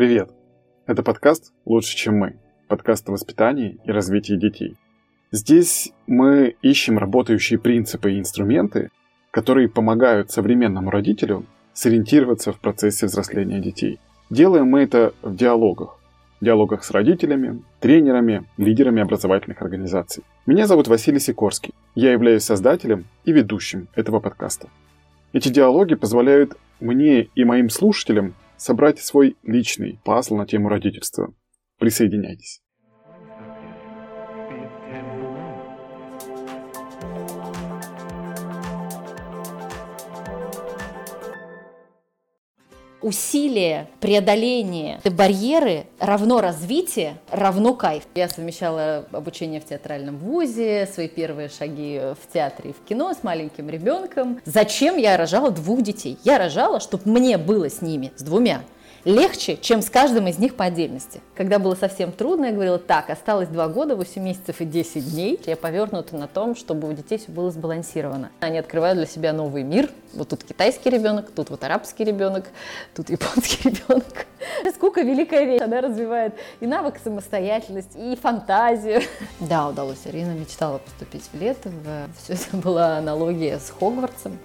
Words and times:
Привет! 0.00 0.30
Это 0.86 1.02
подкаст 1.02 1.52
«Лучше, 1.66 1.94
чем 1.94 2.16
мы», 2.16 2.36
подкаст 2.68 3.06
о 3.10 3.12
воспитании 3.12 3.76
и 3.84 3.90
развитии 3.90 4.32
детей. 4.32 4.78
Здесь 5.30 5.92
мы 6.06 6.56
ищем 6.62 6.96
работающие 6.96 7.58
принципы 7.58 8.12
и 8.12 8.18
инструменты, 8.18 8.88
которые 9.30 9.68
помогают 9.68 10.30
современному 10.30 10.90
родителю 10.90 11.44
сориентироваться 11.74 12.54
в 12.54 12.60
процессе 12.60 13.04
взросления 13.04 13.60
детей. 13.60 14.00
Делаем 14.30 14.68
мы 14.68 14.80
это 14.80 15.12
в 15.20 15.36
диалогах. 15.36 15.98
В 16.40 16.46
диалогах 16.46 16.82
с 16.82 16.90
родителями, 16.92 17.62
тренерами, 17.80 18.46
лидерами 18.56 19.02
образовательных 19.02 19.60
организаций. 19.60 20.24
Меня 20.46 20.66
зовут 20.66 20.88
Василий 20.88 21.20
Сикорский. 21.20 21.74
Я 21.94 22.12
являюсь 22.12 22.44
создателем 22.44 23.04
и 23.26 23.32
ведущим 23.32 23.88
этого 23.94 24.18
подкаста. 24.18 24.68
Эти 25.34 25.50
диалоги 25.50 25.94
позволяют 25.94 26.56
мне 26.80 27.24
и 27.34 27.44
моим 27.44 27.68
слушателям 27.68 28.34
собрать 28.60 29.00
свой 29.00 29.36
личный 29.42 29.98
пазл 30.04 30.36
на 30.36 30.46
тему 30.46 30.68
родительства. 30.68 31.34
Присоединяйтесь. 31.78 32.62
Усилие, 43.02 43.88
преодоление 44.00 45.00
барьеры 45.04 45.86
равно 45.98 46.40
развитие, 46.40 47.18
равно 47.30 47.74
кайф. 47.74 48.04
Я 48.14 48.28
совмещала 48.28 49.06
обучение 49.12 49.60
в 49.60 49.64
театральном 49.64 50.16
вузе, 50.18 50.88
свои 50.92 51.08
первые 51.08 51.48
шаги 51.48 52.00
в 52.00 52.32
театре 52.32 52.70
и 52.70 52.72
в 52.72 52.86
кино 52.88 53.12
с 53.12 53.22
маленьким 53.22 53.68
ребенком. 53.68 54.40
Зачем 54.44 54.96
я 54.96 55.16
рожала 55.16 55.50
двух 55.50 55.82
детей? 55.82 56.18
Я 56.24 56.38
рожала, 56.38 56.80
чтобы 56.80 57.02
мне 57.10 57.36
было 57.38 57.68
с 57.68 57.82
ними, 57.82 58.12
с 58.16 58.22
двумя, 58.22 58.62
легче, 59.04 59.56
чем 59.56 59.82
с 59.82 59.90
каждым 59.90 60.28
из 60.28 60.38
них 60.38 60.54
по 60.54 60.64
отдельности. 60.64 61.20
Когда 61.34 61.58
было 61.58 61.74
совсем 61.74 62.12
трудно, 62.12 62.46
я 62.46 62.52
говорила, 62.52 62.78
так, 62.78 63.10
осталось 63.10 63.48
2 63.48 63.68
года, 63.68 63.96
8 63.96 64.22
месяцев 64.22 64.60
и 64.60 64.64
10 64.64 65.12
дней. 65.12 65.40
Я 65.46 65.56
повернута 65.56 66.16
на 66.16 66.26
том, 66.26 66.54
чтобы 66.54 66.88
у 66.88 66.92
детей 66.92 67.18
все 67.18 67.30
было 67.30 67.50
сбалансировано. 67.50 68.30
Они 68.40 68.58
открывают 68.58 68.98
для 68.98 69.06
себя 69.06 69.32
новый 69.32 69.62
мир. 69.62 69.90
Вот 70.14 70.28
тут 70.28 70.44
китайский 70.44 70.90
ребенок, 70.90 71.30
тут 71.30 71.50
вот 71.50 71.62
арабский 71.64 72.04
ребенок, 72.04 72.46
тут 72.94 73.10
японский 73.10 73.70
ребенок. 73.70 74.26
Сколько 74.74 75.02
великая 75.02 75.44
вещь. 75.44 75.60
Она 75.60 75.80
развивает 75.80 76.34
и 76.60 76.66
навык 76.66 76.98
самостоятельности, 77.02 77.96
и 77.96 78.16
фантазию. 78.16 79.02
Да, 79.38 79.68
удалось. 79.68 80.00
Ирина 80.04 80.32
мечтала 80.32 80.78
поступить 80.78 81.24
в 81.32 81.40
Летово. 81.40 82.08
Все 82.22 82.34
это 82.34 82.56
была 82.56 82.98
аналогия 82.98 83.58
с 83.58 83.70
Хогвартсом. 83.70 84.38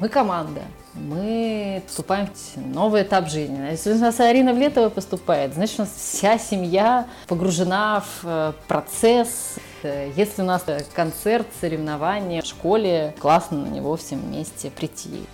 Мы 0.00 0.08
команда, 0.08 0.62
мы 0.94 1.82
вступаем 1.88 2.28
в 2.28 2.56
новый 2.56 3.02
этап 3.02 3.28
жизни. 3.28 3.58
Если 3.68 3.92
у 3.92 3.98
нас 3.98 4.20
Арина 4.20 4.54
Влетова 4.54 4.90
поступает, 4.90 5.54
значит, 5.54 5.80
у 5.80 5.82
нас 5.82 5.92
вся 5.92 6.38
семья 6.38 7.08
погружена 7.26 8.00
в 8.00 8.20
э, 8.22 8.52
процесс. 8.68 9.56
Если 9.82 10.42
у 10.42 10.44
нас 10.44 10.64
концерт, 10.94 11.48
соревнования 11.60 12.42
в 12.42 12.46
школе, 12.46 13.12
классно 13.18 13.58
на 13.58 13.66
него 13.66 13.96
всем 13.96 14.20
вместе 14.20 14.70
прийти. 14.70 15.24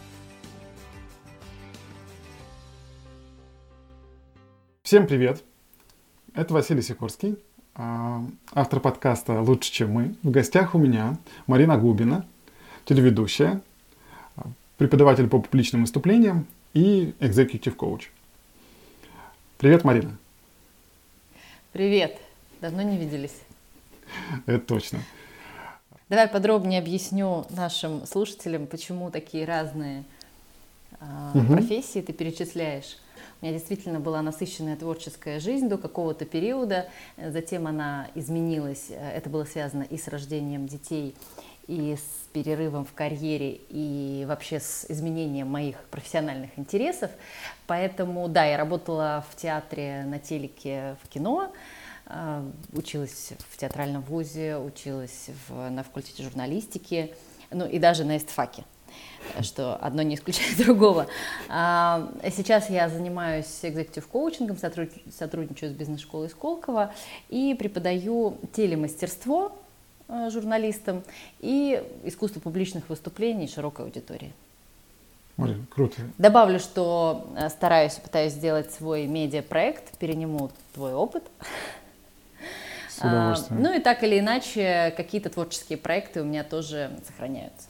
Всем 4.82 5.06
привет! 5.06 5.44
Это 6.34 6.54
Василий 6.54 6.80
Сикорский, 6.80 7.36
автор 7.74 8.80
подкаста 8.80 9.42
«Лучше, 9.42 9.70
чем 9.70 9.90
мы». 9.90 10.14
В 10.22 10.30
гостях 10.30 10.74
у 10.74 10.78
меня 10.78 11.18
Марина 11.46 11.76
Губина, 11.76 12.24
телеведущая, 12.86 13.60
преподаватель 14.78 15.28
по 15.28 15.40
публичным 15.40 15.82
выступлениям 15.82 16.46
и 16.72 17.12
executive 17.20 17.72
коуч. 17.72 18.10
Привет, 19.58 19.84
Марина. 19.84 20.16
Привет. 21.72 22.16
Давно 22.60 22.82
не 22.82 22.96
виделись. 22.96 23.36
Это 24.46 24.60
точно. 24.60 25.00
Давай 26.08 26.28
подробнее 26.28 26.80
объясню 26.80 27.44
нашим 27.50 28.06
слушателям, 28.06 28.66
почему 28.66 29.10
такие 29.10 29.44
разные 29.44 30.04
э, 31.00 31.04
угу. 31.34 31.54
профессии 31.54 32.00
ты 32.00 32.12
перечисляешь. 32.12 32.96
У 33.40 33.44
меня 33.44 33.56
действительно 33.56 34.00
была 34.00 34.22
насыщенная 34.22 34.76
творческая 34.76 35.38
жизнь 35.38 35.68
до 35.68 35.76
какого-то 35.76 36.24
периода, 36.24 36.88
затем 37.16 37.66
она 37.66 38.08
изменилась. 38.14 38.86
Это 38.90 39.28
было 39.28 39.44
связано 39.44 39.82
и 39.82 39.98
с 39.98 40.08
рождением 40.08 40.66
детей, 40.66 41.14
и 41.68 41.96
с 41.96 42.26
перерывом 42.32 42.84
в 42.84 42.94
карьере 42.94 43.60
и 43.68 44.24
вообще 44.26 44.58
с 44.58 44.86
изменением 44.88 45.48
моих 45.48 45.76
профессиональных 45.90 46.58
интересов. 46.58 47.10
Поэтому, 47.66 48.26
да, 48.28 48.46
я 48.46 48.56
работала 48.56 49.24
в 49.30 49.36
театре, 49.36 50.04
на 50.06 50.18
телеке, 50.18 50.96
в 51.04 51.08
кино, 51.08 51.52
а, 52.06 52.42
училась 52.72 53.32
в 53.50 53.58
театральном 53.58 54.02
вузе, 54.02 54.56
училась 54.56 55.28
в, 55.48 55.68
на 55.68 55.84
факультете 55.84 56.22
журналистики, 56.22 57.14
ну 57.50 57.66
и 57.66 57.78
даже 57.78 58.04
на 58.04 58.16
эстфаке 58.16 58.64
что 59.42 59.76
одно 59.76 60.02
не 60.02 60.14
исключает 60.14 60.56
другого. 60.64 61.06
А, 61.48 62.10
сейчас 62.34 62.70
я 62.70 62.88
занимаюсь 62.88 63.58
экзекутив 63.62 64.08
коучингом, 64.08 64.56
сотрудничаю 64.56 65.72
с 65.72 65.74
бизнес-школой 65.74 66.30
Сколково 66.30 66.94
и 67.28 67.54
преподаю 67.54 68.38
телемастерство, 68.54 69.52
Э, 69.52 69.67
журналистам 70.30 71.02
и 71.40 71.82
искусство 72.04 72.40
публичных 72.40 72.88
выступлений 72.88 73.48
широкой 73.48 73.86
аудитории. 73.86 74.32
Марин, 75.36 75.66
круто. 75.70 76.02
Добавлю, 76.18 76.58
что 76.58 77.32
э, 77.36 77.48
стараюсь, 77.48 77.94
пытаюсь 77.94 78.32
сделать 78.32 78.72
свой 78.72 79.06
медиапроект, 79.06 79.96
перениму 79.98 80.50
твой 80.74 80.94
опыт. 80.94 81.22
С 82.90 82.98
удовольствием. 82.98 83.60
А, 83.60 83.62
ну 83.62 83.76
и 83.76 83.78
так 83.78 84.02
или 84.02 84.18
иначе, 84.18 84.92
какие-то 84.96 85.30
творческие 85.30 85.78
проекты 85.78 86.22
у 86.22 86.24
меня 86.24 86.42
тоже 86.42 86.90
сохраняются. 87.06 87.68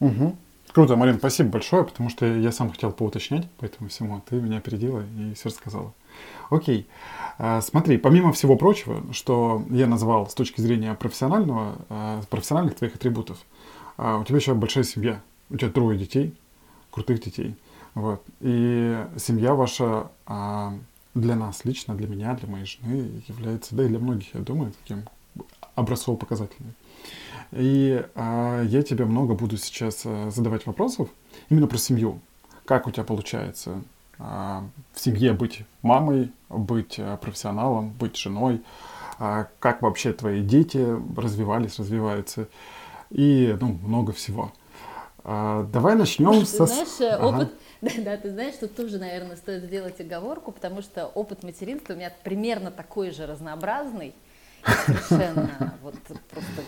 Угу. 0.00 0.36
Круто, 0.72 0.96
Марин, 0.96 1.18
спасибо 1.18 1.50
большое, 1.50 1.84
потому 1.84 2.10
что 2.10 2.26
я 2.26 2.50
сам 2.50 2.72
хотел 2.72 2.90
поуточнять 2.90 3.48
по 3.58 3.64
этому 3.64 3.88
всему. 3.88 4.20
Ты 4.28 4.34
меня 4.34 4.58
опередила 4.58 5.04
и 5.16 5.34
все 5.34 5.50
рассказала. 5.50 5.92
Окей. 6.50 6.86
А, 7.38 7.60
смотри, 7.60 7.98
помимо 7.98 8.32
всего 8.32 8.56
прочего, 8.56 9.02
что 9.12 9.64
я 9.70 9.86
назвал 9.86 10.28
с 10.28 10.34
точки 10.34 10.60
зрения 10.60 10.94
профессионального, 10.94 11.76
а, 11.88 12.22
профессиональных 12.30 12.76
твоих 12.76 12.94
атрибутов, 12.94 13.38
а, 13.96 14.18
у 14.18 14.24
тебя 14.24 14.36
еще 14.36 14.54
большая 14.54 14.84
семья. 14.84 15.20
У 15.50 15.56
тебя 15.56 15.70
трое 15.70 15.98
детей, 15.98 16.34
крутых 16.90 17.22
детей. 17.22 17.56
Вот. 17.94 18.22
И 18.40 19.04
семья 19.18 19.54
ваша 19.54 20.10
для 21.14 21.36
нас 21.36 21.64
лично, 21.64 21.94
для 21.94 22.08
меня, 22.08 22.34
для 22.34 22.48
моей 22.48 22.64
жены 22.64 23.22
является, 23.28 23.76
да 23.76 23.84
и 23.84 23.88
для 23.88 24.00
многих, 24.00 24.34
я 24.34 24.40
думаю, 24.40 24.72
таким 24.82 25.04
образцово-показательным. 25.76 26.74
И 27.52 28.04
я 28.16 28.82
тебе 28.82 29.04
много 29.04 29.34
буду 29.34 29.58
сейчас 29.58 30.02
задавать 30.02 30.66
вопросов 30.66 31.08
именно 31.50 31.68
про 31.68 31.76
семью. 31.76 32.20
Как 32.64 32.88
у 32.88 32.90
тебя 32.90 33.04
получается 33.04 33.82
в 34.18 34.70
семье 34.94 35.32
быть 35.32 35.64
мамой, 35.82 36.32
быть 36.48 36.96
а, 36.98 37.16
профессионалом, 37.16 37.90
быть 37.90 38.16
женой, 38.16 38.62
а, 39.18 39.48
как 39.58 39.82
вообще 39.82 40.12
твои 40.12 40.42
дети 40.42 40.84
развивались, 41.16 41.78
развиваются 41.78 42.48
и 43.10 43.56
ну, 43.60 43.78
много 43.82 44.12
всего. 44.12 44.52
Давай 45.24 45.94
начнем 45.94 46.40
ты 46.40 46.44
со... 46.46 46.66
Знаешь, 46.66 47.00
э, 47.00 47.08
ага. 47.08 47.26
опыт... 47.28 47.54
Да, 47.80 47.90
да, 47.98 48.16
ты 48.18 48.30
знаешь, 48.30 48.54
тут 48.60 48.76
тоже, 48.76 48.98
наверное, 48.98 49.36
стоит 49.36 49.64
сделать 49.64 49.98
оговорку, 50.00 50.52
потому 50.52 50.82
что 50.82 51.06
опыт 51.06 51.42
материнства 51.42 51.94
у 51.94 51.96
меня 51.96 52.12
примерно 52.22 52.70
такой 52.70 53.10
же 53.10 53.26
разнообразный, 53.26 54.14
совершенно 54.86 55.74
вот 55.82 55.94
просто 56.30 56.62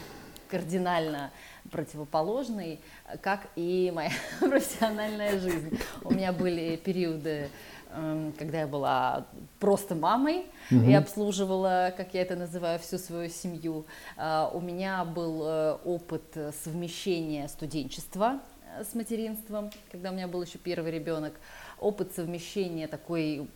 кардинально 0.56 1.30
противоположный, 1.70 2.80
как 3.20 3.48
и 3.56 3.92
моя 3.94 4.10
профессиональная 4.40 5.38
жизнь. 5.38 5.78
У 6.02 6.14
меня 6.14 6.32
были 6.32 6.76
периоды, 6.76 7.50
эм, 7.90 8.32
когда 8.38 8.60
я 8.60 8.66
была 8.66 9.26
просто 9.60 9.94
мамой 9.94 10.46
угу. 10.70 10.80
и 10.80 10.94
обслуживала, 10.94 11.92
как 11.94 12.14
я 12.14 12.22
это 12.22 12.36
называю, 12.36 12.78
всю 12.78 12.96
свою 12.96 13.28
семью. 13.28 13.84
Э, 14.16 14.48
у 14.54 14.60
меня 14.60 15.04
был 15.04 15.42
э, 15.44 15.78
опыт 15.84 16.36
совмещения 16.64 17.46
студенчества 17.48 18.40
э, 18.78 18.84
с 18.84 18.94
материнством, 18.94 19.70
когда 19.92 20.10
у 20.10 20.14
меня 20.14 20.26
был 20.26 20.42
еще 20.42 20.56
первый 20.56 20.90
ребенок, 20.90 21.34
опыт 21.78 22.14
совмещения 22.14 22.88
такой 22.88 23.46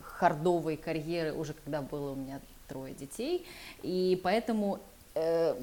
хардовой 0.00 0.76
карьеры 0.76 1.32
уже 1.32 1.54
когда 1.54 1.82
было 1.82 2.12
у 2.12 2.14
меня 2.14 2.40
трое 2.68 2.94
детей, 2.94 3.44
и 3.82 4.20
поэтому 4.22 4.80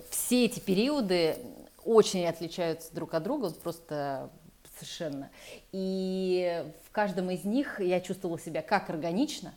все 0.10 0.46
эти 0.46 0.60
периоды 0.60 1.38
очень 1.86 2.26
отличаются 2.26 2.94
друг 2.94 3.14
от 3.14 3.24
друга, 3.24 3.50
просто 3.52 4.30
совершенно. 4.76 5.30
И 5.72 6.66
в 6.86 6.92
каждом 6.92 7.30
из 7.30 7.44
них 7.44 7.80
я 7.80 8.02
чувствовала 8.02 8.40
себя 8.40 8.62
как 8.62 8.90
органично, 8.90 9.54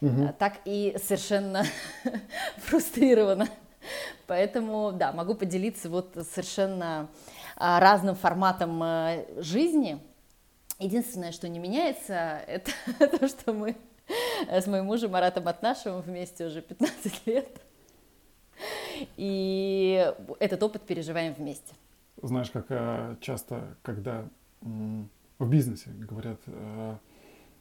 угу. 0.00 0.34
так 0.38 0.60
и 0.64 0.96
совершенно 1.02 1.64
фрустрированно. 2.58 3.48
Поэтому, 4.26 4.92
да, 4.92 5.12
могу 5.12 5.34
поделиться 5.34 5.90
вот 5.90 6.16
совершенно 6.32 7.10
а, 7.56 7.80
разным 7.80 8.14
форматом 8.14 8.82
а, 8.82 9.24
жизни. 9.36 9.98
Единственное, 10.78 11.32
что 11.32 11.48
не 11.48 11.58
меняется, 11.58 12.40
это 12.46 12.70
то, 13.18 13.28
что 13.28 13.52
мы 13.52 13.76
с 14.48 14.66
моим 14.66 14.86
мужем 14.86 15.12
Маратом 15.12 15.48
Атнашевым 15.48 16.02
вместе 16.02 16.46
уже 16.46 16.62
15 16.62 17.26
лет. 17.26 17.48
И 19.16 20.12
этот 20.40 20.62
опыт 20.62 20.82
переживаем 20.82 21.34
вместе. 21.34 21.74
Знаешь, 22.22 22.50
как 22.50 22.66
э, 22.68 23.16
часто, 23.20 23.76
когда 23.82 24.28
в 24.60 25.48
бизнесе 25.48 25.90
говорят, 25.90 26.40
э, 26.46 26.96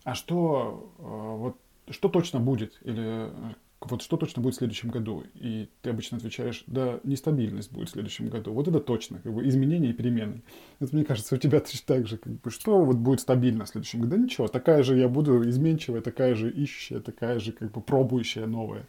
а 0.03 0.15
что, 0.15 0.93
э, 0.99 1.01
вот, 1.03 1.57
что 1.89 2.09
точно 2.09 2.39
будет, 2.39 2.79
или 2.83 3.31
вот 3.81 4.01
что 4.01 4.17
точно 4.17 4.41
будет 4.41 4.55
в 4.55 4.57
следующем 4.57 4.89
году? 4.89 5.23
И 5.35 5.69
ты 5.81 5.89
обычно 5.89 6.17
отвечаешь, 6.17 6.63
да, 6.67 6.99
нестабильность 7.03 7.71
будет 7.71 7.89
в 7.89 7.91
следующем 7.91 8.29
году. 8.29 8.53
Вот 8.53 8.67
это 8.67 8.79
точно, 8.79 9.19
как 9.19 9.33
бы 9.33 9.47
изменения 9.47 9.89
и 9.89 9.93
перемены. 9.93 10.41
Это, 10.79 10.95
мне 10.95 11.03
кажется, 11.03 11.35
у 11.35 11.37
тебя 11.37 11.59
точно 11.59 11.81
так 11.85 12.07
же, 12.07 12.17
как 12.17 12.33
бы, 12.33 12.49
что 12.49 12.83
вот 12.83 12.97
будет 12.97 13.19
стабильно 13.19 13.65
в 13.65 13.69
следующем 13.69 14.01
году? 14.01 14.15
Да 14.15 14.23
ничего, 14.23 14.47
такая 14.47 14.83
же 14.83 14.97
я 14.97 15.07
буду 15.07 15.47
изменчивая, 15.49 16.01
такая 16.01 16.35
же 16.35 16.49
ищущая, 16.49 16.99
такая 16.99 17.39
же, 17.39 17.51
как 17.51 17.71
бы, 17.71 17.81
пробующая 17.81 18.45
новая. 18.45 18.87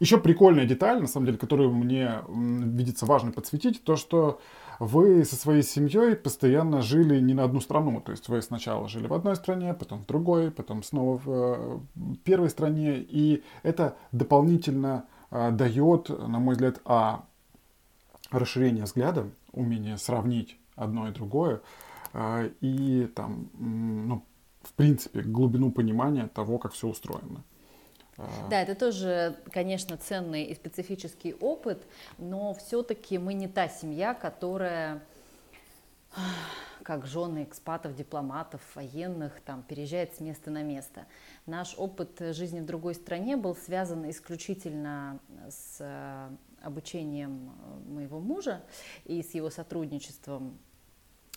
Еще 0.00 0.18
прикольная 0.18 0.64
деталь, 0.64 1.00
на 1.00 1.06
самом 1.06 1.26
деле, 1.26 1.38
которую 1.38 1.72
мне 1.72 2.20
видится 2.28 3.04
важно 3.06 3.32
подсветить, 3.32 3.84
то, 3.84 3.96
что 3.96 4.40
вы 4.78 5.26
со 5.26 5.36
своей 5.36 5.62
семьей 5.62 6.16
постоянно 6.16 6.80
жили 6.80 7.20
не 7.20 7.34
на 7.34 7.44
одну 7.44 7.60
страну. 7.60 8.00
То 8.00 8.12
есть 8.12 8.28
вы 8.28 8.40
сначала 8.40 8.88
жили 8.88 9.06
в 9.06 9.12
одной 9.12 9.36
стране, 9.36 9.74
потом 9.74 10.00
в 10.00 10.06
другой, 10.06 10.50
потом 10.50 10.82
снова 10.82 11.18
в 11.18 11.28
э, 11.28 11.78
первой 12.24 12.48
стране. 12.48 12.96
И 12.96 13.42
это 13.62 13.94
дополнительно 14.10 15.04
а, 15.30 15.50
дает, 15.50 16.08
на 16.08 16.38
мой 16.38 16.54
взгляд, 16.54 16.80
а 16.86 17.26
расширение 18.30 18.84
взгляда, 18.84 19.28
умение 19.52 19.98
сравнить 19.98 20.56
одно 20.76 21.08
и 21.08 21.12
другое, 21.12 21.60
а, 22.14 22.48
и 22.62 23.06
там, 23.14 23.50
ну, 23.58 24.24
в 24.62 24.72
принципе, 24.72 25.20
глубину 25.20 25.70
понимания 25.70 26.26
того, 26.26 26.58
как 26.58 26.72
все 26.72 26.88
устроено. 26.88 27.44
Да, 28.48 28.62
это 28.62 28.74
тоже, 28.74 29.36
конечно, 29.52 29.96
ценный 29.96 30.44
и 30.44 30.54
специфический 30.54 31.34
опыт, 31.34 31.82
но 32.18 32.54
все-таки 32.54 33.18
мы 33.18 33.34
не 33.34 33.48
та 33.48 33.68
семья, 33.68 34.14
которая 34.14 35.02
как 36.82 37.06
жены 37.06 37.44
экспатов, 37.44 37.94
дипломатов, 37.94 38.60
военных, 38.74 39.40
там, 39.42 39.62
переезжает 39.62 40.14
с 40.16 40.20
места 40.20 40.50
на 40.50 40.62
место. 40.62 41.06
Наш 41.46 41.74
опыт 41.76 42.18
жизни 42.34 42.60
в 42.60 42.66
другой 42.66 42.94
стране 42.94 43.36
был 43.36 43.54
связан 43.54 44.08
исключительно 44.10 45.20
с 45.48 45.76
э, 45.78 46.30
обучением 46.62 47.52
моего 47.86 48.18
мужа 48.18 48.62
и 49.04 49.22
с 49.22 49.34
его 49.34 49.50
сотрудничеством 49.50 50.58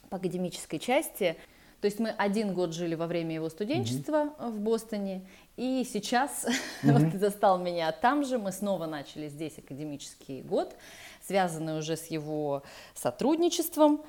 по 0.10 0.18
академической 0.18 0.80
части. 0.80 1.38
То 1.82 1.86
есть 1.86 2.00
мы 2.00 2.12
один 2.12 2.54
год 2.54 2.74
жили 2.74 2.96
во 2.96 3.08
время 3.08 3.36
его 3.36 3.50
студенчества 3.50 4.34
mm-hmm. 4.38 4.52
в 4.52 4.60
Бостоне, 4.62 5.28
и 5.56 5.88
сейчас 5.92 6.46
mm-hmm. 6.46 6.92
вот 6.92 7.12
ты 7.12 7.20
застал 7.20 7.58
меня 7.60 7.92
там 7.92 8.26
же, 8.26 8.38
мы 8.38 8.52
снова 8.52 8.86
начали 8.86 9.30
здесь 9.30 9.58
академический 9.58 10.42
год, 10.42 10.76
связанный 11.22 11.78
уже 11.78 11.96
с 11.96 12.08
его 12.08 12.64
сотрудничеством 12.96 14.04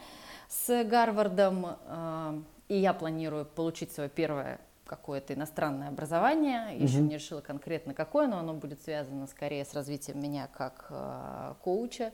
с 0.49 0.85
Гарвардом, 0.85 1.77
э, 1.87 2.41
и 2.69 2.79
я 2.79 2.95
планирую 2.95 3.45
получить 3.45 3.93
свое 3.93 4.09
первое 4.09 4.61
какое-то 4.87 5.35
иностранное 5.35 5.89
образование, 5.89 6.79
еще 6.79 6.99
mm-hmm. 6.99 7.03
не 7.03 7.15
решила 7.15 7.41
конкретно 7.41 7.95
какое, 7.95 8.27
но 8.27 8.39
оно 8.39 8.55
будет 8.55 8.83
связано 8.83 9.27
скорее 9.27 9.65
с 9.65 9.75
развитием 9.75 10.21
меня 10.21 10.49
как 10.49 10.87
э, 10.91 11.55
коуча. 11.63 12.13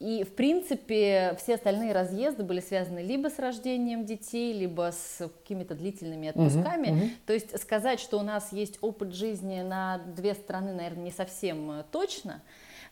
И, 0.00 0.22
в 0.22 0.32
принципе, 0.36 1.34
все 1.38 1.56
остальные 1.56 1.92
разъезды 1.92 2.44
были 2.44 2.60
связаны 2.60 3.00
либо 3.00 3.28
с 3.28 3.38
рождением 3.40 4.04
детей, 4.04 4.52
либо 4.52 4.92
с 4.92 5.28
какими-то 5.28 5.74
длительными 5.74 6.28
отпусками. 6.28 6.88
Uh-huh, 6.88 7.02
uh-huh. 7.02 7.10
То 7.26 7.32
есть 7.32 7.60
сказать, 7.60 7.98
что 7.98 8.18
у 8.18 8.22
нас 8.22 8.52
есть 8.52 8.78
опыт 8.80 9.12
жизни 9.12 9.60
на 9.62 9.98
две 9.98 10.34
страны, 10.34 10.72
наверное, 10.72 11.04
не 11.04 11.10
совсем 11.10 11.70
э, 11.72 11.84
точно. 11.90 12.42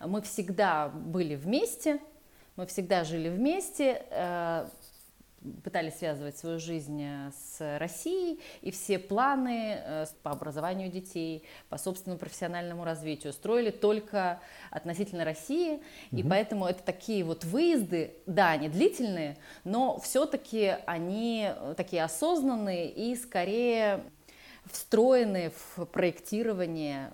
Мы 0.05 0.21
всегда 0.23 0.89
были 0.89 1.37
вместе, 1.37 2.01
мы 2.57 2.67
всегда 2.67 3.05
жили 3.05 3.29
вместе. 3.29 4.03
Пытались 5.63 5.99
связывать 5.99 6.37
свою 6.37 6.59
жизнь 6.59 7.03
э, 7.03 7.31
с 7.33 7.79
Россией, 7.79 8.41
и 8.63 8.71
все 8.71 8.99
планы 8.99 9.79
э, 9.79 10.07
по 10.23 10.31
образованию 10.31 10.91
детей, 10.91 11.45
по 11.69 11.79
собственному 11.79 12.19
профессиональному 12.19 12.85
развитию 12.85 13.33
строили 13.33 13.71
только 13.71 14.41
относительно 14.71 15.25
России, 15.25 15.75
угу. 15.75 16.21
и 16.21 16.23
поэтому 16.23 16.67
это 16.67 16.83
такие 16.83 17.25
вот 17.25 17.45
выезды, 17.45 18.15
да, 18.27 18.51
они 18.51 18.69
длительные, 18.69 19.37
но 19.65 19.99
все-таки 20.01 20.77
они 20.87 21.49
э, 21.49 21.75
такие 21.77 22.05
осознанные 22.05 22.91
и 22.91 23.15
скорее 23.17 24.05
встроены 24.71 25.53
в 25.77 25.85
проектирование 25.87 27.13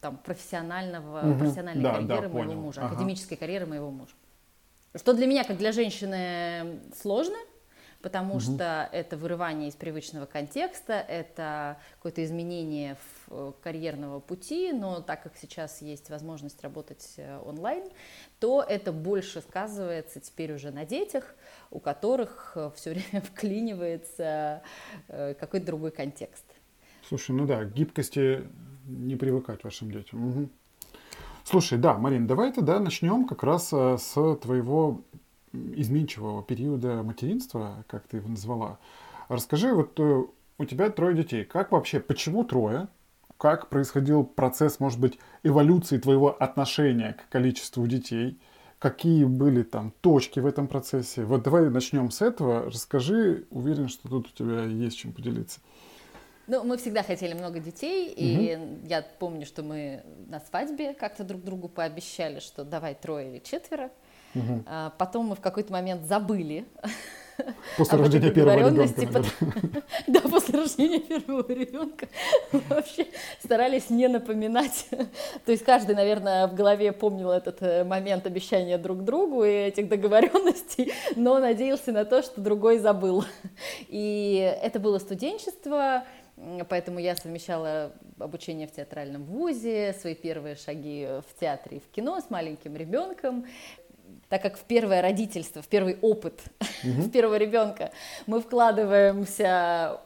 там, 0.00 0.16
профессионального, 0.16 1.30
угу. 1.30 1.38
профессиональной 1.38 1.82
да, 1.82 1.94
карьеры 1.94 2.08
да, 2.08 2.28
моего 2.28 2.38
понял. 2.38 2.60
мужа, 2.60 2.80
ага. 2.80 2.90
академической 2.90 3.36
карьеры 3.36 3.66
моего 3.66 3.90
мужа. 3.90 4.12
Что 4.94 5.12
для 5.12 5.26
меня, 5.26 5.44
как 5.44 5.58
для 5.58 5.72
женщины, 5.72 6.80
сложно, 7.00 7.36
потому 8.02 8.34
угу. 8.34 8.40
что 8.40 8.88
это 8.92 9.16
вырывание 9.16 9.68
из 9.68 9.74
привычного 9.74 10.26
контекста, 10.26 10.94
это 10.94 11.78
какое-то 11.96 12.24
изменение 12.24 12.96
в 13.26 13.32
э, 13.32 13.52
карьерного 13.62 14.20
пути, 14.20 14.72
но 14.72 15.00
так 15.00 15.22
как 15.22 15.36
сейчас 15.36 15.82
есть 15.82 16.08
возможность 16.08 16.62
работать 16.62 17.14
э, 17.16 17.38
онлайн, 17.44 17.84
то 18.38 18.64
это 18.66 18.92
больше 18.92 19.40
сказывается 19.40 20.20
теперь 20.20 20.52
уже 20.52 20.70
на 20.70 20.84
детях, 20.84 21.34
у 21.70 21.80
которых 21.80 22.52
э, 22.54 22.70
все 22.76 22.90
время 22.94 23.20
вклинивается 23.22 24.62
какой-то 25.08 25.66
другой 25.66 25.90
контекст. 25.90 26.44
Слушай, 27.06 27.32
ну 27.32 27.46
да, 27.46 27.64
гибкости 27.64 28.44
не 28.86 29.16
привыкать 29.16 29.64
вашим 29.64 29.90
детям. 29.90 30.28
Угу. 30.28 30.48
Слушай, 31.44 31.78
да, 31.78 31.94
Марин, 31.94 32.26
давай 32.26 32.52
тогда 32.52 32.78
начнем 32.78 33.26
как 33.26 33.42
раз 33.42 33.72
с 33.72 34.36
твоего 34.42 35.02
изменчивого 35.76 36.42
периода 36.42 37.02
материнства, 37.02 37.84
как 37.86 38.06
ты 38.06 38.18
его 38.18 38.28
назвала. 38.28 38.78
Расскажи, 39.28 39.74
вот 39.74 39.98
э, 40.00 40.24
у 40.58 40.64
тебя 40.64 40.90
трое 40.90 41.16
детей. 41.16 41.44
Как 41.44 41.72
вообще, 41.72 42.00
почему 42.00 42.44
трое? 42.44 42.88
Как 43.36 43.68
происходил 43.68 44.24
процесс, 44.24 44.80
может 44.80 44.98
быть, 44.98 45.18
эволюции 45.42 45.98
твоего 45.98 46.36
отношения 46.42 47.14
к 47.14 47.30
количеству 47.30 47.86
детей? 47.86 48.38
Какие 48.78 49.24
были 49.24 49.62
там 49.62 49.92
точки 50.00 50.40
в 50.40 50.46
этом 50.46 50.66
процессе? 50.66 51.24
Вот 51.24 51.42
давай 51.42 51.68
начнем 51.68 52.10
с 52.10 52.22
этого. 52.22 52.66
Расскажи, 52.66 53.46
уверен, 53.50 53.88
что 53.88 54.08
тут 54.08 54.28
у 54.28 54.30
тебя 54.30 54.64
есть 54.64 54.96
чем 54.96 55.12
поделиться. 55.12 55.60
Ну, 56.46 56.64
мы 56.64 56.78
всегда 56.78 57.02
хотели 57.02 57.34
много 57.34 57.60
детей, 57.60 58.10
и 58.10 58.56
угу. 58.56 58.78
я 58.88 59.02
помню, 59.02 59.44
что 59.44 59.62
мы 59.62 60.02
на 60.28 60.40
свадьбе 60.40 60.94
как-то 60.94 61.22
друг 61.22 61.42
другу 61.44 61.68
пообещали, 61.68 62.40
что 62.40 62.64
давай 62.64 62.94
трое 62.94 63.30
или 63.30 63.38
четверо. 63.40 63.84
Угу. 63.84 63.92
Потом 64.98 65.26
мы 65.26 65.36
в 65.36 65.40
какой-то 65.40 65.72
момент 65.72 66.06
забыли. 66.06 66.66
После 67.76 67.98
рождения 67.98 68.30
первого 68.30 68.58
ребенка. 68.58 69.16
Да, 70.06 70.20
после 70.20 70.58
рождения 70.58 71.00
первого 71.00 71.52
ребенка 71.52 72.08
вообще 72.68 73.06
старались 73.42 73.90
не 73.90 74.08
напоминать. 74.08 74.86
То 75.44 75.52
есть 75.52 75.64
каждый, 75.64 75.94
наверное, 75.94 76.48
в 76.48 76.54
голове 76.54 76.92
помнил 76.92 77.30
этот 77.30 77.62
э, 77.62 77.84
момент 77.84 78.26
обещания 78.26 78.78
друг 78.78 79.04
другу 79.04 79.44
и 79.44 79.50
этих 79.50 79.88
договоренностей, 79.88 80.92
но 81.14 81.38
надеялся 81.38 81.92
на 81.92 82.04
то, 82.04 82.22
что 82.22 82.40
другой 82.40 82.78
забыл. 82.78 83.24
И 83.88 84.58
это 84.62 84.80
было 84.80 84.98
студенчество, 84.98 86.04
Поэтому 86.68 87.00
я 87.00 87.16
совмещала 87.16 87.90
обучение 88.20 88.68
в 88.68 88.72
театральном 88.72 89.24
вузе, 89.24 89.92
свои 90.00 90.14
первые 90.14 90.54
шаги 90.54 91.04
в 91.04 91.40
театре 91.40 91.78
и 91.78 91.80
в 91.80 91.88
кино 91.90 92.20
с 92.20 92.30
маленьким 92.30 92.76
ребенком 92.76 93.44
так 94.28 94.42
как 94.42 94.58
в 94.58 94.62
первое 94.62 95.02
родительство, 95.02 95.62
в 95.62 95.68
первый 95.68 95.98
опыт, 96.00 96.40
угу. 96.60 97.02
в 97.02 97.10
первого 97.12 97.36
ребенка 97.36 97.90
мы 98.26 98.40
вкладываемся 98.40 100.00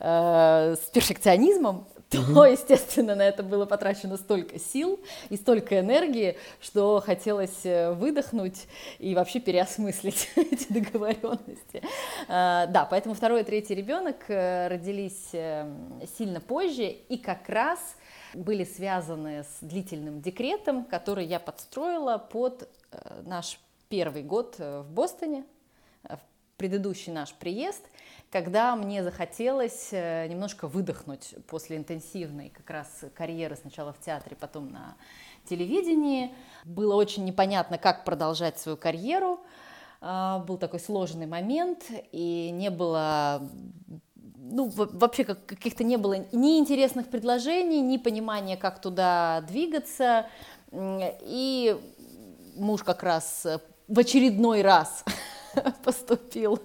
э, 0.00 0.76
с 0.76 0.90
перфекционизмом, 0.90 1.86
то, 2.10 2.44
естественно, 2.46 3.14
на 3.14 3.22
это 3.22 3.42
было 3.42 3.66
потрачено 3.66 4.16
столько 4.16 4.58
сил 4.58 5.00
и 5.28 5.36
столько 5.36 5.80
энергии, 5.80 6.36
что 6.60 7.02
хотелось 7.04 7.64
э, 7.64 7.92
выдохнуть 7.92 8.66
и 8.98 9.14
вообще 9.14 9.40
переосмыслить 9.40 10.28
эти 10.36 10.72
договоренности. 10.72 11.82
А, 12.28 12.66
да, 12.66 12.84
поэтому 12.84 13.14
второй 13.14 13.40
и 13.40 13.44
третий 13.44 13.74
ребенок 13.74 14.16
э, 14.28 14.68
родились 14.68 15.30
эм, 15.32 16.02
сильно 16.16 16.40
позже 16.40 16.84
и 16.84 17.16
как 17.18 17.48
раз 17.48 17.78
были 18.34 18.64
связаны 18.64 19.44
с 19.44 19.58
длительным 19.60 20.20
декретом, 20.20 20.84
который 20.84 21.24
я 21.24 21.38
подстроила 21.38 22.18
под 22.18 22.68
э, 22.90 23.22
наш 23.24 23.58
первый 23.88 24.22
год 24.22 24.56
э, 24.58 24.80
в 24.80 24.90
Бостоне, 24.90 25.44
э, 26.04 26.16
в 26.16 26.56
предыдущий 26.56 27.12
наш 27.12 27.32
приезд, 27.34 27.82
когда 28.30 28.74
мне 28.76 29.02
захотелось 29.04 29.92
немножко 29.92 30.66
выдохнуть 30.66 31.34
после 31.46 31.76
интенсивной 31.76 32.50
как 32.50 32.68
раз 32.68 33.04
карьеры 33.14 33.56
сначала 33.56 33.92
в 33.92 34.00
театре, 34.00 34.36
потом 34.38 34.70
на 34.70 34.96
телевидении. 35.48 36.34
Было 36.64 36.96
очень 36.96 37.24
непонятно, 37.24 37.78
как 37.78 38.04
продолжать 38.04 38.58
свою 38.58 38.76
карьеру. 38.76 39.40
Был 40.00 40.58
такой 40.58 40.80
сложный 40.80 41.26
момент, 41.26 41.84
и 42.10 42.50
не 42.52 42.70
было 42.70 43.48
ну, 44.50 44.68
вообще 44.68 45.24
как, 45.24 45.46
каких-то 45.46 45.84
не 45.84 45.96
было 45.96 46.26
ни 46.32 46.58
интересных 46.58 47.08
предложений, 47.08 47.80
ни 47.80 47.96
понимания, 47.96 48.56
как 48.56 48.80
туда 48.80 49.42
двигаться. 49.48 50.26
И 50.72 51.76
муж 52.56 52.82
как 52.82 53.02
раз 53.02 53.46
в 53.88 53.98
очередной 53.98 54.62
раз 54.62 55.04
поступил 55.84 56.60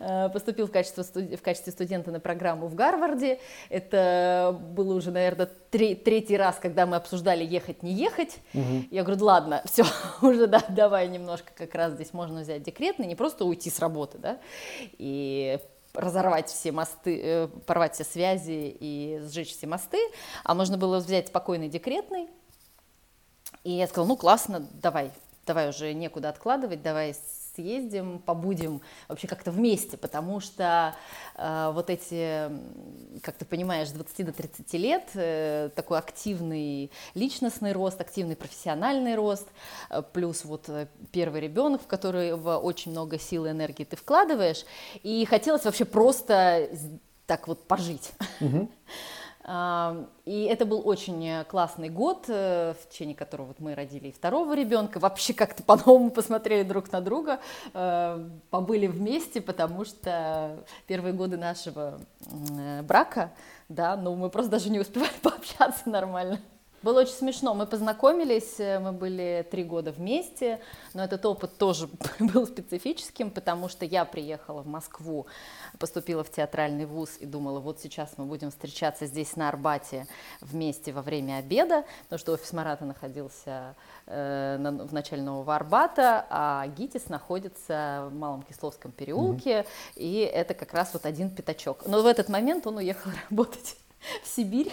Э, 0.00 0.28
поступил 0.28 0.66
в 0.66 0.70
качестве, 0.70 1.36
в 1.36 1.42
качестве 1.42 1.72
студента 1.72 2.10
на 2.10 2.20
программу 2.20 2.66
в 2.66 2.74
Гарварде. 2.74 3.40
Это 3.68 4.58
было 4.60 4.94
уже, 4.94 5.10
наверное, 5.10 5.48
три, 5.70 5.94
третий 5.94 6.36
раз, 6.36 6.56
когда 6.60 6.86
мы 6.86 6.96
обсуждали 6.96 7.44
ехать, 7.44 7.82
не 7.82 7.92
ехать. 7.92 8.38
Угу. 8.52 8.84
Я 8.90 9.02
говорю, 9.02 9.24
ладно, 9.24 9.62
все, 9.72 9.84
уже 10.22 10.46
да, 10.46 10.62
давай 10.68 11.08
немножко 11.08 11.52
как 11.56 11.74
раз 11.74 11.92
здесь 11.94 12.12
можно 12.12 12.40
взять 12.40 12.62
декретный, 12.62 13.06
не 13.06 13.14
просто 13.14 13.44
уйти 13.44 13.70
с 13.70 13.78
работы, 13.78 14.18
да, 14.18 14.38
и 14.98 15.58
разорвать 15.94 16.50
все 16.50 16.72
мосты, 16.72 17.20
э, 17.22 17.48
порвать 17.66 17.94
все 17.94 18.04
связи 18.04 18.76
и 18.78 19.20
сжечь 19.22 19.56
все 19.56 19.66
мосты, 19.66 19.98
а 20.42 20.54
можно 20.54 20.76
было 20.76 20.98
взять 20.98 21.28
спокойный 21.28 21.68
декретный. 21.68 22.28
И 23.62 23.70
я 23.72 23.86
сказала, 23.86 24.08
ну 24.08 24.16
классно, 24.16 24.66
давай, 24.72 25.10
давай 25.46 25.68
уже 25.70 25.94
некуда 25.94 26.28
откладывать, 26.28 26.82
давай 26.82 27.14
съездим, 27.54 28.18
побудем 28.18 28.80
вообще 29.08 29.26
как-то 29.26 29.50
вместе, 29.50 29.96
потому 29.96 30.40
что 30.40 30.94
э, 31.36 31.70
вот 31.72 31.90
эти, 31.90 32.50
как 33.22 33.36
ты 33.36 33.44
понимаешь, 33.44 33.88
с 33.88 33.92
20 33.92 34.26
до 34.26 34.32
30 34.32 34.72
лет 34.74 35.10
э, 35.14 35.70
такой 35.74 35.98
активный 35.98 36.90
личностный 37.14 37.72
рост, 37.72 38.00
активный 38.00 38.36
профессиональный 38.36 39.14
рост, 39.14 39.48
э, 39.90 40.02
плюс 40.12 40.44
вот 40.44 40.68
э, 40.68 40.86
первый 41.12 41.40
ребенок, 41.40 41.82
в 41.82 41.86
которого 41.86 42.58
очень 42.58 42.92
много 42.92 43.18
сил 43.18 43.46
и 43.46 43.50
энергии 43.50 43.84
ты 43.84 43.96
вкладываешь, 43.96 44.64
и 45.02 45.24
хотелось 45.24 45.64
вообще 45.64 45.84
просто 45.84 46.68
так 47.26 47.48
вот 47.48 47.66
пожить. 47.66 48.12
Uh-huh. 48.40 48.68
И 49.46 50.48
это 50.50 50.64
был 50.64 50.88
очень 50.88 51.44
классный 51.44 51.90
год, 51.90 52.24
э, 52.28 52.72
в 52.80 52.88
течение 52.88 53.14
которого 53.14 53.48
вот 53.48 53.60
мы 53.60 53.74
родили 53.74 54.08
и 54.08 54.12
второго 54.12 54.54
ребенка. 54.54 54.98
Вообще 54.98 55.34
как-то 55.34 55.62
по-новому 55.64 56.10
посмотрели 56.10 56.62
друг 56.62 56.90
на 56.92 57.02
друга, 57.02 57.40
э, 57.74 58.28
побыли 58.48 58.86
вместе, 58.86 59.42
потому 59.42 59.84
что 59.84 60.64
первые 60.86 61.12
годы 61.12 61.36
нашего 61.36 62.00
брака, 62.84 63.32
да, 63.68 63.96
ну 63.96 64.14
мы 64.14 64.30
просто 64.30 64.50
даже 64.50 64.70
не 64.70 64.80
успевали 64.80 65.12
пообщаться 65.22 65.90
нормально. 65.90 66.40
Было 66.84 67.00
очень 67.00 67.14
смешно. 67.14 67.54
Мы 67.54 67.66
познакомились, 67.66 68.60
э, 68.60 68.78
мы 68.78 68.92
были 68.92 69.46
три 69.50 69.64
года 69.64 69.90
вместе, 69.90 70.60
но 70.92 71.02
этот 71.02 71.24
опыт 71.24 71.56
тоже 71.56 71.88
был 72.18 72.46
специфическим, 72.46 73.30
потому 73.30 73.70
что 73.70 73.86
я 73.86 74.04
приехала 74.04 74.60
в 74.60 74.66
Москву, 74.66 75.26
поступила 75.78 76.22
в 76.22 76.30
театральный 76.30 76.84
вуз 76.84 77.16
и 77.20 77.24
думала, 77.24 77.58
вот 77.58 77.80
сейчас 77.80 78.18
мы 78.18 78.26
будем 78.26 78.50
встречаться 78.50 79.06
здесь 79.06 79.34
на 79.34 79.48
Арбате 79.48 80.06
вместе 80.42 80.92
во 80.92 81.00
время 81.00 81.38
обеда, 81.38 81.84
потому 82.02 82.18
что 82.18 82.32
офис 82.32 82.52
Марата 82.52 82.84
находился 82.84 83.74
э, 84.04 84.58
на, 84.58 84.70
в 84.84 84.92
начале 84.92 85.22
Нового 85.22 85.56
Арбата, 85.56 86.26
а 86.28 86.66
ГИТИС 86.66 87.08
находится 87.08 88.08
в 88.10 88.14
Малом 88.14 88.42
Кисловском 88.42 88.92
переулке, 88.92 89.60
mm-hmm. 89.60 89.66
и 89.96 90.18
это 90.18 90.52
как 90.52 90.74
раз 90.74 90.90
вот 90.92 91.06
один 91.06 91.30
пятачок. 91.30 91.86
Но 91.86 92.02
в 92.02 92.06
этот 92.06 92.28
момент 92.28 92.66
он 92.66 92.76
уехал 92.76 93.10
работать 93.30 93.76
в 94.22 94.28
Сибирь. 94.28 94.70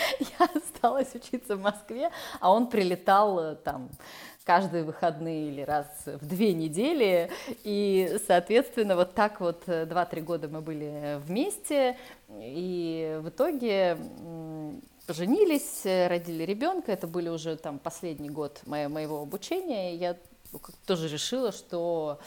я 0.38 0.48
осталась 0.54 1.14
учиться 1.14 1.56
в 1.56 1.60
Москве, 1.60 2.10
а 2.40 2.52
он 2.52 2.68
прилетал 2.68 3.38
э, 3.40 3.54
там 3.56 3.90
каждые 4.44 4.84
выходные 4.84 5.48
или 5.48 5.62
раз 5.62 5.86
в 6.06 6.26
две 6.26 6.52
недели. 6.52 7.30
И, 7.62 8.18
соответственно, 8.26 8.96
вот 8.96 9.14
так 9.14 9.40
вот 9.40 9.64
2-3 9.66 10.08
э, 10.10 10.20
года 10.20 10.48
мы 10.48 10.60
были 10.60 11.20
вместе. 11.24 11.96
И 12.28 13.18
в 13.22 13.28
итоге 13.28 13.96
поженились, 15.06 15.82
родили 15.84 16.44
ребенка. 16.44 16.92
Это 16.92 17.06
были 17.06 17.28
уже 17.28 17.56
там 17.56 17.78
последний 17.78 18.30
год 18.30 18.60
моего 18.66 19.22
обучения. 19.22 19.94
И 19.94 19.98
я 19.98 20.16
тоже 20.86 21.08
решила, 21.08 21.52
что 21.52 22.18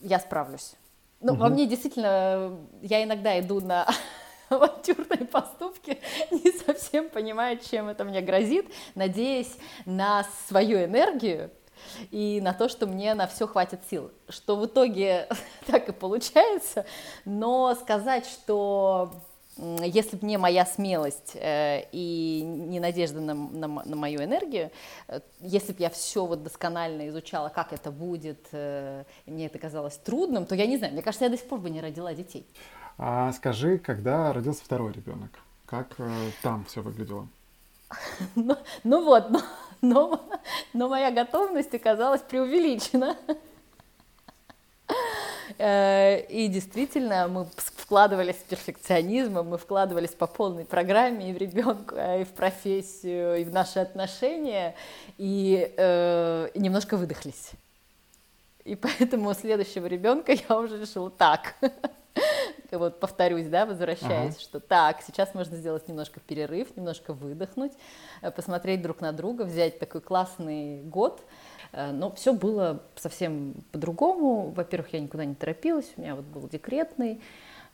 я 0.00 0.18
справлюсь. 0.18 0.74
Ну, 1.20 1.32
угу. 1.32 1.42
во 1.42 1.48
мне 1.50 1.66
действительно, 1.66 2.56
я 2.80 3.04
иногда 3.04 3.38
иду 3.38 3.60
на 3.60 3.86
авантюрные 4.50 5.24
поступки, 5.24 5.98
не 6.30 6.52
совсем 6.52 7.08
понимая, 7.08 7.56
чем 7.56 7.88
это 7.88 8.04
мне 8.04 8.20
грозит, 8.20 8.66
надеясь 8.94 9.56
на 9.86 10.26
свою 10.46 10.84
энергию 10.84 11.50
и 12.10 12.40
на 12.42 12.52
то, 12.52 12.68
что 12.68 12.86
мне 12.86 13.14
на 13.14 13.26
все 13.26 13.46
хватит 13.46 13.80
сил. 13.88 14.10
Что 14.28 14.56
в 14.56 14.66
итоге 14.66 15.28
так 15.66 15.88
и 15.88 15.92
получается, 15.92 16.84
но 17.24 17.74
сказать, 17.74 18.26
что 18.26 19.12
если 19.56 20.16
бы 20.16 20.26
не 20.26 20.38
моя 20.38 20.64
смелость 20.64 21.32
э, 21.34 21.82
и 21.92 22.42
не 22.44 22.80
надежда 22.80 23.20
на, 23.20 23.34
на, 23.34 23.66
на 23.66 23.96
мою 23.96 24.22
энергию, 24.22 24.70
э, 25.08 25.20
если 25.40 25.72
бы 25.72 25.82
я 25.82 25.90
все 25.90 26.24
вот 26.24 26.42
досконально 26.42 27.08
изучала, 27.08 27.48
как 27.50 27.72
это 27.72 27.90
будет, 27.90 28.46
э, 28.52 29.04
и 29.26 29.30
мне 29.30 29.46
это 29.46 29.58
казалось 29.58 29.96
трудным, 29.96 30.46
то 30.46 30.54
я 30.54 30.66
не 30.66 30.78
знаю, 30.78 30.94
мне 30.94 31.02
кажется, 31.02 31.24
я 31.24 31.30
до 31.30 31.36
сих 31.36 31.46
пор 31.46 31.58
бы 31.58 31.68
не 31.68 31.80
родила 31.80 32.14
детей. 32.14 32.46
А 33.02 33.32
скажи, 33.32 33.78
когда 33.78 34.30
родился 34.30 34.62
второй 34.62 34.92
ребенок, 34.92 35.30
как 35.64 35.94
э, 35.96 36.30
там 36.42 36.66
все 36.66 36.82
выглядело? 36.82 37.26
Ну, 38.34 38.58
ну 38.84 39.02
вот, 39.02 39.30
но, 39.30 39.40
но, 39.80 40.20
но 40.74 40.88
моя 40.90 41.10
готовность 41.10 41.74
оказалась 41.74 42.20
преувеличена. 42.20 43.16
Э, 45.56 46.20
и 46.26 46.46
действительно, 46.48 47.26
мы 47.26 47.46
вкладывались 47.56 48.36
в 48.36 48.44
перфекционизм, 48.44 49.40
мы 49.44 49.56
вкладывались 49.56 50.10
по 50.10 50.26
полной 50.26 50.66
программе 50.66 51.30
и 51.30 51.32
в 51.32 51.38
ребенка, 51.38 52.18
и 52.18 52.24
в 52.24 52.32
профессию, 52.32 53.36
и 53.36 53.44
в 53.44 53.52
наши 53.52 53.78
отношения, 53.78 54.74
и 55.16 55.72
э, 55.74 56.50
немножко 56.54 56.98
выдохлись. 56.98 57.52
И 58.64 58.76
поэтому 58.76 59.32
следующего 59.32 59.86
ребенка 59.86 60.32
я 60.32 60.58
уже 60.58 60.78
решила 60.78 61.10
так 61.10 61.54
вот 62.78 63.00
повторюсь, 63.00 63.46
да, 63.48 63.66
возвращаясь, 63.66 64.34
ага. 64.34 64.40
что 64.40 64.60
так, 64.60 65.02
сейчас 65.02 65.34
можно 65.34 65.56
сделать 65.56 65.88
немножко 65.88 66.20
перерыв, 66.20 66.76
немножко 66.76 67.12
выдохнуть, 67.12 67.72
э, 68.22 68.30
посмотреть 68.30 68.82
друг 68.82 69.00
на 69.00 69.12
друга, 69.12 69.42
взять 69.42 69.78
такой 69.78 70.00
классный 70.00 70.82
год. 70.82 71.22
Э, 71.72 71.90
но 71.92 72.12
все 72.12 72.32
было 72.32 72.82
совсем 72.96 73.54
по-другому. 73.72 74.50
Во-первых, 74.50 74.92
я 74.92 75.00
никуда 75.00 75.24
не 75.24 75.34
торопилась, 75.34 75.90
у 75.96 76.00
меня 76.00 76.14
вот 76.14 76.24
был 76.24 76.48
декретный, 76.48 77.20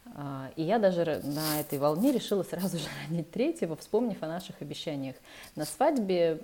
э, 0.06 0.48
и 0.56 0.62
я 0.62 0.78
даже 0.78 1.20
на 1.24 1.60
этой 1.60 1.78
волне 1.78 2.12
решила 2.12 2.42
сразу 2.42 2.78
же 2.78 2.88
родить 3.08 3.30
третьего, 3.30 3.76
вспомнив 3.76 4.22
о 4.22 4.26
наших 4.26 4.60
обещаниях 4.60 5.16
на 5.54 5.64
свадьбе. 5.64 6.40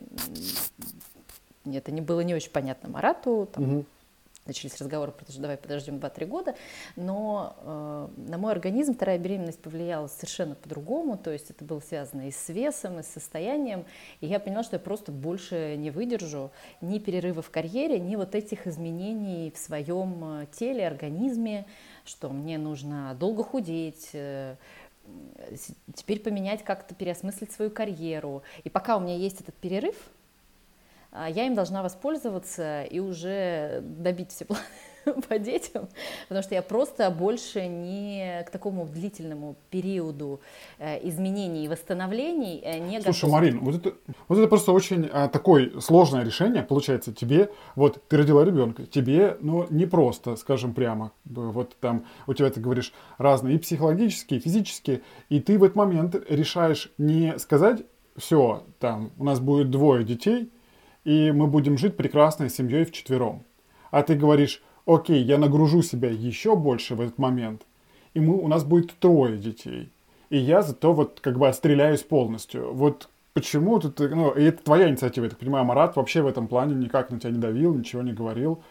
Это 1.65 1.93
не 1.93 2.01
было 2.01 2.21
не 2.21 2.35
очень 2.35 2.51
понятно 2.51 2.89
Марату, 2.89 3.49
там, 3.53 3.79
угу 3.79 3.85
начались 4.47 4.81
разговоры 4.81 5.13
про 5.13 5.25
то, 5.25 5.33
что 5.33 5.41
давай 5.41 5.57
подождем 5.57 5.97
2-3 5.97 6.27
года, 6.27 6.55
но 6.97 7.57
э, 7.59 8.09
на 8.29 8.39
мой 8.39 8.53
организм 8.53 8.95
вторая 8.95 9.19
беременность 9.19 9.61
повлияла 9.61 10.09
совершенно 10.09 10.55
по-другому, 10.55 11.17
то 11.17 11.31
есть 11.31 11.51
это 11.51 11.65
было 11.65 11.81
связано 11.81 12.29
и 12.29 12.31
с 12.31 12.49
весом, 12.49 12.99
и 12.99 13.03
с 13.03 13.07
состоянием, 13.07 13.85
и 14.21 14.27
я 14.27 14.41
поняла, 14.41 14.63
что 14.63 14.77
я 14.77 14.81
просто 14.81 15.13
больше 15.13 15.77
не 15.77 15.91
выдержу 15.91 16.51
ни 16.81 16.99
перерыва 16.99 17.43
в 17.43 17.51
карьере, 17.51 17.99
ни 18.01 18.17
вот 18.17 18.35
этих 18.35 18.67
изменений 18.67 19.53
в 19.55 19.59
своем 19.59 20.43
э, 20.43 20.47
теле, 20.53 20.87
организме, 20.87 21.67
что 22.05 22.29
мне 22.31 22.59
нужно 22.59 23.17
долго 23.19 23.45
худеть, 23.45 24.11
э, 24.13 24.57
теперь 25.95 26.21
поменять 26.21 26.65
как-то, 26.65 26.95
переосмыслить 26.95 27.53
свою 27.53 27.71
карьеру. 27.71 28.43
И 28.65 28.71
пока 28.71 28.97
у 28.97 29.01
меня 29.01 29.17
есть 29.17 29.41
этот 29.41 29.55
перерыв, 29.57 29.97
я 31.13 31.47
им 31.47 31.55
должна 31.55 31.83
воспользоваться 31.83 32.85
и 32.85 32.99
уже 32.99 33.81
добить 33.83 34.31
все 34.31 34.45
планы 34.45 34.63
по 35.29 35.39
детям, 35.39 35.89
потому 36.29 36.43
что 36.43 36.55
я 36.55 36.63
просто 36.63 37.11
больше 37.11 37.67
не 37.67 38.45
к 38.47 38.51
такому 38.51 38.87
длительному 38.87 39.57
периоду 39.71 40.41
э, 40.79 41.07
изменений 41.09 41.65
и 41.65 41.69
восстановлений 41.69 42.61
э, 42.63 42.79
не 42.79 42.99
готова. 42.99 43.13
Слушай, 43.13 43.33
Марин, 43.33 43.61
вот 43.61 43.75
это, 43.77 43.95
вот 44.29 44.39
это 44.39 44.49
просто 44.49 44.73
очень 44.73 45.09
а, 45.13 45.29
такое 45.29 45.81
сложное 45.81 46.25
решение, 46.25 46.63
получается, 46.63 47.13
тебе, 47.13 47.51
вот 47.75 48.03
ты 48.09 48.17
родила 48.17 48.45
ребенка, 48.45 48.87
тебе, 48.87 49.37
ну, 49.41 49.67
не 49.71 49.87
просто, 49.87 50.37
скажем 50.37 50.75
прямо, 50.75 51.13
вот 51.25 51.77
там 51.81 52.05
у 52.27 52.35
тебя, 52.35 52.51
ты 52.51 52.61
говоришь, 52.61 52.93
разные 53.19 53.57
и 53.57 53.59
психологические, 53.59 54.41
и 54.41 54.43
физические, 54.43 55.03
и 55.29 55.41
ты 55.41 55.59
в 55.59 55.65
этот 55.65 55.77
момент 55.77 56.17
решаешь 56.29 56.93
не 56.99 57.39
сказать, 57.39 57.83
все, 58.17 58.65
там, 58.79 59.11
у 59.19 59.25
нас 59.25 59.41
будет 59.41 59.71
двое 59.71 60.05
детей, 60.05 60.51
и 61.05 61.33
мы 61.33 61.47
будем 61.47 61.79
жить 61.79 61.97
прекрасной 61.97 62.51
семьей 62.51 62.85
вчетвером. 62.85 63.43
А 63.91 64.03
ты 64.03 64.15
говоришь, 64.15 64.63
окей, 64.87 65.23
я 65.23 65.39
нагружу 65.39 65.83
себя 65.83 66.11
еще 66.11 66.57
больше 66.57 66.95
в 66.95 67.01
этот 67.01 67.19
момент, 67.19 67.63
и 68.15 68.21
мы, 68.21 68.35
у 68.35 68.49
нас 68.49 68.65
будет 68.65 68.93
трое 68.99 69.37
детей. 69.37 69.91
И 70.31 70.39
я 70.39 70.63
зато 70.63 70.93
вот 70.93 71.21
как 71.21 71.39
бы 71.39 71.49
отстреляюсь 71.49 72.03
полностью. 72.03 72.73
Вот 72.73 73.09
почему 73.35 73.79
тут, 73.79 73.99
ну, 74.01 74.31
и 74.31 74.45
это 74.45 74.63
твоя 74.65 74.89
инициатива, 74.89 75.25
я 75.25 75.31
так 75.31 75.39
понимаю, 75.39 75.65
Марат 75.65 75.97
вообще 75.97 76.23
в 76.23 76.27
этом 76.27 76.49
плане 76.49 76.75
никак 76.75 77.11
на 77.11 77.21
тебя 77.21 77.31
не 77.33 77.39
давил, 77.39 77.75
ничего 77.75 78.03
не 78.03 78.13
говорил. 78.13 78.63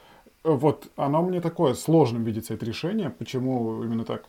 Вот 0.43 0.87
оно 0.95 1.21
мне 1.21 1.39
такое 1.39 1.75
сложным 1.75 2.23
видится, 2.23 2.55
это 2.55 2.65
решение, 2.65 3.11
почему 3.11 3.83
именно 3.83 4.05
так? 4.05 4.25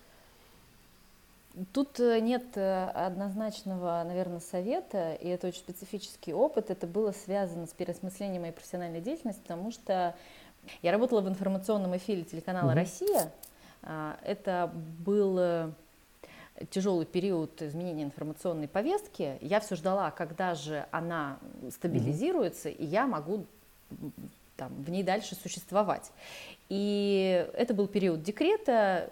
Тут 1.73 2.01
э, 2.01 2.21
нет 2.21 2.57
э, 2.57 2.85
однозначного, 2.95 4.03
наверное, 4.07 4.41
совета, 4.41 5.15
и 5.15 5.29
это 5.29 5.49
очень 5.49 5.61
специфический 5.61 6.33
опыт. 6.33 6.71
Это 6.71 6.87
было 6.87 7.13
связано 7.13 7.67
с 7.67 7.71
переосмыслением 7.71 8.43
моей 8.43 8.55
профессиональной 8.55 9.03
деятельности, 9.03 9.43
потому 9.43 9.71
что 9.71 10.15
я 10.81 10.93
работала 10.93 11.21
в 11.21 11.29
информационном 11.29 11.97
эфире 11.99 12.23
телеканала 12.23 12.71
угу. 12.71 12.77
«Россия». 12.77 13.33
А, 13.83 14.17
это 14.25 14.73
был 15.05 15.37
э, 15.39 15.71
тяжелый 16.71 17.05
период 17.05 17.61
изменения 17.61 18.05
информационной 18.05 18.69
повестки. 18.69 19.37
Я 19.43 19.61
все 19.61 19.77
ждала, 19.77 20.11
когда 20.11 20.55
же 20.55 20.87
она 20.91 21.39
стабилизируется, 21.71 22.71
угу. 22.71 22.79
и 22.79 22.87
я 22.87 23.07
могу 23.07 23.45
там, 24.57 24.73
в 24.83 24.91
ней 24.91 25.03
дальше 25.03 25.35
существовать. 25.35 26.13
И 26.69 27.47
это 27.55 27.75
был 27.75 27.89
период 27.89 28.23
декрета, 28.23 29.11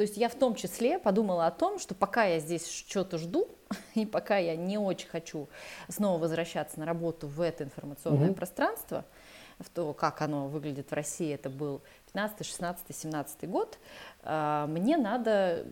то 0.00 0.02
есть 0.02 0.16
я 0.16 0.30
в 0.30 0.34
том 0.34 0.54
числе 0.54 0.98
подумала 0.98 1.46
о 1.46 1.50
том, 1.50 1.78
что 1.78 1.94
пока 1.94 2.24
я 2.24 2.38
здесь 2.38 2.66
что-то 2.66 3.18
жду, 3.18 3.46
и 3.94 4.06
пока 4.06 4.38
я 4.38 4.56
не 4.56 4.78
очень 4.78 5.08
хочу 5.08 5.46
снова 5.90 6.18
возвращаться 6.18 6.80
на 6.80 6.86
работу 6.86 7.26
в 7.26 7.38
это 7.42 7.64
информационное 7.64 8.28
угу. 8.28 8.36
пространство, 8.36 9.04
в 9.58 9.68
то, 9.68 9.92
как 9.92 10.22
оно 10.22 10.48
выглядит 10.48 10.90
в 10.90 10.94
России, 10.94 11.34
это 11.34 11.50
был 11.50 11.82
15, 12.14 12.46
16, 12.46 12.96
17 12.96 13.50
год, 13.50 13.78
а, 14.22 14.66
мне 14.68 14.96
надо 14.96 15.66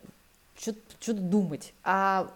что-то 0.58 1.14
думать. 1.14 1.73
А 1.82 2.30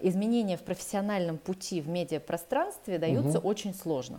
изменения 0.00 0.56
в 0.56 0.62
профессиональном 0.62 1.36
пути 1.36 1.82
в 1.82 1.88
медиапространстве 1.88 2.98
даются 2.98 3.38
угу. 3.38 3.48
очень 3.48 3.74
сложно. 3.74 4.18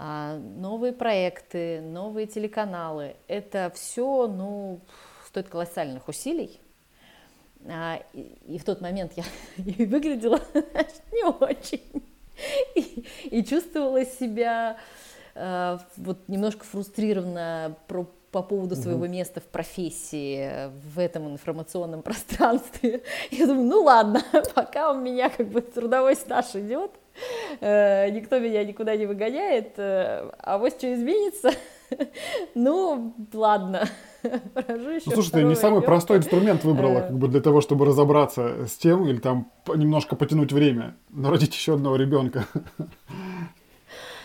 А, 0.00 0.36
новые 0.36 0.92
проекты, 0.92 1.80
новые 1.80 2.28
телеканалы. 2.28 3.16
Это 3.26 3.72
все, 3.74 4.28
ну, 4.28 4.80
стоит 5.26 5.48
колоссальных 5.48 6.06
усилий. 6.06 6.60
А, 7.66 8.00
и, 8.12 8.58
в 8.58 8.64
тот 8.64 8.80
момент 8.80 9.14
я 9.16 9.24
и 9.56 9.84
выглядела 9.86 10.40
не 11.12 11.24
очень. 11.24 12.04
И, 12.76 13.04
и 13.24 13.44
чувствовала 13.44 14.04
себя 14.04 14.78
э, 15.34 15.78
вот 15.96 16.28
немножко 16.28 16.64
фрустрированно 16.64 17.74
про, 17.88 18.06
по 18.30 18.44
поводу 18.44 18.76
своего 18.76 19.02
угу. 19.02 19.10
места 19.10 19.40
в 19.40 19.46
профессии 19.46 20.70
в 20.94 21.00
этом 21.00 21.28
информационном 21.28 22.02
пространстве. 22.02 23.02
Я 23.32 23.48
думаю, 23.48 23.66
ну 23.66 23.82
ладно, 23.82 24.22
пока 24.54 24.92
у 24.92 24.94
меня 24.94 25.28
как 25.28 25.48
бы 25.48 25.60
трудовой 25.60 26.14
стаж 26.14 26.54
идет, 26.54 26.92
никто 27.60 28.38
меня 28.38 28.64
никуда 28.64 28.96
не 28.96 29.06
выгоняет, 29.06 29.74
э, 29.78 30.30
а 30.38 30.58
вот 30.58 30.72
что 30.72 30.92
изменится, 30.92 31.52
ну, 32.54 33.14
ладно, 33.32 33.88
еще 34.22 35.02
ну, 35.06 35.12
слушай, 35.12 35.30
ты 35.30 35.42
не 35.42 35.54
самый 35.54 35.82
простой 35.82 36.18
инструмент 36.18 36.64
выбрала, 36.64 37.00
как 37.00 37.18
бы 37.18 37.28
для 37.28 37.40
того, 37.40 37.60
чтобы 37.60 37.86
разобраться 37.86 38.66
с 38.66 38.76
тем, 38.76 39.06
или 39.08 39.18
там 39.18 39.50
немножко 39.66 40.16
потянуть 40.16 40.52
время, 40.52 40.96
но 41.10 41.30
родить 41.30 41.54
еще 41.54 41.74
одного 41.74 41.96
ребенка. 41.96 42.46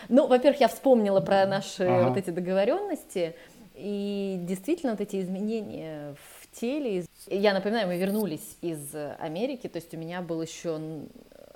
Ну, 0.08 0.26
во-первых, 0.26 0.60
я 0.60 0.68
вспомнила 0.68 1.20
про 1.20 1.46
наши 1.46 1.84
ага. 1.84 2.08
вот 2.08 2.18
эти 2.18 2.30
договоренности, 2.30 3.34
и 3.74 4.36
действительно 4.40 4.92
вот 4.92 5.00
эти 5.00 5.20
изменения 5.20 6.14
в 6.14 6.60
теле. 6.60 7.06
Я 7.26 7.54
напоминаю, 7.54 7.88
мы 7.88 7.96
вернулись 7.96 8.56
из 8.60 8.94
Америки, 9.18 9.66
то 9.66 9.78
есть 9.78 9.92
у 9.94 9.96
меня 9.96 10.22
был 10.22 10.40
еще 10.42 10.78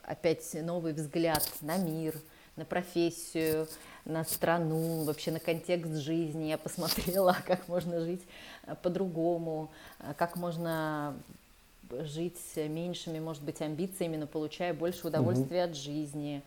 опять 0.09 0.55
новый 0.55 0.95
взгляд 0.95 1.47
на 1.61 1.77
мир, 1.77 2.15
на 2.57 2.65
профессию, 2.65 3.69
на 4.05 4.25
страну, 4.25 5.05
вообще 5.05 5.31
на 5.31 5.39
контекст 5.39 5.97
жизни. 5.97 6.47
Я 6.47 6.59
посмотрела, 6.59 7.37
как 7.47 7.69
можно 7.69 8.01
жить 8.01 8.23
э, 8.67 8.75
по-другому, 8.83 9.71
э, 10.01 10.15
как 10.17 10.37
можно 10.37 11.15
жить 11.91 12.41
меньшими, 12.57 13.19
может 13.19 13.43
быть, 13.43 13.61
амбициями, 13.61 14.17
но 14.17 14.27
получая 14.27 14.75
больше 14.75 15.07
удовольствия 15.07 15.65
угу. 15.65 15.71
от 15.71 15.77
жизни. 15.77 16.43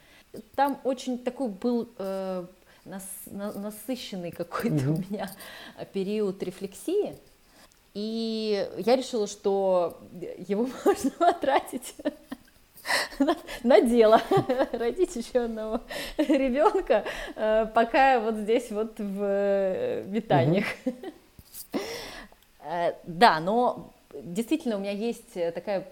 Там 0.56 0.80
очень 0.84 1.20
такой 1.20 1.50
был 1.50 1.90
э, 1.98 2.46
нас, 2.86 3.04
на, 3.28 3.54
насыщенный 3.54 4.32
какой-то 4.32 4.90
угу. 4.90 4.94
у 4.94 5.12
меня 5.12 5.32
период 5.94 6.42
рефлексии. 6.42 7.16
И 7.94 8.70
я 8.78 8.96
решила, 8.96 9.28
что 9.28 10.02
его 10.48 10.68
можно 10.86 11.12
потратить 11.12 11.96
на 13.64 13.82
дело. 13.82 14.22
Родить 14.72 15.16
еще 15.16 15.46
одного 15.46 15.82
ребенка, 16.18 17.06
э, 17.36 17.68
пока 17.74 18.20
вот 18.20 18.36
здесь 18.36 18.72
вот 18.72 19.00
в 19.00 20.04
метаниях. 20.08 20.66
Э, 22.64 22.94
да, 23.06 23.40
но 23.40 23.92
действительно 24.14 24.76
у 24.76 24.80
меня 24.80 24.92
есть 24.92 25.34
такая 25.34 25.88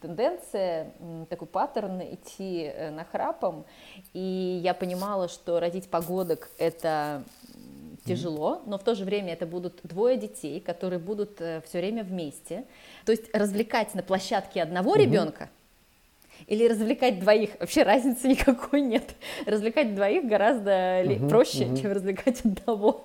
тенденция, 0.00 0.92
такой 1.28 1.48
паттерн 1.48 2.00
идти 2.14 2.62
э, 2.62 2.90
на 2.90 3.04
храпом, 3.04 3.64
и 4.12 4.60
я 4.62 4.72
понимала, 4.72 5.26
что 5.26 5.58
родить 5.58 5.90
погодок 5.90 6.48
это 6.58 7.24
тяжело, 8.04 8.62
но 8.66 8.78
в 8.78 8.84
то 8.84 8.94
же 8.94 9.04
время 9.04 9.32
это 9.32 9.46
будут 9.46 9.80
двое 9.82 10.16
детей, 10.16 10.60
которые 10.60 11.00
будут 11.00 11.34
все 11.38 11.78
время 11.78 12.04
вместе. 12.04 12.64
То 13.04 13.10
есть 13.10 13.24
развлекать 13.34 13.92
на 13.96 14.04
площадке 14.04 14.62
одного 14.62 14.94
ребенка 14.94 15.50
или 16.46 16.66
развлекать 16.66 17.20
двоих. 17.20 17.50
Вообще 17.60 17.82
разницы 17.82 18.28
никакой 18.28 18.80
нет. 18.80 19.14
Развлекать 19.46 19.94
двоих 19.94 20.26
гораздо 20.26 21.02
угу, 21.06 21.28
проще, 21.28 21.66
угу. 21.66 21.76
чем 21.76 21.92
развлекать 21.92 22.40
одного. 22.44 23.04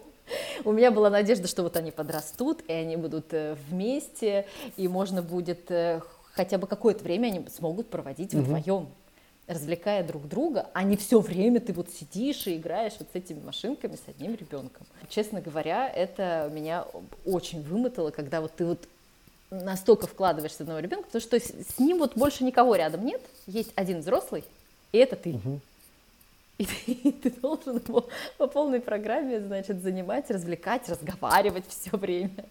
У 0.64 0.72
меня 0.72 0.90
была 0.90 1.10
надежда, 1.10 1.48
что 1.48 1.64
вот 1.64 1.78
они 1.78 1.92
подрастут, 1.92 2.64
и 2.68 2.74
они 2.74 2.98
будут 2.98 3.28
э, 3.32 3.56
вместе, 3.70 4.48
и 4.76 4.88
можно 4.88 5.22
будет 5.22 5.70
э, 5.70 6.02
хотя 6.34 6.58
бы 6.58 6.66
какое-то 6.66 7.04
время 7.04 7.28
они 7.28 7.46
смогут 7.50 7.90
проводить 7.90 8.34
угу. 8.34 8.44
вдвоем 8.44 8.88
развлекая 9.48 10.04
друг 10.04 10.28
друга, 10.28 10.70
а 10.74 10.84
не 10.84 10.98
все 10.98 11.20
время 11.20 11.60
ты 11.60 11.74
вот 11.74 11.90
сидишь 11.90 12.48
и 12.48 12.58
играешь 12.58 12.94
вот 13.00 13.10
с 13.14 13.16
этими 13.16 13.40
машинками 13.42 13.96
с 13.96 14.08
одним 14.08 14.36
ребенком. 14.36 14.86
Честно 15.10 15.42
говоря, 15.42 15.88
это 15.88 16.50
меня 16.52 16.86
очень 17.26 17.62
вымотало, 17.62 18.12
когда 18.12 18.42
вот 18.42 18.54
ты 18.56 18.66
вот 18.66 18.88
настолько 19.52 20.08
вкладываешься 20.08 20.58
в 20.58 20.62
одного 20.62 20.80
ребенка, 20.80 21.06
потому 21.08 21.22
что 21.22 21.40
с 21.40 21.80
ним 21.80 22.00
вот 22.00 22.16
больше 22.16 22.44
никого 22.44 22.76
рядом 22.76 23.06
нет, 23.06 23.22
есть 23.48 23.72
один 23.76 24.00
взрослый, 24.00 24.44
и 24.92 24.98
это 24.98 25.16
ты. 25.16 25.32
Угу. 25.32 25.60
И 26.58 26.66
ты, 26.66 26.92
и 26.94 27.12
ты 27.12 27.32
должен 27.32 27.82
его 27.86 28.08
по 28.38 28.48
полной 28.48 28.80
программе, 28.80 29.42
значит, 29.42 29.84
занимать, 29.84 30.32
развлекать, 30.32 30.88
разговаривать 30.88 31.66
все 31.68 31.98
время. 31.98 32.46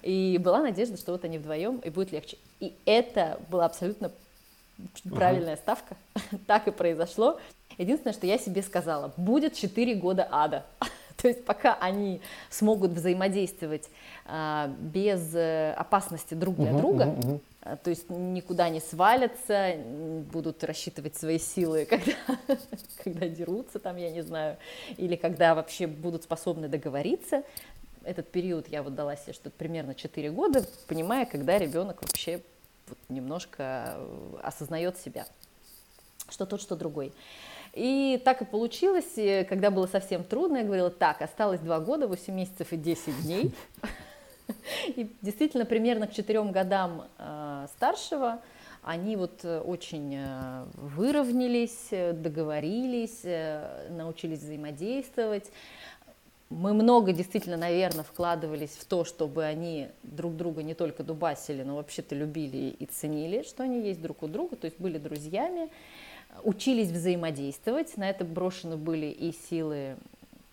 И 0.00 0.38
была 0.42 0.62
надежда, 0.62 0.96
что 0.96 1.12
вот 1.12 1.22
они 1.22 1.36
вдвоем, 1.36 1.76
и 1.80 1.90
будет 1.90 2.12
легче. 2.12 2.38
И 2.60 2.72
это 2.86 3.38
была 3.50 3.66
абсолютно 3.66 4.10
правильная 5.10 5.56
uh 5.56 5.58
ставка. 5.58 5.96
так 6.46 6.66
и 6.66 6.70
произошло. 6.70 7.38
Единственное, 7.76 8.14
что 8.14 8.26
я 8.26 8.38
себе 8.38 8.62
сказала, 8.62 9.12
будет 9.18 9.54
4 9.54 9.94
года 9.96 10.26
ада. 10.30 10.64
То 11.24 11.28
есть 11.28 11.42
пока 11.46 11.72
они 11.80 12.20
смогут 12.50 12.90
взаимодействовать 12.90 13.88
а, 14.26 14.68
без 14.78 15.34
э, 15.34 15.72
опасности 15.72 16.34
друг 16.34 16.56
для 16.56 16.72
uh-huh, 16.72 16.76
друга, 16.76 17.04
uh-huh, 17.04 17.40
uh-huh. 17.62 17.78
то 17.82 17.88
есть 17.88 18.10
никуда 18.10 18.68
не 18.68 18.80
свалятся, 18.80 19.74
будут 20.30 20.62
рассчитывать 20.62 21.16
свои 21.16 21.38
силы, 21.38 21.86
когда, 21.88 22.12
когда 23.02 23.26
дерутся, 23.26 23.78
там, 23.78 23.96
я 23.96 24.10
не 24.10 24.20
знаю, 24.20 24.58
или 24.98 25.16
когда 25.16 25.54
вообще 25.54 25.86
будут 25.86 26.24
способны 26.24 26.68
договориться. 26.68 27.42
Этот 28.02 28.30
период 28.30 28.68
я 28.68 28.82
вот 28.82 28.94
дала 28.94 29.16
себе 29.16 29.32
что-то 29.32 29.56
примерно 29.56 29.94
4 29.94 30.30
года, 30.30 30.66
понимая, 30.88 31.24
когда 31.24 31.56
ребенок 31.56 32.02
вообще 32.02 32.42
вот 32.86 32.98
немножко 33.08 33.94
э, 33.96 34.36
осознает 34.42 34.98
себя, 34.98 35.24
что 36.28 36.44
тот, 36.44 36.60
что 36.60 36.76
другой. 36.76 37.14
И 37.74 38.22
так 38.24 38.42
и 38.42 38.44
получилось, 38.44 39.14
когда 39.48 39.70
было 39.70 39.86
совсем 39.86 40.22
трудно, 40.22 40.58
я 40.58 40.64
говорила, 40.64 40.90
так, 40.90 41.22
осталось 41.22 41.60
два 41.60 41.80
года, 41.80 42.06
8 42.06 42.32
месяцев 42.32 42.72
и 42.72 42.76
10 42.76 43.22
дней. 43.22 43.52
И 44.88 45.10
действительно, 45.22 45.64
примерно 45.64 46.06
к 46.06 46.12
четырем 46.12 46.52
годам 46.52 47.08
э, 47.18 47.66
старшего 47.76 48.40
они 48.82 49.16
вот 49.16 49.40
э, 49.44 49.60
очень 49.60 50.14
э, 50.16 50.66
выровнялись, 50.74 51.88
договорились, 51.90 53.22
научились 53.90 54.40
взаимодействовать. 54.40 55.50
Мы 56.50 56.74
много 56.74 57.12
действительно, 57.12 57.56
наверное, 57.56 58.04
вкладывались 58.04 58.72
в 58.72 58.84
то, 58.84 59.04
чтобы 59.04 59.44
они 59.44 59.88
друг 60.02 60.36
друга 60.36 60.62
не 60.62 60.74
только 60.74 61.02
дубасили, 61.02 61.62
но 61.62 61.76
вообще-то 61.76 62.14
любили 62.14 62.76
и 62.78 62.84
ценили, 62.84 63.42
что 63.42 63.62
они 63.62 63.80
есть 63.80 64.02
друг 64.02 64.22
у 64.22 64.28
друга, 64.28 64.54
то 64.56 64.66
есть 64.66 64.78
были 64.78 64.98
друзьями 64.98 65.70
учились 66.42 66.88
взаимодействовать. 66.88 67.96
На 67.96 68.10
это 68.10 68.24
брошены 68.24 68.76
были 68.76 69.06
и 69.06 69.32
силы 69.32 69.96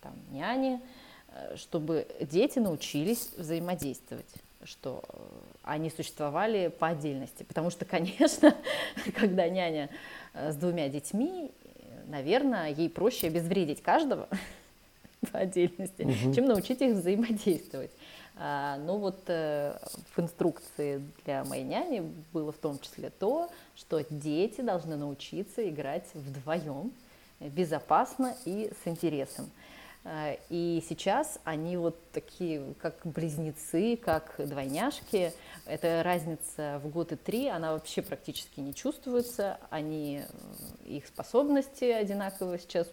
там, 0.02 0.14
няни, 0.32 0.82
э, 1.30 1.56
чтобы 1.58 2.08
дети 2.22 2.60
научились 2.60 3.30
взаимодействовать 3.38 4.30
что 4.64 5.04
э, 5.10 5.18
они 5.64 5.90
существовали 5.90 6.68
по 6.68 6.90
отдельности. 6.90 7.44
Потому 7.44 7.70
что, 7.70 7.86
конечно, 7.86 8.56
когда 9.16 9.48
няня 9.50 9.90
э, 10.34 10.52
с 10.52 10.56
двумя 10.56 10.90
детьми, 10.90 11.52
наверное, 12.08 12.72
ей 12.72 12.90
проще 12.90 13.28
обезвредить 13.28 13.82
каждого 13.82 14.28
по 15.32 15.40
отдельности, 15.40 16.04
угу. 16.04 16.34
чем 16.34 16.46
научить 16.46 16.82
их 16.82 16.96
взаимодействовать. 16.96 17.92
А, 18.36 18.78
ну 18.78 18.98
вот 18.98 19.24
э, 19.28 19.78
в 20.16 20.20
инструкции 20.20 21.06
для 21.26 21.44
моей 21.44 21.64
няни 21.64 22.12
было 22.34 22.52
в 22.52 22.58
том 22.58 22.80
числе 22.80 23.10
то, 23.10 23.50
что 23.76 24.04
дети 24.10 24.62
должны 24.62 24.96
научиться 24.96 25.68
играть 25.68 26.08
вдвоем, 26.14 26.92
безопасно 27.40 28.36
и 28.46 28.72
с 28.84 28.88
интересом. 28.88 29.52
А, 30.04 30.36
и 30.50 30.84
сейчас 30.88 31.40
они 31.44 31.78
вот 31.78 31.96
такие, 32.12 32.74
как 32.82 32.96
близнецы, 33.04 33.98
как 33.98 34.36
двойняшки. 34.38 35.34
Эта 35.66 36.02
разница 36.04 36.82
в 36.84 36.90
год 36.90 37.12
и 37.12 37.16
три, 37.16 37.48
она 37.48 37.74
вообще 37.74 38.02
практически 38.02 38.60
не 38.60 38.74
чувствуется. 38.74 39.60
Они, 39.70 40.24
их 40.86 41.06
способности 41.06 41.86
одинаково 41.86 42.58
сейчас 42.58 42.88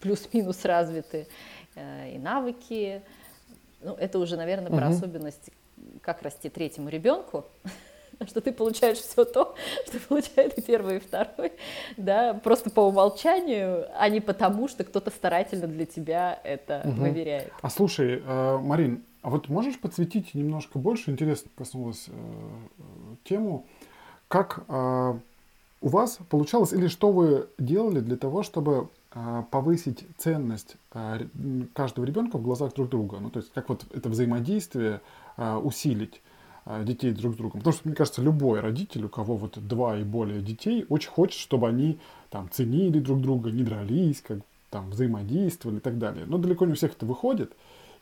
плюс-минус 0.00 0.64
развиты, 0.64 1.26
э, 1.74 2.14
и 2.14 2.18
навыки. 2.18 3.02
Ну, 3.82 3.94
это 3.94 4.18
уже, 4.18 4.36
наверное, 4.36 4.70
про 4.70 4.88
угу. 4.88 4.94
особенность, 4.94 5.50
как 6.00 6.22
расти 6.22 6.48
третьему 6.48 6.88
ребенку. 6.88 7.46
что 8.26 8.40
ты 8.40 8.52
получаешь 8.52 8.98
все 8.98 9.24
то, 9.24 9.54
что 9.86 9.98
получает 10.00 10.58
и 10.58 10.62
первый, 10.62 10.96
и 10.96 11.00
второй, 11.00 11.52
да, 11.96 12.34
просто 12.34 12.70
по 12.70 12.80
умолчанию, 12.80 13.86
а 13.98 14.08
не 14.08 14.20
потому, 14.20 14.68
что 14.68 14.84
кто-то 14.84 15.10
старательно 15.10 15.66
для 15.66 15.86
тебя 15.86 16.38
это 16.44 16.82
угу. 16.84 17.02
выверяет. 17.02 17.52
А 17.60 17.70
слушай, 17.70 18.22
э, 18.24 18.58
Марин, 18.58 19.02
а 19.22 19.30
вот 19.30 19.48
можешь 19.48 19.78
подсветить 19.78 20.34
немножко 20.34 20.78
больше, 20.78 21.10
интересно 21.10 21.50
коснулась 21.56 22.06
э, 22.08 22.12
тему, 23.24 23.66
как 24.28 24.64
э, 24.68 25.14
у 25.80 25.88
вас 25.88 26.18
получалось 26.28 26.72
или 26.72 26.86
что 26.88 27.12
вы 27.12 27.48
делали 27.58 28.00
для 28.00 28.16
того, 28.16 28.42
чтобы 28.42 28.88
повысить 29.50 30.04
ценность 30.16 30.76
э, 30.94 31.26
каждого 31.74 32.04
ребенка 32.04 32.38
в 32.38 32.42
глазах 32.42 32.74
друг 32.74 32.88
друга? 32.88 33.18
Ну, 33.20 33.30
то 33.30 33.40
есть 33.40 33.52
как 33.52 33.68
вот 33.68 33.84
это 33.92 34.08
взаимодействие 34.08 35.00
э, 35.36 35.56
усилить? 35.56 36.22
А, 36.64 36.84
детей 36.84 37.10
друг 37.12 37.34
с 37.34 37.36
другом. 37.36 37.60
Потому 37.60 37.74
что, 37.74 37.88
мне 37.88 37.96
кажется, 37.96 38.22
любой 38.22 38.60
родитель, 38.60 39.04
у 39.04 39.08
кого 39.08 39.36
вот 39.36 39.58
два 39.66 39.98
и 39.98 40.04
более 40.04 40.40
детей, 40.40 40.86
очень 40.88 41.10
хочет, 41.10 41.40
чтобы 41.40 41.68
они 41.68 41.98
там 42.30 42.48
ценили 42.50 43.00
друг 43.00 43.20
друга, 43.20 43.50
не 43.50 43.64
дрались, 43.64 44.22
как 44.22 44.38
там 44.70 44.90
взаимодействовали 44.90 45.78
и 45.78 45.80
так 45.80 45.98
далее. 45.98 46.24
Но 46.26 46.38
далеко 46.38 46.64
не 46.64 46.72
у 46.72 46.76
всех 46.76 46.92
это 46.92 47.04
выходит. 47.04 47.52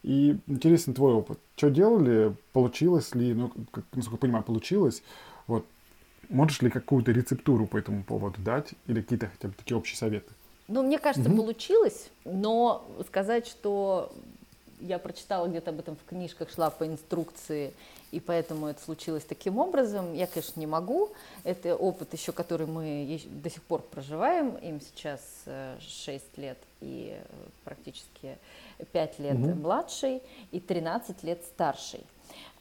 И 0.02 0.38
интересен 0.46 0.92
твой 0.92 1.14
опыт. 1.14 1.38
Что 1.56 1.70
делали? 1.70 2.34
Получилось 2.52 3.14
ли? 3.14 3.32
Ну, 3.32 3.50
как, 3.70 3.84
насколько 3.94 4.16
я 4.16 4.20
понимаю, 4.20 4.44
получилось. 4.44 5.02
Вот. 5.46 5.64
Можешь 6.28 6.60
ли 6.60 6.70
какую-то 6.70 7.12
рецептуру 7.12 7.66
по 7.66 7.78
этому 7.78 8.04
поводу 8.04 8.42
дать? 8.42 8.74
Или 8.86 9.00
какие-то 9.00 9.28
хотя 9.28 9.48
бы 9.48 9.54
такие 9.54 9.76
общие 9.76 9.96
советы? 9.96 10.30
Ну, 10.70 10.82
мне 10.84 10.98
кажется, 10.98 11.28
угу. 11.28 11.38
получилось, 11.38 12.10
но 12.24 12.86
сказать, 13.08 13.46
что 13.48 14.12
я 14.80 15.00
прочитала 15.00 15.48
где-то 15.48 15.70
об 15.70 15.80
этом 15.80 15.96
в 15.96 16.08
книжках, 16.08 16.48
шла 16.48 16.70
по 16.70 16.86
инструкции, 16.86 17.74
и 18.12 18.20
поэтому 18.20 18.68
это 18.68 18.80
случилось 18.80 19.24
таким 19.24 19.58
образом. 19.58 20.14
Я, 20.14 20.28
конечно, 20.28 20.60
не 20.60 20.66
могу. 20.66 21.10
Это 21.42 21.74
опыт 21.74 22.12
еще, 22.12 22.30
который 22.30 22.66
мы 22.66 23.20
до 23.26 23.50
сих 23.50 23.62
пор 23.64 23.82
проживаем. 23.82 24.56
Им 24.58 24.80
сейчас 24.80 25.20
6 25.80 26.24
э, 26.36 26.40
лет 26.40 26.58
и 26.80 27.16
э, 27.18 27.24
практически 27.64 28.38
5 28.92 29.18
лет 29.18 29.34
угу. 29.34 29.54
младший 29.54 30.22
и 30.52 30.60
13 30.60 31.22
лет 31.24 31.42
старший. 31.44 32.04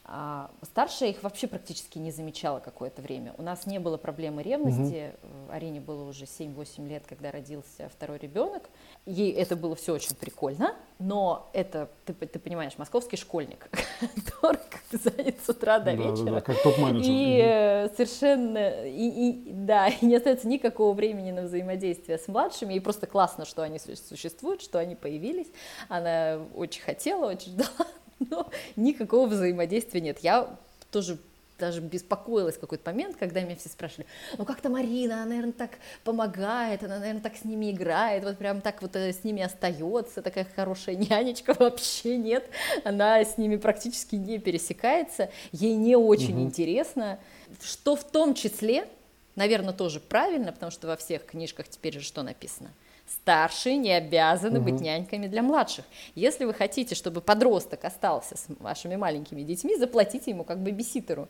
А 0.04 0.50
старшая 0.62 1.10
их 1.10 1.22
вообще 1.22 1.46
практически 1.46 1.98
не 1.98 2.10
замечала 2.10 2.58
какое-то 2.58 3.00
время. 3.00 3.34
У 3.38 3.42
нас 3.42 3.66
не 3.66 3.78
было 3.78 3.96
проблемы 3.96 4.42
ревности. 4.42 5.14
Угу. 5.22 5.52
Арине 5.52 5.80
было 5.80 6.02
уже 6.02 6.24
7-8 6.24 6.88
лет, 6.88 7.04
когда 7.08 7.30
родился 7.30 7.88
второй 7.88 8.18
ребенок. 8.18 8.70
Ей 9.06 9.32
это 9.32 9.54
было 9.54 9.76
все 9.76 9.92
очень 9.92 10.16
прикольно, 10.16 10.74
но 10.98 11.48
это, 11.52 11.88
ты, 12.06 12.14
ты 12.14 12.38
понимаешь, 12.38 12.72
московский 12.76 13.16
школьник, 13.16 13.68
который 14.26 14.58
занят 14.90 15.36
с 15.44 15.48
утра 15.48 15.78
до 15.78 15.92
вечера. 15.92 16.24
Да, 16.24 16.30
да, 16.32 16.40
как 16.40 16.62
топ-менеджер. 16.62 17.08
И 17.08 17.86
угу. 17.86 17.94
совершенно, 17.96 18.86
и, 18.86 19.08
и, 19.08 19.52
да, 19.52 19.88
и 20.00 20.04
не 20.04 20.16
остается 20.16 20.48
никакого 20.48 20.92
времени 20.92 21.30
на 21.30 21.42
взаимодействие 21.42 22.18
с 22.18 22.26
младшими. 22.26 22.74
И 22.74 22.80
просто 22.80 23.06
классно, 23.06 23.44
что 23.44 23.62
они 23.62 23.78
существуют, 23.78 24.62
что 24.62 24.78
они 24.78 24.96
появились. 24.96 25.48
Она 25.88 26.40
очень 26.54 26.82
хотела, 26.82 27.30
очень 27.30 27.52
ждала 27.52 27.86
но 28.30 28.50
никакого 28.76 29.26
взаимодействия 29.26 30.00
нет. 30.00 30.18
Я 30.20 30.56
тоже 30.90 31.18
даже 31.58 31.82
беспокоилась 31.82 32.56
в 32.56 32.60
какой-то 32.60 32.90
момент, 32.90 33.16
когда 33.18 33.42
меня 33.42 33.54
все 33.54 33.68
спрашивали, 33.68 34.06
ну 34.38 34.46
как-то 34.46 34.70
Марина, 34.70 35.16
она, 35.16 35.26
наверное, 35.26 35.52
так 35.52 35.72
помогает, 36.04 36.82
она, 36.82 36.98
наверное, 36.98 37.20
так 37.20 37.36
с 37.36 37.44
ними 37.44 37.70
играет, 37.70 38.24
вот 38.24 38.38
прям 38.38 38.62
так 38.62 38.80
вот 38.80 38.96
э, 38.96 39.12
с 39.12 39.24
ними 39.24 39.42
остается, 39.42 40.22
такая 40.22 40.46
хорошая 40.56 40.94
нянечка, 40.94 41.54
вообще 41.58 42.16
нет, 42.16 42.48
она 42.82 43.22
с 43.22 43.36
ними 43.36 43.56
практически 43.56 44.14
не 44.16 44.38
пересекается, 44.38 45.30
ей 45.52 45.76
не 45.76 45.96
очень 45.96 46.36
угу. 46.36 46.44
интересно, 46.44 47.18
что 47.62 47.94
в 47.94 48.04
том 48.04 48.32
числе, 48.32 48.88
наверное, 49.36 49.74
тоже 49.74 50.00
правильно, 50.00 50.52
потому 50.52 50.72
что 50.72 50.86
во 50.86 50.96
всех 50.96 51.26
книжках 51.26 51.68
теперь 51.68 51.92
же 51.92 52.00
что 52.00 52.22
написано– 52.22 52.70
Старшие 53.10 53.76
не 53.76 53.90
обязаны 53.92 54.60
угу. 54.60 54.70
быть 54.70 54.80
няньками 54.80 55.26
для 55.26 55.42
младших. 55.42 55.84
Если 56.14 56.44
вы 56.44 56.54
хотите, 56.54 56.94
чтобы 56.94 57.20
подросток 57.20 57.84
остался 57.84 58.36
с 58.36 58.46
вашими 58.60 58.94
маленькими 58.94 59.42
детьми, 59.42 59.76
заплатите 59.76 60.30
ему 60.30 60.44
как 60.44 60.60
бэбиситеру. 60.60 61.28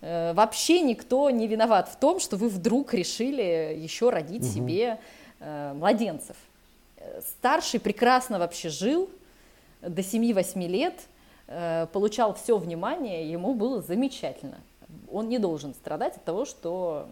Э, 0.00 0.32
вообще 0.32 0.80
никто 0.80 1.30
не 1.30 1.46
виноват 1.46 1.88
в 1.88 1.96
том, 1.96 2.18
что 2.18 2.36
вы 2.36 2.48
вдруг 2.48 2.94
решили 2.94 3.76
еще 3.78 4.10
родить 4.10 4.42
угу. 4.42 4.50
себе 4.50 4.98
э, 5.38 5.72
младенцев. 5.74 6.36
Старший 7.20 7.78
прекрасно 7.78 8.38
вообще 8.40 8.68
жил 8.68 9.08
до 9.82 10.02
7-8 10.02 10.66
лет, 10.66 10.94
э, 11.46 11.86
получал 11.92 12.34
все 12.34 12.58
внимание, 12.58 13.30
ему 13.30 13.54
было 13.54 13.80
замечательно. 13.80 14.58
Он 15.10 15.28
не 15.28 15.38
должен 15.38 15.74
страдать 15.74 16.16
от 16.16 16.24
того, 16.24 16.44
что 16.44 17.08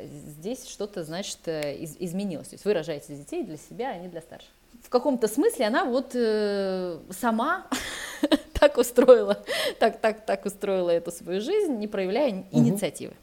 здесь 0.00 0.66
что-то, 0.68 1.04
значит, 1.04 1.38
э, 1.46 1.76
из, 1.76 1.96
изменилось. 1.98 2.48
То 2.48 2.54
есть 2.54 2.64
вы 2.64 2.74
рожаете 2.74 3.14
детей 3.14 3.42
для 3.42 3.56
себя, 3.56 3.90
а 3.90 3.98
не 3.98 4.08
для 4.08 4.20
старших. 4.20 4.50
В 4.82 4.88
каком-то 4.88 5.28
смысле 5.28 5.66
она 5.66 5.84
вот 5.84 6.12
э, 6.14 6.98
сама 7.10 7.66
так 8.54 8.78
устроила, 8.78 9.42
так, 9.78 10.00
так, 10.00 10.24
так 10.24 10.46
устроила 10.46 10.90
эту 10.90 11.12
свою 11.12 11.40
жизнь, 11.40 11.74
не 11.74 11.88
проявляя 11.88 12.30
угу. 12.30 12.46
инициативы. 12.52 13.14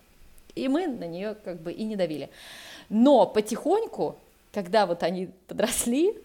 И 0.56 0.68
мы 0.68 0.88
на 0.88 1.06
нее 1.06 1.36
как 1.44 1.62
бы 1.62 1.72
и 1.72 1.84
не 1.84 1.96
давили. 1.96 2.30
Но 2.90 3.26
потихоньку, 3.26 4.18
когда 4.52 4.86
вот 4.86 5.04
они 5.04 5.30
подросли, 5.48 6.18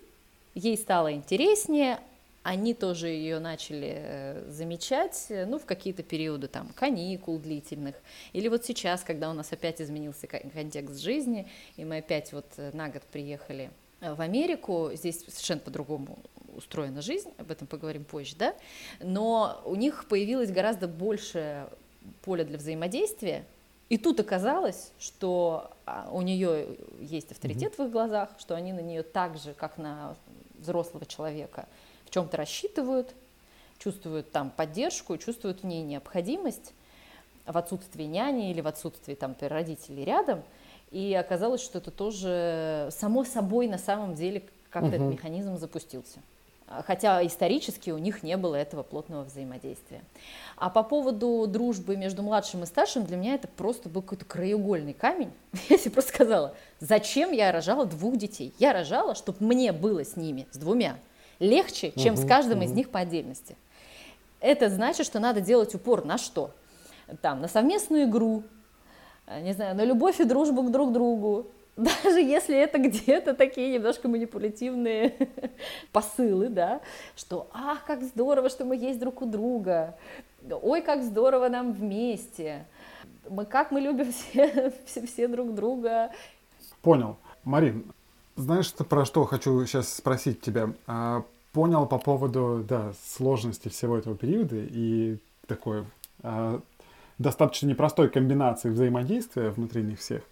ей 0.55 0.77
стало 0.77 1.13
интереснее, 1.13 1.99
они 2.45 2.75
тоже 2.75 3.09
ее 3.09 3.39
начали 3.39 3.95
э, 3.97 4.51
замечать, 4.51 5.27
э, 5.31 5.47
ну, 5.47 5.59
в 5.59 5.65
какие-то 5.65 6.03
периоды 6.03 6.47
там 6.47 6.69
каникул 6.75 7.39
длительных, 7.39 7.97
или 8.35 8.49
вот 8.49 8.65
сейчас, 8.67 9.03
когда 9.03 9.31
у 9.31 9.33
нас 9.33 9.51
опять 9.51 9.81
изменился 9.81 10.27
контекст 10.27 11.01
жизни, 11.01 11.49
и 11.77 11.87
мы 11.87 11.99
опять 11.99 12.33
вот 12.35 12.47
э, 12.59 12.71
на 12.75 12.91
год 12.91 13.03
приехали 13.11 13.71
в 14.01 14.21
Америку, 14.21 14.91
здесь 14.93 15.21
совершенно 15.21 15.61
по-другому 15.61 16.19
устроена 16.55 17.01
жизнь, 17.01 17.31
об 17.39 17.51
этом 17.51 17.67
поговорим 17.67 18.05
позже, 18.05 18.37
да, 18.39 18.55
но 19.01 19.63
у 19.65 19.75
них 19.75 20.05
появилось 20.07 20.51
гораздо 20.51 20.87
больше 20.87 21.67
поля 22.23 22.45
для 22.45 22.59
взаимодействия, 22.59 23.47
и 23.89 23.97
тут 23.97 24.21
оказалось, 24.21 24.93
что 24.99 25.71
а, 25.87 26.11
у 26.13 26.21
нее 26.21 26.77
есть 27.01 27.33
авторитет 27.33 27.73
mm-hmm. 27.73 27.85
в 27.85 27.87
их 27.87 27.91
глазах, 27.91 28.29
что 28.39 28.55
они 28.55 28.75
на 28.75 28.81
нее 28.81 29.03
так 29.03 29.39
же, 29.39 29.55
как 29.55 29.79
на 29.79 30.17
взрослого 30.59 31.07
человека, 31.07 31.67
чем-то 32.15 32.37
рассчитывают, 32.37 33.13
чувствуют 33.79 34.31
там 34.31 34.51
поддержку, 34.51 35.19
чувствуют 35.19 35.63
в 35.63 35.67
ней 35.67 35.83
необходимость 35.83 36.73
в 37.45 37.59
отсутствии 37.59 38.05
няни 38.05 38.53
или 38.53 38.61
в 38.61 38.69
отсутствии 38.69 39.15
там 39.15 39.35
родителей 39.41 40.05
рядом. 40.05 40.43
И 40.93 41.13
оказалось, 41.13 41.61
что 41.61 41.79
это 41.79 41.91
тоже 41.91 42.89
само 42.93 43.25
собой 43.25 43.67
на 43.67 43.79
самом 43.79 44.15
деле 44.15 44.45
как-то 44.71 44.91
угу. 44.91 44.97
этот 44.97 45.09
механизм 45.09 45.59
запустился. 45.59 46.21
Хотя 46.87 47.25
исторически 47.27 47.91
у 47.91 47.99
них 47.99 48.23
не 48.23 48.37
было 48.37 48.55
этого 48.55 48.83
плотного 48.83 49.25
взаимодействия. 49.25 50.03
А 50.57 50.71
по 50.71 50.83
поводу 50.83 51.47
дружбы 51.47 51.97
между 51.97 52.23
младшим 52.23 52.63
и 52.63 52.67
старшим, 52.67 53.05
для 53.05 53.17
меня 53.17 53.35
это 53.35 53.49
просто 53.49 53.89
был 53.89 54.03
какой-то 54.03 54.25
краеугольный 54.25 54.95
камень. 54.95 55.33
Я 55.69 55.79
себе 55.79 55.91
просто 55.91 56.13
сказала, 56.13 56.55
зачем 56.81 57.33
я 57.33 57.53
рожала 57.53 57.85
двух 57.85 58.17
детей? 58.17 58.55
Я 58.59 58.73
рожала, 58.73 59.15
чтобы 59.15 59.39
мне 59.41 59.73
было 59.73 60.05
с 60.05 60.17
ними, 60.17 60.47
с 60.53 60.57
двумя, 60.57 60.97
легче, 61.45 61.93
чем 61.97 62.15
угу, 62.15 62.23
с 62.23 62.27
каждым 62.27 62.59
угу. 62.59 62.67
из 62.67 62.73
них 62.73 62.91
по 62.91 63.01
отдельности. 63.01 63.57
Это 64.41 64.69
значит, 64.69 65.07
что 65.07 65.21
надо 65.21 65.41
делать 65.41 65.75
упор 65.75 66.05
на 66.05 66.19
что? 66.19 66.51
Там, 67.23 67.41
на 67.41 67.49
совместную 67.49 68.05
игру, 68.05 68.43
э, 69.27 69.41
не 69.41 69.53
знаю, 69.53 69.75
на 69.77 69.85
любовь 69.85 70.21
и 70.21 70.25
дружбу 70.25 70.63
к 70.63 70.71
друг 70.71 70.93
другу, 70.93 71.47
даже 71.77 72.21
если 72.21 72.57
это 72.57 72.79
где-то 72.79 73.35
такие 73.35 73.75
немножко 73.75 74.09
манипулятивные 74.09 75.15
посылы, 75.93 76.49
да, 76.49 76.81
что 77.17 77.49
«ах, 77.53 77.85
как 77.85 78.03
здорово, 78.03 78.49
что 78.49 78.65
мы 78.65 78.77
есть 78.77 79.01
друг 79.01 79.23
у 79.23 79.27
друга», 79.27 79.97
«ой, 80.63 80.83
как 80.83 81.03
здорово 81.03 81.49
нам 81.49 81.73
вместе», 81.73 82.67
мы, 83.29 83.45
«как 83.45 83.71
мы 83.71 83.81
любим 83.81 84.13
все, 84.31 84.73
все, 84.87 85.07
все 85.07 85.29
друг 85.29 85.55
друга». 85.55 86.11
Понял. 86.83 87.17
Марин, 87.45 87.93
знаешь, 88.37 88.73
про 88.73 89.05
что 89.05 89.25
хочу 89.25 89.65
сейчас 89.67 89.93
спросить 89.93 90.41
тебя? 90.41 90.73
Понял 91.55 91.87
по 91.87 91.99
поводу 91.99 92.63
да, 92.69 92.93
сложности 93.07 93.69
всего 93.69 93.97
этого 93.97 94.17
периода 94.17 94.57
и 94.59 95.19
такой 95.47 95.85
э, 96.23 96.61
достаточно 97.19 97.69
непростой 97.69 98.11
комбинации 98.11 98.69
взаимодействия 98.69 99.51
внутри 99.51 99.83
них 99.83 100.01
всех. 100.01 100.23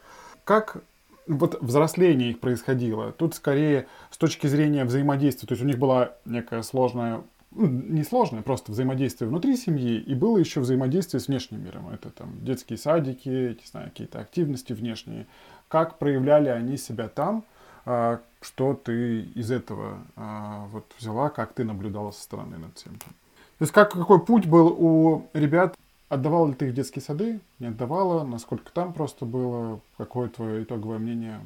Как 0.45 0.83
вот 1.27 1.63
взросление 1.63 2.33
их 2.33 2.41
происходило? 2.41 3.13
Тут 3.13 3.37
скорее 3.37 3.87
с 4.11 4.19
точки 4.19 4.49
зрения 4.49 4.85
взаимодействия, 4.85 5.47
то 5.47 5.53
есть 5.53 5.63
у 5.63 5.67
них 5.67 5.79
была 5.79 6.11
некая 6.25 6.63
сложная 6.63 7.23
ну, 7.55 7.67
не 7.69 8.03
сложное, 8.03 8.43
просто 8.43 8.73
взаимодействие 8.73 9.29
внутри 9.29 9.57
семьи, 9.57 10.01
и 10.01 10.15
было 10.15 10.39
еще 10.39 10.61
взаимодействие 10.61 11.21
с 11.21 11.29
внешним 11.29 11.65
миром. 11.65 11.89
Это 11.91 12.11
там 12.11 12.45
детские 12.45 12.79
садики, 12.79 13.29
не 13.29 13.67
знаю, 13.71 13.91
какие-то 13.91 14.21
активности 14.21 14.73
внешние. 14.73 15.27
Как 15.69 15.99
проявляли 15.99 16.49
они 16.49 16.77
себя 16.79 17.09
там, 17.09 17.45
что 17.85 18.75
ты 18.75 19.23
из 19.23 19.51
этого 19.51 19.99
а, 20.17 20.67
вот 20.73 20.85
взяла, 20.99 21.31
как 21.31 21.53
ты 21.53 21.65
наблюдала 21.65 22.11
со 22.11 22.23
стороны 22.23 22.59
над 22.59 22.77
всем. 22.77 22.99
То 22.99 23.65
есть 23.65 23.73
как, 23.73 23.93
какой 23.93 24.25
путь 24.25 24.47
был 24.47 24.69
у 24.69 25.29
ребят? 25.33 25.77
Отдавала 26.09 26.49
ли 26.49 26.55
ты 26.55 26.67
их 26.67 26.73
в 26.73 26.75
детские 26.75 27.03
сады? 27.03 27.41
Не 27.59 27.69
отдавала? 27.69 28.25
Насколько 28.25 28.71
там 28.73 28.93
просто 28.93 29.25
было? 29.25 29.81
Какое 29.97 30.29
твое 30.29 30.65
итоговое 30.65 30.99
мнение 30.99 31.41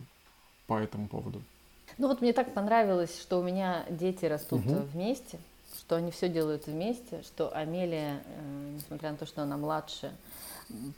по 0.67 0.79
этому 0.79 1.09
поводу? 1.09 1.43
Ну 1.99 2.09
вот 2.09 2.21
мне 2.21 2.33
так 2.33 2.53
понравилось, 2.53 3.21
что 3.21 3.39
у 3.39 3.43
меня 3.43 3.85
дети 3.89 4.25
растут 4.25 4.67
угу. 4.67 4.83
вместе, 4.93 5.39
что 5.79 5.97
они 5.97 6.11
все 6.11 6.29
делают 6.29 6.67
вместе, 6.67 7.23
что 7.23 7.55
Амелия, 7.55 8.23
э, 8.25 8.71
несмотря 8.75 9.13
на 9.13 9.17
то, 9.17 9.27
что 9.27 9.43
она 9.43 9.57
младше, 9.57 10.13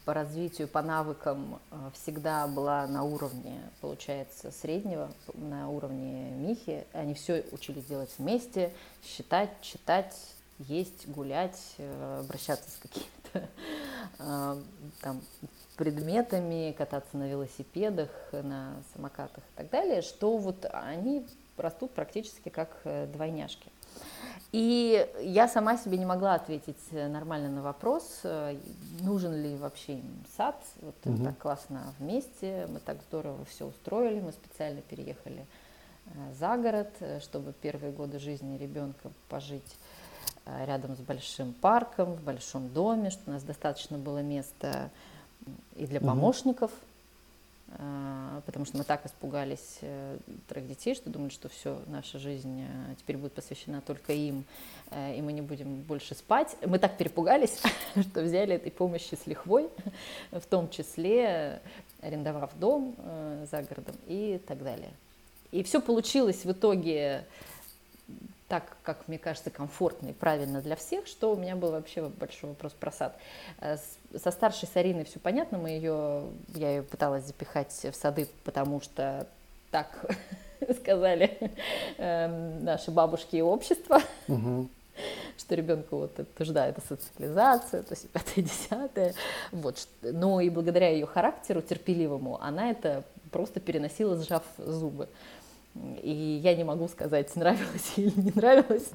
по 0.04 0.14
развитию, 0.14 0.68
по 0.68 0.83
навыкам 0.83 1.61
э, 1.70 1.90
всегда 1.94 2.46
была 2.46 2.87
на 2.87 3.04
уровне, 3.04 3.61
получается, 3.81 4.50
среднего, 4.50 5.11
на 5.35 5.68
уровне 5.68 6.31
Михи. 6.31 6.85
Они 6.92 7.14
все 7.14 7.44
учились 7.52 7.85
делать 7.85 8.11
вместе, 8.18 8.72
считать, 9.04 9.50
читать, 9.61 10.16
есть, 10.59 11.07
гулять, 11.09 11.61
э, 11.76 12.20
обращаться 12.20 12.70
с 12.70 12.76
какими-то 12.76 13.48
э, 14.18 14.62
там 15.02 15.20
предметами, 15.76 16.74
кататься 16.76 17.16
на 17.16 17.28
велосипедах, 17.28 18.11
на 18.33 18.83
самокатах 18.94 19.44
и 19.44 19.57
так 19.57 19.70
далее, 19.70 20.02
что 20.02 20.37
вот 20.38 20.66
они 20.72 21.26
растут 21.57 21.92
практически 21.92 22.48
как 22.48 22.81
двойняшки. 23.12 23.70
И 24.52 25.06
я 25.20 25.46
сама 25.46 25.76
себе 25.76 25.98
не 25.98 26.06
могла 26.06 26.34
ответить 26.34 26.80
нормально 26.90 27.50
на 27.50 27.62
вопрос, 27.62 28.22
нужен 29.00 29.42
ли 29.42 29.56
вообще 29.56 29.94
им 29.94 30.24
сад. 30.37 30.56
Вот 30.80 30.94
угу. 31.04 31.24
так 31.24 31.38
классно 31.38 31.92
вместе, 31.98 32.66
мы 32.70 32.80
так 32.80 32.96
здорово 33.08 33.44
все 33.44 33.66
устроили, 33.66 34.20
мы 34.20 34.32
специально 34.32 34.80
переехали 34.80 35.44
за 36.38 36.56
город, 36.56 36.90
чтобы 37.20 37.52
первые 37.52 37.92
годы 37.92 38.18
жизни 38.18 38.56
ребенка 38.56 39.11
пожить 39.28 39.76
Э, 40.48 40.64
рядом 40.64 40.96
с 40.96 41.00
большим 41.00 41.52
парком, 41.52 42.14
в 42.14 42.22
большом 42.22 42.68
доме, 42.70 43.11
что 43.11 43.22
у 43.26 43.32
нас 43.32 43.42
достаточно 43.42 43.98
было 43.98 44.22
места 44.22 44.90
и 45.76 45.87
для 45.87 46.00
помощников, 46.00 46.70
угу. 46.70 46.78
Потому 48.46 48.64
что 48.64 48.78
мы 48.78 48.85
так 48.85 49.04
испугались 49.04 49.78
э, 49.83 50.18
трех 50.48 50.66
детей, 50.66 50.94
что 50.94 51.11
думали, 51.11 51.31
что 51.31 51.48
все, 51.48 51.81
наша 51.87 52.18
жизнь 52.18 52.64
теперь 52.98 53.16
будет 53.16 53.35
посвящена 53.35 53.81
только 53.81 54.12
им, 54.12 54.44
и 54.90 55.20
мы 55.20 55.33
не 55.33 55.42
будем 55.42 55.83
больше 55.83 56.14
спать. 56.14 56.57
Мы 56.64 56.78
так 56.78 56.96
перепугались, 56.96 57.61
что 58.11 58.22
взяли 58.22 58.54
этой 58.54 58.72
помощи 58.72 59.14
с 59.14 59.26
лихвой, 59.26 59.68
в 60.31 60.46
том 60.46 60.70
числе 60.70 61.61
арендовав 62.00 62.59
дом 62.59 62.96
за 63.50 63.62
городом 63.62 63.96
и 64.07 64.40
так 64.46 64.62
далее. 64.62 64.90
И 65.50 65.62
все 65.62 65.81
получилось 65.81 66.44
в 66.44 66.52
итоге 66.52 67.26
так, 68.48 68.78
как 68.82 69.06
мне 69.08 69.18
кажется, 69.18 69.50
комфортно 69.50 70.08
и 70.08 70.12
правильно 70.12 70.62
для 70.62 70.74
всех, 70.74 71.06
что 71.06 71.32
у 71.32 71.37
меня 71.37 71.54
был 71.54 71.70
вообще 71.70 72.08
большой 72.08 72.50
вопрос 72.50 72.72
про 72.72 72.90
сад. 72.90 73.16
Э, 73.61 73.76
со 74.16 74.30
старшей 74.30 74.66
Сариной 74.66 75.04
все 75.04 75.18
понятно, 75.18 75.58
мы 75.58 75.70
ее, 75.70 76.24
я 76.54 76.70
ее 76.70 76.82
пыталась 76.82 77.24
запихать 77.24 77.72
в 77.72 77.92
сады, 77.94 78.26
потому 78.44 78.80
что 78.80 79.26
так 79.70 80.06
сказали 80.80 81.52
эм, 81.98 82.64
наши 82.64 82.90
бабушки 82.90 83.37
и 83.37 83.42
общество, 83.42 84.00
что 85.37 85.54
ребенку 85.54 85.98
вот 85.98 86.18
это 86.18 86.30
нужна 86.38 86.68
эта 86.68 86.80
социализация, 86.80 87.82
то 87.82 87.92
есть 87.92 88.08
пятое, 88.12 88.44
десятое. 88.44 89.14
Вот. 89.52 89.87
Но 90.02 90.40
и 90.40 90.48
благодаря 90.48 90.88
ее 90.88 91.06
характеру 91.06 91.61
терпеливому 91.61 92.42
она 92.42 92.70
это 92.70 93.04
просто 93.30 93.61
переносила, 93.61 94.16
сжав 94.16 94.42
зубы. 94.56 95.08
И 96.02 96.40
я 96.42 96.54
не 96.54 96.64
могу 96.64 96.88
сказать, 96.88 97.34
нравилось 97.36 97.92
или 97.96 98.12
не 98.20 98.32
нравилось. 98.34 98.90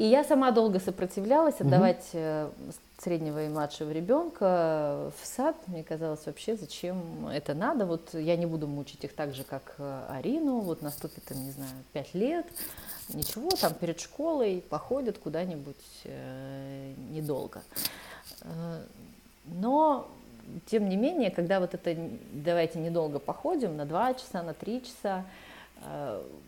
И 0.00 0.04
я 0.04 0.24
сама 0.24 0.50
долго 0.50 0.80
сопротивлялась 0.80 1.60
отдавать 1.60 2.08
угу. 2.14 2.72
среднего 3.02 3.44
и 3.44 3.50
младшего 3.50 3.90
ребенка 3.90 5.12
в 5.20 5.26
сад. 5.26 5.56
Мне 5.66 5.84
казалось 5.84 6.24
вообще, 6.24 6.56
зачем 6.56 7.28
это 7.28 7.52
надо. 7.52 7.84
Вот 7.84 8.14
я 8.14 8.38
не 8.38 8.46
буду 8.46 8.66
мучить 8.66 9.04
их 9.04 9.12
так 9.12 9.34
же, 9.34 9.44
как 9.44 9.74
э, 9.76 10.06
Арину. 10.08 10.60
Вот 10.60 10.80
наступит 10.80 11.30
им, 11.30 11.44
не 11.44 11.50
знаю, 11.50 11.70
пять 11.92 12.14
лет. 12.14 12.46
Ничего, 13.10 13.50
там 13.50 13.74
перед 13.74 14.00
школой 14.00 14.64
походят 14.70 15.18
куда-нибудь 15.18 15.76
э, 16.04 16.94
недолго. 17.10 17.60
Э, 18.40 18.82
но 19.44 20.08
тем 20.64 20.88
не 20.88 20.96
менее, 20.96 21.30
когда 21.30 21.60
вот 21.60 21.74
это 21.74 21.94
давайте 22.32 22.78
недолго 22.78 23.18
походим, 23.18 23.76
на 23.76 23.84
два 23.84 24.14
часа, 24.14 24.42
на 24.42 24.54
три 24.54 24.82
часа, 24.82 25.26
Э, 25.26 25.49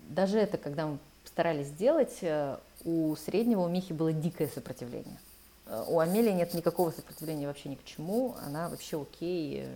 даже 0.08 0.38
это, 0.38 0.58
когда 0.58 0.86
мы 0.86 0.98
старались 1.32 1.68
сделать, 1.68 2.18
э, 2.20 2.56
у 2.84 3.16
среднего, 3.16 3.62
у 3.62 3.68
Михи 3.68 3.92
было 3.92 4.12
дикое 4.12 4.48
сопротивление. 4.48 5.18
Э, 5.66 5.84
у 5.88 5.98
Амелии 5.98 6.32
нет 6.32 6.54
никакого 6.54 6.90
сопротивления 6.90 7.46
вообще 7.46 7.70
ни 7.70 7.74
к 7.76 7.84
чему, 7.84 8.34
она 8.46 8.68
вообще 8.68 9.00
окей 9.00 9.66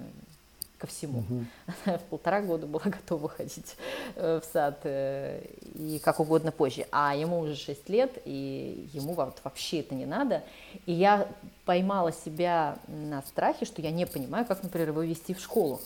ко 0.79 0.87
всему. 0.87 1.21
Угу. 1.21 1.45
Она 1.87 1.97
в 1.97 2.03
полтора 2.03 2.43
года 2.43 2.67
была 2.67 2.83
готова 2.85 3.31
ходить 3.31 3.77
в 4.15 4.43
сад 4.53 4.81
и 4.85 5.99
как 6.05 6.21
угодно 6.21 6.53
позже. 6.53 6.87
А 6.93 7.17
ему 7.17 7.41
уже 7.41 7.57
6 7.57 7.89
лет, 7.89 8.13
и 8.27 8.87
ему 8.93 9.15
вот 9.15 9.41
вообще 9.43 9.81
это 9.81 9.95
не 9.95 10.05
надо. 10.05 10.45
И 10.85 10.93
я 10.93 11.29
поймала 11.65 12.13
себя 12.13 12.77
на 12.89 13.23
страхе, 13.23 13.65
что 13.65 13.81
я 13.81 13.91
не 13.91 14.07
понимаю, 14.07 14.45
как, 14.45 14.63
например, 14.63 14.91
его 14.91 15.01
вести 15.01 15.33
в 15.33 15.41
школу. 15.41 15.81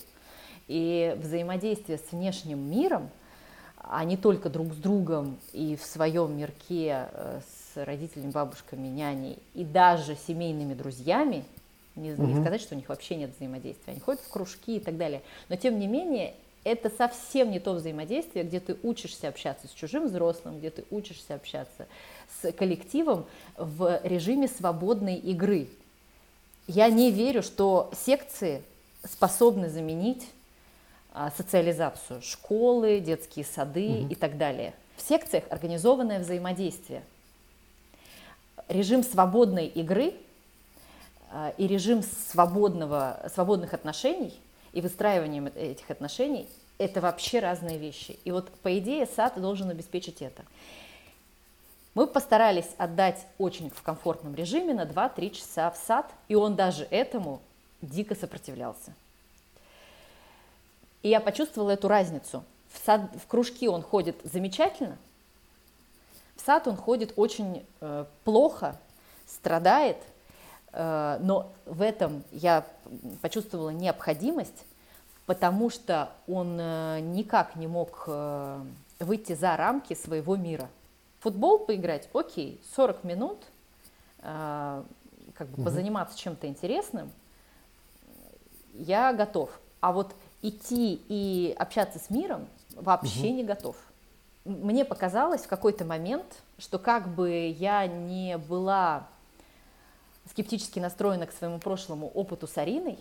И 0.66 1.16
взаимодействие 1.22 1.98
с 1.98 2.10
внешним 2.10 2.58
миром– 2.68 3.10
а 3.82 4.04
не 4.04 4.16
только 4.16 4.50
друг 4.50 4.72
с 4.72 4.76
другом 4.76 5.38
и 5.52 5.76
в 5.76 5.84
своем 5.84 6.36
мирке 6.36 7.08
э, 7.12 7.40
с 7.40 7.84
родителями, 7.84 8.30
бабушками, 8.30 8.88
няней 8.88 9.38
и 9.54 9.64
даже 9.64 10.16
семейными 10.16 10.74
друзьями, 10.74 11.44
не, 11.96 12.12
угу. 12.12 12.26
не 12.26 12.40
сказать, 12.40 12.60
что 12.60 12.74
у 12.74 12.78
них 12.78 12.88
вообще 12.88 13.16
нет 13.16 13.30
взаимодействия, 13.36 13.92
они 13.92 14.00
ходят 14.00 14.20
в 14.20 14.28
кружки 14.28 14.76
и 14.76 14.80
так 14.80 14.96
далее, 14.96 15.22
но 15.48 15.56
тем 15.56 15.78
не 15.78 15.86
менее 15.86 16.34
это 16.62 16.90
совсем 16.90 17.50
не 17.50 17.58
то 17.58 17.72
взаимодействие, 17.72 18.44
где 18.44 18.60
ты 18.60 18.76
учишься 18.82 19.28
общаться 19.28 19.66
с 19.66 19.70
чужим 19.70 20.06
взрослым, 20.06 20.58
где 20.58 20.70
ты 20.70 20.84
учишься 20.90 21.34
общаться 21.34 21.86
с 22.40 22.52
коллективом 22.52 23.24
в 23.56 24.00
режиме 24.04 24.46
свободной 24.46 25.16
игры. 25.16 25.68
Я 26.66 26.90
не 26.90 27.10
верю, 27.10 27.42
что 27.42 27.90
секции 28.04 28.62
способны 29.04 29.70
заменить 29.70 30.28
социализацию, 31.36 32.22
школы, 32.22 33.00
детские 33.00 33.44
сады 33.44 33.88
угу. 33.88 34.08
и 34.10 34.14
так 34.14 34.38
далее. 34.38 34.74
В 34.96 35.02
секциях 35.02 35.44
организованное 35.50 36.20
взаимодействие. 36.20 37.02
Режим 38.68 39.02
свободной 39.02 39.66
игры 39.66 40.14
а, 41.32 41.52
и 41.56 41.66
режим 41.66 42.02
свободного, 42.02 43.30
свободных 43.34 43.74
отношений 43.74 44.38
и 44.72 44.80
выстраиванием 44.80 45.46
этих 45.46 45.90
отношений– 45.90 46.48
это 46.78 47.00
вообще 47.00 47.40
разные 47.40 47.76
вещи. 47.76 48.18
И 48.24 48.30
вот, 48.30 48.50
по 48.60 48.78
идее, 48.78 49.06
сад 49.06 49.40
должен 49.40 49.68
обеспечить 49.70 50.22
это. 50.22 50.44
Мы 51.94 52.06
постарались 52.06 52.68
отдать 52.78 53.26
очень 53.36 53.68
в 53.70 53.82
комфортном 53.82 54.34
режиме 54.34 54.74
на 54.74 54.84
2-3 54.84 55.30
часа 55.30 55.70
в 55.70 55.76
сад, 55.76 56.10
и 56.28 56.34
он 56.34 56.56
даже 56.56 56.84
этому 56.84 57.42
дико 57.82 58.14
сопротивлялся. 58.14 58.94
И 61.02 61.08
я 61.08 61.20
почувствовала 61.20 61.70
эту 61.70 61.88
разницу. 61.88 62.44
В, 62.68 62.84
сад, 62.84 63.02
в 63.22 63.26
кружки 63.26 63.68
он 63.68 63.82
ходит 63.82 64.16
замечательно, 64.24 64.96
в 66.36 66.46
сад 66.46 66.66
он 66.68 66.76
ходит 66.76 67.12
очень 67.16 67.66
э, 67.80 68.04
плохо, 68.24 68.76
страдает, 69.26 69.98
э, 70.72 71.18
но 71.20 71.52
в 71.66 71.82
этом 71.82 72.24
я 72.32 72.64
почувствовала 73.20 73.70
необходимость, 73.70 74.64
потому 75.26 75.68
что 75.68 76.10
он 76.26 76.56
э, 76.58 77.00
никак 77.00 77.56
не 77.56 77.66
мог 77.66 78.04
э, 78.06 78.64
выйти 79.00 79.34
за 79.34 79.56
рамки 79.56 79.94
своего 79.94 80.36
мира. 80.36 80.68
Футбол 81.20 81.58
поиграть, 81.58 82.08
окей, 82.14 82.60
40 82.74 83.04
минут, 83.04 83.38
э, 84.20 84.82
как 85.34 85.48
бы 85.48 85.54
угу. 85.54 85.64
позаниматься 85.64 86.16
чем-то 86.16 86.46
интересным, 86.46 87.12
я 88.72 89.12
готов. 89.12 89.50
А 89.80 89.92
вот 89.92 90.14
идти 90.42 91.00
и 91.08 91.54
общаться 91.58 91.98
с 91.98 92.10
миром 92.10 92.46
вообще 92.74 93.28
угу. 93.28 93.34
не 93.34 93.44
готов. 93.44 93.76
Мне 94.44 94.84
показалось 94.84 95.42
в 95.42 95.48
какой-то 95.48 95.84
момент, 95.84 96.24
что 96.58 96.78
как 96.78 97.08
бы 97.08 97.54
я 97.58 97.86
не 97.86 98.38
была 98.38 99.06
скептически 100.30 100.78
настроена 100.78 101.26
к 101.26 101.32
своему 101.32 101.58
прошлому 101.58 102.08
опыту 102.08 102.46
с 102.46 102.56
Ариной, 102.56 102.98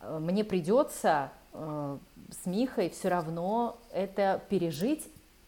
э, 0.00 0.18
мне 0.18 0.44
придется 0.44 1.30
э, 1.52 1.98
с 2.42 2.46
Михой 2.46 2.90
все 2.90 3.08
равно 3.08 3.78
это 3.92 4.42
пережить 4.48 5.06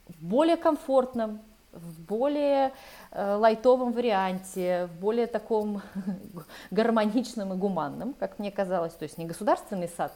в 0.08 0.24
более 0.24 0.56
комфортном, 0.56 1.40
в 1.74 2.00
более 2.02 2.72
э, 3.10 3.34
лайтовом 3.34 3.92
варианте, 3.92 4.86
в 4.86 5.00
более 5.00 5.26
таком 5.26 5.82
гармоничном 6.70 7.52
и 7.52 7.56
гуманном, 7.56 8.14
как 8.14 8.38
мне 8.38 8.50
казалось. 8.50 8.94
То 8.94 9.04
есть 9.04 9.18
не 9.18 9.26
государственный 9.26 9.88
сад 9.88 10.12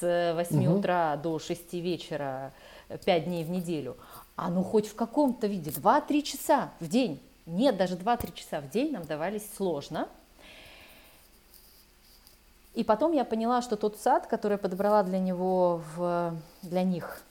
с 0.00 0.34
8 0.34 0.66
угу. 0.66 0.78
утра 0.78 1.16
до 1.16 1.38
6 1.38 1.72
вечера 1.74 2.52
5 3.04 3.24
дней 3.24 3.44
в 3.44 3.50
неделю, 3.50 3.96
а 4.36 4.50
ну 4.50 4.62
хоть 4.62 4.88
в 4.88 4.94
каком-то 4.94 5.46
виде 5.46 5.70
2-3 5.70 6.22
часа 6.22 6.70
в 6.80 6.88
день. 6.88 7.22
Нет, 7.46 7.76
даже 7.76 7.96
2-3 7.96 8.34
часа 8.34 8.60
в 8.60 8.70
день 8.70 8.92
нам 8.92 9.04
давались 9.04 9.46
сложно. 9.56 10.08
И 12.74 12.84
потом 12.84 13.12
я 13.12 13.24
поняла, 13.24 13.62
что 13.62 13.76
тот 13.76 13.98
сад, 13.98 14.26
который 14.26 14.52
я 14.52 14.58
подобрала 14.58 15.02
для 15.02 15.18
него, 15.18 15.82
в, 15.96 16.36
для 16.62 16.82
них 16.84 17.22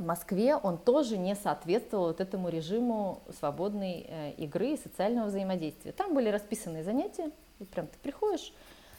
Москве, 0.00 0.56
он 0.56 0.78
тоже 0.78 1.18
не 1.18 1.34
соответствовал 1.34 2.08
вот 2.08 2.20
этому 2.20 2.48
режиму 2.48 3.22
свободной 3.38 4.06
э, 4.08 4.32
игры 4.38 4.70
и 4.70 4.76
социального 4.76 5.26
взаимодействия. 5.26 5.92
Там 5.92 6.14
были 6.14 6.28
расписанные 6.28 6.84
занятия, 6.84 7.30
вот 7.58 7.68
прям 7.68 7.86
ты 7.86 7.98
приходишь, 8.02 8.52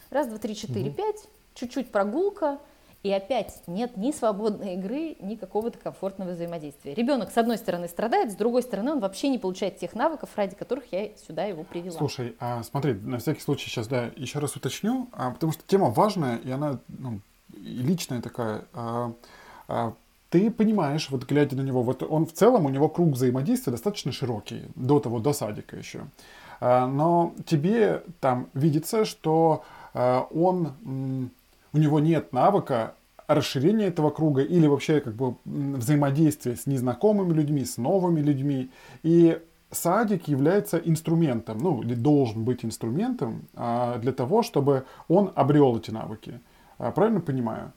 раз, 0.10 0.28
два, 0.28 0.38
три, 0.38 0.56
четыре, 0.56 0.92
пять, 0.92 1.28
чуть-чуть 1.54 1.92
прогулка, 1.92 2.60
и 3.02 3.12
опять 3.12 3.62
нет 3.68 3.96
ни 3.96 4.12
свободной 4.12 4.74
игры, 4.74 5.16
ни 5.22 5.36
какого-то 5.36 5.78
комфортного 5.78 6.32
взаимодействия. 6.32 6.94
Ребенок, 6.94 7.32
с 7.32 7.38
одной 7.38 7.58
стороны, 7.58 7.88
страдает, 7.88 8.32
с 8.32 8.36
другой 8.36 8.62
стороны, 8.62 8.92
он 8.92 9.00
вообще 9.00 9.30
не 9.30 9.38
получает 9.38 9.78
тех 9.78 9.94
навыков, 9.94 10.30
ради 10.36 10.56
которых 10.56 10.92
я 10.92 11.16
сюда 11.16 11.46
его 11.46 11.64
привела. 11.64 11.98
Слушай, 11.98 12.36
а 12.40 12.62
смотри, 12.64 12.94
на 12.94 13.20
всякий 13.20 13.40
случай 13.40 13.70
сейчас, 13.70 13.88
да, 13.88 14.12
еще 14.18 14.40
раз 14.40 14.58
уточню, 14.58 15.08
а, 15.14 15.32
потому 15.32 15.54
что 15.54 15.64
тема 15.66 15.90
важная, 15.90 16.38
и 16.38 16.52
она 16.52 16.80
ну, 16.90 17.22
личная 17.56 18.22
такая. 18.22 18.66
А, 18.74 19.14
а, 19.70 19.94
ты 20.30 20.52
понимаешь, 20.52 21.10
вот 21.10 21.26
глядя 21.26 21.56
на 21.56 21.62
него, 21.62 21.82
вот 21.82 22.04
он 22.04 22.26
в 22.26 22.34
целом, 22.34 22.66
у 22.66 22.70
него 22.70 22.88
круг 22.88 23.14
взаимодействия 23.14 23.72
достаточно 23.72 24.12
широкий, 24.12 24.64
до 24.76 25.00
того, 25.00 25.20
до 25.20 25.34
садика 25.34 25.76
еще. 25.76 26.02
А, 26.60 26.88
но 26.88 27.34
тебе 27.46 28.04
там 28.20 28.50
видится, 28.54 29.06
что 29.06 29.64
а, 29.94 30.28
он 30.32 31.32
у 31.74 31.78
него 31.78 32.00
нет 32.00 32.32
навыка 32.34 32.96
расширения 33.28 33.88
этого 33.88 34.10
круга 34.10 34.42
или 34.42 34.66
вообще 34.68 35.02
как 35.02 35.14
бы 35.14 35.36
взаимодействия 35.46 36.56
с 36.56 36.66
незнакомыми 36.66 37.34
людьми, 37.34 37.66
с 37.66 37.78
новыми 37.78 38.22
людьми. 38.22 38.70
И 39.04 39.40
садик 39.72 40.28
является 40.28 40.78
инструментом, 40.78 41.60
ну, 41.60 41.82
или 41.82 41.94
должен 41.96 42.44
быть 42.44 42.66
инструментом 42.66 43.44
а, 43.56 43.98
для 43.98 44.14
того, 44.14 44.44
чтобы 44.44 44.86
он 45.08 45.32
обрел 45.36 45.78
эти 45.78 45.92
навыки. 45.92 46.40
Правильно 46.78 47.20
понимаю? 47.20 47.74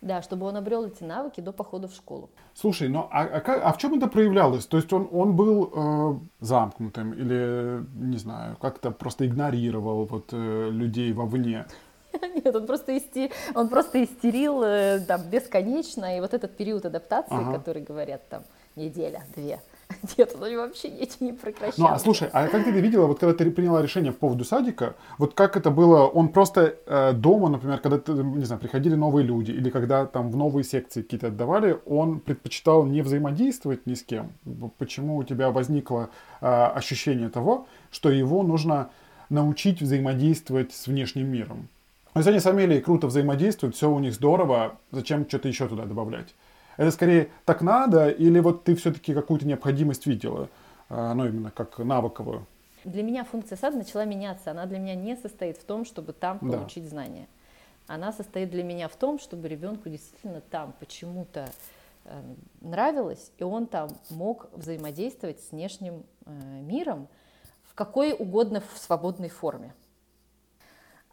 Да, 0.00 0.22
чтобы 0.22 0.46
он 0.46 0.56
обрел 0.56 0.86
эти 0.86 1.02
навыки 1.02 1.40
до 1.40 1.52
похода 1.52 1.88
в 1.88 1.92
школу. 1.92 2.30
Слушай, 2.54 2.88
ну 2.88 3.08
а, 3.10 3.22
а, 3.22 3.40
как, 3.40 3.64
а 3.64 3.72
в 3.72 3.78
чем 3.78 3.94
это 3.94 4.06
проявлялось? 4.06 4.64
То 4.66 4.76
есть 4.76 4.92
он, 4.92 5.08
он 5.10 5.34
был 5.34 5.72
э, 5.74 6.18
замкнутым 6.40 7.12
или, 7.14 7.84
не 7.94 8.16
знаю, 8.16 8.56
как-то 8.60 8.92
просто 8.92 9.26
игнорировал 9.26 10.04
вот, 10.04 10.28
э, 10.32 10.70
людей 10.70 11.12
вовне? 11.12 11.66
Нет, 12.22 12.54
он 12.54 12.66
просто, 12.66 12.92
исти... 12.92 13.30
он 13.54 13.68
просто 13.68 14.04
истерил 14.04 14.62
э, 14.62 15.00
там, 15.00 15.22
бесконечно, 15.28 16.16
и 16.16 16.20
вот 16.20 16.32
этот 16.32 16.56
период 16.56 16.86
адаптации, 16.86 17.34
ага. 17.34 17.58
который 17.58 17.82
говорят 17.82 18.28
там 18.28 18.42
неделя, 18.76 19.24
две, 19.34 19.60
нет, 20.18 20.36
он 20.40 20.56
вообще 20.56 20.88
этим 20.88 21.26
не 21.26 21.32
прекращался. 21.32 21.80
Ну, 21.80 21.88
а 21.88 21.98
слушай, 21.98 22.28
а 22.32 22.48
как 22.48 22.64
ты 22.64 22.70
видела, 22.70 23.06
вот 23.06 23.18
когда 23.18 23.34
ты 23.34 23.50
приняла 23.50 23.82
решение 23.82 24.12
по 24.12 24.18
поводу 24.18 24.44
садика, 24.44 24.94
вот 25.18 25.34
как 25.34 25.56
это 25.56 25.70
было, 25.70 26.06
он 26.06 26.28
просто 26.28 26.76
э, 26.86 27.12
дома, 27.12 27.48
например, 27.48 27.78
когда, 27.78 27.98
ты, 27.98 28.12
не 28.12 28.44
знаю, 28.44 28.60
приходили 28.60 28.94
новые 28.94 29.24
люди, 29.24 29.50
или 29.50 29.70
когда 29.70 30.06
там 30.06 30.30
в 30.30 30.36
новые 30.36 30.64
секции 30.64 31.02
какие-то 31.02 31.28
отдавали, 31.28 31.78
он 31.86 32.20
предпочитал 32.20 32.84
не 32.84 33.02
взаимодействовать 33.02 33.86
ни 33.86 33.94
с 33.94 34.02
кем? 34.02 34.32
Почему 34.78 35.16
у 35.16 35.24
тебя 35.24 35.50
возникло 35.50 36.10
э, 36.40 36.46
ощущение 36.46 37.30
того, 37.30 37.66
что 37.90 38.10
его 38.10 38.42
нужно 38.42 38.90
научить 39.30 39.80
взаимодействовать 39.80 40.72
с 40.72 40.86
внешним 40.86 41.30
миром? 41.30 41.68
Но 42.14 42.20
если 42.20 42.30
они 42.30 42.40
с 42.40 42.46
Амелией 42.46 42.80
круто 42.80 43.06
взаимодействуют, 43.06 43.76
все 43.76 43.90
у 43.90 43.98
них 43.98 44.12
здорово, 44.12 44.76
зачем 44.90 45.26
что-то 45.28 45.48
еще 45.48 45.68
туда 45.68 45.84
добавлять? 45.84 46.34
Это 46.78 46.92
скорее 46.92 47.28
так 47.44 47.60
надо, 47.60 48.08
или 48.08 48.38
вот 48.38 48.64
ты 48.64 48.76
все-таки 48.76 49.12
какую-то 49.12 49.46
необходимость 49.46 50.06
видела, 50.06 50.48
а, 50.88 51.12
ну 51.12 51.26
именно 51.26 51.50
как 51.50 51.76
навыковую? 51.78 52.46
Для 52.84 53.02
меня 53.02 53.24
функция 53.24 53.58
сада 53.58 53.76
начала 53.76 54.04
меняться. 54.04 54.52
Она 54.52 54.64
для 54.64 54.78
меня 54.78 54.94
не 54.94 55.16
состоит 55.16 55.58
в 55.58 55.64
том, 55.64 55.84
чтобы 55.84 56.12
там 56.12 56.38
получить 56.38 56.84
да. 56.84 56.90
знания. 56.90 57.26
Она 57.88 58.12
состоит 58.12 58.50
для 58.50 58.62
меня 58.62 58.88
в 58.88 58.94
том, 58.94 59.18
чтобы 59.18 59.48
ребенку 59.48 59.88
действительно 59.88 60.40
там 60.40 60.72
почему-то 60.78 61.50
э, 62.04 62.22
нравилось, 62.60 63.32
и 63.38 63.42
он 63.42 63.66
там 63.66 63.90
мог 64.10 64.48
взаимодействовать 64.52 65.40
с 65.40 65.50
внешним 65.50 66.04
э, 66.26 66.30
миром 66.60 67.08
в 67.64 67.74
какой 67.74 68.12
угодно 68.12 68.62
в 68.74 68.78
свободной 68.78 69.30
форме. 69.30 69.74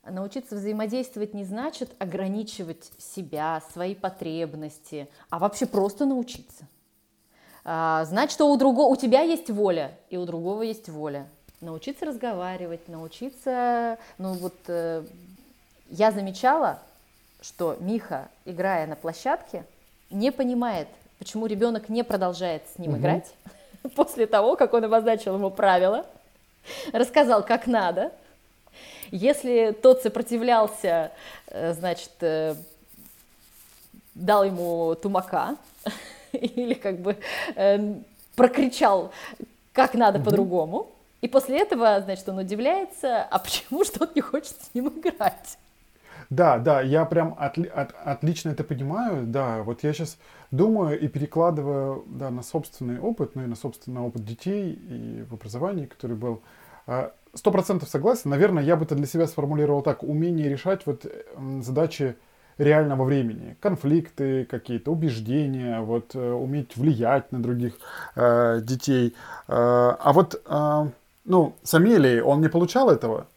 Научиться 0.08 0.56
взаимодействовать 0.56 1.34
не 1.34 1.44
значит 1.44 1.89
ограничивать 1.98 2.91
себя, 3.00 3.62
свои 3.74 3.96
потребности, 3.96 5.10
а 5.32 5.39
вообще 5.39 5.65
просто 5.65 6.06
научиться. 6.06 6.68
А, 7.63 8.06
знать, 8.06 8.32
что 8.32 8.52
у, 8.52 8.56
другого, 8.56 8.91
у 8.91 8.96
тебя 8.96 9.22
есть 9.22 9.50
воля, 9.50 9.98
и 10.12 10.18
у 10.18 10.26
другого 10.26 10.62
есть 10.62 10.89
воля. 10.89 11.28
Научиться 11.60 12.06
разговаривать, 12.06 12.88
научиться... 12.88 13.98
Ну 14.20 14.34
вот 14.34 14.54
э, 14.68 15.04
я 15.89 16.12
замечала, 16.12 16.78
что 17.41 17.76
Миха, 17.80 18.30
играя 18.46 18.86
на 18.86 18.96
площадке, 18.96 19.65
не 20.12 20.32
понимает, 20.32 20.88
почему 21.18 21.48
ребенок 21.48 21.89
не 21.89 22.04
продолжает 22.04 22.62
с 22.76 22.78
ним 22.78 22.91
угу. 22.91 23.00
играть 23.00 23.34
после 23.96 24.28
того, 24.28 24.56
как 24.56 24.74
он 24.74 24.84
обозначил 24.84 25.34
ему 25.34 25.50
правила, 25.50 26.06
рассказал, 26.94 27.44
как 27.44 27.65
надо– 27.65 28.12
если 29.12 29.76
тот 29.82 30.02
сопротивлялся, 30.02 31.12
э, 31.48 31.74
значит, 31.74 32.12
э, 32.22 32.56
дал 34.13 34.44
ему 34.44 34.96
тумака 34.96 35.58
или 36.32 36.74
как 36.74 37.00
бы 37.00 37.18
э, 37.56 37.96
прокричал, 38.36 39.12
как 39.74 39.94
надо 39.94 40.20
угу. 40.20 40.26
по-другому, 40.26 40.91
и 41.22 41.28
после 41.28 41.60
этого, 41.60 42.02
значит, 42.02 42.28
он 42.30 42.39
удивляется, 42.39 43.24
а 43.32 43.39
почему 43.39 43.84
что 43.84 44.06
он 44.06 44.12
не 44.15 44.22
хочет 44.22 44.56
с 44.62 44.74
ним 44.74 44.89
играть? 44.89 45.58
Да, 46.30 46.58
да, 46.58 46.82
я 46.82 47.06
прям 47.06 47.36
отли, 47.38 47.68
от, 47.68 47.94
отлично 48.04 48.50
это 48.50 48.63
понимаю, 48.63 49.26
да, 49.28 49.62
вот 49.62 49.84
я 49.84 49.94
сейчас 49.94 50.18
думаю 50.50 51.00
и 51.00 51.08
перекладываю 51.08 52.04
да, 52.08 52.32
на 52.32 52.41
собственный 52.41 53.00
опыт, 53.00 53.36
ну 53.36 53.44
и 53.44 53.48
на 53.48 53.56
собственный 53.56 54.02
опыт 54.02 54.26
детей 54.26 54.74
и 54.74 55.24
в 55.30 55.34
образовании, 55.34 55.86
который 55.86 56.15
был. 56.15 56.41
Сто 57.34 57.52
процентов 57.52 57.89
согласен. 57.89 58.30
Наверное, 58.30 58.63
я 58.63 58.76
бы 58.76 58.86
это 58.86 58.95
для 58.95 59.08
себя 59.08 59.28
сформулировал 59.28 59.82
так. 59.82 60.04
Умение 60.04 60.50
решать 60.50 60.86
вот 60.86 61.06
задачи 61.62 62.15
реального 62.58 63.04
времени. 63.04 63.56
Конфликты 63.60 64.45
какие-то, 64.45 64.91
убеждения, 64.91 65.82
вот, 65.82 66.15
э, 66.15 66.32
уметь 66.32 66.78
влиять 66.78 67.32
на 67.32 67.41
других 67.41 67.74
э, 68.15 68.62
детей. 68.62 69.13
Э, 69.48 69.95
а 70.00 70.13
вот, 70.13 70.41
э, 70.45 70.89
ну, 71.26 71.56
с 71.63 71.74
Амелией 71.74 72.21
он 72.21 72.41
не 72.41 72.48
получал 72.48 72.89
этого? 72.89 73.28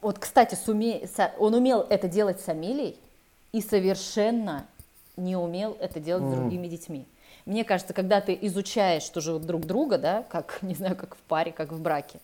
Вот, 0.00 0.18
кстати, 0.18 0.54
суме... 0.54 1.06
он 1.38 1.54
умел 1.54 1.86
это 1.88 2.08
делать 2.08 2.40
с 2.40 2.48
Амелией 2.48 2.96
и 3.52 3.60
совершенно 3.60 4.64
не 5.16 5.36
умел 5.36 5.76
это 5.78 6.00
делать 6.00 6.24
mm. 6.24 6.32
с 6.32 6.38
другими 6.38 6.68
детьми. 6.68 7.06
Мне 7.46 7.64
кажется, 7.64 7.94
когда 7.94 8.20
ты 8.20 8.36
изучаешь 8.42 9.08
тоже 9.08 9.38
друг 9.38 9.66
друга, 9.66 9.98
да, 9.98 10.22
как, 10.28 10.58
не 10.62 10.74
знаю, 10.74 10.96
как 10.96 11.14
в 11.16 11.20
паре, 11.20 11.52
как 11.52 11.72
в 11.72 11.80
браке, 11.80 12.20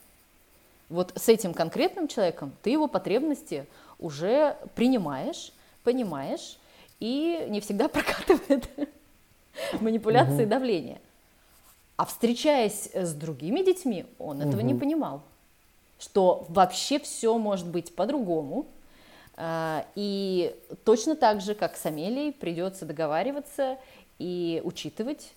вот 0.89 1.13
с 1.17 1.29
этим 1.29 1.53
конкретным 1.53 2.07
человеком 2.07 2.53
ты 2.63 2.71
его 2.71 2.87
потребности 2.87 3.67
уже 3.99 4.57
принимаешь, 4.75 5.53
понимаешь, 5.83 6.59
и 7.01 7.47
не 7.49 7.61
всегда 7.61 7.89
прокатывает 7.89 8.69
манипуляции 9.81 10.43
и 10.43 10.47
давление. 10.47 11.01
А 11.97 12.05
встречаясь 12.05 12.91
с 12.93 13.15
другими 13.15 13.63
детьми, 13.63 14.05
он 14.19 14.43
этого 14.43 14.61
не 14.61 14.75
понимал, 14.75 15.23
что 15.99 16.45
вообще 16.51 16.99
все 16.99 17.37
может 17.39 17.67
быть 17.67 17.95
по-другому. 17.95 18.67
А, 19.39 19.87
и 19.95 20.55
точно 20.85 21.17
так 21.17 21.41
же, 21.41 21.55
как 21.55 21.77
с 21.77 21.87
Амелией, 21.87 22.33
придется 22.33 22.85
договариваться 22.85 23.79
и 24.19 24.61
учитывать. 24.65 25.33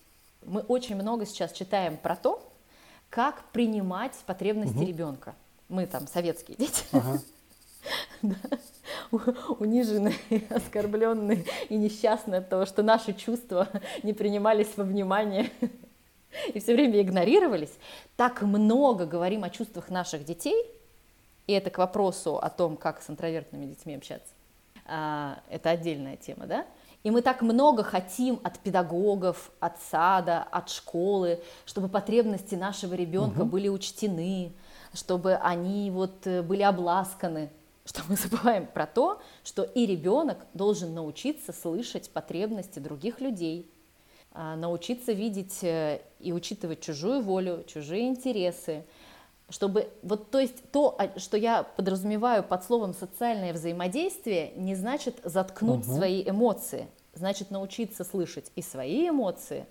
Мы 0.46 0.62
очень 0.62 0.96
много 0.96 1.26
сейчас 1.26 1.52
читаем 1.52 1.98
про 1.98 2.16
то, 2.16 2.42
как 3.10 3.44
принимать 3.52 4.14
потребности 4.26 4.78
угу. 4.78 4.86
ребенка. 4.86 5.36
Мы 5.68 5.86
там 5.86 6.08
советские 6.08 6.58
дети. 6.58 6.84
Ага. 6.92 7.20
Да. 8.22 8.36
униженные, 9.60 10.14
оскорбленные 10.50 11.46
и 11.70 11.78
несчастные 11.78 12.40
от 12.40 12.50
того, 12.50 12.66
что 12.66 12.84
наши 12.84 13.14
чувства 13.14 13.70
не 14.04 14.12
принимались 14.12 14.76
во 14.76 14.84
внимание. 14.84 15.50
и 16.54 16.60
все 16.60 16.74
время 16.74 17.02
игнорировались, 17.02 17.72
так 18.18 18.42
много 18.42 19.06
говорим 19.06 19.46
о 19.46 19.50
чувствах 19.50 19.90
наших 19.90 20.26
детей, 20.26 20.66
и 21.48 21.54
это 21.54 21.70
к 21.70 21.78
вопросу 21.78 22.38
о 22.38 22.50
том, 22.50 22.76
как 22.76 23.02
с 23.02 23.10
интровертными 23.10 23.66
детьми 23.66 23.96
общаться. 23.96 24.34
А, 24.86 25.40
это 25.50 25.70
отдельная 25.70 26.18
тема, 26.18 26.46
да? 26.46 26.66
И 27.04 27.12
мы 27.12 27.22
так 27.22 27.42
много 27.42 27.84
хотим 27.84 28.42
от 28.44 28.60
педагогов, 28.60 29.52
от 29.60 29.82
сада, 29.90 30.44
от 30.44 30.70
школы, 30.70 31.42
чтобы 31.66 31.88
потребности 31.88 32.56
нашего 32.56 32.94
ребенка 32.94 33.42
угу. 33.42 33.52
были 33.52 33.70
учтены, 33.70 34.52
чтобы 34.94 35.36
они 35.36 35.92
вот 35.92 36.28
э, 36.28 36.42
были 36.42 36.62
обласканы, 36.62 37.50
что 37.86 38.02
мы 38.10 38.16
забываем 38.18 38.68
про 38.68 38.86
то, 38.86 39.22
что 39.44 39.64
и 39.64 39.86
ребенок 39.86 40.46
должен 40.54 40.94
научиться 40.94 41.54
слышать 41.54 42.10
потребности 42.10 42.80
других 42.80 43.22
людей, 43.22 43.72
а, 44.32 44.56
научиться 44.56 45.14
видеть 45.14 45.64
э, 45.64 46.02
и 46.20 46.34
учитывать 46.34 46.82
чужую 46.82 47.22
волю, 47.22 47.64
чужие 47.66 48.08
интересы, 48.10 48.86
чтобы 49.50 49.90
вот 50.02 50.32
то 50.32 50.40
есть 50.40 50.72
то, 50.72 50.98
что 51.18 51.38
я 51.38 51.64
подразумеваю 51.64 52.44
под 52.44 52.64
словом 52.64 52.94
социальное 52.94 53.54
взаимодействие, 53.54 54.52
не 54.56 54.76
значит 54.76 55.20
заткнуть 55.24 55.86
угу. 55.86 55.96
свои 55.96 56.24
эмоции, 56.28 56.88
значит 57.14 57.52
научиться 57.52 58.04
слышать 58.04 58.52
и 58.56 58.62
свои 58.62 59.10
эмоции, 59.10 59.66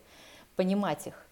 понимать 0.57 1.07
их, 1.07 1.28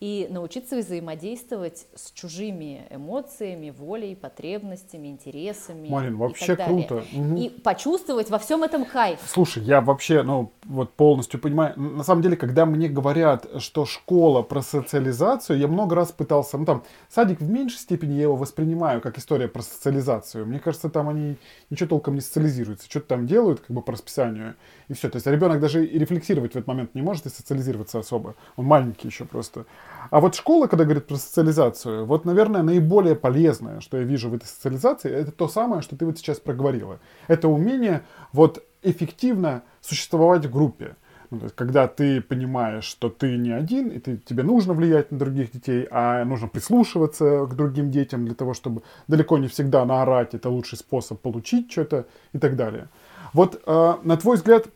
и 0.00 0.28
научиться 0.30 0.76
взаимодействовать 0.76 1.88
с 1.96 2.12
чужими 2.12 2.86
эмоциями, 2.88 3.70
волей, 3.70 4.14
потребностями, 4.14 5.08
интересами. 5.08 5.88
Марин, 5.88 6.16
вообще 6.16 6.54
круто. 6.54 7.02
Угу. 7.12 7.36
И 7.36 7.48
почувствовать 7.48 8.30
во 8.30 8.38
всем 8.38 8.62
этом 8.62 8.84
кайф. 8.84 9.18
Слушай, 9.26 9.64
я 9.64 9.80
вообще, 9.80 10.22
ну, 10.22 10.52
вот 10.66 10.92
полностью 10.92 11.40
понимаю. 11.40 11.74
На 11.76 12.04
самом 12.04 12.22
деле, 12.22 12.36
когда 12.36 12.64
мне 12.64 12.88
говорят, 12.88 13.48
что 13.58 13.86
школа 13.86 14.42
про 14.42 14.62
социализацию, 14.62 15.58
я 15.58 15.66
много 15.66 15.96
раз 15.96 16.12
пытался, 16.12 16.58
ну, 16.58 16.64
там, 16.64 16.84
садик 17.08 17.40
в 17.40 17.50
меньшей 17.50 17.78
степени 17.78 18.14
я 18.14 18.22
его 18.22 18.36
воспринимаю 18.36 19.00
как 19.00 19.18
история 19.18 19.48
про 19.48 19.62
социализацию. 19.62 20.46
Мне 20.46 20.60
кажется, 20.60 20.90
там 20.90 21.08
они 21.08 21.36
ничего 21.70 21.88
толком 21.88 22.14
не 22.14 22.20
социализируются, 22.20 22.88
что-то 22.88 23.08
там 23.08 23.26
делают, 23.26 23.60
как 23.60 23.70
бы 23.70 23.82
по 23.82 23.92
расписанию, 23.92 24.54
и 24.86 24.94
все. 24.94 25.08
То 25.08 25.16
есть 25.16 25.26
ребенок 25.26 25.58
даже 25.60 25.84
и 25.84 25.98
рефлексировать 25.98 26.52
в 26.52 26.56
этот 26.56 26.68
момент 26.68 26.94
не 26.94 27.02
может 27.02 27.26
и 27.26 27.30
социализироваться 27.30 27.98
особо. 27.98 28.36
Он 28.56 28.64
маленький 28.64 29.08
еще 29.08 29.24
просто. 29.24 29.66
А 30.10 30.20
вот 30.20 30.34
школа, 30.34 30.66
когда 30.66 30.84
говорит 30.84 31.06
про 31.06 31.16
социализацию, 31.16 32.06
вот, 32.06 32.24
наверное, 32.24 32.62
наиболее 32.62 33.14
полезное, 33.14 33.80
что 33.80 33.98
я 33.98 34.04
вижу 34.04 34.30
в 34.30 34.34
этой 34.34 34.46
социализации, 34.46 35.10
это 35.10 35.32
то 35.32 35.48
самое, 35.48 35.82
что 35.82 35.96
ты 35.96 36.06
вот 36.06 36.18
сейчас 36.18 36.40
проговорила. 36.40 36.98
Это 37.26 37.48
умение 37.48 38.02
вот 38.32 38.64
эффективно 38.82 39.62
существовать 39.80 40.46
в 40.46 40.50
группе. 40.50 40.96
Ну, 41.30 41.38
то 41.38 41.44
есть, 41.44 41.56
когда 41.56 41.88
ты 41.88 42.22
понимаешь, 42.22 42.84
что 42.84 43.10
ты 43.10 43.36
не 43.36 43.50
один, 43.50 43.88
и 43.88 43.98
ты, 43.98 44.16
тебе 44.16 44.42
нужно 44.42 44.72
влиять 44.72 45.12
на 45.12 45.18
других 45.18 45.52
детей, 45.52 45.86
а 45.90 46.24
нужно 46.24 46.48
прислушиваться 46.48 47.44
к 47.44 47.54
другим 47.54 47.90
детям 47.90 48.24
для 48.24 48.34
того, 48.34 48.54
чтобы 48.54 48.82
далеко 49.08 49.36
не 49.36 49.48
всегда 49.48 49.84
наорать, 49.84 50.32
это 50.32 50.48
лучший 50.48 50.78
способ 50.78 51.20
получить 51.20 51.70
что-то 51.70 52.06
и 52.32 52.38
так 52.38 52.56
далее. 52.56 52.88
Вот 53.34 53.60
э, 53.66 53.94
на 54.02 54.16
твой 54.16 54.36
взгляд, 54.36 54.68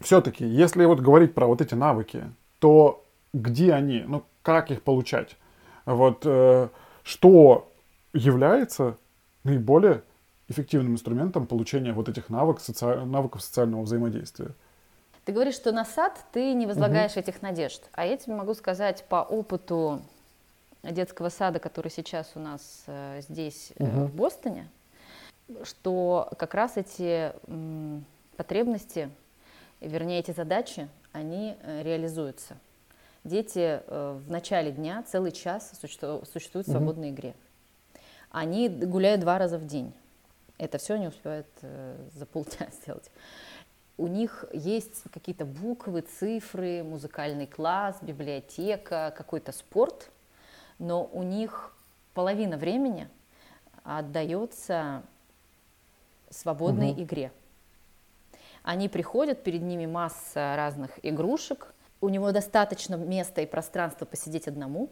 все-таки, 0.00 0.44
если 0.44 0.84
вот 0.84 1.00
говорить 1.00 1.32
про 1.32 1.46
вот 1.46 1.62
эти 1.62 1.74
навыки, 1.74 2.24
то 2.58 3.02
где 3.32 3.72
они? 3.72 4.04
Ну, 4.06 4.24
как 4.42 4.70
их 4.70 4.82
получать. 4.82 5.36
Вот 5.84 6.22
э, 6.24 6.68
что 7.02 7.72
является 8.12 8.96
наиболее 9.44 10.02
эффективным 10.48 10.94
инструментом 10.94 11.46
получения 11.46 11.92
вот 11.92 12.08
этих 12.08 12.28
навык, 12.28 12.60
соци... 12.60 12.84
навыков 13.04 13.42
социального 13.42 13.82
взаимодействия. 13.82 14.50
Ты 15.24 15.32
говоришь, 15.32 15.54
что 15.54 15.72
на 15.72 15.84
сад 15.84 16.18
ты 16.32 16.52
не 16.52 16.66
возлагаешь 16.66 17.12
угу. 17.12 17.20
этих 17.20 17.42
надежд. 17.42 17.82
А 17.92 18.04
я 18.04 18.16
тебе 18.16 18.34
могу 18.34 18.54
сказать 18.54 19.04
по 19.08 19.22
опыту 19.22 20.02
детского 20.82 21.28
сада, 21.28 21.60
который 21.60 21.90
сейчас 21.90 22.32
у 22.34 22.40
нас 22.40 22.82
э, 22.86 23.20
здесь, 23.28 23.72
угу. 23.78 23.88
э, 23.88 24.04
в 24.06 24.14
Бостоне, 24.14 24.68
что 25.62 26.28
как 26.38 26.54
раз 26.54 26.76
эти 26.76 27.32
м, 27.46 28.04
потребности, 28.36 29.10
вернее, 29.80 30.18
эти 30.18 30.32
задачи, 30.32 30.88
они 31.12 31.56
э, 31.62 31.82
реализуются 31.82 32.56
дети 33.24 33.82
э, 33.86 34.20
в 34.26 34.30
начале 34.30 34.72
дня 34.72 35.02
целый 35.02 35.32
час 35.32 35.72
существуют 35.80 36.66
в 36.66 36.70
свободной 36.70 37.10
mm 37.10 37.14
игре. 37.14 37.34
Они 38.30 38.68
гуляют 38.68 39.20
два 39.20 39.38
раза 39.38 39.58
в 39.58 39.66
день. 39.66 39.92
Это 40.58 40.78
все 40.78 40.94
они 40.94 41.08
успевают 41.08 41.46
э, 41.62 41.96
за 42.14 42.26
полдня 42.26 42.68
сделать. 42.82 43.10
У 43.98 44.06
них 44.06 44.44
есть 44.52 45.02
какие-то 45.12 45.44
буквы, 45.44 46.00
цифры, 46.00 46.82
музыкальный 46.82 47.46
класс, 47.46 47.98
библиотека, 48.00 49.14
какой-то 49.16 49.52
спорт, 49.52 50.10
но 50.78 51.04
у 51.12 51.22
них 51.22 51.74
половина 52.14 52.56
времени 52.56 53.08
отдается 53.84 55.02
свободной 56.30 56.92
угу. 56.92 57.02
игре. 57.02 57.32
Они 58.62 58.88
приходят, 58.88 59.42
перед 59.42 59.62
ними 59.62 59.86
масса 59.86 60.54
разных 60.56 60.98
игрушек, 61.02 61.74
у 62.02 62.08
него 62.08 62.32
достаточно 62.32 62.96
места 62.96 63.40
и 63.40 63.46
пространства 63.46 64.04
посидеть 64.04 64.48
одному, 64.48 64.90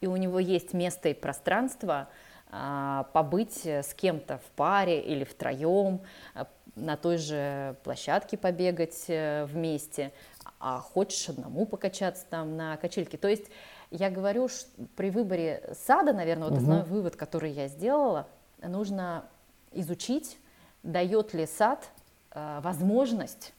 и 0.00 0.06
у 0.06 0.16
него 0.16 0.38
есть 0.38 0.72
место 0.72 1.10
и 1.10 1.14
пространство 1.14 2.08
а, 2.50 3.08
побыть 3.12 3.66
с 3.66 3.92
кем-то 3.94 4.38
в 4.38 4.50
паре 4.52 5.02
или 5.02 5.24
втроем, 5.24 6.00
а, 6.34 6.46
на 6.76 6.96
той 6.96 7.18
же 7.18 7.76
площадке 7.82 8.38
побегать 8.38 9.06
а, 9.08 9.44
вместе, 9.44 10.12
а 10.60 10.78
хочешь 10.78 11.28
одному 11.28 11.66
покачаться 11.66 12.24
там 12.30 12.56
на 12.56 12.76
качельке. 12.76 13.18
То 13.18 13.28
есть 13.28 13.46
я 13.90 14.08
говорю, 14.08 14.48
что 14.48 14.68
при 14.96 15.10
выборе 15.10 15.74
сада, 15.84 16.12
наверное, 16.12 16.48
вот 16.48 16.52
угу. 16.52 16.62
основной 16.62 16.84
вывод, 16.86 17.16
который 17.16 17.50
я 17.50 17.66
сделала, 17.66 18.28
нужно 18.62 19.24
изучить, 19.72 20.38
дает 20.84 21.34
ли 21.34 21.46
сад 21.46 21.90
а, 22.30 22.60
возможность 22.60 23.52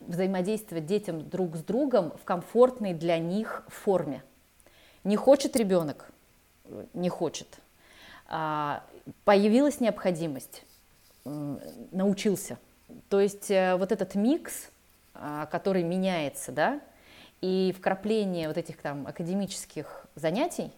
взаимодействовать 0.00 0.86
детям 0.86 1.28
друг 1.28 1.56
с 1.56 1.62
другом 1.62 2.12
в 2.16 2.24
комфортной 2.24 2.94
для 2.94 3.18
них 3.18 3.64
форме. 3.68 4.22
Не 5.04 5.16
хочет 5.16 5.56
ребенок, 5.56 6.10
не 6.94 7.08
хочет. 7.08 7.48
А, 8.26 8.84
появилась 9.24 9.80
необходимость, 9.80 10.64
научился. 11.24 12.58
То 13.08 13.20
есть 13.20 13.50
э, 13.50 13.76
вот 13.76 13.92
этот 13.92 14.14
микс, 14.14 14.70
а, 15.14 15.46
который 15.46 15.82
меняется, 15.82 16.52
да, 16.52 16.80
и 17.40 17.74
вкрапление 17.76 18.48
вот 18.48 18.56
этих 18.56 18.78
там 18.78 19.06
академических 19.06 20.06
занятий, 20.14 20.72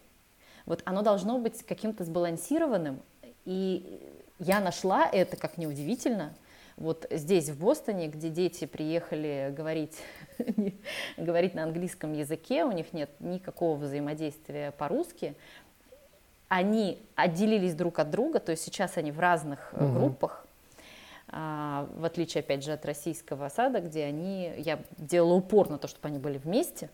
вот 0.65 0.81
оно 0.85 1.01
должно 1.01 1.39
быть 1.39 1.65
каким-то 1.65 2.03
сбалансированным. 2.03 3.01
И 3.45 3.99
я 4.39 4.59
нашла 4.59 5.07
это, 5.07 5.35
как 5.37 5.57
неудивительно, 5.57 6.33
вот 6.77 7.05
здесь, 7.09 7.49
в 7.49 7.59
Бостоне, 7.59 8.07
где 8.07 8.29
дети 8.29 8.65
приехали 8.65 9.53
говорить, 9.55 9.97
говорить 11.17 11.53
на 11.53 11.63
английском 11.63 12.13
языке, 12.13 12.63
у 12.63 12.71
них 12.71 12.93
нет 12.93 13.09
никакого 13.19 13.77
взаимодействия 13.77 14.71
по-русски, 14.71 15.35
они 16.47 17.01
отделились 17.15 17.75
друг 17.75 17.99
от 17.99 18.09
друга, 18.09 18.39
то 18.39 18.51
есть 18.51 18.63
сейчас 18.63 18.97
они 18.97 19.11
в 19.11 19.19
разных 19.19 19.73
угу. 19.73 19.93
группах, 19.93 20.45
а, 21.29 21.87
в 21.95 22.03
отличие, 22.03 22.41
опять 22.41 22.63
же, 22.63 22.73
от 22.73 22.85
российского 22.85 23.47
сада, 23.47 23.79
где 23.79 24.03
они, 24.03 24.51
я 24.57 24.79
делала 24.97 25.35
упор 25.35 25.69
на 25.69 25.77
то, 25.77 25.87
чтобы 25.87 26.09
они 26.09 26.19
были 26.19 26.37
вместе, 26.37 26.89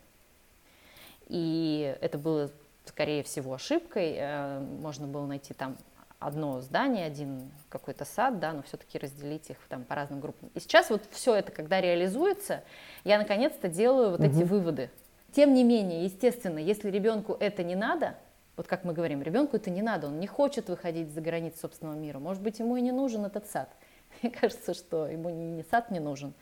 и 1.28 1.98
это 2.02 2.18
было, 2.18 2.52
скорее 2.86 3.24
всего, 3.24 3.54
ошибкой, 3.54 4.16
э, 4.18 4.60
можно 4.60 5.08
было 5.08 5.26
найти 5.26 5.54
там 5.54 5.76
одно 6.20 6.62
здание, 6.62 7.06
один 7.06 7.52
какой-то 7.70 8.06
сад, 8.06 8.40
да, 8.40 8.54
но 8.54 8.64
все-таки 8.64 8.98
разделить 8.98 9.50
их 9.50 9.58
там 9.70 9.84
по 9.84 9.96
разным 9.96 10.20
группам. 10.20 10.50
И 10.56 10.60
сейчас 10.60 10.90
вот 10.90 11.04
все 11.12 11.36
это, 11.36 11.52
когда 11.52 11.80
реализуется, 11.80 12.64
я 13.04 13.20
наконец-то 13.20 13.68
делаю 13.68 14.12
вот 14.12 14.20
угу. 14.20 14.28
эти 14.28 14.44
выводы. 14.44 14.90
Тем 15.32 15.54
не 15.54 15.64
менее, 15.64 16.06
естественно, 16.06 16.58
если 16.58 16.90
ребенку 16.90 17.38
это 17.40 17.64
не 17.64 17.76
надо, 17.76 18.16
вот 18.56 18.68
как 18.68 18.84
мы 18.84 18.94
говорим, 18.94 19.22
ребенку 19.22 19.56
это 19.58 19.70
не 19.70 19.84
надо, 19.84 20.08
он 20.08 20.20
не 20.20 20.28
хочет 20.28 20.70
выходить 20.70 21.14
за 21.14 21.22
границы 21.22 21.60
собственного 21.60 21.96
мира, 21.96 22.18
может 22.18 22.42
быть, 22.42 22.58
ему 22.60 22.78
и 22.78 22.82
не 22.82 22.92
нужен 22.92 23.26
этот 23.26 23.46
сад. 23.46 23.70
Мне 24.22 24.32
кажется, 24.32 24.74
что 24.74 25.08
ему 25.08 25.30
не 25.30 25.64
сад 25.70 25.92
не 25.92 26.00
нужен, 26.00 26.34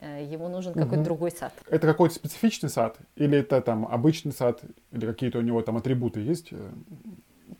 э, 0.00 0.24
ему 0.24 0.48
нужен 0.48 0.72
угу. 0.72 0.80
какой-то 0.80 1.04
другой 1.04 1.30
сад. 1.30 1.52
Это 1.68 1.86
какой-то 1.86 2.14
специфичный 2.14 2.70
сад? 2.70 2.96
Или 3.16 3.38
это 3.38 3.60
там 3.60 3.86
обычный 3.86 4.32
сад? 4.32 4.62
Или 4.92 5.04
какие-то 5.04 5.38
у 5.38 5.42
него 5.42 5.60
там 5.60 5.76
атрибуты 5.76 6.20
есть? 6.20 6.54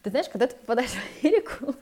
Ты 0.03 0.11
знаешь, 0.11 0.28
когда 0.28 0.46
ты 0.46 0.57
попадаешь 0.57 0.90
в 0.90 1.24
Америку, 1.24 1.74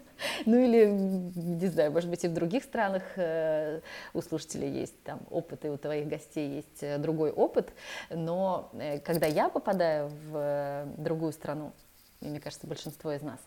ну 0.46 0.56
или, 0.56 0.86
не 0.86 1.66
знаю, 1.68 1.92
может 1.92 2.10
быть, 2.10 2.24
и 2.24 2.28
в 2.28 2.34
других 2.34 2.64
странах 2.64 3.02
э, 3.16 3.80
у 4.14 4.22
слушателей 4.22 4.80
есть 4.80 5.00
там 5.04 5.20
опыт, 5.30 5.64
и 5.64 5.68
у 5.68 5.76
твоих 5.76 6.08
гостей 6.08 6.56
есть 6.56 6.82
э, 6.82 6.98
другой 6.98 7.30
опыт, 7.30 7.72
но 8.10 8.70
э, 8.72 8.98
когда 9.00 9.26
я 9.26 9.48
попадаю 9.48 10.10
в 10.30 10.86
другую 10.96 11.32
страну, 11.32 11.72
и 12.20 12.26
мне 12.26 12.40
кажется, 12.40 12.66
большинство 12.66 13.12
из 13.12 13.22
нас, 13.22 13.38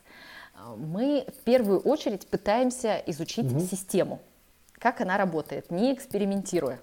мы 0.77 1.25
в 1.27 1.43
первую 1.43 1.79
очередь 1.79 2.27
пытаемся 2.27 3.01
изучить 3.07 3.51
угу. 3.51 3.59
систему, 3.59 4.19
как 4.73 5.01
она 5.01 5.17
работает, 5.17 5.71
не 5.71 5.93
экспериментируя. 5.93 6.79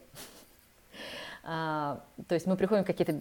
А, 1.42 2.04
то 2.28 2.34
есть 2.34 2.46
мы 2.46 2.56
приходим 2.56 2.84
в 2.84 2.86
какие-то 2.86 3.20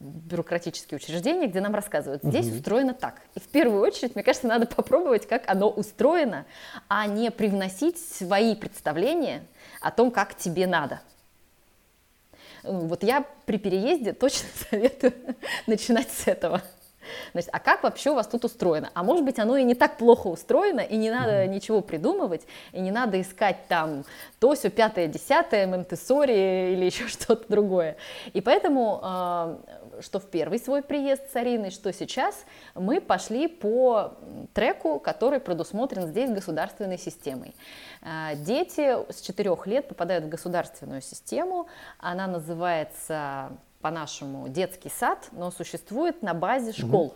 бюрократические 0.00 0.96
учреждения, 0.96 1.46
где 1.46 1.60
нам 1.60 1.74
рассказывают, 1.74 2.22
здесь 2.22 2.46
угу. 2.46 2.56
устроено 2.56 2.94
так. 2.94 3.22
И 3.34 3.40
в 3.40 3.48
первую 3.48 3.80
очередь, 3.82 4.14
мне 4.14 4.24
кажется, 4.24 4.46
надо 4.46 4.66
попробовать, 4.66 5.26
как 5.26 5.48
оно 5.48 5.68
устроено, 5.68 6.46
а 6.88 7.06
не 7.06 7.30
привносить 7.30 7.98
свои 7.98 8.54
представления 8.54 9.44
о 9.80 9.90
том, 9.90 10.10
как 10.10 10.36
тебе 10.36 10.66
надо. 10.66 11.00
Вот 12.62 13.02
я 13.02 13.26
при 13.46 13.58
переезде 13.58 14.12
точно 14.12 14.48
советую 14.70 15.12
начинать 15.66 16.10
с 16.10 16.26
этого. 16.26 16.62
Значит, 17.32 17.50
а 17.52 17.58
как 17.58 17.82
вообще 17.82 18.10
у 18.10 18.14
вас 18.14 18.26
тут 18.26 18.44
устроено? 18.44 18.90
А 18.94 19.02
может 19.02 19.24
быть, 19.24 19.38
оно 19.38 19.56
и 19.56 19.64
не 19.64 19.74
так 19.74 19.96
плохо 19.96 20.28
устроено, 20.28 20.80
и 20.80 20.96
не 20.96 21.10
надо 21.10 21.44
mm-hmm. 21.44 21.48
ничего 21.48 21.80
придумывать, 21.80 22.42
и 22.72 22.80
не 22.80 22.90
надо 22.90 23.20
искать 23.20 23.66
там 23.68 24.04
то, 24.38 24.54
все 24.54 24.70
пятое, 24.70 25.06
десятое, 25.06 25.66
Монтессори 25.66 26.72
или 26.72 26.84
еще 26.86 27.08
что-то 27.08 27.44
другое. 27.48 27.96
И 28.32 28.40
поэтому, 28.40 29.00
э, 29.02 29.56
что 30.00 30.20
в 30.20 30.26
первый 30.26 30.58
свой 30.58 30.82
приезд 30.82 31.22
с 31.32 31.36
Ариной, 31.36 31.70
что 31.70 31.92
сейчас, 31.92 32.44
мы 32.74 33.00
пошли 33.00 33.48
по 33.48 34.14
треку, 34.52 34.98
который 34.98 35.40
предусмотрен 35.40 36.06
здесь 36.06 36.30
государственной 36.30 36.98
системой. 36.98 37.54
Э, 38.02 38.36
дети 38.36 38.96
с 39.12 39.20
четырех 39.20 39.66
лет 39.66 39.88
попадают 39.88 40.24
в 40.24 40.28
государственную 40.28 41.02
систему, 41.02 41.66
она 41.98 42.26
называется 42.26 43.50
по-нашему 43.84 44.48
детский 44.48 44.88
сад, 44.88 45.28
но 45.32 45.50
существует 45.50 46.22
на 46.22 46.32
базе 46.32 46.72
школ. 46.72 47.08
Угу. 47.08 47.14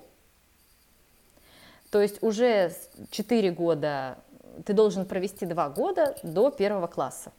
То 1.91 2.03
есть 2.03 2.23
уже 2.23 2.75
4 3.11 3.51
года 3.53 4.19
ты 4.67 4.75
должен 4.75 5.07
провести 5.07 5.47
2 5.47 5.71
года 5.71 6.19
до 6.23 6.51
первого 6.51 6.87
класса. 6.87 7.33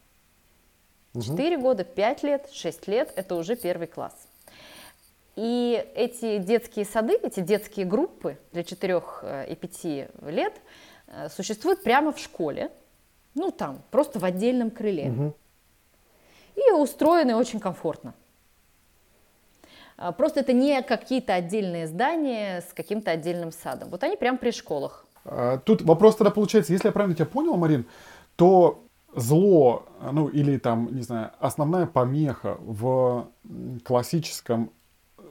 Угу. 1.14 1.22
4 1.22 1.58
года, 1.60 1.84
5 1.84 2.24
лет, 2.24 2.50
6 2.52 2.88
лет– 2.88 3.14
это 3.16 3.36
уже 3.36 3.56
первый 3.56 3.86
класс. 3.86 4.16
И 5.36 5.88
эти 5.94 6.40
детские 6.40 6.86
сады, 6.86 7.14
эти 7.22 7.42
детские 7.42 7.86
группы 7.86 8.40
для 8.52 8.64
4 8.64 9.04
э, 9.22 9.52
и 9.52 9.56
5 9.56 9.84
лет 10.32 10.54
э, 11.06 11.30
существуют 11.30 11.84
прямо 11.84 12.14
в 12.14 12.18
школе, 12.18 12.72
ну 13.36 13.52
там, 13.52 13.84
просто 13.92 14.18
в 14.18 14.26
отдельном 14.26 14.72
крыле. 14.72 15.12
Угу. 15.12 15.36
И 16.56 16.72
устроены 16.72 17.36
очень 17.36 17.60
комфортно. 17.60 18.16
А, 20.00 20.14
просто 20.14 20.40
это 20.40 20.54
не 20.54 20.82
какие-то 20.82 21.34
отдельные 21.34 21.86
здания 21.86 22.62
с 22.62 22.74
каким-то 22.74 23.12
отдельным 23.12 23.52
садом. 23.52 23.90
Вот 23.90 24.02
они 24.04 24.16
прям 24.16 24.38
при 24.38 24.52
школах. 24.52 25.06
А, 25.26 25.58
тут 25.58 25.82
вопрос 25.82 26.16
тогда 26.16 26.32
получается, 26.32 26.72
если 26.72 26.88
я 26.88 26.92
правильно 26.94 27.16
тебя 27.16 27.26
понял, 27.26 27.58
Марин, 27.58 27.86
то 28.38 28.82
зло, 29.14 29.88
ну 30.12 30.30
или 30.30 30.58
там, 30.58 30.96
не 30.96 31.02
знаю, 31.02 31.32
основная 31.40 31.86
помеха 31.86 32.56
в 32.60 33.28
классическом 33.84 34.72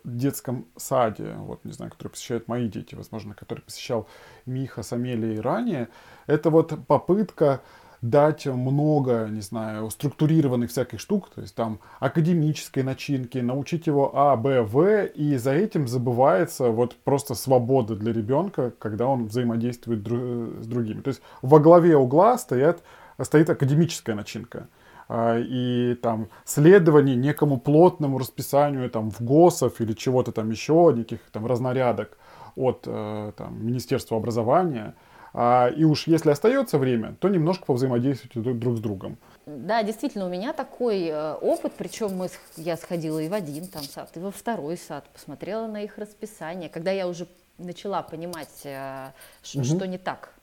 детском 0.04 0.66
саде, 0.76 1.34
вот, 1.38 1.64
не 1.64 1.72
знаю, 1.72 1.90
который 1.90 2.08
посещают 2.08 2.48
мои 2.48 2.68
дети, 2.68 2.94
возможно, 2.94 3.34
который 3.34 3.60
посещал 3.60 4.06
Миха 4.46 4.82
с 4.82 4.92
Амелией 4.92 5.40
ранее, 5.40 5.88
это 6.26 6.50
вот 6.50 6.86
попытка 6.86 7.62
дать 8.02 8.46
много, 8.46 9.28
не 9.30 9.40
знаю, 9.40 9.90
структурированных 9.90 10.70
всяких 10.70 11.00
штук, 11.00 11.30
то 11.34 11.40
есть 11.40 11.54
там 11.54 11.80
академической 11.98 12.82
начинки, 12.82 13.38
научить 13.38 13.86
его 13.86 14.12
А, 14.14 14.36
Б, 14.36 14.62
В, 14.62 15.06
и 15.06 15.36
за 15.36 15.52
этим 15.52 15.88
забывается 15.88 16.70
вот 16.70 16.94
просто 16.96 17.34
свобода 17.34 17.96
для 17.96 18.12
ребенка, 18.12 18.72
когда 18.78 19.06
он 19.06 19.26
взаимодействует 19.26 20.06
дру- 20.06 20.62
с 20.62 20.66
другими. 20.66 21.00
То 21.00 21.08
есть 21.08 21.22
во 21.42 21.58
главе 21.58 21.96
угла 21.96 22.38
стоят, 22.38 22.82
стоит 23.20 23.50
академическая 23.50 24.14
начинка 24.14 24.68
а, 25.08 25.38
и 25.38 25.94
там 25.96 26.28
следование 26.44 27.16
некому 27.16 27.58
плотному 27.58 28.18
расписанию 28.18 28.88
там 28.90 29.10
в 29.10 29.20
ГОСов 29.20 29.80
или 29.80 29.92
чего-то 29.92 30.30
там 30.30 30.50
еще, 30.50 30.92
неких 30.94 31.18
там 31.32 31.46
разнарядок 31.46 32.16
от 32.54 32.84
э, 32.86 33.32
там, 33.36 33.64
Министерства 33.64 34.16
образования– 34.16 34.94
а, 35.32 35.68
и 35.68 35.84
уж 35.84 36.06
если 36.06 36.30
остается 36.30 36.78
время, 36.78 37.14
то 37.20 37.28
немножко 37.28 37.66
повзаимодействуйте 37.66 38.40
друг 38.40 38.76
с 38.76 38.80
другом. 38.80 39.16
Да, 39.46 39.82
действительно, 39.82 40.26
у 40.26 40.28
меня 40.28 40.52
такой 40.52 41.06
э, 41.06 41.34
опыт, 41.34 41.72
причем 41.78 42.14
мы, 42.16 42.28
я 42.56 42.76
сходила 42.76 43.18
и 43.18 43.28
в 43.28 43.32
один 43.32 43.66
там 43.66 43.82
сад, 43.82 44.10
и 44.14 44.20
во 44.20 44.30
второй 44.30 44.76
сад, 44.76 45.08
посмотрела 45.12 45.66
на 45.66 45.82
их 45.82 45.96
расписание, 45.96 46.68
когда 46.68 46.90
я 46.90 47.08
уже 47.08 47.26
начала 47.56 48.02
понимать, 48.02 48.60
э, 48.64 49.10
угу. 49.54 49.64
что 49.64 49.86
не 49.86 49.96
так. 49.96 50.34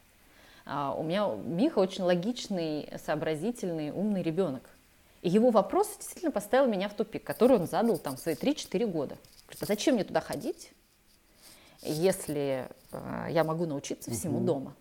А, 0.66 0.96
у 0.98 1.04
меня 1.04 1.30
Миха 1.36 1.80
очень 1.80 2.04
логичный, 2.04 2.90
сообразительный, 3.04 3.92
умный 3.92 4.24
ребенок. 4.24 4.64
И 5.22 5.30
его 5.30 5.52
вопрос 5.52 5.96
действительно 5.98 6.32
поставил 6.32 6.68
меня 6.68 6.90
в 6.90 6.94
тупик, 6.94 7.24
который 7.24 7.58
он 7.58 7.68
задал 7.68 7.98
там 7.98 8.18
свои 8.18 8.36
3-4 8.36 8.86
года. 8.88 9.18
Говорит, 9.46 9.64
а 9.64 9.66
зачем 9.66 9.96
мне 9.96 10.04
туда 10.04 10.22
ходить, 10.22 10.72
если 11.86 12.70
э, 12.92 13.28
я 13.30 13.44
могу 13.44 13.66
научиться 13.66 14.12
всему 14.12 14.38
угу. 14.38 14.46
дома? 14.46 14.76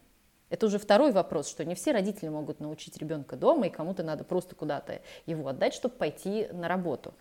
Это 0.50 0.66
уже 0.66 0.78
второй 0.78 1.10
вопрос, 1.10 1.48
что 1.48 1.64
не 1.64 1.74
все 1.74 1.92
родители 1.92 2.28
могут 2.28 2.60
научить 2.60 2.96
ребенка 2.98 3.36
дома, 3.36 3.66
и 3.66 3.70
кому-то 3.70 4.02
надо 4.02 4.22
просто 4.22 4.54
куда-то 4.54 5.00
его 5.26 5.48
отдать, 5.48 5.74
чтобы 5.74 5.96
пойти 5.96 6.46
на 6.52 6.68
работу. 6.68 7.14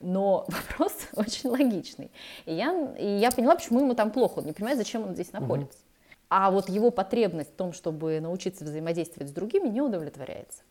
Но 0.00 0.46
вопрос 0.48 0.92
очень 1.14 1.50
логичный. 1.50 2.10
И 2.46 2.54
я, 2.54 2.94
и 2.98 3.06
я 3.06 3.30
поняла, 3.30 3.54
почему 3.54 3.80
ему 3.80 3.94
там 3.94 4.10
плохо. 4.10 4.40
Он 4.40 4.46
не 4.46 4.52
понимает, 4.52 4.78
зачем 4.78 5.04
он 5.04 5.14
здесь 5.14 5.32
находится. 5.32 5.78
Угу. 5.78 5.84
А 6.30 6.50
вот 6.50 6.68
его 6.68 6.90
потребность 6.90 7.50
в 7.50 7.56
том, 7.56 7.72
чтобы 7.72 8.20
научиться 8.20 8.64
взаимодействовать 8.64 9.30
с 9.30 9.32
другими, 9.32 9.68
не 9.68 9.80
удовлетворяется. 9.80 10.62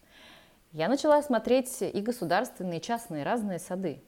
Я 0.72 0.88
начала 0.88 1.22
смотреть 1.22 1.82
и 1.82 2.02
государственные, 2.02 2.80
и 2.80 2.82
частные 2.82 3.24
разные 3.24 3.60
сады. 3.60 4.04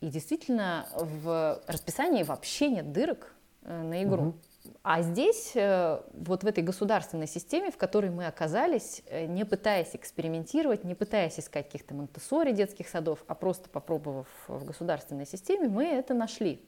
И 0.00 0.08
действительно, 0.08 0.86
в 0.94 1.62
расписании 1.66 2.22
вообще 2.22 2.68
нет 2.68 2.92
дырок 2.92 3.35
на 3.66 4.02
игру. 4.02 4.22
Угу. 4.22 4.34
А 4.82 5.02
здесь, 5.02 5.52
э, 5.54 6.00
вот 6.12 6.44
в 6.44 6.46
этой 6.46 6.62
государственной 6.62 7.26
системе, 7.26 7.70
в 7.70 7.76
которой 7.76 8.10
мы 8.10 8.26
оказались, 8.26 9.02
э, 9.06 9.26
не 9.26 9.44
пытаясь 9.44 9.94
экспериментировать, 9.94 10.84
не 10.84 10.94
пытаясь 10.94 11.38
искать 11.38 11.66
каких-то 11.66 11.94
монтессори 11.94 12.52
детских 12.52 12.88
садов, 12.88 13.24
а 13.26 13.34
просто 13.34 13.68
попробовав 13.68 14.28
в 14.46 14.64
государственной 14.64 15.26
системе, 15.26 15.68
мы 15.68 15.86
это 15.86 16.14
нашли. 16.14 16.64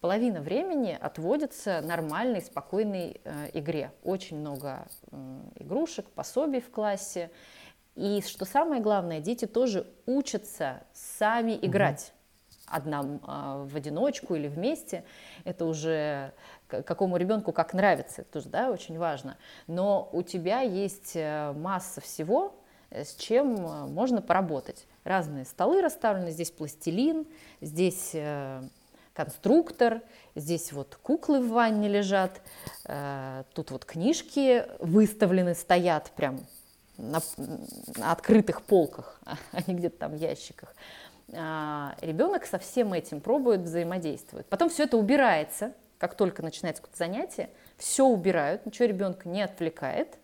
Половина 0.00 0.42
времени 0.42 0.96
отводится 1.00 1.80
нормальной, 1.80 2.42
спокойной 2.42 3.20
э, 3.24 3.50
игре. 3.54 3.92
Очень 4.04 4.40
много 4.40 4.86
э, 5.10 5.16
игрушек, 5.56 6.06
пособий 6.10 6.60
в 6.60 6.70
классе. 6.70 7.30
И 7.94 8.22
что 8.26 8.44
самое 8.44 8.82
главное, 8.82 9.20
дети 9.20 9.46
тоже 9.46 9.86
учатся 10.04 10.82
сами 10.92 11.58
играть. 11.62 12.12
Одна 12.66 13.02
в 13.02 13.76
одиночку 13.76 14.34
или 14.34 14.48
вместе. 14.48 15.04
Это 15.44 15.66
уже 15.66 16.32
какому 16.68 17.16
ребенку 17.16 17.52
как 17.52 17.74
нравится, 17.74 18.22
это 18.22 18.32
тоже 18.32 18.48
да, 18.48 18.70
очень 18.70 18.98
важно. 18.98 19.36
Но 19.66 20.08
у 20.12 20.22
тебя 20.22 20.60
есть 20.60 21.12
э, 21.14 21.52
масса 21.52 22.00
всего, 22.00 22.54
э, 22.90 23.04
с 23.04 23.14
чем 23.14 23.54
э, 23.56 23.86
можно 23.86 24.22
поработать. 24.22 24.86
Разные 25.04 25.44
столы 25.44 25.80
расставлены, 25.80 26.30
здесь 26.30 26.50
пластилин, 26.50 27.26
здесь 27.60 28.16
конструктор, 29.12 30.02
здесь 30.34 30.72
вот 30.72 30.98
куклы 31.00 31.40
в 31.40 31.50
ванне 31.50 31.88
лежат, 31.88 32.40
тут 33.54 33.70
вот 33.70 33.84
книжки 33.84 34.66
выставлены, 34.80 35.54
стоят 35.54 36.10
прям 36.16 36.40
на 36.98 37.22
открытых 38.02 38.62
полках, 38.62 39.20
а 39.24 39.36
не 39.68 39.74
где-то 39.74 39.96
там 39.96 40.12
в 40.12 40.16
ящиках. 40.16 40.74
А, 41.34 41.96
ребенок 42.00 42.46
со 42.46 42.58
всем 42.58 42.92
этим 42.92 43.20
пробует 43.20 43.62
взаимодействовать. 43.62 44.46
Потом 44.46 44.68
все 44.68 44.84
это 44.84 44.96
убирается, 44.96 45.72
как 45.98 46.14
только 46.14 46.42
начинается 46.42 46.82
какое-то 46.82 46.98
занятие, 46.98 47.50
все 47.76 48.04
убирают, 48.04 48.64
ничего 48.66 48.86
ребенка 48.86 49.28
не 49.28 49.42
отвлекает, 49.42 50.18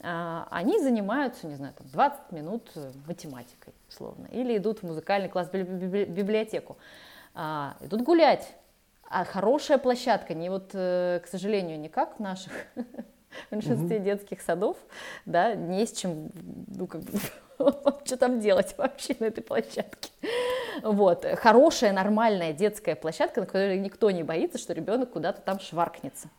а, 0.00 0.46
они 0.50 0.80
занимаются, 0.80 1.46
не 1.46 1.54
знаю, 1.54 1.74
там 1.74 1.86
20 1.88 2.32
минут 2.32 2.70
математикой, 3.06 3.74
условно, 3.88 4.26
или 4.32 4.56
идут 4.56 4.80
в 4.80 4.82
музыкальный 4.84 5.28
класс, 5.28 5.48
в 5.52 5.56
библиотеку, 5.56 6.76
а, 7.34 7.76
идут 7.80 8.02
гулять. 8.02 8.54
А 9.08 9.24
хорошая 9.24 9.76
площадка, 9.76 10.32
не 10.32 10.48
вот, 10.48 10.70
э, 10.72 11.20
к 11.22 11.26
сожалению, 11.26 11.78
не 11.78 11.90
как 11.90 12.16
в 12.16 12.20
наших 12.20 12.52
большинстве 13.50 13.96
угу. 13.96 14.04
детских 14.04 14.40
садов, 14.40 14.76
да, 15.26 15.54
не 15.54 15.86
с 15.86 15.92
чем, 15.92 16.30
ну, 16.68 16.86
как 16.86 17.02
бы, 17.02 17.18
что 18.04 18.16
там 18.16 18.40
делать 18.40 18.74
вообще 18.76 19.16
на 19.18 19.26
этой 19.26 19.42
площадке. 19.42 20.10
Вот. 20.82 21.24
Хорошая, 21.36 21.92
нормальная 21.92 22.52
детская 22.52 22.96
площадка, 22.96 23.40
на 23.40 23.46
которой 23.46 23.78
никто 23.78 24.10
не 24.10 24.22
боится, 24.22 24.58
что 24.58 24.72
ребенок 24.72 25.10
куда-то 25.10 25.40
там 25.42 25.60
шваркнется. 25.60 26.28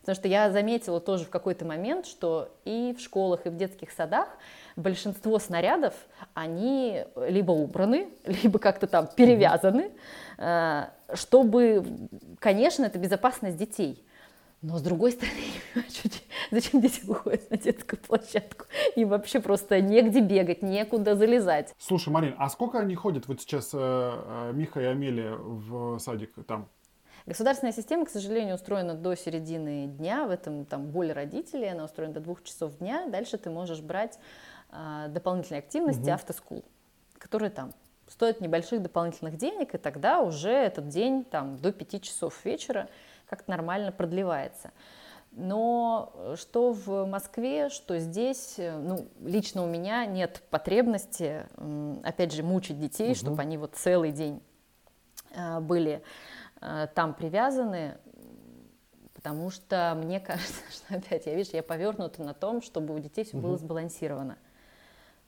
Потому 0.00 0.20
что 0.20 0.28
я 0.28 0.52
заметила 0.52 1.00
тоже 1.00 1.24
в 1.24 1.30
какой-то 1.30 1.64
момент, 1.64 2.06
что 2.06 2.48
и 2.64 2.94
в 2.96 3.02
школах, 3.02 3.44
и 3.44 3.48
в 3.48 3.56
детских 3.56 3.90
садах 3.90 4.28
большинство 4.76 5.38
снарядов, 5.40 5.94
они 6.32 7.04
либо 7.16 7.50
убраны, 7.50 8.10
либо 8.24 8.60
как-то 8.60 8.86
там 8.86 9.08
перевязаны, 9.08 9.90
э, 10.38 10.84
чтобы, 11.12 11.84
конечно, 12.38 12.84
это 12.84 13.00
безопасность 13.00 13.56
детей. 13.56 14.05
Но 14.68 14.78
с 14.78 14.82
другой 14.82 15.12
стороны, 15.12 15.36
зачем 16.50 16.80
дети 16.80 17.04
выходят 17.04 17.48
на 17.52 17.56
детскую 17.56 18.00
площадку? 18.00 18.64
И 18.96 19.04
вообще 19.04 19.38
просто 19.38 19.80
негде 19.80 20.20
бегать, 20.20 20.60
некуда 20.62 21.14
залезать. 21.14 21.72
Слушай, 21.78 22.08
Марин, 22.08 22.34
а 22.36 22.48
сколько 22.48 22.80
они 22.80 22.96
ходят 22.96 23.28
вот 23.28 23.40
сейчас, 23.40 23.70
э, 23.72 23.78
э, 23.78 24.50
Миха 24.54 24.80
и 24.80 24.84
Амелия, 24.86 25.36
в 25.36 26.00
садик 26.00 26.32
там? 26.48 26.68
Государственная 27.26 27.72
система, 27.72 28.06
к 28.06 28.10
сожалению, 28.10 28.56
устроена 28.56 28.94
до 28.94 29.14
середины 29.14 29.86
дня, 29.86 30.26
в 30.26 30.30
этом 30.30 30.64
там 30.64 30.86
боль 30.90 31.12
родителей, 31.12 31.70
она 31.70 31.84
устроена 31.84 32.14
до 32.14 32.20
двух 32.20 32.42
часов 32.42 32.76
дня. 32.78 33.06
Дальше 33.06 33.38
ты 33.38 33.50
можешь 33.50 33.80
брать 33.80 34.18
э, 34.72 35.06
дополнительные 35.10 35.60
активности, 35.60 36.00
угу. 36.00 36.10
автоскул, 36.10 36.64
которые 37.20 37.50
там 37.50 37.72
стоят 38.08 38.40
небольших 38.40 38.82
дополнительных 38.82 39.36
денег, 39.36 39.76
и 39.76 39.78
тогда 39.78 40.22
уже 40.22 40.50
этот 40.50 40.88
день 40.88 41.22
там 41.24 41.56
до 41.56 41.70
пяти 41.70 42.00
часов 42.00 42.44
вечера 42.44 42.88
как-то 43.28 43.50
нормально 43.50 43.92
продлевается. 43.92 44.72
Но 45.32 46.12
э, 46.14 46.34
что 46.38 46.72
в 46.72 47.04
Москве, 47.06 47.68
что 47.68 47.98
здесь, 47.98 48.54
э, 48.56 48.76
ну, 48.78 49.06
лично 49.20 49.62
у 49.62 49.66
меня 49.66 50.06
нет 50.06 50.42
потребности, 50.50 51.46
опять 52.02 52.32
же, 52.32 52.42
мучить 52.42 52.80
детей, 52.80 53.10
угу. 53.10 53.16
чтобы 53.16 53.42
они 53.42 53.58
вот 53.58 53.74
целый 53.74 54.12
день 54.12 54.42
э, 55.34 55.60
были 55.60 56.02
там 56.94 57.12
привязаны, 57.12 57.98
потому 59.12 59.50
что 59.50 59.92
мне 59.94 60.20
кажется, 60.20 60.62
что 60.70 60.94
опять, 60.96 61.26
я 61.26 61.34
вижу, 61.34 61.50
я 61.52 61.62
повернута 61.62 62.22
на 62.22 62.32
том, 62.32 62.62
чтобы 62.62 62.94
у 62.94 62.98
детей 62.98 63.24
все 63.24 63.36
угу. 63.36 63.48
было 63.48 63.56
сбалансировано 63.58 64.38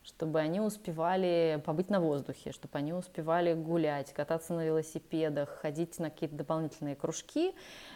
чтобы 0.08 0.40
они 0.40 0.58
успевали 0.58 1.62
побыть 1.66 1.90
на 1.90 2.00
воздухе, 2.00 2.50
чтобы 2.50 2.78
они 2.78 2.94
успевали 2.94 3.52
гулять, 3.52 4.12
кататься 4.14 4.54
на 4.54 4.64
велосипедах, 4.64 5.50
ходить 5.60 5.98
на 5.98 6.08
какие-то 6.08 6.34
дополнительные 6.34 6.96
кружки, 6.96 7.54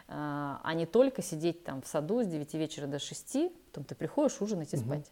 а, 0.08 0.60
а 0.62 0.74
не 0.74 0.84
только 0.84 1.22
сидеть 1.22 1.64
там 1.64 1.80
в 1.80 1.86
саду 1.86 2.22
с 2.22 2.26
9 2.26 2.52
вечера 2.54 2.86
до 2.86 2.98
6, 2.98 3.36
потом 3.70 3.84
ты 3.84 3.94
приходишь 3.94 4.40
ужинать 4.42 4.74
и 4.74 4.76
угу. 4.76 4.84
спать. 4.84 5.10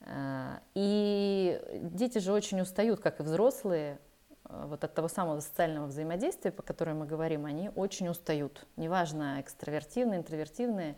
А, 0.00 0.60
и 0.74 1.60
дети 1.92 2.18
же 2.18 2.32
очень 2.32 2.60
устают, 2.60 2.98
как 2.98 3.20
и 3.20 3.22
взрослые, 3.22 4.00
а, 4.44 4.66
вот 4.66 4.82
от 4.82 4.92
того 4.92 5.06
самого 5.06 5.38
социального 5.38 5.86
взаимодействия, 5.86 6.50
по 6.50 6.64
которому 6.64 7.00
мы 7.00 7.06
говорим, 7.06 7.46
они 7.46 7.70
очень 7.76 8.08
устают. 8.08 8.66
Неважно, 8.76 9.40
экстравертивные, 9.40 10.18
интровертивные, 10.18 10.96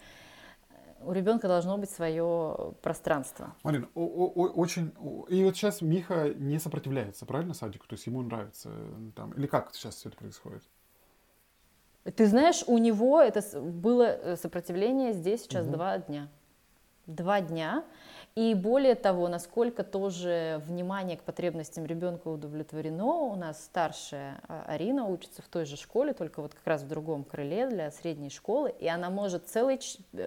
у 1.05 1.13
ребенка 1.13 1.49
должно 1.49 1.79
быть 1.79 1.91
свое 1.91 2.75
пространство. 2.83 3.55
Марина, 3.63 3.89
очень... 3.95 4.93
И 5.29 5.45
вот 5.45 5.57
сейчас 5.57 5.83
Миха 5.83 6.31
не 6.35 6.59
сопротивляется, 6.59 7.27
правильно, 7.27 7.55
садику? 7.55 7.87
То 7.87 7.95
есть 7.95 8.07
ему 8.07 8.23
нравится 8.23 8.71
там... 9.15 9.33
Или 9.33 9.47
как 9.47 9.75
сейчас 9.75 9.97
все 9.97 10.09
это 10.09 10.19
происходит? 10.19 10.63
Ты 12.05 12.27
знаешь, 12.27 12.65
у 12.67 12.79
него 12.79 13.21
это 13.21 13.43
было 13.61 14.03
э, 14.03 14.37
сопротивление 14.37 15.13
здесь 15.13 15.43
сейчас 15.43 15.67
угу. 15.67 15.75
два 15.75 15.99
дня. 15.99 16.29
Два 17.07 17.41
дня. 17.41 17.85
И 18.35 18.55
более 18.55 18.95
того, 18.95 19.29
насколько 19.29 19.85
тоже 19.85 20.63
внимание 20.67 21.19
к 21.19 21.23
потребностям 21.23 21.85
ребенка 21.85 22.29
удовлетворено, 22.29 23.05
у 23.05 23.37
нас 23.37 23.63
старшая 23.63 24.41
а, 24.49 24.65
Арина 24.69 25.07
учится 25.07 25.43
в 25.43 25.49
той 25.49 25.67
же 25.67 25.77
школе, 25.77 26.15
только 26.15 26.41
вот 26.41 26.55
как 26.55 26.67
раз 26.67 26.83
в 26.83 26.89
другом 26.89 27.25
крыле 27.25 27.69
для 27.69 27.91
средней 27.91 28.31
школы, 28.31 28.75
и 28.81 28.89
она 28.89 29.11
может 29.11 29.49
целый, 29.49 29.79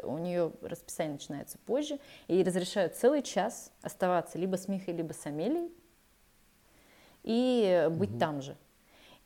у 0.03 0.19
нее 0.19 0.51
расписание 0.61 1.13
начинается 1.13 1.57
позже, 1.65 1.97
и 2.27 2.43
разрешают 2.43 2.95
целый 2.95 3.23
час 3.23 3.71
оставаться 3.81 4.37
либо 4.37 4.55
с 4.55 4.67
Михой, 4.67 4.93
либо 4.93 5.13
с 5.13 5.25
Амелией, 5.25 5.71
и 7.23 7.87
быть 7.89 8.11
угу. 8.11 8.19
там 8.19 8.41
же. 8.43 8.55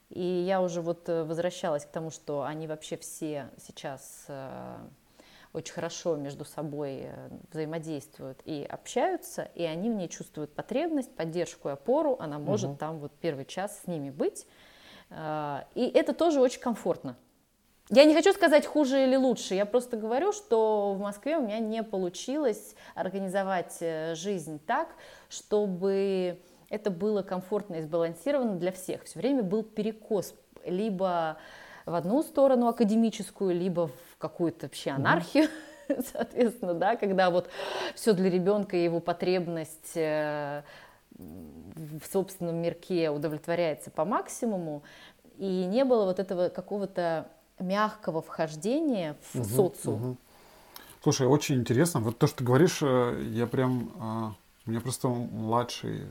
И 0.10 0.24
я 0.24 0.62
уже 0.62 0.82
вот 0.82 1.08
э, 1.10 1.24
возвращалась 1.24 1.86
к 1.86 1.90
тому, 1.90 2.12
что 2.12 2.44
они 2.44 2.66
вообще 2.66 2.96
все 2.96 3.50
сейчас 3.58 4.26
э, 4.30 4.78
очень 5.54 5.74
хорошо 5.74 6.16
между 6.16 6.46
собой 6.46 7.02
э, 7.04 7.30
взаимодействуют 7.52 8.40
и 8.46 8.64
общаются, 8.64 9.50
и 9.56 9.64
они 9.64 9.90
в 9.90 9.94
ней 9.96 10.08
чувствуют 10.08 10.54
потребность, 10.54 11.14
поддержку 11.16 11.70
и 11.70 11.72
опору, 11.72 12.18
она 12.20 12.38
может 12.38 12.72
угу. 12.72 12.78
там 12.78 13.00
вот 13.00 13.12
первый 13.20 13.46
час 13.46 13.82
с 13.84 13.88
ними 13.88 14.10
быть. 14.10 14.46
А, 15.10 15.66
и 15.74 15.86
это 15.86 16.14
тоже 16.14 16.40
очень 16.40 16.62
комфортно. 16.62 17.18
Я 17.90 18.06
не 18.06 18.14
хочу 18.14 18.32
сказать 18.34 18.68
хуже 18.68 19.04
или 19.04 19.16
лучше, 19.16 19.56
я 19.56 19.66
просто 19.66 19.98
говорю, 19.98 20.32
что 20.32 20.94
в 20.94 21.00
Москве 21.00 21.38
у 21.38 21.42
меня 21.42 21.58
не 21.58 21.82
получилось 21.82 22.76
организовать 22.94 23.78
э, 23.80 24.14
жизнь 24.14 24.60
так, 24.60 24.90
чтобы 25.28 26.40
это 26.70 26.92
было 26.92 27.24
комфортно 27.24 27.76
и 27.76 27.82
сбалансировано 27.82 28.58
для 28.58 28.72
всех. 28.72 29.06
Все 29.06 29.18
время 29.18 29.42
был 29.42 29.64
перекос 29.64 30.36
либо 30.64 31.38
в 31.88 31.96
одну 31.96 32.22
сторону 32.22 32.68
академическую, 32.68 33.56
либо 33.56 33.88
в 33.88 34.09
какую-то 34.20 34.68
вообще 34.68 34.92
анархию, 34.92 35.46
mm-hmm. 35.88 36.06
соответственно, 36.12 36.74
да, 36.76 36.96
когда 36.96 37.32
вот 37.32 37.50
все 37.96 38.14
для 38.14 38.30
ребенка 38.30 38.78
и 38.78 38.84
его 38.84 39.00
потребность 39.00 39.96
э, 39.96 40.62
в 41.18 42.06
собственном 42.12 42.58
мирке 42.58 43.10
удовлетворяется 43.10 43.90
по 43.90 44.06
максимуму, 44.06 44.84
и 45.38 45.66
не 45.66 45.84
было 45.86 46.06
вот 46.06 46.20
этого 46.20 46.50
какого-то 46.50 47.28
мягкого 47.60 48.22
вхождения 48.22 49.18
в 49.34 49.40
угу, 49.40 49.50
социум. 49.50 50.12
Угу. 50.12 50.18
Слушай, 51.02 51.28
очень 51.28 51.56
интересно. 51.56 52.02
Вот 52.02 52.18
то, 52.18 52.28
что 52.28 52.40
ты 52.40 52.44
говоришь, 52.44 52.80
э, 52.82 53.24
я 53.32 53.48
прям... 53.48 53.92
А, 54.00 54.34
у 54.66 54.72
меня 54.72 54.82
просто 54.82 55.08
младший 55.08 56.04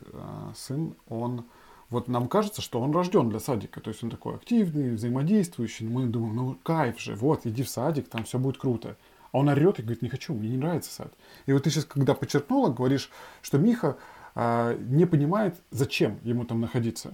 сын, 0.57 0.97
он 1.09 1.45
вот 1.91 2.09
нам 2.09 2.28
кажется, 2.28 2.61
что 2.61 2.80
он 2.80 2.93
рожден 2.93 3.30
для 3.30 3.41
садика. 3.41 3.80
То 3.80 3.89
есть 3.89 4.03
он 4.05 4.11
такой 4.11 4.34
активный, 4.34 4.95
взаимодействующий. 4.95 5.86
Мы 5.86 6.07
думаем, 6.07 6.36
ну 6.36 6.59
кайф 6.62 7.01
же, 7.01 7.14
вот, 7.14 7.47
иди 7.47 7.62
в 7.62 7.68
садик, 7.68 8.09
там 8.09 8.24
все 8.24 8.39
будет 8.39 8.59
круто. 8.59 8.97
А 9.32 9.39
он 9.39 9.49
орет 9.49 9.78
и 9.78 9.82
говорит, 9.82 10.03
не 10.03 10.09
хочу, 10.09 10.34
мне 10.34 10.51
не 10.51 10.57
нравится 10.57 10.93
сад. 10.93 11.12
И 11.47 11.53
вот 11.53 11.64
ты 11.64 11.70
сейчас, 11.70 11.84
когда 11.84 12.14
подчеркнула, 12.14 12.70
говоришь, 12.70 13.11
что 13.43 13.59
Миха 13.59 13.97
э, 14.34 14.78
не 14.80 15.07
понимает, 15.07 15.57
зачем 15.70 16.18
ему 16.22 16.45
там 16.45 16.61
находиться. 16.61 17.12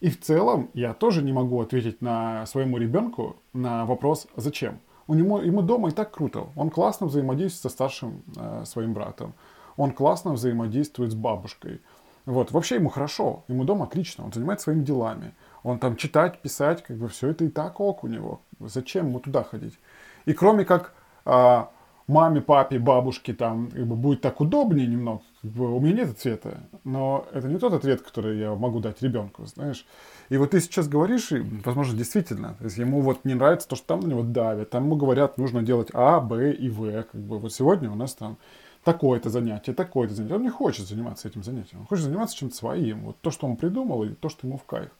И 0.00 0.08
в 0.08 0.20
целом 0.20 0.70
я 0.72 0.94
тоже 0.94 1.22
не 1.22 1.32
могу 1.32 1.60
ответить 1.60 2.00
на 2.00 2.46
своему 2.46 2.78
ребенку 2.78 3.36
на 3.52 3.84
вопрос 3.84 4.26
«зачем?». 4.36 4.80
У 5.06 5.14
него, 5.14 5.42
ему 5.42 5.60
дома 5.60 5.88
и 5.88 5.92
так 5.92 6.12
круто. 6.12 6.46
Он 6.54 6.70
классно 6.70 7.06
взаимодействует 7.06 7.62
со 7.62 7.68
старшим 7.68 8.22
э, 8.36 8.64
своим 8.64 8.94
братом. 8.94 9.34
Он 9.76 9.92
классно 9.92 10.32
взаимодействует 10.32 11.10
с 11.10 11.14
бабушкой. 11.14 11.80
Вот, 12.26 12.52
вообще 12.52 12.76
ему 12.76 12.90
хорошо, 12.90 13.44
ему 13.48 13.64
дома 13.64 13.86
отлично, 13.86 14.24
он 14.24 14.32
занимается 14.32 14.64
своими 14.64 14.84
делами. 14.84 15.34
Он 15.62 15.78
там 15.78 15.96
читать, 15.96 16.40
писать, 16.40 16.82
как 16.82 16.96
бы 16.96 17.08
все 17.08 17.28
это 17.28 17.44
и 17.44 17.48
так 17.48 17.80
ок 17.80 18.04
у 18.04 18.06
него. 18.06 18.40
Зачем 18.60 19.08
ему 19.08 19.20
туда 19.20 19.42
ходить? 19.42 19.78
И 20.26 20.32
кроме 20.32 20.64
как 20.64 20.94
а, 21.24 21.70
маме, 22.10 22.40
папе, 22.40 22.78
бабушке 22.78 23.32
там 23.32 23.70
как 23.70 23.86
бы, 23.86 23.96
будет 23.96 24.20
так 24.20 24.40
удобнее 24.40 24.86
немного, 24.86 25.22
как 25.42 25.50
бы, 25.52 25.74
у 25.74 25.80
меня 25.80 26.04
нет 26.04 26.10
ответа. 26.10 26.58
Но 26.84 27.26
это 27.32 27.48
не 27.48 27.58
тот 27.58 27.72
ответ, 27.72 28.02
который 28.02 28.38
я 28.38 28.54
могу 28.54 28.80
дать 28.80 29.00
ребенку, 29.00 29.46
знаешь. 29.46 29.86
И 30.28 30.36
вот 30.36 30.50
ты 30.50 30.60
сейчас 30.60 30.88
говоришь, 30.88 31.32
и, 31.32 31.40
возможно, 31.64 31.96
действительно, 31.96 32.54
то 32.58 32.64
есть 32.64 32.78
ему 32.78 33.00
вот 33.00 33.24
не 33.24 33.34
нравится 33.34 33.68
то, 33.68 33.76
что 33.76 33.86
там 33.86 34.00
на 34.00 34.08
него 34.08 34.22
давят, 34.22 34.70
там 34.70 34.84
ему 34.84 34.96
говорят, 34.96 35.38
нужно 35.38 35.62
делать 35.62 35.88
А, 35.94 36.20
Б 36.20 36.52
и 36.52 36.68
В. 36.68 37.02
Как 37.04 37.20
бы 37.20 37.38
вот 37.38 37.52
сегодня 37.52 37.90
у 37.90 37.94
нас 37.94 38.14
там 38.14 38.38
такое-то 38.84 39.30
занятие, 39.30 39.72
такое-то 39.72 40.14
занятие. 40.14 40.34
Он 40.34 40.42
не 40.42 40.50
хочет 40.50 40.86
заниматься 40.86 41.28
этим 41.28 41.42
занятием. 41.42 41.80
Он 41.80 41.86
хочет 41.86 42.04
заниматься 42.04 42.36
чем-то 42.36 42.54
своим. 42.54 43.04
Вот 43.06 43.16
то, 43.20 43.30
что 43.30 43.46
он 43.46 43.56
придумал, 43.56 44.04
и 44.04 44.10
то, 44.10 44.28
что 44.28 44.46
ему 44.46 44.58
в 44.58 44.64
кайф. 44.64 44.90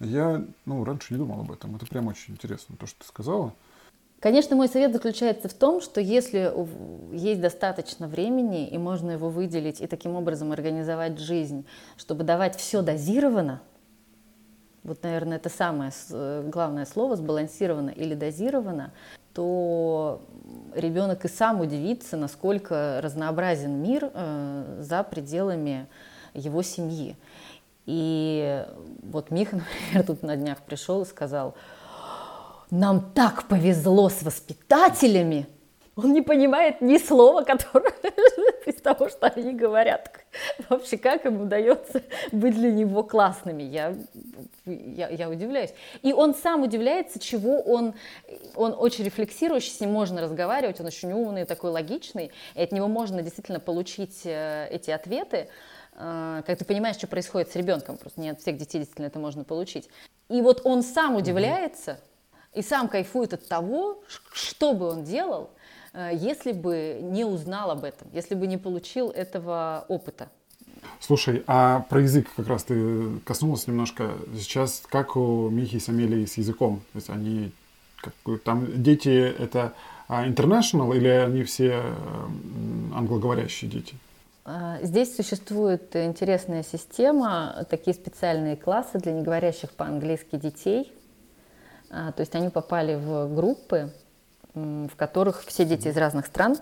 Я, 0.00 0.44
ну, 0.64 0.84
раньше 0.84 1.12
не 1.12 1.18
думал 1.18 1.40
об 1.40 1.52
этом. 1.52 1.76
Это 1.76 1.86
прям 1.86 2.06
очень 2.06 2.34
интересно, 2.34 2.76
то, 2.76 2.86
что 2.86 3.00
ты 3.00 3.06
сказала. 3.06 3.54
Конечно, 4.18 4.54
мой 4.54 4.68
совет 4.68 4.92
заключается 4.92 5.48
в 5.48 5.54
том, 5.54 5.80
что 5.80 6.00
если 6.00 6.52
есть 7.14 7.40
достаточно 7.40 8.06
времени, 8.06 8.68
и 8.68 8.76
можно 8.76 9.12
его 9.12 9.30
выделить, 9.30 9.80
и 9.80 9.86
таким 9.86 10.14
образом 10.14 10.52
организовать 10.52 11.18
жизнь, 11.18 11.66
чтобы 11.96 12.24
давать 12.24 12.56
все 12.56 12.82
дозированно, 12.82 13.62
вот, 14.82 15.02
наверное, 15.02 15.36
это 15.36 15.48
самое 15.50 15.90
э, 16.10 16.48
главное 16.50 16.86
слово, 16.86 17.16
сбалансировано 17.16 17.90
или 17.90 18.14
дозировано, 18.14 18.92
то 19.34 20.22
ребенок 20.74 21.24
и 21.24 21.28
сам 21.28 21.60
удивится, 21.60 22.16
насколько 22.16 23.00
разнообразен 23.02 23.72
мир 23.82 24.10
э, 24.12 24.78
за 24.80 25.02
пределами 25.02 25.86
его 26.34 26.62
семьи. 26.62 27.16
И 27.86 28.64
вот 29.02 29.30
Миха, 29.30 29.56
например, 29.84 30.06
тут 30.06 30.22
на 30.22 30.36
днях 30.36 30.58
пришел 30.58 31.02
и 31.02 31.06
сказал, 31.06 31.54
нам 32.70 33.10
так 33.12 33.48
повезло 33.48 34.08
с 34.08 34.22
воспитателями, 34.22 35.48
он 36.04 36.12
не 36.12 36.22
понимает 36.22 36.80
ни 36.80 36.98
слова, 36.98 37.42
которое 37.42 37.92
из 38.66 38.76
того, 38.76 39.08
что 39.08 39.26
они 39.26 39.52
говорят. 39.52 40.10
Вообще, 40.68 40.96
как 40.96 41.26
им 41.26 41.42
удается 41.42 42.02
быть 42.32 42.54
для 42.54 42.70
него 42.72 43.02
классными? 43.02 43.62
Я, 43.62 43.94
я, 44.66 45.08
я 45.08 45.28
удивляюсь. 45.28 45.70
И 46.02 46.12
он 46.12 46.34
сам 46.34 46.62
удивляется, 46.62 47.18
чего 47.18 47.60
он... 47.60 47.94
Он 48.54 48.74
очень 48.76 49.04
рефлексирующий, 49.04 49.72
с 49.72 49.80
ним 49.80 49.92
можно 49.92 50.20
разговаривать, 50.20 50.80
он 50.80 50.86
очень 50.86 51.12
умный, 51.12 51.44
такой 51.44 51.70
логичный, 51.70 52.32
и 52.54 52.62
от 52.62 52.72
него 52.72 52.88
можно 52.88 53.22
действительно 53.22 53.60
получить 53.60 54.22
э, 54.24 54.68
эти 54.70 54.90
ответы 54.90 55.48
э, 55.94 56.42
как 56.46 56.58
ты 56.58 56.64
понимаешь, 56.64 56.96
что 56.96 57.06
происходит 57.06 57.50
с 57.50 57.56
ребенком, 57.56 57.96
просто 57.96 58.20
не 58.20 58.30
от 58.30 58.40
всех 58.40 58.56
детей 58.56 58.78
действительно 58.78 59.06
это 59.06 59.18
можно 59.18 59.44
получить. 59.44 59.88
И 60.28 60.40
вот 60.42 60.62
он 60.64 60.82
сам 60.82 61.16
удивляется, 61.16 62.00
и 62.54 62.62
сам 62.62 62.88
кайфует 62.88 63.32
от 63.32 63.46
того, 63.46 64.02
что 64.32 64.74
бы 64.74 64.88
он 64.88 65.04
делал, 65.04 65.50
если 65.94 66.52
бы 66.52 66.98
не 67.02 67.24
узнал 67.24 67.70
об 67.70 67.84
этом, 67.84 68.08
если 68.12 68.34
бы 68.34 68.46
не 68.46 68.58
получил 68.58 69.10
этого 69.10 69.84
опыта. 69.88 70.28
Слушай, 71.00 71.42
а 71.46 71.80
про 71.88 72.02
язык 72.02 72.28
как 72.36 72.46
раз 72.46 72.64
ты 72.64 73.18
коснулась 73.24 73.66
немножко. 73.66 74.12
Сейчас 74.36 74.82
как 74.88 75.16
у 75.16 75.48
Михи 75.48 75.76
и 75.76 75.80
Самелии 75.80 76.26
с 76.26 76.36
языком? 76.36 76.82
То 76.92 76.96
есть 76.96 77.10
они 77.10 77.52
как, 77.96 78.14
там 78.42 78.82
дети 78.82 79.08
это 79.08 79.74
а, 80.08 80.26
international 80.26 80.96
или 80.96 81.08
они 81.08 81.42
все 81.42 81.82
англоговорящие 82.94 83.70
дети? 83.70 83.94
А, 84.44 84.78
здесь 84.82 85.14
существует 85.14 85.94
интересная 85.94 86.62
система, 86.62 87.66
такие 87.68 87.94
специальные 87.94 88.56
классы 88.56 88.98
для 88.98 89.12
неговорящих 89.12 89.70
по-английски 89.70 90.36
детей. 90.36 90.92
То 91.88 92.14
есть 92.18 92.36
они 92.36 92.50
попали 92.50 92.94
в 92.94 93.34
группы, 93.34 93.92
в 94.54 94.96
которых 94.96 95.44
все 95.44 95.64
дети 95.64 95.88
из 95.88 95.96
разных 95.96 96.26
стран 96.26 96.56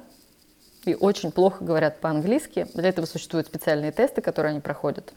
и 0.85 0.95
очень 0.95 1.33
плохо 1.33 1.65
говорят 1.65 2.01
по-английски. 2.01 2.67
Для 2.75 2.89
этого 2.89 3.07
существуют 3.07 3.47
специальные 3.47 3.93
тесты, 3.93 4.21
которые 4.21 4.51
они 4.51 4.61
проходят. 4.61 5.13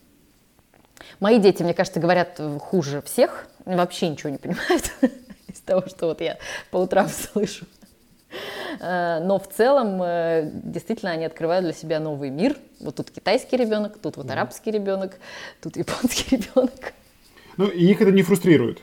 Мои 1.19 1.39
дети, 1.39 1.63
мне 1.63 1.73
кажется, 1.73 1.99
говорят 1.99 2.39
хуже 2.59 3.01
всех, 3.01 3.47
вообще 3.65 4.09
ничего 4.09 4.29
не 4.29 4.37
понимают 4.37 4.91
из 5.47 5.59
того, 5.61 5.87
что 5.87 6.07
вот 6.07 6.21
я 6.21 6.37
по 6.69 6.77
утрам 6.77 7.07
слышу. 7.33 7.65
Э, 8.79 9.19
но 9.21 9.39
в 9.39 9.47
целом 9.47 10.01
э, 10.01 10.49
действительно 10.53 11.11
они 11.11 11.25
открывают 11.25 11.65
для 11.65 11.73
себя 11.73 11.99
новый 11.99 12.29
мир. 12.29 12.55
Вот 12.79 12.95
тут 12.95 13.11
китайский 13.11 13.57
ребенок, 13.57 13.97
тут 13.99 14.17
вот 14.17 14.29
арабский 14.29 14.71
ребенок, 14.71 15.17
тут 15.61 15.75
японский 15.77 16.37
ребенок. 16.37 16.93
Ну, 17.57 17.67
и 17.67 17.85
их 17.85 18.01
это 18.01 18.11
не 18.11 18.23
фрустрирует? 18.23 18.81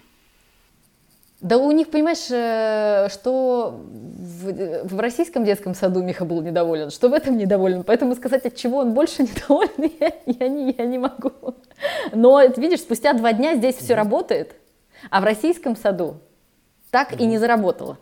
Да 1.40 1.56
у 1.56 1.70
них, 1.70 1.88
понимаешь, 1.90 2.30
э, 2.30 3.08
что 3.10 3.80
в, 3.80 4.88
в 4.88 4.98
российском 4.98 5.44
детском 5.44 5.74
саду 5.74 6.02
Миха 6.02 6.24
был 6.24 6.42
недоволен, 6.42 6.90
что 6.90 7.08
в 7.08 7.12
этом 7.12 7.36
недоволен. 7.36 7.84
Поэтому 7.84 8.16
сказать, 8.16 8.44
от 8.44 8.56
чего 8.56 8.78
он 8.78 8.92
больше 8.92 9.22
недоволен, 9.22 9.92
я, 10.00 10.12
я, 10.26 10.48
не, 10.48 10.74
я 10.76 10.84
не 10.84 10.98
могу. 10.98 11.32
Но, 12.12 12.42
видишь, 12.56 12.80
спустя 12.80 13.12
два 13.12 13.32
дня 13.32 13.54
здесь 13.54 13.76
все 13.76 13.94
работает, 13.94 14.56
а 15.10 15.20
в 15.20 15.24
российском 15.24 15.76
саду 15.76 16.16
так 16.90 17.20
и 17.20 17.24
не 17.24 17.38
заработало. 17.38 17.98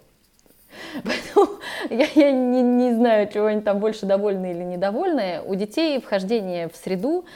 Поэтому 1.05 1.59
я, 1.91 2.07
я 2.15 2.33
не, 2.33 2.63
не 2.63 2.95
знаю, 2.95 3.29
чего 3.33 3.47
они 3.47 3.61
там 3.61 3.81
больше 3.81 4.07
довольны 4.07 4.53
или 4.53 4.63
недовольны. 4.63 5.43
У 5.45 5.55
детей 5.55 6.01
вхождение 6.01 6.69
в 6.69 6.77
среду, 6.77 7.25
э, 7.25 7.31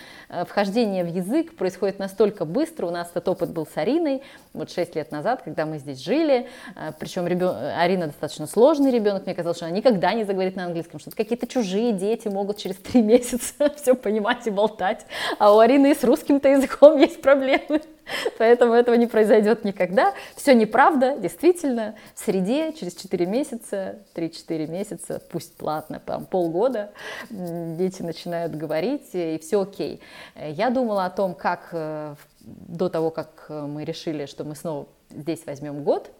вхождение 0.46 1.04
в 1.04 1.08
язык 1.08 1.56
происходит 1.56 1.98
настолько 1.98 2.44
быстро. 2.44 2.86
У 2.86 2.90
нас 2.90 3.10
этот 3.10 3.28
опыт 3.28 3.50
был 3.50 3.66
с 3.66 3.76
Ариной, 3.76 4.22
вот 4.52 4.70
6 4.70 4.94
лет 4.94 5.10
назад, 5.10 5.42
когда 5.42 5.66
мы 5.66 5.78
здесь 5.78 6.02
жили. 6.02 6.48
Э, 6.76 6.92
Причем 6.98 7.26
ребен... 7.26 7.54
Арина 7.76 8.06
достаточно 8.06 8.46
сложный 8.46 8.90
ребенок. 8.90 9.26
Мне 9.26 9.34
казалось, 9.34 9.56
что 9.56 9.66
она 9.66 9.74
никогда 9.74 10.12
не 10.14 10.24
заговорит 10.24 10.56
на 10.56 10.66
английском, 10.66 11.00
что 11.00 11.10
какие-то 11.10 11.46
чужие 11.46 11.92
дети 11.92 12.28
могут 12.28 12.58
через 12.58 12.76
3 12.76 13.02
месяца 13.02 13.72
все 13.76 13.94
понимать 13.94 14.46
и 14.46 14.50
болтать. 14.50 15.06
А 15.38 15.54
у 15.54 15.58
Арины 15.58 15.94
с 15.94 16.04
русским-то 16.04 16.48
языком 16.48 16.96
есть 16.98 17.20
проблемы. 17.20 17.80
Поэтому 18.38 18.74
этого 18.74 18.94
не 18.94 19.06
произойдет 19.06 19.64
никогда. 19.64 20.14
Все 20.36 20.54
неправда, 20.54 21.16
действительно. 21.18 21.94
В 22.14 22.20
среде 22.20 22.72
через 22.72 22.94
4 22.94 23.26
месяца, 23.26 23.98
3-4 24.14 24.66
месяца, 24.66 25.22
пусть 25.30 25.56
платно, 25.56 26.00
там 26.04 26.26
полгода, 26.26 26.92
дети 27.30 28.02
начинают 28.02 28.54
говорить, 28.54 29.10
и 29.12 29.38
все 29.42 29.62
окей. 29.62 30.00
Я 30.36 30.70
думала 30.70 31.04
о 31.06 31.10
том, 31.10 31.34
как 31.34 31.68
э, 31.72 32.14
до 32.40 32.88
того, 32.88 33.10
как 33.10 33.46
мы 33.48 33.84
решили, 33.84 34.26
что 34.26 34.44
мы 34.44 34.54
снова 34.54 34.86
здесь 35.10 35.44
возьмем 35.46 35.82
год, 35.84 36.10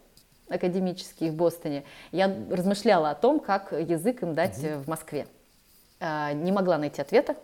академический 0.49 1.31
в 1.31 1.35
Бостоне, 1.35 1.85
я 2.13 2.35
размышляла 2.51 3.11
о 3.11 3.15
том, 3.15 3.41
как 3.41 3.73
язык 3.73 4.23
им 4.23 4.35
дать 4.35 4.59
угу. 4.59 4.83
в 4.83 4.89
Москве. 4.89 5.27
А, 6.01 6.33
не 6.33 6.53
могла 6.53 6.77
найти 6.79 7.01
ответа, 7.01 7.37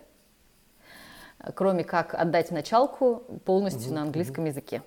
кроме 1.55 1.83
как 1.83 2.13
отдать 2.13 2.51
началку 2.51 3.23
полностью 3.45 3.87
угу, 3.87 3.95
на 3.95 4.01
английском 4.03 4.45
языке. 4.45 4.81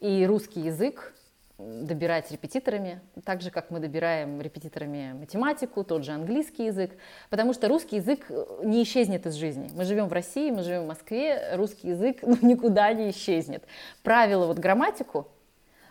И 0.00 0.26
русский 0.26 0.60
язык 0.60 1.14
добирать 1.58 2.30
репетиторами, 2.30 3.00
так 3.24 3.40
же, 3.40 3.50
как 3.50 3.70
мы 3.70 3.80
добираем 3.80 4.40
репетиторами 4.42 5.14
математику, 5.18 5.84
тот 5.84 6.04
же 6.04 6.12
английский 6.12 6.66
язык, 6.66 6.92
потому 7.30 7.54
что 7.54 7.68
русский 7.68 7.96
язык 7.96 8.26
э, 8.28 8.44
не 8.62 8.82
исчезнет 8.82 9.24
из 9.26 9.34
жизни. 9.34 9.70
Мы 9.74 9.84
живем 9.84 10.08
в 10.08 10.12
России, 10.12 10.50
мы 10.50 10.62
живем 10.62 10.84
в 10.84 10.88
Москве, 10.88 11.54
русский 11.54 11.88
язык 11.88 12.18
ну, 12.22 12.36
никуда 12.42 12.92
не 12.92 13.10
исчезнет. 13.10 13.64
Правила, 14.02 14.46
вот 14.46 14.58
грамматику, 14.58 15.28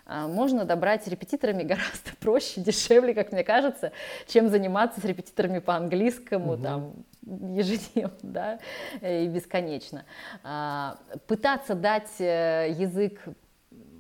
а, 0.06 0.28
можно 0.28 0.66
добрать 0.66 1.08
репетиторами 1.08 1.64
гораздо 1.64 2.12
проще, 2.20 2.62
дешевле, 2.62 3.16
как 3.16 3.32
мне 3.32 3.44
кажется, 3.44 3.92
чем 4.28 4.50
заниматься 4.50 5.02
с 5.02 5.04
репетиторами 5.04 5.60
по 5.60 5.76
английскому, 5.76 6.54
угу. 6.54 6.62
там, 6.64 6.94
ежедневно, 7.26 8.18
да, 8.22 8.60
и 9.02 9.28
бесконечно. 9.28 10.06
А, 10.44 10.98
пытаться 11.28 11.76
дать 11.76 12.20
э, 12.20 12.74
язык 12.78 13.22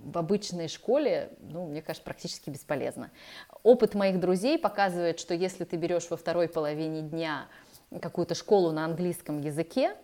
в 0.05 0.17
обычной 0.17 0.67
школе, 0.67 1.31
ну, 1.41 1.65
мне 1.67 1.81
кажется, 1.81 2.05
практически 2.05 2.49
бесполезно. 2.49 3.09
Опыт 3.63 3.95
моих 3.95 4.19
друзей 4.19 4.59
показывает, 4.59 5.19
что 5.19 5.33
если 5.33 5.63
ты 5.63 5.77
берешь 5.77 6.09
во 6.09 6.17
второй 6.17 6.47
половине 6.47 7.01
дня 7.01 7.47
какую-то 8.01 8.35
школу 8.35 8.71
на 8.71 8.85
английском 8.85 9.41
языке, 9.41 9.95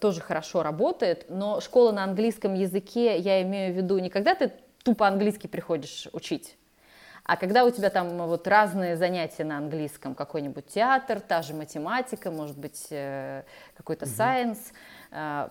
тоже 0.00 0.20
хорошо 0.20 0.62
работает, 0.62 1.26
но 1.28 1.60
школа 1.60 1.92
на 1.92 2.04
английском 2.04 2.54
языке, 2.54 3.16
я 3.18 3.42
имею 3.42 3.72
в 3.72 3.76
виду, 3.76 3.98
не 3.98 4.10
когда 4.10 4.34
ты 4.34 4.52
тупо 4.82 5.06
английский 5.06 5.48
приходишь 5.48 6.08
учить, 6.12 6.56
а 7.28 7.36
когда 7.36 7.66
у 7.66 7.70
тебя 7.70 7.90
там 7.90 8.16
вот 8.26 8.48
разные 8.48 8.96
занятия 8.96 9.44
на 9.44 9.58
английском, 9.58 10.14
какой-нибудь 10.14 10.66
театр, 10.66 11.20
та 11.20 11.42
же 11.42 11.52
математика, 11.52 12.30
может 12.30 12.56
быть, 12.56 12.86
э, 12.88 13.42
какой-то 13.76 14.06
сайенс, 14.06 14.58
mm 15.12 15.50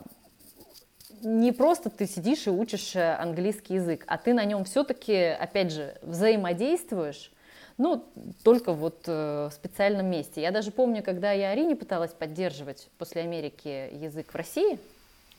не 1.21 1.51
просто 1.51 1.89
ты 1.89 2.05
сидишь 2.05 2.45
и 2.45 2.51
учишь 2.51 2.95
э, 2.95 3.15
английский 3.15 3.75
язык, 3.75 4.03
а 4.07 4.17
ты 4.17 4.33
на 4.33 4.45
нем 4.45 4.65
все-таки, 4.65 5.15
опять 5.15 5.71
же, 5.71 5.95
взаимодействуешь, 6.03 7.31
ну, 7.77 8.05
только 8.43 8.73
вот 8.73 9.03
э, 9.07 9.49
в 9.49 9.53
специальном 9.53 10.07
месте. 10.07 10.41
Я 10.41 10.51
даже 10.51 10.69
помню, 10.69 11.01
когда 11.01 11.31
я 11.31 11.51
Арине 11.51 11.75
пыталась 11.75 12.11
поддерживать 12.11 12.89
после 12.99 13.21
Америки 13.21 13.89
язык 13.93 14.31
в 14.31 14.35
России. 14.35 14.77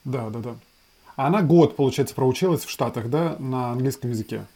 Да, 0.04 0.30
да, 0.30 0.38
да. 0.40 0.54
А 1.14 1.26
она 1.28 1.42
год, 1.42 1.76
получается, 1.76 2.14
проучилась 2.14 2.64
в 2.64 2.70
Штатах, 2.70 3.08
да, 3.08 3.36
на 3.38 3.70
английском 3.70 4.10
языке? 4.10 4.46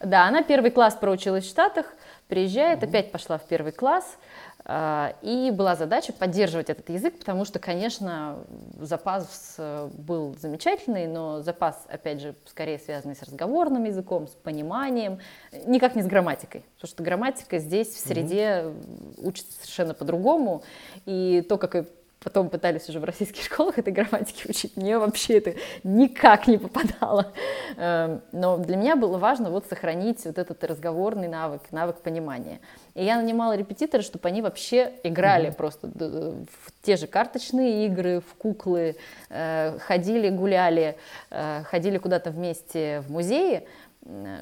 Да, 0.00 0.26
она 0.26 0.42
первый 0.42 0.70
класс 0.70 0.94
проучилась 0.94 1.44
в 1.44 1.48
Штатах, 1.48 1.86
приезжает, 2.28 2.82
mm 2.82 2.88
опять 2.88 3.10
пошла 3.10 3.36
в 3.36 3.42
первый 3.48 3.72
класс, 3.72 4.16
э, 4.64 5.12
и 5.22 5.50
была 5.50 5.74
задача 5.74 6.12
поддерживать 6.12 6.70
этот 6.70 6.88
язык, 6.88 7.18
потому 7.18 7.44
что, 7.44 7.58
конечно, 7.58 8.38
запас 8.78 9.56
э, 9.58 9.88
был 9.94 10.36
замечательный, 10.40 11.08
но 11.08 11.42
запас, 11.42 11.84
опять 11.88 12.20
же, 12.20 12.36
скорее 12.46 12.78
связанный 12.78 13.16
с 13.16 13.22
разговорным 13.22 13.84
языком, 13.84 14.28
с 14.28 14.32
пониманием, 14.32 15.18
никак 15.66 15.96
не 15.96 16.02
с 16.02 16.06
грамматикой, 16.06 16.64
потому 16.76 16.88
что 16.88 17.02
грамматика 17.02 17.58
здесь 17.58 17.88
в 17.88 17.98
среде 17.98 18.44
mm 18.44 18.84
учится 19.20 19.52
совершенно 19.60 19.94
по-другому, 19.94 20.62
и 21.04 21.44
то, 21.48 21.58
как 21.58 21.74
потом 22.20 22.50
пытались 22.50 22.88
уже 22.88 23.00
в 23.00 23.04
российских 23.04 23.42
школах 23.44 23.78
этой 23.78 23.92
грамматики 23.92 24.48
учить, 24.48 24.76
мне 24.76 24.98
вообще 24.98 25.38
это 25.38 25.54
никак 25.84 26.46
не 26.46 26.58
попадало. 26.58 27.32
Эм, 27.76 28.22
но 28.32 28.58
для 28.58 28.76
меня 28.76 28.96
было 28.96 29.18
важно 29.18 29.50
вот 29.50 29.66
сохранить 29.66 30.24
вот 30.24 30.38
этот 30.38 30.62
разговорный 30.64 31.28
навык, 31.28 31.62
навык 31.70 31.96
понимания. 32.00 32.60
И 32.94 33.04
я 33.04 33.16
нанимала 33.16 33.56
репетитора, 33.56 34.02
чтобы 34.02 34.28
они 34.28 34.42
вообще 34.42 34.92
играли 35.02 35.50
mm-hmm. 35.50 35.56
просто 35.56 35.88
в 35.88 36.72
те 36.82 36.96
же 36.96 37.06
карточные 37.06 37.86
игры, 37.86 38.20
в 38.20 38.34
куклы, 38.34 38.96
э, 39.30 39.78
ходили, 39.78 40.30
гуляли, 40.30 40.96
э, 41.30 41.62
ходили 41.64 41.98
куда-то 41.98 42.30
вместе 42.30 43.00
в 43.06 43.10
музее, 43.10 43.64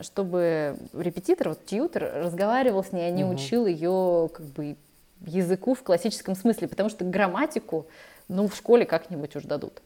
чтобы 0.02 0.76
репетитор, 0.92 1.50
вот 1.50 1.66
тьютер, 1.66 2.12
разговаривал 2.14 2.84
с 2.84 2.92
ней, 2.92 3.08
а 3.08 3.10
не 3.10 3.24
угу. 3.24 3.34
учил 3.34 3.66
ее 3.66 4.30
как 4.32 4.46
бы 4.46 4.76
языку 5.24 5.74
в 5.74 5.82
классическом 5.82 6.34
смысле, 6.34 6.68
потому 6.68 6.88
что 6.88 7.04
грамматику, 7.04 7.86
ну, 8.28 8.48
в 8.48 8.56
школе 8.56 8.84
как-нибудь 8.84 9.36
уж 9.36 9.44
дадут, 9.44 9.82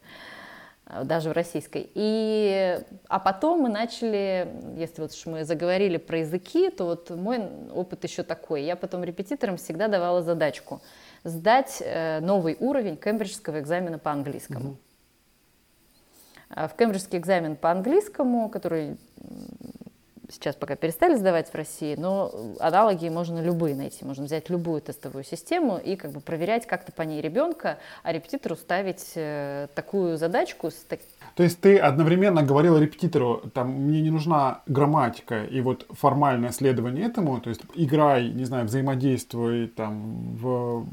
э, 0.87 1.03
даже 1.03 1.29
в 1.29 1.33
российской. 1.33 1.89
И, 1.93 2.79
а 3.07 3.19
потом 3.19 3.61
мы 3.61 3.69
начали, 3.69 4.47
если 4.77 5.01
вот 5.01 5.11
уж 5.11 5.25
мы 5.25 5.45
заговорили 5.45 5.97
про 5.97 6.19
языки, 6.19 6.69
то 6.69 6.85
вот 6.85 7.09
мой 7.09 7.41
опыт 7.73 8.03
еще 8.03 8.23
такой. 8.23 8.63
Я 8.63 8.75
потом 8.75 9.03
репетиторам 9.03 9.57
всегда 9.57 9.87
давала 9.87 10.21
задачку 10.21 10.81
сдать 11.23 11.81
э, 11.81 12.19
новый 12.19 12.57
уровень 12.59 12.97
кембриджского 12.97 13.59
экзамена 13.59 13.99
по 13.99 14.11
английскому. 14.11 14.71
Mm-hmm. 14.71 14.77
В 16.67 16.75
кембриджский 16.75 17.17
экзамен 17.17 17.55
по 17.55 17.71
английскому, 17.71 18.49
который 18.49 18.97
сейчас 20.31 20.55
пока 20.55 20.75
перестали 20.75 21.15
сдавать 21.15 21.49
в 21.49 21.55
России, 21.55 21.95
но 21.97 22.31
аналоги 22.59 23.09
можно 23.09 23.39
любые 23.41 23.75
найти. 23.75 24.05
Можно 24.05 24.25
взять 24.25 24.49
любую 24.49 24.81
тестовую 24.81 25.23
систему 25.23 25.77
и 25.77 25.95
как 25.95 26.11
бы 26.11 26.21
проверять 26.21 26.65
как-то 26.65 26.91
по 26.91 27.03
ней 27.03 27.21
ребенка, 27.21 27.77
а 28.03 28.11
репетитору 28.11 28.55
ставить 28.55 29.11
э, 29.15 29.67
такую 29.75 30.17
задачку. 30.17 30.69
То 31.35 31.43
есть 31.43 31.59
ты 31.59 31.77
одновременно 31.77 32.43
говорила 32.43 32.77
репетитору, 32.77 33.41
там, 33.53 33.71
мне 33.71 34.01
не 34.01 34.09
нужна 34.09 34.61
грамматика 34.67 35.43
и 35.45 35.61
вот 35.61 35.85
формальное 35.89 36.51
следование 36.51 37.05
этому, 37.05 37.39
то 37.41 37.49
есть 37.49 37.61
играй, 37.75 38.29
не 38.29 38.45
знаю, 38.45 38.65
взаимодействуй 38.65 39.67
там 39.67 40.35
в 40.35 40.85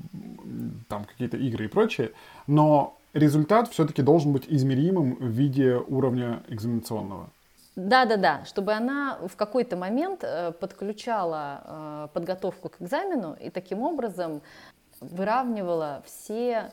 там, 0.89 1.05
какие-то 1.05 1.37
игры 1.37 1.67
и 1.67 1.69
прочее, 1.69 2.13
но 2.47 2.99
результат 3.13 3.69
все-таки 3.71 4.03
должен 4.03 4.33
быть 4.33 4.45
измеримым 4.49 5.17
в 5.17 5.29
виде 5.29 5.77
уровня 5.77 6.43
экзаменационного. 6.49 7.31
Да, 7.79 8.07
да, 8.07 8.17
да, 8.17 8.45
чтобы 8.45 8.73
она 8.73 9.21
в 9.29 9.37
какой-то 9.37 9.77
момент 9.77 10.25
э, 10.25 10.51
подключала 10.51 11.63
э, 11.63 12.09
подготовку 12.13 12.71
к 12.71 12.83
экзамену 12.83 13.37
и 13.39 13.51
таким 13.51 13.83
образом 13.83 14.43
выравнивала 15.01 16.03
все 16.05 16.73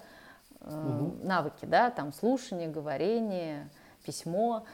угу. 0.62 1.16
навыки, 1.22 1.66
да, 1.66 1.92
там 1.92 2.12
слушание, 2.12 2.70
говорение, 2.70 3.70
письмо. 4.04 4.66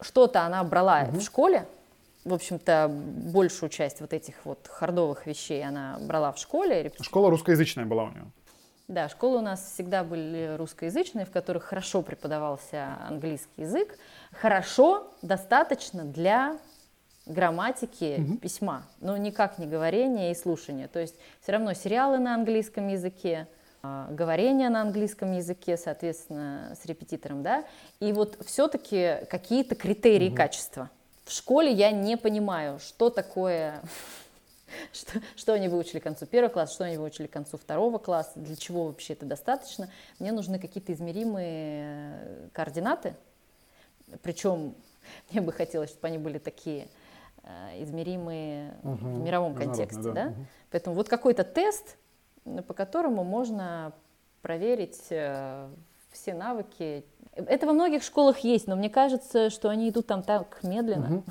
Что-то 0.00 0.42
она 0.42 0.62
брала 0.62 1.04
угу. 1.04 1.18
в 1.18 1.22
школе, 1.22 1.66
в 2.26 2.34
общем-то, 2.34 2.90
большую 3.32 3.70
часть 3.70 4.02
вот 4.02 4.12
этих 4.12 4.44
вот 4.44 4.68
хардовых 4.68 5.26
вещей 5.26 5.64
она 5.64 5.96
брала 6.02 6.32
в 6.32 6.38
школе. 6.38 6.92
Школа 7.00 7.30
русскоязычная 7.30 7.86
была 7.86 8.04
у 8.04 8.10
нее. 8.10 8.26
Да, 8.92 9.08
школы 9.08 9.38
у 9.38 9.40
нас 9.40 9.72
всегда 9.72 10.04
были 10.04 10.54
русскоязычные, 10.58 11.24
в 11.24 11.30
которых 11.30 11.62
хорошо 11.62 12.02
преподавался 12.02 12.98
английский 13.08 13.62
язык. 13.62 13.98
Хорошо, 14.32 15.10
достаточно 15.22 16.04
для 16.04 16.58
грамматики 17.24 18.20
угу. 18.20 18.36
письма, 18.36 18.82
но 19.00 19.16
никак 19.16 19.56
не 19.56 19.66
говорение 19.66 20.30
и 20.30 20.34
слушание. 20.34 20.88
То 20.88 20.98
есть 20.98 21.14
все 21.40 21.52
равно 21.52 21.72
сериалы 21.72 22.18
на 22.18 22.34
английском 22.34 22.88
языке, 22.88 23.48
а, 23.82 24.08
говорение 24.10 24.68
на 24.68 24.82
английском 24.82 25.32
языке, 25.32 25.78
соответственно, 25.78 26.76
с 26.78 26.84
репетитором, 26.84 27.42
да, 27.42 27.64
и 27.98 28.12
вот 28.12 28.44
все-таки 28.44 29.24
какие-то 29.30 29.74
критерии 29.74 30.28
угу. 30.28 30.36
качества. 30.36 30.90
В 31.24 31.32
школе 31.32 31.72
я 31.72 31.92
не 31.92 32.18
понимаю, 32.18 32.78
что 32.78 33.08
такое 33.08 33.80
что, 34.92 35.20
что 35.36 35.52
они 35.54 35.68
выучили 35.68 35.98
к 35.98 36.04
концу 36.04 36.26
первого 36.26 36.52
класса, 36.52 36.74
что 36.74 36.84
они 36.84 36.96
выучили 36.96 37.26
к 37.26 37.32
концу 37.32 37.56
второго 37.56 37.98
класса, 37.98 38.32
для 38.36 38.56
чего 38.56 38.86
вообще 38.86 39.14
это 39.14 39.26
достаточно. 39.26 39.88
Мне 40.18 40.32
нужны 40.32 40.58
какие-то 40.58 40.92
измеримые 40.92 42.18
э, 42.22 42.48
координаты, 42.52 43.14
причем 44.22 44.74
мне 45.30 45.40
бы 45.40 45.52
хотелось, 45.52 45.90
чтобы 45.90 46.08
они 46.08 46.18
были 46.18 46.38
такие 46.38 46.88
э, 47.42 47.82
измеримые 47.82 48.74
угу, 48.82 48.96
в 48.96 49.20
мировом 49.20 49.54
контексте, 49.54 50.02
да? 50.02 50.12
да? 50.12 50.26
Угу. 50.28 50.46
Поэтому 50.70 50.96
вот 50.96 51.08
какой-то 51.08 51.44
тест, 51.44 51.96
по 52.66 52.74
которому 52.74 53.24
можно 53.24 53.92
проверить 54.42 55.06
э, 55.10 55.68
все 56.12 56.34
навыки. 56.34 57.04
Это 57.34 57.66
во 57.66 57.72
многих 57.72 58.02
школах 58.02 58.40
есть, 58.40 58.66
но 58.66 58.76
мне 58.76 58.90
кажется, 58.90 59.48
что 59.48 59.70
они 59.70 59.88
идут 59.88 60.06
там 60.06 60.22
так 60.22 60.58
медленно. 60.62 61.16
Угу. 61.16 61.24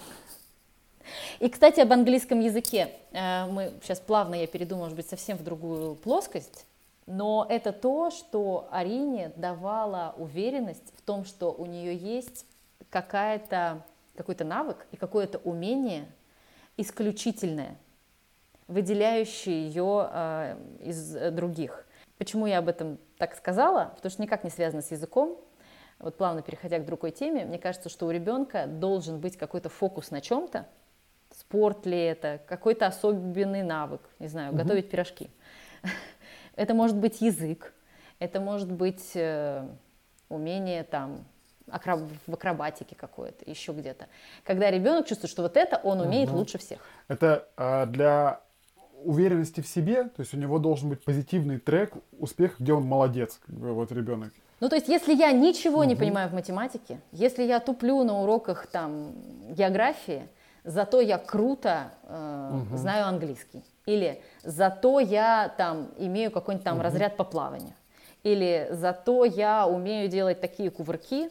И, 1.39 1.49
кстати, 1.49 1.79
об 1.79 1.91
английском 1.91 2.39
языке. 2.39 2.89
Э, 3.11 3.45
мы 3.45 3.73
сейчас 3.81 3.99
плавно, 3.99 4.35
я 4.35 4.47
перейду, 4.47 4.75
может 4.75 4.95
быть, 4.95 5.07
совсем 5.07 5.37
в 5.37 5.43
другую 5.43 5.95
плоскость. 5.95 6.65
Но 7.07 7.45
это 7.49 7.71
то, 7.71 8.11
что 8.11 8.67
Арине 8.71 9.31
давало 9.35 10.13
уверенность 10.17 10.93
в 10.95 11.01
том, 11.01 11.25
что 11.25 11.51
у 11.51 11.65
нее 11.65 11.95
есть 11.95 12.45
какая-то, 12.89 13.81
какой-то 14.15 14.43
навык 14.43 14.85
и 14.91 14.97
какое-то 14.97 15.39
умение 15.39 16.05
исключительное, 16.77 17.75
выделяющее 18.67 19.67
ее 19.67 20.09
э, 20.11 20.57
из 20.81 21.33
других. 21.33 21.85
Почему 22.17 22.45
я 22.45 22.59
об 22.59 22.69
этом 22.69 22.99
так 23.17 23.35
сказала? 23.35 23.93
Потому 23.95 24.11
что 24.11 24.21
никак 24.21 24.43
не 24.43 24.51
связано 24.51 24.81
с 24.83 24.91
языком. 24.91 25.39
Вот 25.97 26.17
плавно 26.17 26.41
переходя 26.41 26.79
к 26.79 26.85
другой 26.85 27.11
теме, 27.11 27.45
мне 27.45 27.59
кажется, 27.59 27.89
что 27.89 28.07
у 28.07 28.11
ребенка 28.11 28.65
должен 28.67 29.19
быть 29.19 29.37
какой-то 29.37 29.69
фокус 29.69 30.11
на 30.11 30.21
чем-то, 30.21 30.67
спорт 31.51 31.85
ли 31.85 31.97
это, 31.97 32.39
какой-то 32.47 32.87
особенный 32.87 33.61
навык, 33.61 34.01
не 34.19 34.27
знаю, 34.27 34.51
угу. 34.51 34.59
готовить 34.59 34.89
пирожки. 34.89 35.29
Это 36.55 36.73
может 36.73 36.95
быть 36.95 37.21
язык, 37.21 37.73
это 38.19 38.39
может 38.39 38.69
быть 38.69 39.11
э, 39.15 39.65
умение 40.29 40.83
там 40.83 41.25
акроб... 41.71 42.01
в 42.27 42.33
акробатике 42.33 42.95
какое-то, 42.95 43.49
еще 43.49 43.71
где-то. 43.71 44.07
Когда 44.43 44.69
ребенок 44.69 45.07
чувствует, 45.07 45.31
что 45.31 45.41
вот 45.41 45.57
это 45.57 45.77
он 45.77 46.01
умеет 46.01 46.29
угу. 46.29 46.39
лучше 46.39 46.57
всех. 46.57 46.79
Это 47.07 47.47
э, 47.57 47.85
для 47.87 48.41
уверенности 49.03 49.61
в 49.61 49.67
себе, 49.67 50.03
то 50.03 50.19
есть 50.19 50.33
у 50.33 50.37
него 50.37 50.59
должен 50.59 50.89
быть 50.89 51.03
позитивный 51.03 51.57
трек, 51.57 51.93
успех, 52.19 52.59
где 52.59 52.73
он 52.73 52.83
молодец, 52.83 53.39
вот 53.47 53.91
ребенок. 53.91 54.31
Ну, 54.59 54.69
то 54.69 54.75
есть, 54.75 54.87
если 54.87 55.15
я 55.15 55.31
ничего 55.31 55.79
угу. 55.79 55.85
не 55.85 55.95
понимаю 55.95 56.29
в 56.29 56.33
математике, 56.33 56.99
если 57.11 57.43
я 57.43 57.59
туплю 57.59 58.03
на 58.03 58.21
уроках 58.21 58.67
там 58.67 59.13
географии, 59.49 60.27
зато 60.63 61.01
я 61.01 61.17
круто 61.17 61.91
э, 62.03 62.51
угу. 62.53 62.77
знаю 62.77 63.07
английский. 63.07 63.63
Или 63.85 64.21
зато 64.43 64.99
я 64.99 65.53
там 65.57 65.89
имею 65.97 66.31
какой-нибудь 66.31 66.65
там 66.65 66.77
угу. 66.77 66.83
разряд 66.83 67.17
по 67.17 67.23
плаванию. 67.23 67.73
Или 68.23 68.67
зато 68.71 69.25
я 69.25 69.65
умею 69.65 70.07
делать 70.07 70.39
такие 70.39 70.69
кувырки 70.69 71.29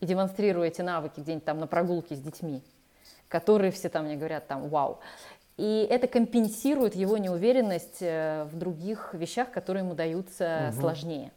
и 0.00 0.06
демонстрирую 0.06 0.66
эти 0.66 0.82
навыки 0.82 1.20
где-нибудь 1.20 1.44
там 1.44 1.58
на 1.58 1.66
прогулке 1.66 2.14
с 2.14 2.20
детьми, 2.20 2.62
которые 3.28 3.72
все 3.72 3.88
там 3.88 4.04
мне 4.04 4.16
говорят 4.16 4.46
там 4.46 4.68
вау. 4.68 5.00
И 5.56 5.86
это 5.90 6.06
компенсирует 6.06 6.94
его 6.94 7.18
неуверенность 7.18 7.98
э, 8.00 8.44
в 8.44 8.56
других 8.56 9.14
вещах, 9.14 9.50
которые 9.50 9.84
ему 9.84 9.94
даются 9.94 10.68
угу. 10.70 10.80
сложнее. 10.80 11.32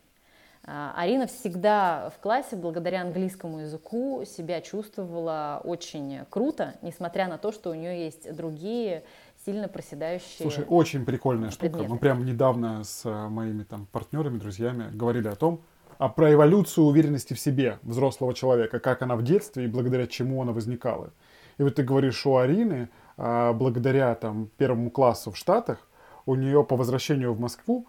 А, 0.66 0.94
Арина 0.96 1.28
всегда 1.28 2.12
в 2.16 2.22
классе, 2.22 2.56
благодаря 2.56 3.02
английскому 3.02 3.60
языку, 3.60 4.24
себя 4.26 4.62
чувствовала 4.62 5.62
очень 5.64 6.20
круто, 6.30 6.76
несмотря 6.82 7.28
на 7.28 7.38
то, 7.38 7.52
что 7.52 7.72
у 7.72 7.74
нее 7.74 8.06
есть 8.06 8.34
другие 8.34 9.04
сильно 9.46 9.68
проседающие. 9.68 10.50
Слушай, 10.50 10.66
очень 10.70 11.06
прикольная 11.06 11.50
предметы. 11.50 11.80
штука. 11.80 11.94
Мы 11.94 12.00
прям 12.00 12.26
недавно 12.26 12.84
с 12.86 13.06
э, 13.06 13.28
моими 13.28 13.64
там 13.64 13.88
партнерами, 13.92 14.38
друзьями 14.38 14.90
говорили 14.94 15.28
о 15.28 15.36
том, 15.36 15.62
а 15.98 16.08
про 16.08 16.34
эволюцию 16.34 16.86
уверенности 16.86 17.34
в 17.34 17.40
себе 17.40 17.80
взрослого 17.84 18.34
человека, 18.34 18.80
как 18.80 19.02
она 19.02 19.18
в 19.18 19.24
детстве 19.24 19.66
и 19.66 19.68
благодаря 19.68 20.08
чему 20.08 20.42
она 20.42 20.54
возникала. 20.54 21.12
И 21.58 21.64
вот 21.64 21.76
ты 21.76 21.84
говоришь 21.84 22.26
у 22.26 22.38
Арины, 22.38 22.90
а, 23.18 23.54
благодаря 23.54 24.16
там 24.16 24.50
первому 24.58 24.90
классу 24.90 25.32
в 25.32 25.38
Штатах, 25.38 25.88
у 26.26 26.36
нее 26.36 26.64
по 26.64 26.78
возвращению 26.78 27.34
в 27.34 27.40
Москву 27.40 27.86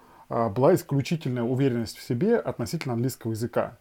была 0.49 0.75
исключительная 0.75 1.43
уверенность 1.45 1.99
в 1.99 2.03
себе 2.03 2.37
относительно 2.37 2.95
английского 2.95 3.33
языка. 3.33 3.79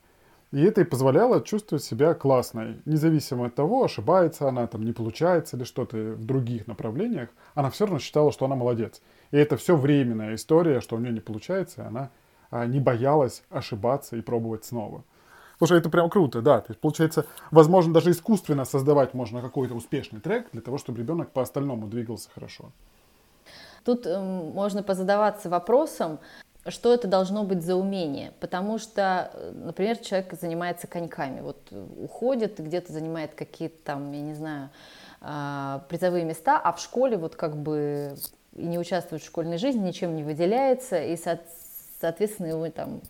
И 0.52 0.62
это 0.62 0.82
и 0.82 0.84
позволяло 0.84 1.42
чувствовать 1.42 1.84
себя 1.84 2.14
классной. 2.14 2.80
Независимо 2.86 3.48
от 3.48 3.56
того, 3.56 3.84
ошибается 3.84 4.48
она, 4.48 4.68
там, 4.68 4.86
не 4.86 4.92
получается 4.92 5.58
или 5.58 5.64
что-то 5.64 5.98
в 5.98 6.26
других 6.26 6.68
направлениях, 6.68 7.30
она 7.56 7.72
все 7.72 7.86
равно 7.86 8.00
считала, 8.00 8.32
что 8.32 8.46
она 8.46 8.56
молодец. 8.56 9.02
И 9.32 9.38
это 9.38 9.58
все 9.58 9.76
временная 9.76 10.36
история, 10.36 10.80
что 10.80 10.96
у 10.96 11.00
нее 11.00 11.12
не 11.12 11.22
получается, 11.22 11.82
и 11.82 11.86
она 11.86 12.12
а, 12.52 12.68
не 12.68 12.80
боялась 12.80 13.42
ошибаться 13.50 14.16
и 14.16 14.22
пробовать 14.22 14.64
снова. 14.64 15.04
Слушай, 15.58 15.80
это 15.80 15.90
прям 15.90 16.08
круто, 16.08 16.44
да. 16.44 16.62
То 16.62 16.72
есть, 16.72 16.80
получается, 16.80 17.26
возможно, 17.50 17.92
даже 17.92 18.12
искусственно 18.12 18.64
создавать 18.66 19.16
можно 19.16 19.42
какой-то 19.42 19.74
успешный 19.74 20.20
трек 20.20 20.50
для 20.52 20.62
того, 20.62 20.78
чтобы 20.78 21.00
ребенок 21.00 21.32
по 21.32 21.42
остальному 21.42 21.88
двигался 21.88 22.30
хорошо. 22.30 22.72
Тут 23.84 24.06
э, 24.06 24.20
можно 24.20 24.84
позадаваться 24.84 25.50
вопросом, 25.50 26.20
что 26.68 26.94
это 26.94 27.08
должно 27.08 27.44
быть 27.44 27.62
за 27.62 27.76
умение, 27.76 28.32
потому 28.40 28.78
что, 28.78 29.32
э, 29.34 29.52
например, 29.54 29.98
человек 29.98 30.34
занимается 30.40 30.88
коньками, 30.88 31.42
вот 31.42 31.58
э, 31.72 31.86
уходит, 31.98 32.60
где-то 32.60 32.94
занимает 32.94 33.34
какие-то 33.36 33.76
там, 33.84 34.12
я 34.14 34.22
не 34.22 34.34
знаю, 34.34 34.70
э, 35.22 35.80
призовые 35.90 36.24
места, 36.24 36.60
а 36.64 36.72
в 36.72 36.80
школе 36.80 37.18
вот 37.18 37.36
как 37.36 37.58
бы 37.58 38.16
и 38.56 38.66
не 38.66 38.78
участвует 38.78 39.22
в 39.22 39.26
школьной 39.26 39.58
жизни, 39.58 39.80
ничем 39.80 40.16
не 40.16 40.24
выделяется, 40.24 41.02
и, 41.02 41.18
соответственно, 42.00 42.48
его 42.48 42.70
там, 42.70 43.02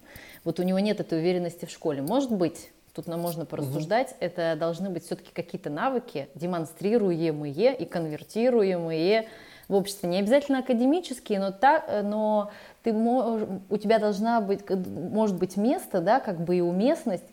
вот 0.43 0.59
у 0.59 0.63
него 0.63 0.80
нет 0.80 0.99
этой 0.99 1.19
уверенности 1.19 1.65
в 1.65 1.69
школе. 1.69 2.01
Может 2.01 2.32
быть, 2.32 2.71
тут 2.93 3.07
нам 3.07 3.19
можно 3.19 3.45
порассуждать, 3.45 4.11
угу. 4.11 4.17
это 4.21 4.55
должны 4.57 4.89
быть 4.89 5.05
все-таки 5.05 5.32
какие-то 5.34 5.69
навыки, 5.69 6.30
демонстрируемые 6.36 7.76
и 7.76 7.86
конвертируемые 7.86 9.28
в 9.68 9.76
обществе. 9.76 10.09
Не 10.09 10.20
обязательно 10.20 10.59
академические, 10.59 11.39
но, 11.39 11.51
так, 11.51 11.89
но 12.03 12.51
ты, 12.84 12.93
у 12.93 13.78
тебя 13.78 13.99
должна 13.99 14.41
быть, 14.41 14.61
может 14.70 15.38
быть 15.38 15.57
место, 15.57 16.01
да, 16.01 16.20
как 16.20 16.41
бы 16.41 16.57
и 16.57 16.61
уместность 16.61 17.24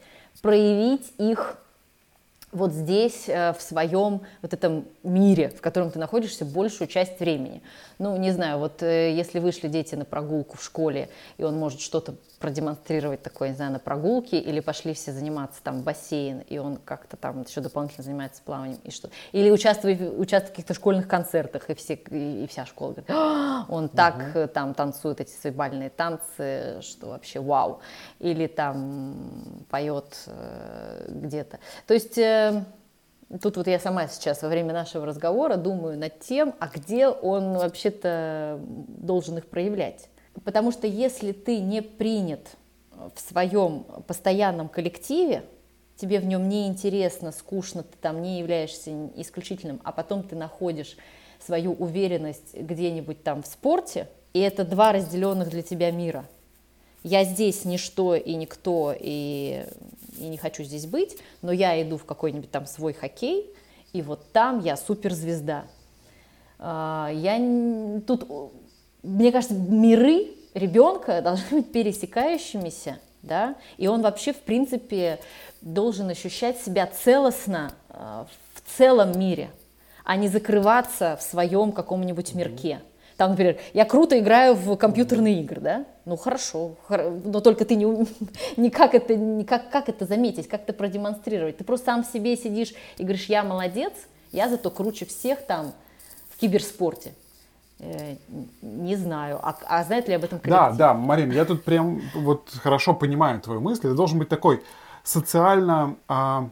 проявить 0.43 1.12
их 1.18 1.59
вот 2.53 2.72
здесь, 2.72 3.28
э, 3.28 3.53
в 3.53 3.61
своем 3.62 4.22
вот 4.43 4.53
этом 4.53 4.85
мире, 5.03 5.51
в 5.51 5.61
котором 5.61 5.91
ты 5.91 5.99
находишься 5.99 6.45
большую 6.45 6.89
часть 6.89 7.20
времени. 7.20 7.62
Ну, 8.01 8.16
не 8.16 8.30
знаю, 8.30 8.59
вот 8.59 8.82
э, 8.82 9.12
если 9.12 9.40
вышли 9.40 9.68
дети 9.68 9.94
на 9.94 10.07
прогулку 10.07 10.57
в 10.57 10.64
школе, 10.64 11.11
и 11.36 11.44
он 11.44 11.59
может 11.59 11.82
что-то 11.82 12.14
продемонстрировать 12.38 13.22
такое, 13.22 13.51
не 13.51 13.55
знаю, 13.55 13.72
на 13.72 13.78
прогулке, 13.78 14.38
или 14.38 14.61
пошли 14.61 14.94
все 14.94 15.12
заниматься 15.12 15.62
там 15.62 15.80
в 15.80 15.84
бассейн, 15.84 16.38
и 16.48 16.57
он 16.57 16.78
как-то 16.78 17.18
там 17.18 17.42
еще 17.42 17.61
дополнительно 17.61 18.03
занимается 18.03 18.40
плаванием, 18.42 18.80
и 18.84 18.90
что. 18.90 19.11
Или 19.32 19.51
участвует, 19.51 20.01
участвует 20.18 20.48
в 20.48 20.53
каких-то 20.53 20.72
школьных 20.72 21.09
концертах, 21.09 21.68
и, 21.68 21.74
все, 21.74 22.01
и, 22.11 22.44
и 22.44 22.46
вся 22.46 22.64
школа 22.64 22.92
говорит, 22.92 23.11
«А, 23.11 23.66
он 23.68 23.90
так 23.90 24.34
угу. 24.34 24.48
там 24.48 24.72
танцует 24.72 25.20
эти 25.20 25.32
свои 25.32 25.53
бальные 25.53 25.90
танцы, 25.90 26.80
что 26.80 27.09
вообще 27.09 27.38
вау. 27.40 27.80
Или 28.18 28.46
там 28.46 29.66
поет 29.68 30.24
э, 30.26 31.05
где-то. 31.07 31.59
То 31.86 31.92
есть... 31.92 32.16
Э, 32.16 32.64
Тут 33.43 33.57
вот 33.57 33.68
я 33.68 33.78
сама 33.78 34.09
сейчас 34.09 34.43
во 34.43 34.49
время 34.49 34.72
нашего 34.72 35.07
разговора 35.07 35.57
думаю 35.57 35.97
над 35.97 36.18
тем, 36.18 36.55
а 36.59 36.68
где 36.68 37.09
он 37.09 37.53
вообще-то 37.59 38.59
должен 38.61 39.39
их 39.39 39.47
проявлять. 39.47 40.09
Потому 40.45 40.72
что 40.72 40.87
если 40.87 41.33
ты 41.33 41.61
не 41.61 41.81
принят 41.81 42.57
в 43.14 43.20
своем 43.20 43.85
постоянном 44.07 44.68
коллективе, 44.68 45.45
тебе 45.97 46.18
в 46.18 46.24
нем 46.24 46.49
не 46.49 46.66
интересно, 46.66 47.31
скучно, 47.31 47.83
ты 47.83 47.97
там 48.01 48.20
не 48.20 48.41
являешься 48.41 48.91
исключительным, 49.16 49.81
а 49.85 49.93
потом 49.93 50.22
ты 50.22 50.35
находишь 50.35 50.97
свою 51.39 51.72
уверенность 51.72 52.55
где-нибудь 52.55 53.22
там 53.22 53.43
в 53.43 53.47
спорте, 53.47 54.09
и 54.33 54.41
это 54.41 54.64
два 54.64 54.93
разделенных 54.93 55.51
для 55.51 55.62
тебя 55.62 55.91
мира. 55.91 56.24
Я 57.03 57.24
здесь 57.24 57.64
ничто 57.64 58.14
и 58.14 58.35
никто, 58.35 58.95
и, 58.99 59.64
и 60.21 60.29
не 60.29 60.37
хочу 60.37 60.62
здесь 60.62 60.87
быть, 60.87 61.18
но 61.43 61.51
я 61.51 61.81
иду 61.83 61.97
в 61.97 62.05
какой-нибудь 62.05 62.51
там 62.51 62.66
свой 62.66 62.93
хоккей, 62.93 63.53
и 63.93 64.03
вот 64.03 64.33
там 64.33 64.61
я 64.61 64.77
суперзвезда. 64.77 65.64
А, 66.59 67.11
я 67.12 67.39
тут 68.07 68.29
мне 69.03 69.33
кажется, 69.33 69.55
миры 69.55 70.29
ребенка 70.55 71.23
должны 71.23 71.59
быть 71.59 71.73
пересекающимися, 71.73 72.99
да, 73.23 73.57
и 73.77 73.87
он 73.87 74.03
вообще, 74.03 74.33
в 74.33 74.41
принципе, 74.41 75.21
должен 75.61 76.09
ощущать 76.09 76.61
себя 76.61 76.87
целостно 76.87 77.73
э, 77.89 78.25
в 78.55 78.77
целом 78.77 79.18
мире, 79.18 79.51
а 80.05 80.16
не 80.16 80.29
закрываться 80.29 81.16
в 81.16 81.23
своем 81.23 81.73
каком-нибудь 81.73 82.35
мирке. 82.35 82.81
Там, 83.21 83.33
например, 83.33 83.59
я 83.75 83.85
круто 83.85 84.18
играю 84.18 84.55
в 84.55 84.77
компьютерные 84.77 85.43
игры, 85.43 85.61
да? 85.61 85.85
Ну 86.07 86.16
хорошо, 86.16 86.77
но 86.89 87.43
только 87.43 87.66
ты 87.66 87.75
не, 87.75 87.85
не 88.57 88.71
как 88.71 88.95
это, 88.95 89.14
не 89.14 89.45
как, 89.45 89.91
это 89.91 90.07
заметить, 90.07 90.49
как 90.49 90.62
это 90.62 90.73
продемонстрировать. 90.73 91.59
Ты 91.59 91.64
просто 91.64 91.85
сам 91.85 92.03
себе 92.03 92.35
сидишь 92.35 92.73
и 92.97 93.03
говоришь, 93.03 93.27
я 93.27 93.45
молодец, 93.45 93.93
я 94.33 94.49
зато 94.49 94.71
круче 94.71 95.05
всех 95.05 95.45
там 95.45 95.75
в 96.31 96.41
киберспорте. 96.41 97.12
Э, 97.79 98.16
не 98.62 98.97
знаю. 98.97 99.39
А, 99.43 99.55
а 99.66 99.85
знает 99.85 100.09
ли 100.09 100.14
об 100.14 100.25
этом 100.25 100.39
коллектив? 100.39 100.79
Да, 100.79 100.95
да, 100.95 100.95
Марин, 100.95 101.31
я 101.31 101.45
тут 101.45 101.62
прям 101.62 102.01
вот 102.14 102.49
хорошо 102.62 102.95
понимаю 102.95 103.39
твою 103.43 103.61
мысль. 103.61 103.83
Это 103.89 103.95
должен 103.95 104.18
быть 104.18 104.31
такой 104.31 104.62
социально 105.05 105.95
а, 106.09 106.49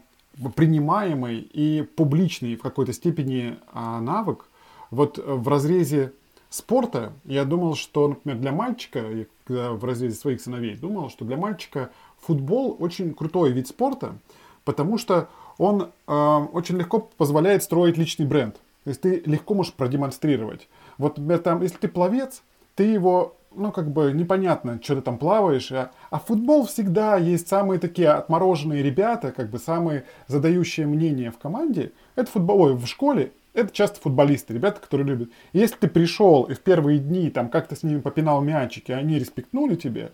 принимаемый 0.54 1.38
и 1.38 1.80
публичный 1.80 2.56
в 2.56 2.60
какой-то 2.60 2.92
степени 2.92 3.56
а, 3.72 4.02
навык. 4.02 4.44
Вот 4.90 5.16
в 5.16 5.48
разрезе 5.48 6.12
спорта 6.50 7.12
я 7.24 7.44
думал, 7.44 7.74
что, 7.74 8.08
например, 8.08 8.38
для 8.38 8.52
мальчика, 8.52 9.00
я 9.00 9.26
когда 9.44 9.72
в 9.72 9.84
разрезе 9.84 10.14
своих 10.14 10.40
сыновей 10.40 10.76
думал, 10.76 11.08
что 11.08 11.24
для 11.24 11.36
мальчика 11.36 11.90
футбол 12.20 12.76
очень 12.78 13.14
крутой 13.14 13.52
вид 13.52 13.66
спорта, 13.66 14.14
потому 14.64 14.98
что 14.98 15.28
он 15.56 15.90
э, 16.06 16.12
очень 16.52 16.76
легко 16.76 17.00
позволяет 17.00 17.62
строить 17.62 17.96
личный 17.96 18.26
бренд. 18.26 18.56
То 18.84 18.90
есть 18.90 19.00
ты 19.00 19.22
легко 19.26 19.54
можешь 19.54 19.72
продемонстрировать. 19.72 20.68
Вот 20.98 21.18
там, 21.42 21.62
если 21.62 21.78
ты 21.78 21.88
пловец, 21.88 22.42
ты 22.74 22.84
его, 22.84 23.36
ну, 23.54 23.72
как 23.72 23.90
бы 23.90 24.12
непонятно, 24.12 24.78
что 24.82 24.96
ты 24.96 25.02
там 25.02 25.18
плаваешь. 25.18 25.72
А, 25.72 25.90
а 26.10 26.18
футбол 26.18 26.66
всегда 26.66 27.16
есть 27.16 27.48
самые 27.48 27.80
такие 27.80 28.08
отмороженные 28.10 28.82
ребята, 28.82 29.32
как 29.32 29.50
бы 29.50 29.58
самые 29.58 30.04
задающие 30.26 30.86
мнение 30.86 31.30
в 31.30 31.38
команде. 31.38 31.92
Это 32.14 32.30
футбол, 32.30 32.60
ой, 32.60 32.74
в 32.74 32.86
школе 32.86 33.32
это 33.58 33.72
часто 33.72 34.00
футболисты, 34.00 34.54
ребята, 34.54 34.80
которые 34.80 35.06
любят. 35.06 35.30
Если 35.52 35.76
ты 35.76 35.88
пришел 35.88 36.44
и 36.44 36.54
в 36.54 36.60
первые 36.60 36.98
дни 36.98 37.30
там 37.30 37.48
как-то 37.48 37.76
с 37.76 37.82
ними 37.82 38.00
попинал 38.00 38.40
мячики, 38.40 38.92
они 38.92 39.18
респектнули 39.18 39.74
тебе, 39.74 40.12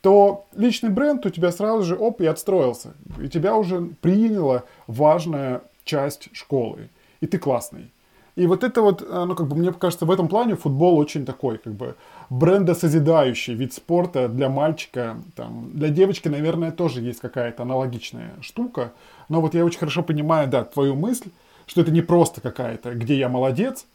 то 0.00 0.46
личный 0.54 0.90
бренд 0.90 1.24
у 1.26 1.30
тебя 1.30 1.50
сразу 1.50 1.82
же 1.82 1.96
оп 1.96 2.20
и 2.20 2.26
отстроился. 2.26 2.94
И 3.20 3.28
тебя 3.28 3.56
уже 3.56 3.80
приняла 4.00 4.64
важная 4.86 5.62
часть 5.84 6.28
школы. 6.34 6.88
И 7.20 7.26
ты 7.26 7.38
классный. 7.38 7.90
И 8.36 8.46
вот 8.46 8.64
это 8.64 8.82
вот, 8.82 9.00
э, 9.00 9.24
ну, 9.24 9.34
как 9.34 9.46
бы, 9.46 9.56
мне 9.56 9.72
кажется, 9.72 10.06
в 10.06 10.10
этом 10.10 10.26
плане 10.28 10.56
футбол 10.56 10.98
очень 10.98 11.24
такой, 11.24 11.58
как 11.58 11.72
бы, 11.74 11.94
брендосозидающий 12.30 13.54
вид 13.54 13.72
спорта 13.72 14.28
для 14.28 14.48
мальчика. 14.48 15.16
Там, 15.36 15.70
для 15.72 15.88
девочки, 15.88 16.28
наверное, 16.28 16.72
тоже 16.72 17.00
есть 17.00 17.20
какая-то 17.20 17.62
аналогичная 17.62 18.32
штука. 18.40 18.92
Но 19.28 19.40
вот 19.40 19.54
я 19.54 19.64
очень 19.64 19.78
хорошо 19.78 20.02
понимаю, 20.02 20.48
да, 20.48 20.64
твою 20.64 20.96
мысль, 20.96 21.30
что 21.66 21.80
это 21.80 21.90
не 21.90 22.02
просто 22.02 22.40
какая-то, 22.40 22.94
где 22.94 23.16
я 23.16 23.28
молодец, 23.28 23.86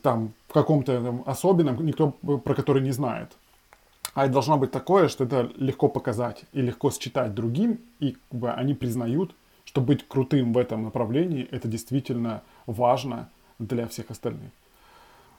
там, 0.00 0.32
в 0.48 0.52
каком-то 0.52 1.22
особенном, 1.26 1.84
никто 1.84 2.10
про 2.10 2.54
который 2.54 2.82
не 2.82 2.92
знает. 2.92 3.32
А 4.14 4.24
это 4.24 4.32
должно 4.32 4.58
быть 4.58 4.70
такое, 4.70 5.08
что 5.08 5.24
это 5.24 5.50
легко 5.56 5.88
показать 5.88 6.44
и 6.52 6.60
легко 6.60 6.90
считать 6.90 7.34
другим, 7.34 7.78
и 8.00 8.12
как 8.12 8.40
бы, 8.40 8.50
они 8.50 8.74
признают, 8.74 9.34
что 9.64 9.80
быть 9.80 10.06
крутым 10.06 10.52
в 10.52 10.58
этом 10.58 10.84
направлении, 10.84 11.48
это 11.50 11.68
действительно 11.68 12.42
важно, 12.66 13.28
для 13.58 13.86
всех 13.86 14.10
остальных. 14.10 14.50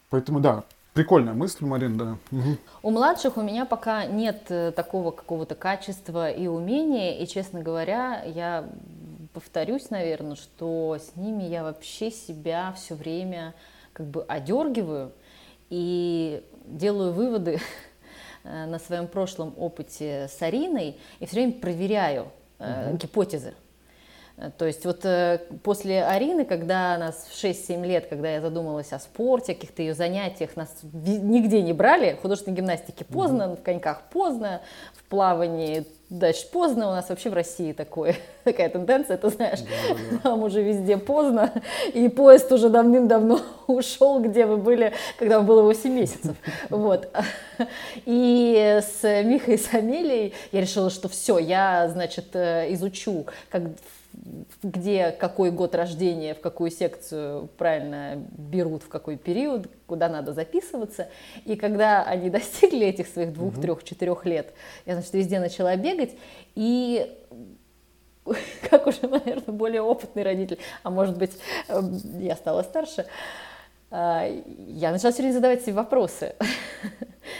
Поэтому 0.09 0.39
да, 0.39 0.63
Прикольная 0.93 1.33
мысль, 1.33 1.65
Марин, 1.65 1.97
да. 1.97 2.17
Угу. 2.31 2.57
У 2.83 2.91
младших 2.91 3.37
у 3.37 3.41
меня 3.41 3.65
пока 3.65 4.05
нет 4.05 4.43
э, 4.49 4.71
такого 4.71 5.09
какого-то 5.09 5.55
качества 5.55 6.29
и 6.29 6.45
умения, 6.45 7.17
и, 7.17 7.25
честно 7.25 7.63
говоря, 7.63 8.21
я 8.23 8.69
повторюсь, 9.33 9.89
наверное, 9.89 10.35
что 10.35 10.97
с 10.99 11.15
ними 11.15 11.43
я 11.43 11.63
вообще 11.63 12.11
себя 12.11 12.73
все 12.73 12.95
время 12.95 13.53
как 13.93 14.07
бы 14.07 14.23
одергиваю 14.23 15.11
и 15.69 16.43
делаю 16.65 17.11
выводы 17.11 17.59
э, 18.43 18.65
на 18.65 18.79
своем 18.79 19.07
прошлом 19.07 19.53
опыте 19.57 20.27
с 20.29 20.41
Ариной 20.41 20.97
и 21.19 21.25
все 21.25 21.35
время 21.35 21.53
проверяю 21.53 22.31
угу. 22.59 22.97
гипотезы. 22.97 23.53
Э, 24.37 24.51
то 24.57 24.65
есть 24.65 24.85
вот 24.85 25.05
э, 25.05 25.39
после 25.63 26.03
Арины, 26.03 26.45
когда 26.45 26.97
нас 26.97 27.27
в 27.29 27.43
6-7 27.43 27.85
лет, 27.85 28.07
когда 28.07 28.33
я 28.33 28.41
задумалась 28.41 28.91
о 28.93 28.99
спорте, 28.99 29.53
каких-то 29.53 29.81
ее 29.81 29.93
занятиях, 29.93 30.55
нас 30.55 30.69
нигде 30.93 31.61
не 31.61 31.73
брали, 31.73 32.15
в 32.15 32.21
художественной 32.21 32.57
гимнастике 32.57 33.05
поздно, 33.05 33.43
mm-hmm. 33.43 33.61
в 33.61 33.63
коньках 33.63 34.01
поздно, 34.11 34.61
в 34.93 35.03
плавании 35.03 35.85
дальше 36.09 36.45
поздно, 36.51 36.89
у 36.89 36.91
нас 36.91 37.09
вообще 37.09 37.29
в 37.29 37.33
России 37.33 37.71
такое, 37.71 38.15
такая 38.43 38.69
тенденция, 38.69 39.17
ты 39.17 39.29
знаешь, 39.29 39.59
да, 39.61 39.95
да. 40.11 40.29
нам 40.29 40.43
уже 40.43 40.61
везде 40.61 40.97
поздно, 40.97 41.51
и 41.93 42.07
поезд 42.07 42.51
уже 42.51 42.69
давным-давно 42.69 43.39
ушел, 43.67 44.19
где 44.19 44.45
вы 44.45 44.57
были, 44.57 44.93
когда 45.17 45.37
вам 45.37 45.47
было 45.47 45.61
8 45.63 45.91
месяцев. 45.91 46.35
Вот. 46.69 47.09
И 48.05 48.81
с 48.81 49.03
Михой 49.23 49.55
и 49.55 49.57
с 49.57 49.73
Амелией 49.73 50.33
я 50.51 50.61
решила, 50.61 50.89
что 50.89 51.07
все, 51.07 51.37
я, 51.37 51.87
значит, 51.87 52.35
э, 52.35 52.73
изучу, 52.73 53.25
как 53.49 53.63
где 54.61 55.11
какой 55.11 55.51
год 55.51 55.75
рождения, 55.75 56.33
в 56.33 56.41
какую 56.41 56.71
секцию 56.71 57.49
правильно 57.57 58.23
берут, 58.37 58.83
в 58.83 58.89
какой 58.89 59.17
период, 59.17 59.69
куда 59.87 60.09
надо 60.09 60.33
записываться. 60.33 61.09
И 61.45 61.55
когда 61.55 62.03
они 62.03 62.29
достигли 62.31 62.87
этих 62.87 63.07
своих 63.07 63.33
двух, 63.33 63.59
трех, 63.59 63.83
четырех 63.83 64.25
лет, 64.25 64.53
я, 64.85 64.93
значит, 64.93 65.13
везде 65.13 65.39
начала 65.39 65.75
бегать. 65.75 66.11
И 66.55 67.11
как 68.69 68.87
уже, 68.87 68.99
наверное, 69.07 69.53
более 69.53 69.81
опытный 69.81 70.23
родитель, 70.23 70.59
а 70.83 70.89
может 70.89 71.17
быть, 71.17 71.31
эм, 71.67 71.99
я 72.19 72.35
стала 72.35 72.63
старше, 72.63 73.05
а, 73.91 74.25
я 74.67 74.91
начала 74.91 75.11
все 75.11 75.21
время 75.21 75.33
задавать 75.33 75.61
себе 75.61 75.73
вопросы. 75.73 76.35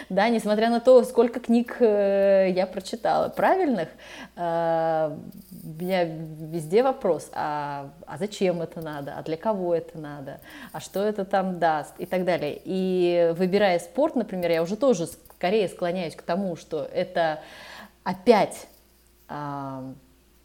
Да, 0.09 0.30
несмотря 0.30 0.69
на 0.69 0.80
то, 0.80 1.03
сколько 1.03 1.39
книг 1.39 1.78
э, 1.80 2.51
я 2.55 2.65
прочитала 2.65 3.30
правильных, 3.30 3.89
у 4.36 4.39
меня 5.64 6.03
везде 6.03 6.84
вопрос, 6.84 7.30
а, 7.34 7.93
а 8.05 8.18
зачем 8.18 8.61
это 8.61 8.82
надо, 8.82 9.16
а 9.18 9.24
для 9.24 9.38
кого 9.38 9.74
это 9.74 9.97
надо, 9.97 10.41
а 10.72 10.80
что 10.80 11.01
это 11.01 11.26
там 11.26 11.59
даст 11.59 11.93
и 11.99 12.05
так 12.05 12.26
далее. 12.26 12.61
И 12.64 13.34
выбирая 13.38 13.80
спорт, 13.80 14.16
например, 14.16 14.51
я 14.51 14.61
уже 14.61 14.76
тоже 14.76 15.07
скорее 15.07 15.68
склоняюсь 15.70 16.16
к 16.16 16.22
тому, 16.22 16.55
что 16.55 16.84
это 16.84 17.41
опять 18.03 18.68
а, 19.28 19.93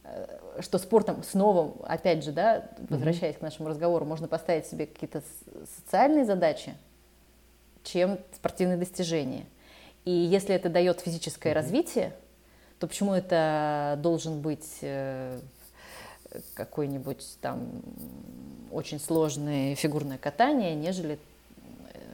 э, 0.04 0.38
что 0.60 0.78
спортом 0.78 1.22
снова, 1.22 1.74
опять 1.84 2.24
же, 2.24 2.32
да, 2.32 2.64
возвращаясь 2.88 3.34
mm-hmm. 3.34 3.38
к 3.38 3.42
нашему 3.42 3.68
разговору, 3.68 4.04
можно 4.04 4.28
поставить 4.28 4.66
себе 4.66 4.86
какие-то 4.86 5.22
социальные 5.76 6.24
задачи, 6.24 6.74
чем 7.82 8.18
спортивные 8.34 8.78
достижения. 8.78 9.46
И 10.04 10.10
если 10.10 10.54
это 10.54 10.68
дает 10.68 11.00
физическое 11.00 11.50
mm-hmm. 11.50 11.54
развитие, 11.54 12.12
то 12.78 12.86
почему 12.86 13.14
это 13.14 13.98
должен 14.02 14.40
быть 14.40 14.78
э, 14.82 15.40
какой-нибудь 16.54 17.38
там 17.40 17.68
очень 18.70 19.00
сложное 19.00 19.74
фигурное 19.74 20.18
катание, 20.18 20.74
нежели 20.74 21.18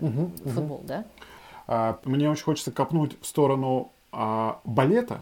угу, 0.00 0.30
футбол, 0.44 0.78
угу. 0.78 0.86
да? 0.86 1.04
А, 1.66 1.98
мне 2.04 2.30
очень 2.30 2.44
хочется 2.44 2.72
копнуть 2.72 3.20
в 3.20 3.26
сторону 3.26 3.92
а, 4.12 4.60
балета 4.64 5.20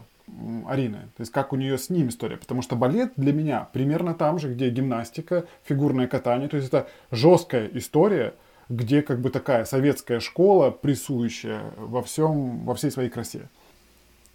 Арины. 0.67 1.09
То 1.17 1.21
есть 1.21 1.31
как 1.31 1.53
у 1.53 1.55
нее 1.55 1.77
с 1.77 1.89
ним 1.89 2.09
история. 2.09 2.37
Потому 2.37 2.61
что 2.61 2.75
балет 2.75 3.13
для 3.17 3.33
меня 3.33 3.67
примерно 3.73 4.13
там 4.13 4.39
же, 4.39 4.53
где 4.53 4.69
гимнастика, 4.69 5.45
фигурное 5.63 6.07
катание. 6.07 6.47
То 6.47 6.57
есть 6.57 6.69
это 6.69 6.87
жесткая 7.11 7.67
история, 7.73 8.33
где 8.69 9.01
как 9.01 9.19
бы 9.19 9.29
такая 9.29 9.65
советская 9.65 10.19
школа, 10.19 10.71
прессующая 10.71 11.61
во 11.77 12.01
всем, 12.01 12.65
во 12.65 12.75
всей 12.75 12.91
своей 12.91 13.09
красе. 13.09 13.49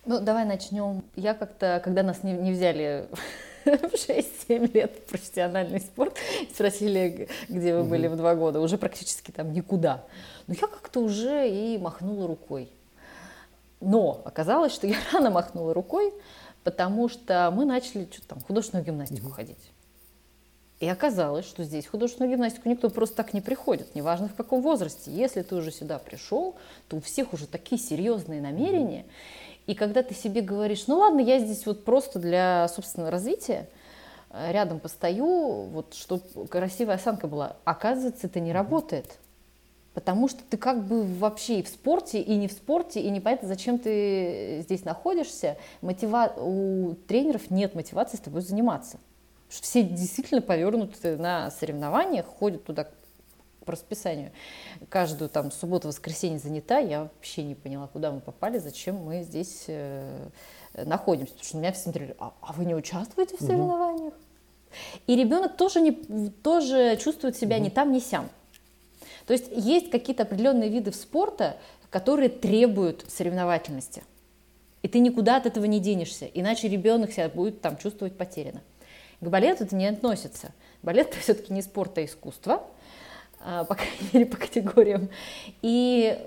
Ну, 0.09 0.21
давай 0.21 0.47
начнем. 0.47 1.05
Я 1.17 1.35
как-то, 1.35 1.83
когда 1.85 2.03
нас 2.03 2.23
не, 2.23 2.33
не 2.33 2.53
взяли 2.53 3.07
в 3.67 3.93
6-7 3.93 4.73
лет 4.73 4.97
в 4.97 5.11
профессиональный 5.11 5.81
спорт, 5.81 6.17
спросили, 6.55 7.29
где 7.51 7.77
вы 7.77 7.85
были 7.85 8.07
в 8.07 8.17
два 8.17 8.35
года, 8.35 8.59
уже 8.61 8.79
практически 8.79 9.33
там 9.33 9.53
никуда. 9.53 10.03
Но 10.47 10.55
я 10.55 10.67
как-то 10.67 11.01
уже 11.01 11.47
и 11.47 11.77
махнула 11.77 12.27
рукой. 12.27 12.71
Но 13.83 14.23
оказалось, 14.25 14.73
что 14.73 14.87
я 14.87 14.97
рано 15.13 15.29
махнула 15.29 15.75
рукой, 15.75 16.15
потому 16.65 17.11
что 17.11 17.53
мы 17.55 17.67
начали 17.67 18.09
что-то 18.11 18.29
там 18.29 18.41
художественную 18.41 18.87
гимнастику 18.87 19.29
ходить. 19.29 19.73
И 20.81 20.89
оказалось, 20.89 21.45
что 21.45 21.65
здесь 21.65 21.87
художественную 21.87 22.33
гимнастику 22.33 22.67
никто 22.67 22.89
просто 22.89 23.17
так 23.17 23.35
не 23.35 23.43
приходит, 23.43 23.95
неважно 23.95 24.29
в 24.29 24.35
каком 24.35 24.63
возрасте. 24.63 25.11
Если 25.11 25.43
ты 25.43 25.55
уже 25.55 25.71
сюда 25.71 25.99
пришел, 25.99 26.55
то 26.89 26.97
у 26.97 27.01
всех 27.03 27.35
уже 27.35 27.47
такие 27.47 27.79
серьезные 27.79 28.41
намерения. 28.41 29.05
И 29.69 29.75
когда 29.75 30.03
ты 30.03 30.15
себе 30.15 30.41
говоришь, 30.41 30.87
ну 30.87 30.97
ладно, 30.97 31.21
я 31.21 31.39
здесь 31.39 31.67
вот 31.67 31.85
просто 31.85 32.19
для 32.19 32.67
собственного 32.69 33.11
развития, 33.11 33.69
э, 34.31 34.51
рядом 34.51 34.81
постою, 34.81 35.65
вот 35.65 35.93
чтобы 35.93 36.23
красивая 36.49 36.95
осанка 36.95 37.27
была, 37.27 37.57
оказывается, 37.65 38.29
это 38.29 38.41
не 38.41 38.51
работает. 38.51 39.19
Потому 39.93 40.27
что 40.27 40.41
ты 40.49 40.57
как 40.57 40.87
бы 40.87 41.05
вообще 41.05 41.61
и 41.61 41.63
в 41.63 41.69
спорте, 41.69 42.19
и 42.23 42.37
не 42.37 42.49
в 42.49 42.53
спорте, 42.53 43.03
и 43.03 43.11
непонятно, 43.11 43.47
зачем 43.47 43.79
ты 43.79 44.61
здесь 44.63 44.87
находишься. 44.87 45.59
Мотива... 45.83 46.33
У 46.39 46.95
тренеров 47.07 47.51
нет 47.51 47.75
мотивации 47.75 48.17
с 48.17 48.21
тобой 48.21 48.41
заниматься. 48.41 48.97
Все 49.51 49.83
действительно 49.83 50.41
повернуты 50.41 51.19
на 51.19 51.51
соревнованиях, 51.51 52.25
ходят 52.25 52.65
туда 52.65 52.89
по 53.69 53.73
расписанию. 53.73 54.33
Каждую 54.89 55.29
там 55.29 55.53
субботу, 55.53 55.89
воскресенье 55.89 56.39
занята. 56.39 56.79
Я 56.79 57.03
вообще 57.03 57.43
не 57.43 57.55
поняла, 57.55 57.87
куда 57.87 58.11
мы 58.11 58.21
попали, 58.21 58.57
зачем 58.57 58.97
мы 58.97 59.23
здесь 59.23 59.65
э, 59.67 60.29
находимся. 60.73 61.33
Потому 61.33 61.45
что 61.45 61.57
меня 61.59 61.73
все 61.73 61.83
смотрели, 61.83 62.17
а, 62.19 62.33
а 62.41 62.55
вы 62.55 62.65
не 62.65 62.75
участвуете 62.75 63.37
в 63.37 63.41
соревнованиях? 63.43 64.15
Угу. 64.15 64.73
И 65.07 65.17
ребенок 65.17 65.59
тоже, 65.59 65.83
не, 65.83 65.93
тоже 66.31 66.97
чувствует 66.97 67.37
себя 67.37 67.57
угу. 67.57 67.67
ни 67.67 67.69
там, 67.69 67.93
ни 67.93 67.99
сям. 67.99 68.31
То 69.27 69.35
есть 69.35 69.51
есть 69.55 69.91
какие-то 69.91 70.23
определенные 70.23 70.71
виды 70.71 70.91
спорта, 70.95 71.59
которые 71.91 72.31
требуют 72.31 73.05
соревновательности. 73.07 74.03
И 74.81 74.89
ты 74.89 74.99
никуда 74.99 75.37
от 75.37 75.45
этого 75.45 75.67
не 75.67 75.79
денешься, 75.79 76.25
иначе 76.25 76.69
ребенок 76.69 77.13
себя 77.13 77.29
будет 77.29 77.61
там 77.61 77.77
чувствовать 77.77 78.17
потерянно. 78.17 78.63
К 79.21 79.27
балету 79.29 79.65
это 79.65 79.77
не 79.77 79.87
относится. 79.87 80.53
Балет 80.83 81.09
это 81.11 81.19
все-таки 81.21 81.53
не 81.53 81.61
спорт, 81.61 81.99
а 81.99 82.05
искусство, 82.05 82.67
по 83.39 83.75
крайней 83.75 84.09
мере, 84.13 84.27
по 84.27 84.37
категориям. 84.37 85.09
И 85.63 86.19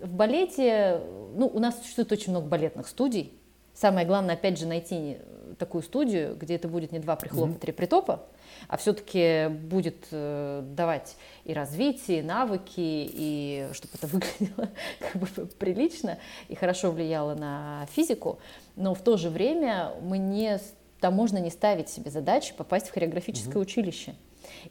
в 0.00 0.12
балете, 0.12 1.00
ну, 1.34 1.46
у 1.46 1.58
нас 1.58 1.78
существует 1.78 2.12
очень 2.12 2.30
много 2.30 2.46
балетных 2.46 2.88
студий. 2.88 3.32
Самое 3.74 4.06
главное, 4.06 4.34
опять 4.34 4.58
же, 4.58 4.66
найти 4.66 5.18
такую 5.58 5.82
студию, 5.82 6.36
где 6.36 6.56
это 6.56 6.68
будет 6.68 6.92
не 6.92 6.98
два 6.98 7.16
прихлопа, 7.16 7.52
mm-hmm. 7.52 7.58
три 7.58 7.72
притопа, 7.72 8.26
а 8.68 8.76
все-таки 8.76 9.48
будет 9.48 10.06
э, 10.10 10.62
давать 10.64 11.16
и 11.44 11.52
развитие, 11.52 12.20
и 12.20 12.22
навыки, 12.22 12.72
и 12.76 13.68
чтобы 13.72 13.94
это 13.94 14.06
выглядело 14.08 14.68
как 14.98 15.16
бы 15.16 15.26
прилично 15.58 16.18
и 16.48 16.54
хорошо 16.54 16.90
влияло 16.90 17.34
на 17.34 17.86
физику, 17.92 18.38
но 18.76 18.94
в 18.94 19.02
то 19.02 19.16
же 19.16 19.28
время 19.28 19.92
мы 20.02 20.18
не, 20.18 20.58
там 21.00 21.14
можно 21.14 21.38
не 21.38 21.50
ставить 21.50 21.88
себе 21.88 22.10
задачи 22.10 22.54
попасть 22.56 22.88
в 22.88 22.92
хореографическое 22.92 23.54
угу. 23.54 23.62
училище. 23.62 24.14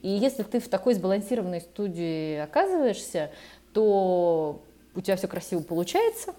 И 0.02 0.10
если 0.10 0.44
ты 0.44 0.60
в 0.60 0.68
такой 0.68 0.94
сбалансированной 0.94 1.62
студии 1.62 2.38
оказываешься, 2.38 3.32
то 3.74 4.62
у 4.96 5.02
тебя 5.02 5.16
все 5.16 5.28
красиво 5.28 5.62
получается, 5.62 6.34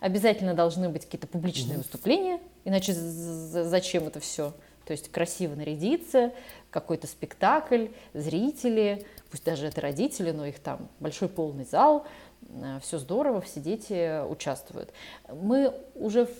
обязательно 0.00 0.54
должны 0.54 0.88
быть 0.88 1.04
какие-то 1.04 1.26
публичные 1.26 1.74
угу. 1.74 1.82
выступления, 1.82 2.40
иначе 2.64 2.92
зачем 2.92 4.06
это 4.06 4.20
все? 4.20 4.52
То 4.86 4.92
есть 4.92 5.10
красиво 5.10 5.56
нарядиться, 5.56 6.32
какой-то 6.70 7.08
спектакль, 7.08 7.88
зрители, 8.14 9.04
пусть 9.30 9.44
даже 9.44 9.66
это 9.66 9.80
родители, 9.80 10.30
но 10.30 10.46
их 10.46 10.60
там 10.60 10.88
большой 11.00 11.28
полный 11.28 11.64
зал, 11.64 12.06
э, 12.48 12.78
все 12.82 12.98
здорово, 12.98 13.40
все 13.40 13.58
дети 13.58 14.24
участвуют. 14.24 14.92
Мы 15.28 15.74
уже 15.96 16.26
в 16.26 16.30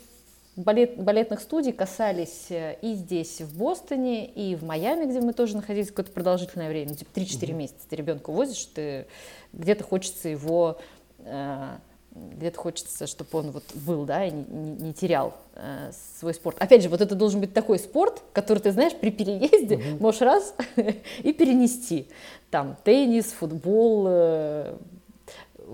балет, 0.57 0.97
балетных 0.97 1.41
студий 1.41 1.73
касались 1.73 2.47
э, 2.51 2.77
и 2.83 2.95
здесь, 2.95 3.41
в 3.41 3.57
Бостоне, 3.57 4.27
и 4.27 4.57
в 4.57 4.65
Майами, 4.65 5.09
где 5.09 5.21
мы 5.21 5.33
тоже 5.33 5.57
находились 5.57 5.89
какое-то 5.89 6.13
продолжительное 6.13 6.69
время, 6.69 6.95
типа 6.95 7.11
3-4 7.15 7.53
месяца. 7.53 7.81
Ты 7.89 7.97
ребенка 7.97 8.31
возишь, 8.31 8.65
ты 8.67 9.07
где-то 9.53 9.85
хочется 9.85 10.29
его 10.29 10.79
э, 11.19 11.77
где-то 12.17 12.59
хочется, 12.59 13.07
чтобы 13.07 13.29
он 13.33 13.51
вот 13.51 13.65
был, 13.75 14.05
да, 14.05 14.25
и 14.25 14.31
не, 14.31 14.45
не, 14.45 14.71
не 14.73 14.95
терял 14.95 15.35
э, 15.55 15.91
свой 16.19 16.35
спорт. 16.35 16.57
Опять 16.59 16.83
же, 16.83 16.89
вот 16.89 17.01
это 17.01 17.15
должен 17.15 17.41
быть 17.41 17.53
такой 17.53 17.79
спорт, 17.79 18.23
который 18.33 18.59
ты 18.59 18.73
знаешь 18.73 18.95
при 18.95 19.11
переезде 19.11 19.77
угу. 19.77 20.03
можешь 20.05 20.23
раз 20.23 20.55
и 21.23 21.33
перенести. 21.33 22.09
Там 22.51 22.77
теннис, 22.85 23.27
футбол, 23.27 24.07
э, 24.09 24.77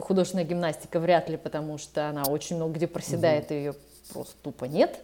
художественная 0.00 0.44
гимнастика 0.44 0.98
вряд 0.98 1.28
ли, 1.28 1.36
потому 1.36 1.78
что 1.78 2.08
она 2.08 2.24
очень 2.24 2.56
много 2.56 2.74
где 2.74 2.86
проседает, 2.88 3.46
угу. 3.46 3.54
и 3.54 3.56
ее 3.56 3.74
просто 4.10 4.34
тупо 4.42 4.64
нет. 4.64 4.98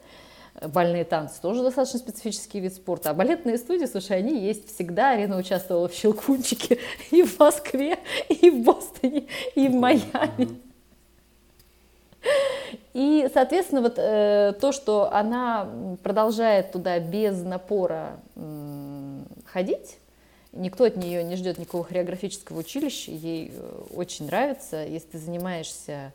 Бальные 0.61 1.05
танцы 1.05 1.41
тоже 1.41 1.63
достаточно 1.63 2.01
специфический 2.01 2.61
вид 2.61 2.75
спорта. 2.75 3.11
А 3.11 3.15
балетные 3.15 3.59
студии, 3.59 3.87
слушай, 3.87 4.17
они 4.17 4.41
есть 4.41 4.75
всегда. 4.75 5.11
Арена 5.11 5.39
участвовала 5.39 5.89
в 5.89 5.95
«Щелкунчике» 5.95 6.79
и 7.11 7.23
в 7.23 7.39
Москве, 7.39 7.99
и 8.29 8.51
в 8.51 8.65
Бостоне, 8.65 9.27
и 9.55 9.69
в 9.69 9.75
Майами. 9.75 10.59
И, 12.95 13.29
соответственно, 13.33 13.83
вот 13.83 13.95
э, 13.97 14.55
то, 14.61 14.73
что 14.73 15.13
она 15.13 15.69
продолжает 16.03 16.73
туда 16.73 16.99
без 16.99 17.41
напора 17.43 18.19
э, 18.35 19.21
ходить, 19.47 19.99
никто 20.53 20.85
от 20.85 20.97
нее 20.97 21.23
не 21.23 21.37
ждет 21.37 21.59
никакого 21.59 21.85
хореографического 21.85 22.59
училища, 22.59 23.13
ей 23.13 23.53
э, 23.55 23.83
очень 23.95 24.27
нравится. 24.27 24.85
Если 24.85 25.11
ты 25.11 25.19
занимаешься 25.19 26.13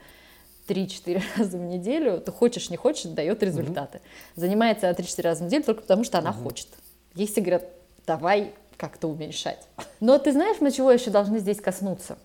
3-4 0.68 1.22
раза 1.38 1.58
в 1.58 1.62
неделю, 1.62 2.22
то 2.22 2.32
хочешь, 2.32 2.70
не 2.70 2.78
хочешь, 2.78 3.04
дает 3.06 3.42
результаты. 3.44 3.98
Угу. 3.98 4.42
Занимается 4.42 4.90
3-4 4.90 5.22
раза 5.22 5.44
в 5.44 5.48
неделю 5.48 5.64
только 5.64 5.82
потому, 5.82 6.04
что 6.04 6.20
она 6.20 6.32
угу. 6.32 6.44
хочет. 6.44 6.68
Если 7.16 7.42
говорят, 7.42 7.66
давай 8.06 8.54
как-то 8.78 9.08
уменьшать. 9.08 9.68
Но 10.00 10.18
ты 10.18 10.32
знаешь, 10.32 10.58
мы 10.60 10.72
чего 10.72 10.92
еще 10.92 11.12
должны 11.12 11.40
здесь 11.40 11.62
коснуться? 11.62 12.18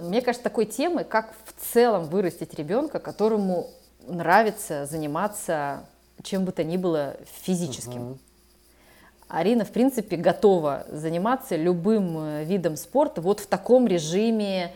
Мне 0.00 0.22
кажется, 0.22 0.42
такой 0.42 0.64
темы, 0.64 1.04
как 1.04 1.34
в 1.44 1.72
целом 1.72 2.06
вырастить 2.06 2.54
ребенка, 2.54 2.98
которому 2.98 3.70
нравится 4.06 4.86
заниматься 4.86 5.86
чем 6.22 6.44
бы 6.44 6.52
то 6.52 6.64
ни 6.64 6.76
было 6.76 7.16
физическим. 7.42 8.02
Uh-huh. 8.02 8.18
Арина, 9.28 9.64
в 9.64 9.70
принципе, 9.70 10.16
готова 10.16 10.86
заниматься 10.90 11.56
любым 11.56 12.18
э, 12.18 12.44
видом 12.44 12.76
спорта 12.76 13.20
вот 13.20 13.40
в 13.40 13.46
таком 13.46 13.86
режиме 13.86 14.72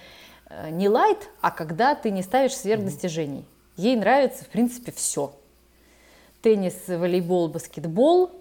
не 0.70 0.88
лайт, 0.88 1.28
а 1.40 1.50
когда 1.50 1.94
ты 1.94 2.10
не 2.10 2.22
ставишь 2.22 2.56
сверхдостижений. 2.56 3.44
Ей 3.76 3.96
нравится, 3.96 4.44
в 4.44 4.48
принципе, 4.48 4.90
все. 4.90 5.32
Теннис, 6.42 6.74
волейбол, 6.88 7.48
баскетбол, 7.48 8.32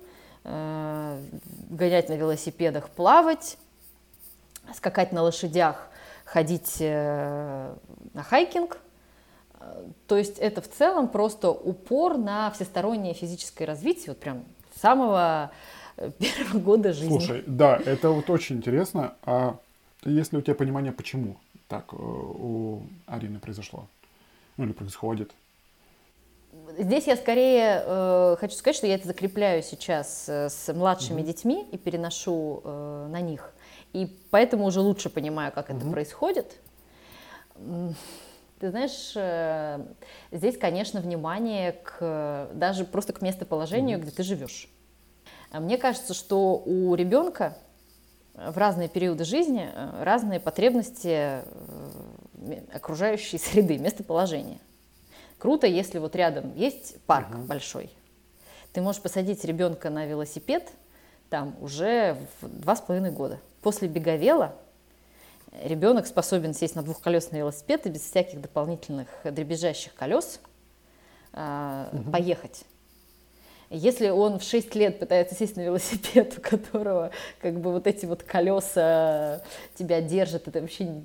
э, 0.44 1.22
гонять 1.70 2.10
на 2.10 2.14
велосипедах, 2.14 2.90
плавать, 2.90 3.58
скакать 4.74 5.12
на 5.12 5.22
лошадях, 5.22 5.90
ходить 6.26 6.78
э, 6.80 7.74
на 8.14 8.24
хайкинг. 8.24 8.80
То 10.08 10.18
есть 10.18 10.38
это 10.40 10.62
в 10.62 10.70
целом 10.70 11.08
просто 11.08 11.50
упор 11.50 12.18
на 12.18 12.52
всестороннее 12.52 13.14
физическое 13.14 13.66
развитие, 13.66 14.10
вот 14.10 14.20
прям 14.20 14.44
с 14.76 14.82
самого 14.82 15.52
э, 15.98 16.12
первого 16.20 16.60
года 16.60 16.94
жизни. 16.94 17.20
Слушай, 17.20 17.44
да, 17.46 17.80
это 17.84 18.10
вот 18.10 18.30
очень 18.30 18.58
интересно. 18.58 19.16
А 19.24 19.58
есть 20.04 20.32
ли 20.32 20.40
у 20.40 20.42
тебя 20.42 20.56
понимание, 20.56 20.92
почему 20.92 21.38
так 21.68 21.94
э, 21.94 21.96
у 21.98 22.82
Арины 23.06 23.40
произошло? 23.40 23.88
Ну 24.58 24.66
или 24.66 24.72
происходит? 24.72 25.32
Здесь 26.78 27.08
я 27.08 27.16
скорее 27.16 27.84
э, 27.86 28.36
хочу 28.40 28.56
сказать, 28.56 28.76
что 28.76 28.88
я 28.88 28.96
это 28.96 29.08
закрепляю 29.08 29.62
сейчас 29.64 30.28
с 30.28 30.74
младшими 30.74 31.22
mm-hmm. 31.22 31.26
детьми 31.26 31.68
и 31.72 31.78
переношу 31.78 32.62
э, 32.64 33.08
на 33.10 33.22
них. 33.22 33.54
И 33.94 34.18
поэтому 34.32 34.66
уже 34.66 34.80
лучше 34.80 35.10
понимаю, 35.10 35.52
как 35.52 35.70
это 35.70 35.86
происходит. 35.86 36.58
Ты 38.60 38.72
знаешь, 38.72 39.14
э, 39.16 39.86
здесь, 40.32 40.58
конечно, 40.58 41.00
внимание 41.00 41.74
к 41.74 42.50
даже 42.54 42.86
просто 42.86 43.14
к 43.14 43.22
местоположению, 43.22 44.00
где 44.00 44.12
ты 44.12 44.24
живешь. 44.24 44.68
А 45.52 45.60
мне 45.60 45.78
кажется, 45.78 46.14
что 46.14 46.62
у 46.66 46.96
ребенка 46.96 47.56
в 48.38 48.58
разные 48.58 48.88
периоды 48.88 49.26
жизни 49.26 49.70
э, 49.74 50.04
разные 50.04 50.40
потребности 50.40 51.42
э, 51.42 52.62
окружающей 52.72 53.38
среды, 53.40 53.78
местоположения. 53.78 54.60
Круто, 55.40 55.68
если 55.68 56.00
вот 56.00 56.16
рядом 56.16 56.56
есть 56.56 57.00
парк 57.02 57.30
угу. 57.32 57.44
большой. 57.44 57.90
Ты 58.74 58.82
можешь 58.82 59.02
посадить 59.02 59.44
ребенка 59.44 59.90
на 59.90 60.06
велосипед 60.06 60.72
там 61.30 61.56
уже 61.62 62.18
в 62.42 62.48
два 62.48 62.76
с 62.76 62.82
половиной 62.82 63.12
года. 63.12 63.40
После 63.62 63.88
беговела 63.88 64.56
ребенок 65.64 66.08
способен 66.08 66.54
сесть 66.54 66.76
на 66.76 66.84
двухколесный 66.84 67.40
велосипед 67.40 67.86
и 67.86 67.90
без 67.90 68.02
всяких 68.02 68.40
дополнительных 68.40 69.08
дребезжащих 69.24 69.94
колес 69.94 70.40
э, 71.34 71.90
угу. 71.92 72.12
поехать. 72.12 72.66
Если 73.70 74.08
он 74.10 74.40
в 74.40 74.44
6 74.44 74.76
лет 74.76 74.98
пытается 74.98 75.36
сесть 75.36 75.58
на 75.58 75.62
велосипед, 75.62 76.36
у 76.38 76.42
которого 76.42 77.12
как 77.42 77.60
бы 77.60 77.74
вот 77.74 77.86
эти 77.86 78.06
вот 78.06 78.24
колеса 78.24 79.42
тебя 79.76 80.02
держат, 80.02 80.48
это 80.48 80.62
вообще 80.62 81.02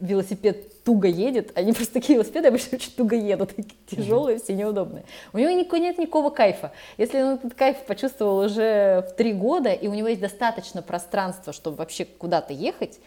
велосипед 0.00 0.84
туго 0.84 1.08
едет, 1.08 1.50
они 1.56 1.72
просто 1.74 1.94
такие 1.94 2.14
велосипеды 2.14 2.48
обычно 2.48 2.76
очень 2.76 2.92
туго 2.92 3.16
едут, 3.16 3.48
такие 3.56 3.74
тяжелые, 3.88 4.38
все 4.38 4.54
неудобные. 4.54 5.04
У 5.32 5.38
него 5.38 5.50
нет 5.50 5.98
никакого 5.98 6.30
кайфа. 6.30 6.72
Если 6.98 7.20
он 7.20 7.34
этот 7.34 7.54
кайф 7.54 7.78
почувствовал 7.84 8.38
уже 8.38 9.04
в 9.08 9.16
3 9.16 9.32
года, 9.32 9.72
и 9.72 9.88
у 9.88 9.94
него 9.94 10.08
есть 10.08 10.20
достаточно 10.20 10.82
пространства, 10.82 11.52
чтобы 11.52 11.78
вообще 11.78 12.04
куда-то 12.04 12.52
ехать, 12.52 13.00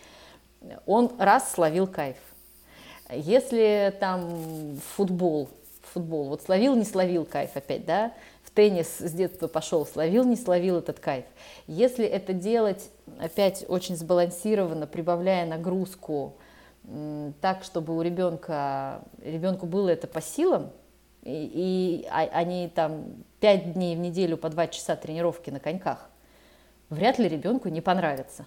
он 0.86 1.12
раз 1.18 1.54
словил 1.54 1.88
кайф. 1.88 2.18
Если 3.10 3.96
там 4.00 4.80
футбол, 4.96 5.50
футбол, 5.94 6.26
вот 6.26 6.42
словил, 6.42 6.76
не 6.76 6.84
словил 6.84 7.24
кайф 7.24 7.52
опять, 7.56 7.86
да, 7.86 8.14
теннис 8.56 8.98
с 9.00 9.12
детства 9.12 9.48
пошел, 9.48 9.86
словил, 9.86 10.24
не 10.24 10.36
словил 10.36 10.78
этот 10.78 11.00
кайф. 11.00 11.26
Если 11.68 12.06
это 12.06 12.34
делать 12.34 12.90
опять 13.20 13.66
очень 13.68 13.96
сбалансированно, 13.96 14.88
прибавляя 14.88 15.46
нагрузку 15.46 16.38
так, 17.42 17.64
чтобы 17.64 17.96
у 17.96 18.02
ребенка, 18.02 19.04
ребенку 19.22 19.66
было 19.66 19.90
это 19.90 20.08
по 20.08 20.22
силам, 20.22 20.72
и, 21.24 22.04
и 22.04 22.08
а, 22.10 22.22
они 22.32 22.70
там 22.74 23.24
пять 23.40 23.74
дней 23.74 23.96
в 23.96 24.00
неделю 24.00 24.38
по 24.38 24.50
два 24.50 24.68
часа 24.68 24.96
тренировки 24.96 25.50
на 25.50 25.60
коньках, 25.60 26.10
вряд 26.90 27.18
ли 27.18 27.28
ребенку 27.28 27.70
не 27.70 27.82
понравится 27.82 28.46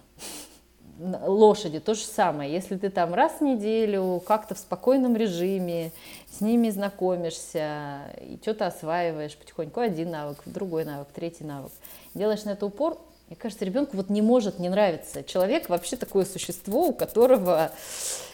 лошади 0.99 1.79
то 1.79 1.93
же 1.93 2.01
самое. 2.01 2.51
Если 2.51 2.77
ты 2.77 2.89
там 2.89 3.13
раз 3.13 3.33
в 3.39 3.41
неделю 3.41 4.21
как-то 4.25 4.55
в 4.55 4.59
спокойном 4.59 5.15
режиме 5.15 5.91
с 6.31 6.41
ними 6.41 6.69
знакомишься 6.69 8.11
и 8.21 8.37
что-то 8.41 8.67
осваиваешь 8.67 9.35
потихоньку, 9.37 9.79
один 9.79 10.11
навык, 10.11 10.39
другой 10.45 10.85
навык, 10.85 11.07
третий 11.13 11.43
навык, 11.43 11.71
делаешь 12.13 12.43
на 12.43 12.51
это 12.51 12.65
упор, 12.65 12.97
мне 13.27 13.35
кажется, 13.35 13.63
ребенку 13.63 13.95
вот 13.95 14.09
не 14.09 14.21
может 14.21 14.59
не 14.59 14.69
нравиться. 14.69 15.23
Человек 15.23 15.69
вообще 15.69 15.95
такое 15.95 16.25
существо, 16.25 16.87
у 16.87 16.93
которого 16.93 17.71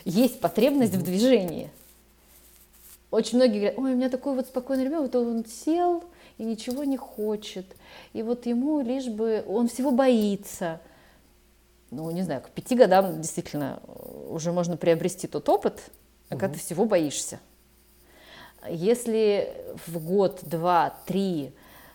есть 0.06 0.40
потребность 0.40 0.94
в 0.94 1.04
движении. 1.04 1.70
Очень 3.12 3.38
многие 3.38 3.58
говорят, 3.58 3.78
ой, 3.78 3.94
у 3.94 3.96
меня 3.96 4.10
такой 4.10 4.34
вот 4.34 4.48
спокойный 4.48 4.86
ребенок, 4.86 5.14
вот 5.14 5.16
он 5.16 5.46
сел 5.46 6.04
и 6.38 6.44
ничего 6.44 6.84
не 6.84 6.98
хочет. 6.98 7.66
И 8.14 8.24
вот 8.24 8.46
ему 8.46 8.82
лишь 8.82 9.08
бы, 9.08 9.44
он 9.48 9.68
всего 9.68 9.92
боится– 9.92 10.82
ну, 11.96 12.12
не 12.12 12.24
знаю, 12.24 12.42
к 12.42 12.50
пяти 12.50 12.76
годам 12.76 13.22
действительно 13.22 13.80
э, 13.88 14.28
уже 14.30 14.52
можно 14.52 14.78
приобрести 14.78 15.28
тот 15.28 15.48
опыт, 15.50 15.76
угу. 15.76 16.40
когда 16.40 16.50
ты 16.50 16.60
всего 16.60 16.86
боишься. 16.86 17.40
Если 18.70 19.54
в 19.88 20.00
год, 20.04 20.42
два, 20.44 20.98
три 21.06 21.54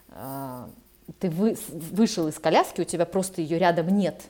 э, 0.09 0.66
ты 1.18 1.31
вы, 1.31 1.56
вышел 1.68 2.28
из 2.28 2.39
коляски, 2.39 2.81
у 2.81 2.85
тебя 2.85 3.05
просто 3.05 3.43
ее 3.43 3.59
рядом 3.59 3.89
нет, 3.89 4.22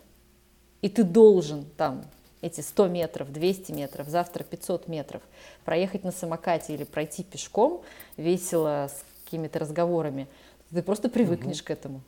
и 0.82 0.88
ты 0.88 1.04
должен 1.04 1.64
там 1.76 2.04
эти 2.40 2.62
100 2.62 2.88
метров, 2.88 3.32
200 3.32 3.72
метров, 3.72 4.08
завтра 4.08 4.44
500 4.44 4.88
метров 4.88 5.22
проехать 5.64 6.04
на 6.04 6.10
самокате 6.10 6.74
или 6.74 6.84
пройти 6.84 7.22
пешком 7.22 7.82
весело 8.16 8.88
с 8.90 9.04
какими-то 9.24 9.58
разговорами, 9.58 10.26
ты 10.72 10.82
просто 10.82 11.08
привыкнешь 11.08 11.60
угу. 11.60 11.66
к 11.66 11.70
этому. 11.70 12.00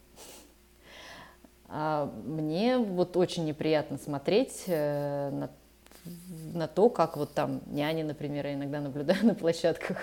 А 1.75 2.13
мне 2.27 2.77
вот 2.77 3.17
очень 3.17 3.47
неприятно 3.47 3.97
смотреть 3.97 4.65
э, 4.67 5.31
на, 5.31 5.51
на 6.53 6.69
то, 6.69 6.91
как 6.91 7.17
вот 7.17 7.33
там 7.33 7.63
няни, 7.65 8.03
например, 8.03 8.47
я 8.47 8.55
иногда 8.55 8.79
наблюдаю 8.81 9.19
на 9.27 9.35
площадках, 9.35 9.97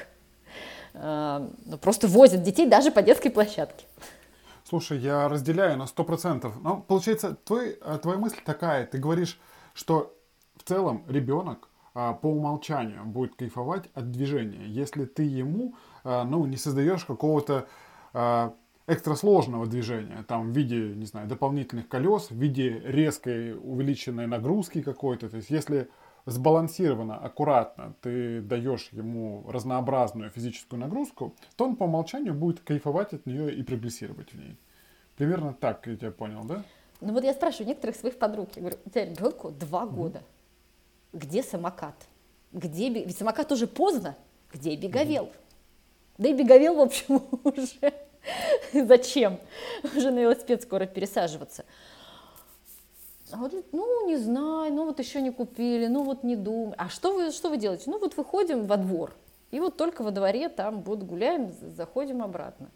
а, 0.95 1.47
ну, 1.67 1.77
просто 1.77 2.07
возят 2.07 2.41
детей 2.41 2.67
даже 2.67 2.89
по 2.89 3.03
детской 3.03 3.29
площадке. 3.29 3.85
Слушай, 4.63 4.97
я 4.97 5.29
разделяю 5.29 5.77
на 5.77 5.85
сто 5.85 6.03
процентов. 6.03 6.55
Ну, 6.63 6.81
получается, 6.81 7.35
твой, 7.35 7.77
э, 7.79 7.99
твоя 8.01 8.17
мысль 8.17 8.39
такая, 8.43 8.87
ты 8.87 8.97
говоришь, 8.97 9.39
что 9.75 10.17
в 10.57 10.63
целом 10.63 11.05
ребенок 11.07 11.69
а, 11.93 12.13
по 12.13 12.25
умолчанию 12.25 13.05
будет 13.05 13.35
кайфовать 13.35 13.91
от 13.93 14.09
движения, 14.09 14.65
если 14.65 15.05
ты 15.05 15.21
ему 15.21 15.75
ну, 16.03 16.45
не 16.45 16.57
создаешь 16.57 17.03
какого-то 17.03 17.67
экстрасложного 18.90 19.68
движения, 19.68 20.24
там 20.28 20.52
в 20.52 20.56
виде, 20.56 20.94
не 20.95 21.06
знаю, 21.06 21.28
дополнительных 21.28 21.88
колес, 21.88 22.32
в 22.32 22.36
виде 22.36 22.82
резкой 22.84 23.53
увеличенной 23.53 24.28
нагрузки 24.28 24.82
какой-то. 24.82 25.30
То 25.30 25.38
есть 25.38 25.49
если 25.49 25.90
сбалансированно, 26.26 27.18
аккуратно 27.18 27.94
ты 28.02 28.41
даешь 28.41 28.90
ему 28.91 29.45
разнообразную 29.48 30.30
физическую 30.30 30.80
нагрузку, 30.80 31.36
то 31.56 31.66
он 31.66 31.76
по 31.76 31.84
умолчанию 31.84 32.34
будет 32.34 32.60
кайфовать 32.61 33.14
от 33.14 33.26
нее 33.26 33.53
и 33.53 33.64
прогрессировать 33.64 34.34
в 34.34 34.38
ней. 34.38 34.57
Примерно 35.16 35.53
так 35.53 35.86
я 35.88 35.95
тебя 35.95 36.11
понял, 36.11 36.44
да? 36.44 36.64
Ну 37.02 37.14
вот 37.14 37.24
я 37.24 37.34
спрашиваю 37.34 37.68
некоторых 37.68 37.95
своих 37.95 38.18
подруг, 38.18 38.49
я 38.56 38.61
говорю, 38.61 38.78
у 38.86 38.90
тебя 38.90 39.06
ребенку 39.06 39.52
два 39.52 39.86
года, 39.86 40.20
mm-hmm. 40.20 41.20
где 41.20 41.44
самокат? 41.44 41.95
Где 42.52 42.90
Ведь 42.90 43.18
самокат 43.18 43.52
уже 43.52 43.68
поздно, 43.68 44.18
где 44.52 44.76
беговел? 44.76 45.26
Mm-hmm. 45.26 45.34
Да 46.18 46.30
и 46.30 46.34
беговел, 46.34 46.76
в 46.76 46.82
общем, 46.82 47.22
уже 47.44 47.94
Зачем? 48.73 49.40
Уже 49.95 50.11
на 50.11 50.19
велосипед 50.19 50.61
скоро 50.61 50.86
пересаживаться. 50.86 51.65
А 53.31 53.38
вот, 53.38 53.53
ну, 53.72 54.07
не 54.07 54.18
знаю, 54.18 54.73
ну 54.73 54.86
вот 54.86 54.99
еще 54.99 55.22
не 55.22 55.31
купили, 55.31 55.86
ну 55.88 56.03
вот 56.03 56.23
не 56.23 56.36
думаю. 56.36 56.73
А 56.77 56.90
что 56.90 57.14
вы, 57.14 57.31
что 57.31 57.49
вы 57.49 57.57
делаете? 57.57 57.84
Ну 57.88 57.99
вот 57.99 58.18
выходим 58.18 58.65
во 58.65 58.77
двор, 58.77 59.14
и 59.52 59.60
вот 59.60 59.77
только 59.77 60.02
во 60.02 60.11
дворе 60.11 60.49
там 60.49 60.81
вот 60.81 61.03
гуляем, 61.03 61.53
заходим 61.76 62.23
обратно. 62.23 62.69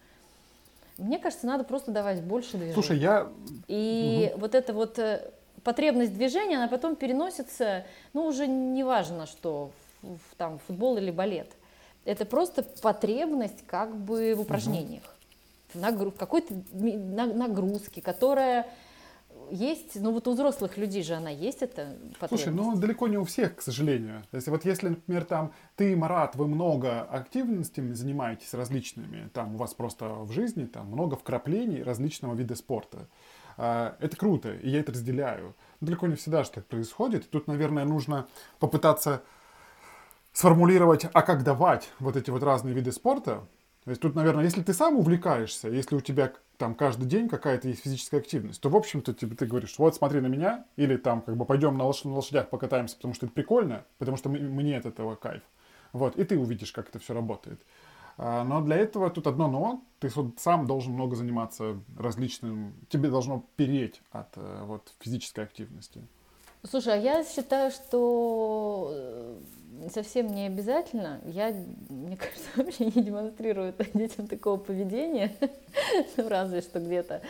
Мне 0.99 1.17
кажется, 1.17 1.47
надо 1.47 1.63
просто 1.63 1.91
давать 1.91 2.21
больше 2.21 2.51
движения. 2.51 2.73
Слушай, 2.73 2.99
я... 2.99 3.27
И 3.67 4.29
угу. 4.31 4.41
вот 4.41 4.53
эта 4.53 4.73
вот 4.73 4.99
э, 4.99 5.31
потребность 5.63 6.13
движения, 6.13 6.57
она 6.57 6.67
потом 6.67 6.95
переносится, 6.95 7.85
ну, 8.13 8.27
уже 8.27 8.45
не 8.45 8.83
важно, 8.83 9.25
что 9.25 9.71
в, 10.03 10.19
там 10.37 10.59
футбол 10.59 10.97
или 10.97 11.09
балет. 11.09 11.49
Это 12.05 12.25
просто 12.25 12.61
потребность 12.83 13.65
как 13.65 13.95
бы 13.95 14.35
в 14.35 14.41
упражнениях. 14.41 15.01
Угу 15.01 15.22
нагруз, 15.75 16.13
какой-то 16.17 16.53
нагрузки, 16.73 17.99
которая 17.99 18.67
есть, 19.51 19.99
ну 19.99 20.11
вот 20.11 20.27
у 20.27 20.33
взрослых 20.33 20.77
людей 20.77 21.03
же 21.03 21.13
она 21.13 21.29
есть, 21.29 21.61
это 21.61 21.95
Слушай, 22.27 22.53
ну 22.53 22.75
далеко 22.75 23.07
не 23.07 23.17
у 23.17 23.23
всех, 23.23 23.57
к 23.57 23.61
сожалению. 23.61 24.23
То 24.31 24.37
есть 24.37 24.47
вот 24.47 24.65
если, 24.65 24.89
например, 24.89 25.25
там 25.25 25.53
ты, 25.75 25.95
Марат, 25.95 26.35
вы 26.35 26.47
много 26.47 27.01
активностями 27.01 27.93
занимаетесь 27.93 28.53
различными, 28.53 29.29
там 29.33 29.55
у 29.55 29.57
вас 29.57 29.73
просто 29.73 30.09
в 30.09 30.31
жизни 30.31 30.65
там 30.65 30.87
много 30.87 31.15
вкраплений 31.15 31.83
различного 31.83 32.35
вида 32.35 32.55
спорта. 32.55 33.07
А, 33.57 33.95
это 33.99 34.17
круто, 34.17 34.53
и 34.53 34.69
я 34.69 34.79
это 34.79 34.91
разделяю. 34.91 35.55
Но 35.79 35.87
далеко 35.87 36.07
не 36.07 36.15
всегда 36.15 36.43
же 36.43 36.51
так 36.51 36.65
происходит. 36.65 37.29
Тут, 37.29 37.47
наверное, 37.47 37.85
нужно 37.85 38.27
попытаться 38.59 39.21
сформулировать, 40.31 41.05
а 41.13 41.21
как 41.21 41.43
давать 41.43 41.89
вот 41.99 42.15
эти 42.15 42.31
вот 42.31 42.41
разные 42.43 42.73
виды 42.73 42.91
спорта, 42.91 43.43
то 43.83 43.89
есть 43.89 44.01
тут, 44.01 44.15
наверное, 44.15 44.43
если 44.43 44.61
ты 44.61 44.73
сам 44.73 44.97
увлекаешься, 44.97 45.67
если 45.67 45.95
у 45.95 46.01
тебя 46.01 46.31
там 46.57 46.75
каждый 46.75 47.05
день 47.05 47.27
какая-то 47.27 47.67
есть 47.67 47.83
физическая 47.83 48.21
активность, 48.21 48.61
то, 48.61 48.69
в 48.69 48.75
общем-то, 48.75 49.13
тебе, 49.13 49.35
ты 49.35 49.45
говоришь, 49.45 49.75
вот 49.77 49.95
смотри 49.95 50.21
на 50.21 50.27
меня, 50.27 50.65
или 50.77 50.95
там 50.95 51.21
как 51.21 51.35
бы 51.35 51.45
пойдем 51.45 51.77
на, 51.77 51.83
лош- 51.83 52.05
на 52.05 52.13
лошадях 52.13 52.49
покатаемся, 52.49 52.95
потому 52.95 53.13
что 53.13 53.25
это 53.25 53.35
прикольно, 53.35 53.85
потому 53.97 54.15
что 54.15 54.29
мне 54.29 54.77
от 54.77 54.85
этого 54.85 55.15
кайф. 55.15 55.41
Вот, 55.91 56.15
и 56.15 56.23
ты 56.23 56.39
увидишь, 56.39 56.71
как 56.71 56.89
это 56.89 56.99
все 56.99 57.13
работает. 57.13 57.59
А, 58.17 58.43
но 58.43 58.61
для 58.61 58.77
этого 58.77 59.09
тут 59.09 59.27
одно 59.27 59.47
но, 59.47 59.83
ты 59.99 60.09
сам 60.37 60.67
должен 60.67 60.93
много 60.93 61.15
заниматься 61.15 61.79
различным, 61.97 62.73
тебе 62.89 63.09
должно 63.09 63.45
переть 63.55 64.01
от 64.11 64.29
э, 64.37 64.63
вот, 64.63 64.93
физической 64.99 65.43
активности. 65.43 66.01
Слушай, 66.69 66.93
а 66.93 66.97
я 66.97 67.23
считаю, 67.25 67.71
что 67.71 68.91
э, 68.93 69.39
совсем 69.93 70.33
не 70.33 70.47
обязательно. 70.47 71.19
Я, 71.25 71.53
мне 71.89 72.17
кажется, 72.17 72.49
вообще 72.55 72.85
не 72.85 73.03
демонстрирую 73.03 73.73
детям 73.93 74.27
такого 74.27 74.57
поведения. 74.57 75.35
ну, 76.17 76.29
разве 76.29 76.61
что 76.61 76.79
где-то 76.79 77.21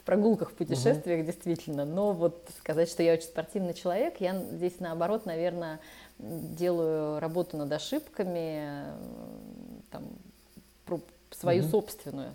в 0.00 0.04
прогулках, 0.04 0.50
в 0.50 0.54
путешествиях, 0.54 1.20
угу. 1.20 1.26
действительно. 1.26 1.84
Но 1.84 2.12
вот 2.12 2.48
сказать, 2.58 2.90
что 2.90 3.02
я 3.02 3.14
очень 3.14 3.24
спортивный 3.24 3.72
человек, 3.72 4.20
я 4.20 4.38
здесь 4.38 4.78
наоборот, 4.78 5.24
наверное, 5.24 5.80
делаю 6.18 7.18
работу 7.18 7.56
над 7.56 7.72
ошибками, 7.72 8.84
там, 9.90 10.04
свою 11.30 11.62
угу. 11.62 11.70
собственную. 11.70 12.34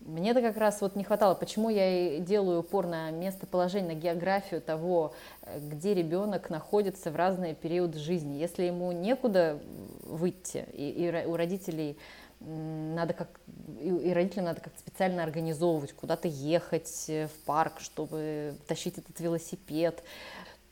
Мне-то 0.00 0.40
как 0.40 0.56
раз 0.56 0.80
вот 0.80 0.96
не 0.96 1.04
хватало, 1.04 1.34
почему 1.34 1.70
я 1.70 2.16
и 2.16 2.20
делаю 2.20 2.60
упор 2.60 2.86
на 2.86 3.10
местоположение, 3.10 3.94
на 3.94 3.98
географию 3.98 4.60
того, 4.60 5.12
э, 5.42 5.58
где 5.60 5.94
ребенок 5.94 6.50
находится 6.50 7.10
в 7.10 7.16
разные 7.16 7.54
периоды 7.54 7.98
жизни. 7.98 8.36
Если 8.36 8.64
ему 8.64 8.92
некуда 8.92 9.58
выйти, 10.02 10.66
и, 10.72 10.90
и 10.90 11.26
у 11.26 11.36
родителей 11.36 11.98
надо 12.40 13.14
как 13.14 13.28
и, 13.80 14.12
родителям 14.12 14.44
надо 14.44 14.60
как-то 14.60 14.78
специально 14.78 15.24
организовывать, 15.24 15.92
куда-то 15.92 16.28
ехать 16.28 17.06
э, 17.08 17.26
в 17.26 17.44
парк, 17.44 17.80
чтобы 17.80 18.54
тащить 18.66 18.98
этот 18.98 19.18
велосипед, 19.20 20.02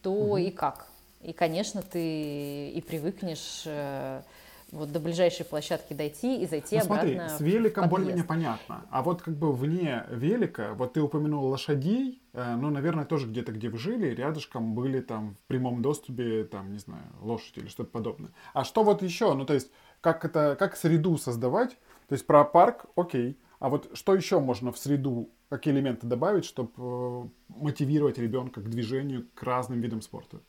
то 0.03 0.13
угу. 0.13 0.37
и 0.37 0.51
как? 0.51 0.87
И, 1.23 1.33
конечно, 1.33 1.83
ты 1.83 2.71
и 2.71 2.81
привыкнешь 2.81 3.65
э, 3.67 4.23
вот 4.73 4.91
до 4.91 5.01
ближайшей 5.01 5.47
площадки 5.47 5.93
дойти 5.93 6.43
и 6.43 6.47
зайти 6.47 6.77
ну, 6.77 6.85
обратно. 6.85 7.29
Смотри, 7.29 7.37
с 7.37 7.41
великом 7.41 7.89
более-менее 7.89 8.25
понятно. 8.25 8.85
А 8.91 9.03
вот 9.03 9.23
как 9.23 9.37
бы 9.37 9.53
вне 9.53 10.05
велика, 10.11 10.75
вот 10.75 10.95
ты 10.95 11.01
упомянул 11.01 11.47
лошадей, 11.47 12.23
э, 12.33 12.57
ну, 12.57 12.71
наверное, 12.71 13.05
тоже 13.05 13.29
где-то, 13.29 13.53
где 13.53 13.69
вы 13.69 13.79
жили, 13.79 14.09
рядышком 14.09 14.75
были 14.75 15.01
там 15.01 15.35
в 15.35 15.47
прямом 15.47 15.83
доступе, 15.83 16.45
там, 16.45 16.73
не 16.73 16.79
знаю, 16.79 17.05
лошади 17.21 17.61
или 17.61 17.69
что-то 17.69 17.91
подобное. 17.91 18.31
А 18.55 18.65
что 18.65 18.83
вот 18.83 19.03
еще? 19.03 19.35
Ну, 19.35 19.45
то 19.45 19.55
есть, 19.55 19.71
как 20.01 20.25
это, 20.25 20.57
как 20.59 20.77
среду 20.77 21.17
создавать? 21.17 21.79
То 22.09 22.15
есть, 22.15 22.27
про 22.27 22.45
парк, 22.45 22.87
окей. 22.97 23.39
А 23.59 23.69
вот 23.69 23.91
что 23.95 24.15
еще 24.15 24.41
можно 24.41 24.71
в 24.73 24.79
среду, 24.79 25.31
какие 25.49 25.73
элементы 25.73 26.07
добавить, 26.07 26.45
чтобы 26.45 26.73
э, 26.77 27.29
мотивировать 27.49 28.19
ребенка 28.19 28.61
к 28.61 28.69
движению, 28.69 29.27
к 29.35 29.43
разным 29.43 29.81
видам 29.81 30.03
спорта? 30.03 30.41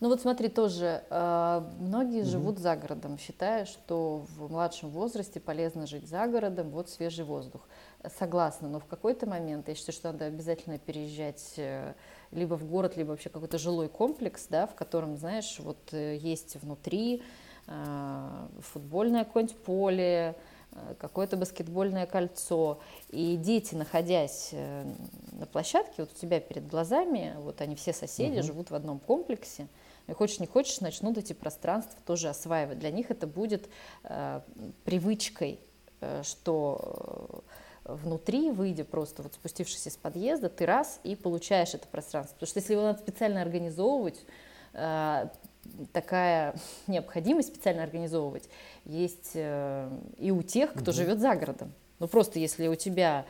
Ну 0.00 0.08
вот 0.08 0.20
смотри, 0.20 0.48
тоже 0.48 1.04
э, 1.08 1.62
многие 1.78 2.22
угу. 2.22 2.30
живут 2.30 2.58
за 2.58 2.76
городом, 2.76 3.18
считая, 3.18 3.64
что 3.66 4.26
в 4.36 4.50
младшем 4.50 4.90
возрасте 4.90 5.40
полезно 5.40 5.86
жить 5.86 6.08
за 6.08 6.26
городом, 6.26 6.70
вот 6.70 6.90
свежий 6.90 7.24
воздух. 7.24 7.62
Согласна, 8.18 8.68
но 8.68 8.80
в 8.80 8.86
какой-то 8.86 9.26
момент 9.26 9.68
я 9.68 9.74
считаю, 9.74 9.94
что 9.94 10.12
надо 10.12 10.24
обязательно 10.24 10.78
переезжать 10.78 11.54
э, 11.56 11.94
либо 12.32 12.54
в 12.54 12.64
город, 12.64 12.96
либо 12.96 13.10
вообще 13.10 13.28
какой-то 13.28 13.58
жилой 13.58 13.88
комплекс, 13.88 14.46
да, 14.48 14.66
в 14.66 14.74
котором, 14.74 15.16
знаешь, 15.16 15.58
вот 15.60 15.92
э, 15.92 16.16
есть 16.16 16.56
внутри 16.56 17.22
футбольное 18.60 19.24
какое-нибудь 19.24 19.56
поле, 19.58 20.34
какое-то 20.98 21.36
баскетбольное 21.36 22.06
кольцо. 22.06 22.80
И 23.08 23.36
дети, 23.36 23.76
находясь 23.76 24.52
на 25.42 25.46
площадке, 25.46 25.94
вот 25.98 26.12
у 26.12 26.14
тебя 26.14 26.38
перед 26.40 26.68
глазами, 26.68 27.34
вот 27.38 27.60
они 27.60 27.74
все 27.74 27.92
соседи, 27.92 28.38
угу. 28.38 28.46
живут 28.46 28.70
в 28.70 28.74
одном 28.74 29.00
комплексе, 29.00 29.66
и 30.06 30.12
хочешь 30.12 30.38
не 30.38 30.46
хочешь, 30.46 30.80
начнут 30.80 31.18
эти 31.18 31.32
пространства 31.32 31.98
тоже 32.06 32.28
осваивать. 32.28 32.78
Для 32.78 32.90
них 32.90 33.10
это 33.10 33.26
будет 33.26 33.68
э, 34.04 34.40
привычкой, 34.84 35.58
э, 36.00 36.22
что 36.24 37.42
э, 37.84 37.94
внутри, 37.94 38.50
выйдя 38.52 38.84
просто, 38.84 39.22
вот 39.22 39.34
спустившись 39.34 39.86
из 39.86 39.96
подъезда, 39.96 40.48
ты 40.48 40.64
раз 40.64 41.00
и 41.02 41.16
получаешь 41.16 41.74
это 41.74 41.88
пространство. 41.88 42.34
Потому 42.34 42.48
что 42.48 42.60
если 42.60 42.72
его 42.74 42.82
надо 42.82 43.00
специально 43.00 43.42
организовывать, 43.42 44.20
э, 44.74 45.28
такая 45.92 46.54
необходимость 46.86 47.48
специально 47.48 47.82
организовывать 47.82 48.48
есть 48.84 49.32
э, 49.34 49.90
и 50.18 50.30
у 50.30 50.42
тех, 50.42 50.72
кто 50.72 50.90
угу. 50.90 50.92
живет 50.92 51.18
за 51.18 51.34
городом. 51.34 51.72
Ну 52.02 52.08
просто 52.08 52.40
если 52.40 52.66
у 52.66 52.74
тебя, 52.74 53.26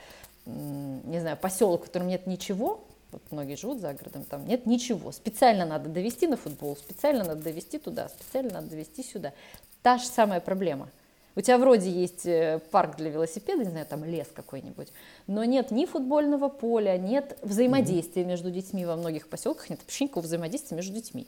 не 0.47 1.21
знаю, 1.21 1.37
поселок, 1.37 1.83
в 1.83 1.85
котором 1.87 2.09
нет 2.09 2.27
ничего, 2.27 2.85
вот 3.13 3.23
многие 3.31 3.57
живут 3.57 3.81
за 3.81 3.93
городом, 3.93 4.25
там 4.25 4.47
нет 4.47 4.67
ничего. 4.67 5.13
Специально 5.13 5.67
надо 5.67 5.89
довести 5.89 6.27
на 6.27 6.37
футбол, 6.37 6.77
специально 6.77 7.25
надо 7.25 7.43
довести 7.43 7.79
туда, 7.79 8.09
специально 8.09 8.53
надо 8.53 8.69
довести 8.69 9.03
сюда. 9.03 9.33
Та 9.83 9.99
же 9.99 10.07
самая 10.07 10.41
проблема. 10.41 10.89
У 11.35 11.41
тебя 11.41 11.57
вроде 11.57 11.91
есть 11.91 12.27
э, 12.27 12.61
парк 12.71 12.97
для 12.97 13.11
велосипеда, 13.11 13.65
не 13.65 13.71
знаю, 13.71 13.87
там 13.87 14.05
лес 14.05 14.29
какой-нибудь, 14.35 14.89
но 15.27 15.45
нет 15.45 15.71
ни 15.71 15.87
футбольного 15.87 16.49
поля, 16.49 16.99
нет 16.99 17.39
взаимодействия 17.41 18.25
между 18.25 18.51
детьми 18.51 18.85
во 18.85 18.97
многих 18.97 19.29
поселках, 19.29 19.71
нет 19.71 19.81
вообще 19.81 20.05
никакого 20.05 20.25
взаимодействия 20.25 20.77
между 20.77 20.93
детьми. 20.93 21.27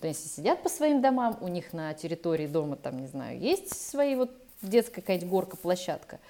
То 0.00 0.06
есть 0.06 0.34
сидят 0.34 0.62
по 0.62 0.68
своим 0.68 1.02
домам, 1.02 1.36
у 1.40 1.48
них 1.48 1.72
на 1.72 1.92
территории 1.94 2.46
дома, 2.46 2.76
там, 2.76 3.00
не 3.00 3.08
знаю, 3.08 3.40
есть 3.40 3.74
свои 3.74 4.14
вот 4.14 4.30
детская 4.62 5.00
какая-нибудь 5.00 5.28
горка, 5.28 5.56
площадка, 5.56 6.20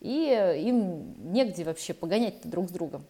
и 0.00 0.28
э, 0.30 0.60
им 0.60 1.32
негде 1.32 1.64
вообще 1.64 1.94
погонять 1.94 2.40
друг 2.44 2.68
с 2.68 2.72
другом. 2.72 3.04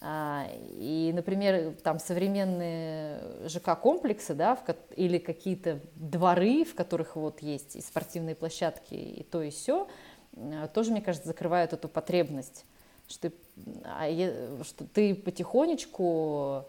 А, 0.00 0.46
и, 0.78 1.12
например, 1.14 1.74
там 1.82 1.98
современные 1.98 3.48
ЖК-комплексы, 3.48 4.34
да, 4.34 4.58
или 4.96 5.18
какие-то 5.18 5.80
дворы, 5.94 6.64
в 6.64 6.74
которых 6.74 7.16
вот 7.16 7.40
есть 7.40 7.76
и 7.76 7.80
спортивные 7.80 8.34
площадки, 8.34 8.94
и 8.94 9.22
то, 9.22 9.42
и 9.42 9.50
все, 9.50 9.88
а, 10.36 10.68
тоже, 10.68 10.90
мне 10.90 11.00
кажется, 11.00 11.28
закрывают 11.28 11.72
эту 11.72 11.88
потребность, 11.88 12.66
что 13.08 13.30
ты, 13.30 13.34
а 13.84 14.06
что 14.64 14.84
ты 14.84 15.14
потихонечку 15.14 16.66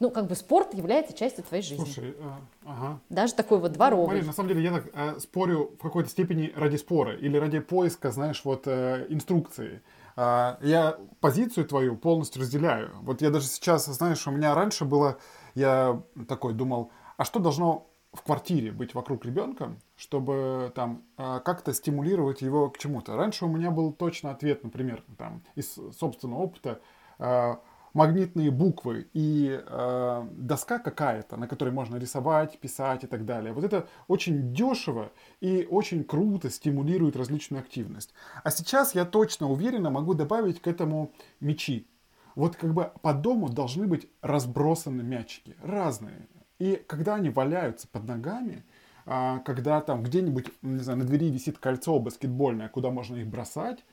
ну, 0.00 0.10
как 0.10 0.26
бы 0.26 0.34
спорт 0.34 0.74
является 0.74 1.16
частью 1.16 1.44
твоей 1.44 1.62
жизни. 1.62 1.84
Слушай, 1.84 2.16
а, 2.20 2.40
ага. 2.64 3.00
Даже 3.08 3.34
такой 3.34 3.58
вот 3.58 3.72
дворовый. 3.72 4.08
Марин, 4.08 4.26
на 4.26 4.32
самом 4.32 4.48
деле 4.48 4.62
я 4.62 4.72
так 4.72 4.86
э, 4.92 5.20
спорю 5.20 5.72
в 5.78 5.82
какой-то 5.82 6.08
степени 6.08 6.52
ради 6.56 6.76
спора 6.76 7.14
или 7.16 7.36
ради 7.36 7.58
поиска, 7.60 8.10
знаешь, 8.10 8.42
вот 8.44 8.66
э, 8.66 9.06
инструкции. 9.08 9.82
А, 10.16 10.58
я 10.62 10.98
позицию 11.20 11.66
твою 11.66 11.96
полностью 11.96 12.42
разделяю. 12.42 12.90
Вот 13.02 13.22
я 13.22 13.30
даже 13.30 13.46
сейчас, 13.46 13.86
знаешь, 13.86 14.26
у 14.26 14.30
меня 14.30 14.54
раньше 14.54 14.84
было, 14.84 15.18
я 15.54 16.02
такой 16.28 16.54
думал, 16.54 16.90
а 17.16 17.24
что 17.24 17.40
должно 17.40 17.88
в 18.14 18.22
квартире 18.22 18.70
быть 18.70 18.94
вокруг 18.94 19.24
ребенка, 19.24 19.74
чтобы 19.96 20.72
там 20.74 21.02
а, 21.16 21.40
как-то 21.40 21.74
стимулировать 21.74 22.42
его 22.42 22.70
к 22.70 22.78
чему-то. 22.78 23.16
Раньше 23.16 23.44
у 23.44 23.48
меня 23.48 23.70
был 23.70 23.92
точно 23.92 24.30
ответ, 24.30 24.62
например, 24.62 25.02
там, 25.18 25.42
из 25.56 25.78
собственного 25.98 26.40
опыта, 26.40 26.80
а, 27.18 27.60
магнитные 27.94 28.50
буквы 28.50 29.08
и 29.12 29.60
э, 29.64 30.28
доска 30.32 30.80
какая-то, 30.80 31.36
на 31.36 31.46
которой 31.46 31.70
можно 31.70 31.96
рисовать, 31.96 32.58
писать 32.58 33.04
и 33.04 33.06
так 33.06 33.24
далее. 33.24 33.52
Вот 33.52 33.64
это 33.64 33.88
очень 34.08 34.52
дешево 34.52 35.12
и 35.40 35.66
очень 35.70 36.02
круто 36.04 36.50
стимулирует 36.50 37.16
различную 37.16 37.60
активность. 37.60 38.12
А 38.42 38.50
сейчас 38.50 38.94
я 38.96 39.04
точно 39.04 39.48
уверенно 39.48 39.90
могу 39.90 40.14
добавить 40.14 40.60
к 40.60 40.66
этому 40.66 41.12
мячи. 41.40 41.86
Вот 42.34 42.56
как 42.56 42.74
бы 42.74 42.90
по 43.00 43.14
дому 43.14 43.48
должны 43.48 43.86
быть 43.86 44.08
разбросаны 44.20 45.04
мячики, 45.04 45.56
разные. 45.62 46.28
И 46.58 46.82
когда 46.88 47.14
они 47.14 47.30
валяются 47.30 47.86
под 47.86 48.08
ногами, 48.08 48.64
э, 49.06 49.38
когда 49.44 49.80
там 49.80 50.02
где-нибудь, 50.02 50.46
не 50.62 50.80
знаю, 50.80 50.98
на 50.98 51.04
двери 51.04 51.30
висит 51.30 51.58
кольцо 51.58 52.00
баскетбольное, 52.00 52.68
куда 52.68 52.90
можно 52.90 53.16
их 53.16 53.28
бросать, 53.28 53.84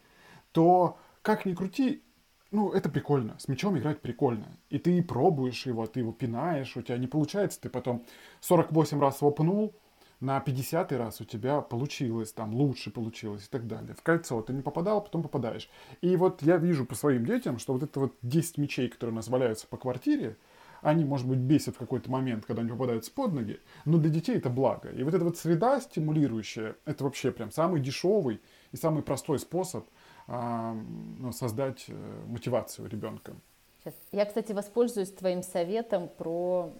то 0.53 0.98
как 1.22 1.45
ни 1.45 1.53
крути, 1.53 2.03
ну, 2.52 2.72
это 2.72 2.90
прикольно. 2.90 3.40
С 3.40 3.48
мячом 3.48 3.78
играть 3.78 4.02
прикольно. 4.02 4.48
И 4.69 4.78
ты 4.78 5.02
пробуешь 5.02 5.65
его, 5.65 5.88
ты 5.88 6.02
его 6.02 6.11
пинаешь, 6.11 6.76
у 6.76 6.82
тебя 6.82 6.98
не 6.98 7.07
получается, 7.07 7.61
ты 7.61 7.69
потом 7.69 8.06
48 8.41 8.99
раз 8.99 9.22
его 9.22 9.32
пнул, 9.32 9.73
на 10.19 10.40
50 10.40 10.91
раз 10.91 11.22
у 11.22 11.26
тебя 11.26 11.61
получилось, 11.61 12.32
там 12.34 12.53
лучше 12.53 12.91
получилось 12.91 13.45
и 13.45 13.49
так 13.49 13.68
далее. 13.68 13.95
В 13.95 14.03
кольцо 14.03 14.41
ты 14.41 14.53
не 14.53 14.61
попадал, 14.61 15.02
потом 15.02 15.23
попадаешь. 15.23 15.69
И 16.02 16.15
вот 16.15 16.44
я 16.44 16.57
вижу 16.57 16.86
по 16.86 16.94
своим 16.94 17.26
детям, 17.26 17.57
что 17.57 17.73
вот 17.73 17.84
это 17.84 18.02
вот 18.02 18.15
10 18.22 18.57
мячей, 18.57 18.90
которые 18.90 19.14
у 19.14 19.15
нас 19.15 19.30
валяются 19.30 19.65
по 19.65 19.78
квартире, 19.78 20.38
они, 20.82 21.06
может 21.06 21.28
быть, 21.28 21.40
бесят 21.40 21.76
в 21.76 21.80
какой-то 21.80 22.11
момент, 22.11 22.45
когда 22.45 22.61
они 22.61 22.72
попадаются 22.72 23.11
под 23.11 23.34
ноги, 23.34 23.60
но 23.86 23.98
для 23.98 24.10
детей 24.10 24.38
это 24.38 24.49
благо. 24.49 24.90
И 24.90 25.03
вот 25.03 25.14
эта 25.14 25.23
вот 25.23 25.38
среда 25.38 25.80
стимулирующая, 25.80 26.76
это 26.86 27.03
вообще 27.03 27.32
прям 27.32 27.52
самый 27.52 27.80
дешевый 27.80 28.41
и 28.72 28.78
самый 28.78 29.03
простой 29.03 29.40
способ– 29.40 29.86
ну, 30.31 31.31
создать 31.31 31.85
э, 31.87 32.23
мотивацию 32.27 32.89
ребенка. 32.89 33.33
Сейчас. 33.79 33.95
Я, 34.11 34.25
кстати, 34.25 34.51
воспользуюсь 34.51 35.11
твоим 35.11 35.43
советом 35.43 36.07
про, 36.07 36.71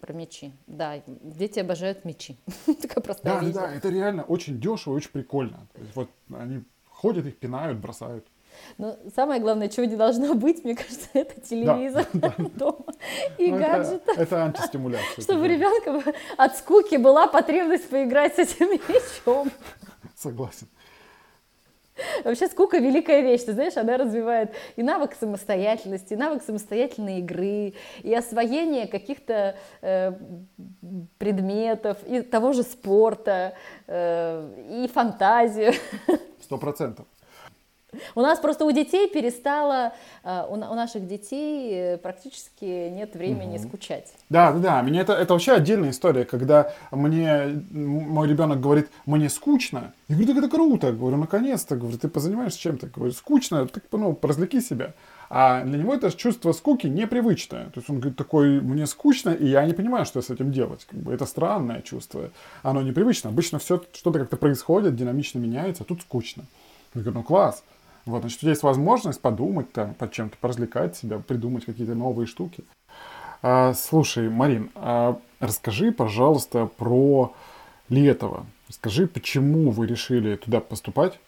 про 0.00 0.12
мечи. 0.12 0.52
Да, 0.66 1.00
дети 1.06 1.60
обожают 1.60 2.04
мечи. 2.04 2.36
Такая 2.66 3.02
простая 3.02 3.40
да, 3.40 3.52
да, 3.52 3.72
это 3.72 3.88
реально 3.88 4.24
очень 4.24 4.60
дешево 4.60 4.94
очень 4.94 5.10
прикольно. 5.10 5.66
Вот 5.94 6.10
они 6.34 6.64
ходят, 6.90 7.26
их 7.26 7.38
пинают, 7.38 7.78
бросают. 7.78 8.26
Но 8.76 8.98
самое 9.14 9.40
главное, 9.40 9.68
чего 9.68 9.86
не 9.86 9.96
должно 9.96 10.34
быть, 10.34 10.64
мне 10.64 10.74
кажется, 10.74 11.08
это 11.14 11.40
телевизор 11.40 12.06
да, 12.12 12.34
да. 12.36 12.44
дома 12.54 12.94
и 13.38 13.50
ну, 13.50 13.58
гаджеты. 13.58 14.10
Это, 14.12 14.22
это 14.22 14.44
антистимуляция. 14.44 15.22
Чтобы 15.22 15.42
у 15.42 15.44
ребенка 15.44 16.14
от 16.36 16.56
скуки 16.56 16.96
была 16.96 17.26
потребность 17.26 17.88
поиграть 17.88 18.34
с 18.34 18.38
этим 18.38 18.70
мячом. 18.72 19.50
Согласен. 20.16 20.68
Вообще 22.24 22.48
скука 22.48 22.78
великая 22.78 23.22
вещь, 23.22 23.42
ты 23.42 23.52
знаешь, 23.52 23.76
она 23.76 23.96
развивает 23.96 24.52
и 24.76 24.82
навык 24.82 25.14
самостоятельности, 25.18 26.14
и 26.14 26.16
навык 26.16 26.42
самостоятельной 26.42 27.18
игры, 27.20 27.74
и 28.02 28.14
освоение 28.14 28.86
каких-то 28.86 29.56
э, 29.82 30.12
предметов, 31.18 31.98
и 32.06 32.20
того 32.22 32.52
же 32.52 32.62
спорта, 32.62 33.54
э, 33.86 34.84
и 34.84 34.88
фантазию. 34.88 35.72
Сто 36.40 36.58
процентов. 36.58 37.06
У 38.14 38.20
нас 38.20 38.38
просто 38.38 38.64
у 38.64 38.70
детей 38.70 39.08
перестало, 39.08 39.92
э, 40.22 40.44
у 40.48 40.56
наших 40.56 41.06
детей 41.06 41.70
э, 41.72 41.96
практически 41.96 42.88
нет 42.90 43.14
времени 43.14 43.56
угу. 43.56 43.68
скучать. 43.68 44.12
Да, 44.28 44.52
да, 44.52 44.58
да. 44.58 44.82
Меня 44.82 45.00
это, 45.00 45.14
это 45.14 45.32
вообще 45.32 45.52
отдельная 45.52 45.90
история, 45.90 46.24
когда 46.24 46.72
мне 46.90 47.62
мой 47.70 48.28
ребенок 48.28 48.60
говорит, 48.60 48.90
мне 49.06 49.30
скучно. 49.30 49.94
Я 50.08 50.16
говорю, 50.16 50.34
так 50.34 50.44
это 50.44 50.54
круто. 50.54 50.86
Я 50.88 50.92
говорю, 50.92 51.16
наконец-то. 51.16 51.76
Говорю, 51.76 51.96
ты 51.96 52.08
позанимаешься 52.08 52.58
чем-то. 52.58 52.86
Я 52.86 52.92
говорю, 52.92 53.12
скучно, 53.12 53.66
так, 53.66 53.84
ну, 53.92 54.18
развлеки 54.20 54.60
себя. 54.60 54.92
А 55.30 55.62
для 55.62 55.78
него 55.78 55.94
это 55.94 56.10
чувство 56.10 56.52
скуки 56.52 56.86
непривычное. 56.86 57.66
То 57.66 57.80
есть 57.80 57.90
он 57.90 57.96
говорит, 57.96 58.16
такой, 58.16 58.60
мне 58.60 58.86
скучно, 58.86 59.30
и 59.30 59.46
я 59.46 59.64
не 59.64 59.72
понимаю, 59.74 60.04
что 60.04 60.20
с 60.20 60.30
этим 60.30 60.52
делать. 60.52 60.86
Как 60.88 60.98
бы 60.98 61.12
это 61.12 61.26
странное 61.26 61.82
чувство. 61.82 62.30
Оно 62.62 62.82
непривычно. 62.82 63.30
Обычно 63.30 63.58
все 63.58 63.82
что-то 63.92 64.18
как-то 64.20 64.36
происходит, 64.36 64.96
динамично 64.96 65.38
меняется, 65.38 65.84
а 65.84 65.86
тут 65.86 66.02
скучно. 66.02 66.44
Я 66.94 67.02
говорю, 67.02 67.18
ну 67.18 67.22
класс. 67.24 67.62
Вот, 68.08 68.22
значит, 68.22 68.42
есть 68.42 68.62
возможность 68.62 69.20
подумать 69.20 69.70
там, 69.72 69.92
под 69.92 70.12
чем-то, 70.12 70.38
поразвлекать 70.38 70.96
себя, 70.96 71.18
придумать 71.18 71.66
какие-то 71.66 71.94
новые 71.94 72.26
штуки. 72.26 72.64
А, 73.42 73.74
слушай, 73.74 74.30
Марин, 74.30 74.70
а 74.74 75.20
расскажи, 75.40 75.92
пожалуйста, 75.92 76.64
про 76.64 77.34
Летово. 77.90 78.46
Расскажи, 78.66 79.06
почему 79.06 79.70
вы 79.70 79.86
решили 79.86 80.36
туда 80.36 80.60
поступать, 80.60 81.20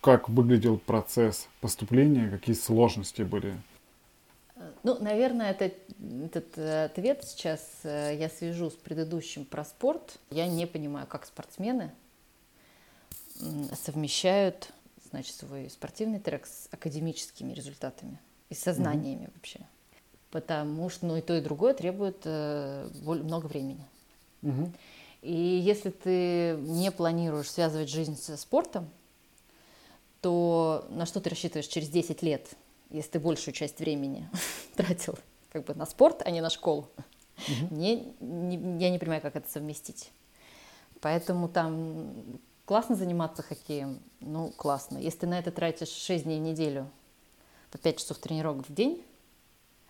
как 0.00 0.28
выглядел 0.28 0.78
процесс 0.78 1.48
поступления, 1.60 2.30
какие 2.30 2.54
сложности 2.54 3.22
были? 3.22 3.56
Ну, 4.84 4.96
наверное, 5.00 5.50
это, 5.50 5.72
этот 6.24 6.56
э, 6.56 6.84
ответ 6.84 7.24
сейчас 7.24 7.68
э, 7.82 8.16
я 8.16 8.28
свяжу 8.28 8.70
с 8.70 8.74
предыдущим 8.74 9.44
про 9.44 9.64
спорт. 9.64 10.20
Я 10.30 10.46
не 10.46 10.66
понимаю, 10.66 11.08
как 11.08 11.26
спортсмены 11.26 11.90
совмещают 13.84 14.72
значит, 15.10 15.34
свой 15.34 15.70
спортивный 15.70 16.20
трек 16.20 16.46
с 16.46 16.68
академическими 16.70 17.52
результатами 17.52 18.18
и 18.48 18.54
сознаниями 18.54 19.24
mm-hmm. 19.24 19.34
вообще. 19.34 19.60
Потому 20.30 20.88
что 20.90 21.06
ну, 21.06 21.16
и 21.16 21.20
то, 21.20 21.36
и 21.36 21.40
другое 21.40 21.74
требует 21.74 22.22
э, 22.24 22.88
много 23.02 23.46
времени. 23.46 23.84
Mm-hmm. 24.42 24.72
И 25.22 25.34
если 25.34 25.90
ты 25.90 26.56
не 26.60 26.90
планируешь 26.90 27.50
связывать 27.50 27.88
жизнь 27.88 28.16
со 28.16 28.36
спортом, 28.36 28.88
то 30.20 30.86
на 30.90 31.06
что 31.06 31.20
ты 31.20 31.30
рассчитываешь 31.30 31.66
через 31.66 31.88
10 31.88 32.22
лет, 32.22 32.48
если 32.90 33.12
ты 33.12 33.20
большую 33.20 33.54
часть 33.54 33.78
времени 33.78 34.28
тратил 34.76 35.18
как 35.50 35.64
бы 35.64 35.74
на 35.74 35.86
спорт, 35.86 36.22
а 36.24 36.30
не 36.30 36.40
на 36.40 36.50
школу? 36.50 36.88
Угу. 37.48 37.74
Мне, 37.74 38.04
не, 38.20 38.56
я 38.82 38.90
не 38.90 38.98
понимаю, 38.98 39.22
как 39.22 39.36
это 39.36 39.50
совместить. 39.50 40.10
Поэтому 41.00 41.48
там 41.48 42.40
классно 42.68 42.96
заниматься 42.96 43.42
хоккеем, 43.42 43.98
ну 44.20 44.50
классно. 44.50 44.98
Если 44.98 45.20
ты 45.20 45.26
на 45.26 45.38
это 45.38 45.50
тратишь 45.50 45.88
6 45.88 46.24
дней 46.24 46.38
в 46.38 46.42
неделю, 46.42 46.86
по 47.70 47.78
5 47.78 47.96
часов 47.96 48.18
тренировок 48.18 48.68
в 48.68 48.74
день, 48.74 49.02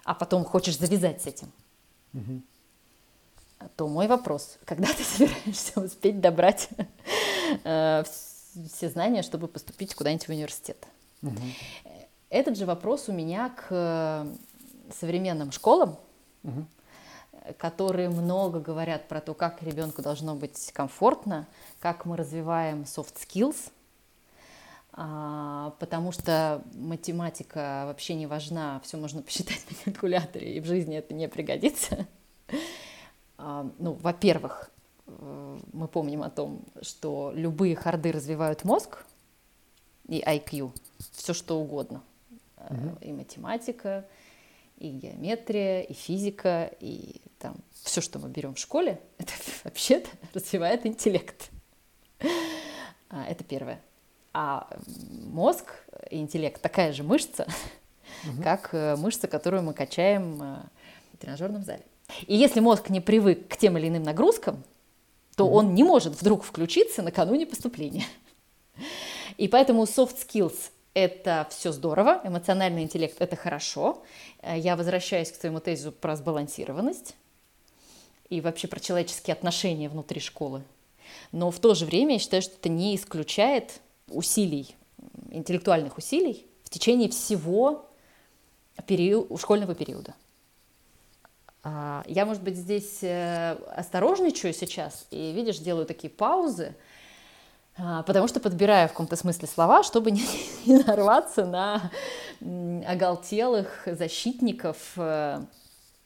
а 0.04 0.14
потом 0.14 0.44
хочешь 0.44 0.78
завязать 0.78 1.20
с 1.20 1.26
этим, 1.26 1.50
угу. 2.14 2.40
то 3.74 3.88
мой 3.88 4.06
вопрос, 4.06 4.58
когда 4.64 4.86
ты 4.94 5.02
собираешься 5.16 5.80
успеть 5.80 6.20
добрать 6.20 6.68
э, 7.64 8.04
все 8.72 8.88
знания, 8.88 9.22
чтобы 9.22 9.48
поступить 9.48 9.96
куда-нибудь 9.96 10.26
в 10.26 10.30
университет. 10.30 10.86
Угу. 11.22 11.42
Этот 12.30 12.56
же 12.56 12.64
вопрос 12.64 13.08
у 13.08 13.12
меня 13.12 13.48
к 13.48 13.66
э, 13.70 14.36
современным 14.94 15.50
школам, 15.50 15.98
угу. 16.44 16.64
Которые 17.58 18.08
много 18.08 18.60
говорят 18.60 19.08
про 19.08 19.20
то, 19.20 19.34
как 19.34 19.62
ребенку 19.62 20.02
должно 20.02 20.34
быть 20.34 20.72
комфортно, 20.72 21.46
как 21.80 22.04
мы 22.04 22.16
развиваем 22.16 22.82
soft 22.82 23.14
skills, 23.14 23.70
а, 24.92 25.74
потому 25.78 26.10
что 26.12 26.62
математика 26.74 27.84
вообще 27.86 28.14
не 28.14 28.26
важна, 28.26 28.80
все 28.84 28.96
можно 28.96 29.22
посчитать 29.22 29.64
на 29.70 29.76
калькуляторе, 29.84 30.56
и 30.56 30.60
в 30.60 30.66
жизни 30.66 30.96
это 30.96 31.14
не 31.14 31.28
пригодится. 31.28 32.06
А, 33.36 33.70
ну, 33.78 33.92
во-первых, 33.92 34.70
мы 35.72 35.88
помним 35.88 36.22
о 36.22 36.30
том, 36.30 36.62
что 36.82 37.32
любые 37.34 37.76
харды 37.76 38.12
развивают 38.12 38.64
мозг 38.64 39.04
и 40.08 40.20
IQ, 40.20 40.72
все 41.12 41.32
что 41.32 41.60
угодно. 41.60 42.02
Угу. 42.58 42.98
И 43.02 43.12
математика, 43.12 44.04
и 44.78 44.90
геометрия, 44.90 45.82
и 45.82 45.92
физика, 45.92 46.70
и 46.80 47.20
там 47.38 47.56
все, 47.82 48.00
что 48.00 48.18
мы 48.18 48.28
берем 48.28 48.54
в 48.54 48.58
школе, 48.58 49.00
это 49.18 49.32
вообще-то 49.64 50.08
развивает 50.34 50.86
интеллект. 50.86 51.50
А, 53.10 53.26
это 53.26 53.44
первое. 53.44 53.80
А 54.32 54.68
мозг 55.24 55.72
и 56.10 56.18
интеллект 56.18 56.60
такая 56.60 56.92
же 56.92 57.02
мышца, 57.02 57.46
угу. 58.24 58.42
как 58.42 58.70
э, 58.72 58.96
мышца, 58.96 59.26
которую 59.26 59.62
мы 59.62 59.72
качаем 59.72 60.42
э, 60.42 60.62
в 61.14 61.18
тренажерном 61.18 61.64
зале. 61.64 61.82
И 62.26 62.36
если 62.36 62.60
мозг 62.60 62.90
не 62.90 63.00
привык 63.00 63.48
к 63.48 63.56
тем 63.56 63.76
или 63.78 63.88
иным 63.88 64.02
нагрузкам, 64.02 64.62
то 65.36 65.44
mm-hmm. 65.44 65.52
он 65.52 65.74
не 65.74 65.84
может 65.84 66.14
вдруг 66.14 66.42
включиться 66.42 67.02
накануне 67.02 67.46
поступления. 67.46 68.06
И 69.36 69.46
поэтому 69.48 69.84
soft 69.84 70.16
skills– 70.26 70.70
это 71.04 71.46
все 71.50 71.72
здорово, 71.72 72.20
эмоциональный 72.24 72.82
интеллект– 72.82 73.16
это 73.20 73.36
хорошо. 73.36 74.02
Э, 74.42 74.58
я 74.58 74.76
возвращаюсь 74.76 75.32
к 75.32 75.36
своему 75.36 75.60
тезису 75.60 75.92
про 75.92 76.16
сбалансированность 76.16 77.14
и 78.28 78.40
вообще 78.40 78.68
про 78.68 78.80
человеческие 78.80 79.34
отношения 79.34 79.88
внутри 79.88 80.20
школы. 80.20 80.62
Но 81.32 81.50
в 81.50 81.58
то 81.58 81.74
же 81.74 81.86
время 81.86 82.14
я 82.14 82.18
считаю, 82.18 82.42
что 82.42 82.54
это 82.54 82.68
не 82.68 82.96
исключает 82.96 83.80
усилий, 84.08 84.74
интеллектуальных 85.30 85.96
усилий 85.98 86.46
в 86.64 86.70
течение 86.70 87.08
всего 87.08 87.86
период, 88.86 89.40
школьного 89.40 89.74
периода. 89.74 90.14
А, 91.62 92.04
я, 92.06 92.24
может 92.24 92.42
быть, 92.42 92.56
здесь 92.56 92.98
э, 93.02 93.52
осторожничаю 93.74 94.54
сейчас 94.54 95.06
и, 95.10 95.32
видишь, 95.32 95.58
делаю 95.58 95.86
такие 95.86 96.10
паузы, 96.10 96.74
а, 97.76 98.02
потому 98.04 98.28
что 98.28 98.40
подбираю 98.40 98.88
в 98.88 98.92
каком-то 98.92 99.16
смысле 99.16 99.48
слова, 99.48 99.82
чтобы 99.82 100.10
не, 100.10 100.22
не 100.68 100.78
нарваться 100.78 101.44
на 101.44 101.90
оголтелых 102.86 103.86
защитников 103.86 104.76
э, 104.96 105.40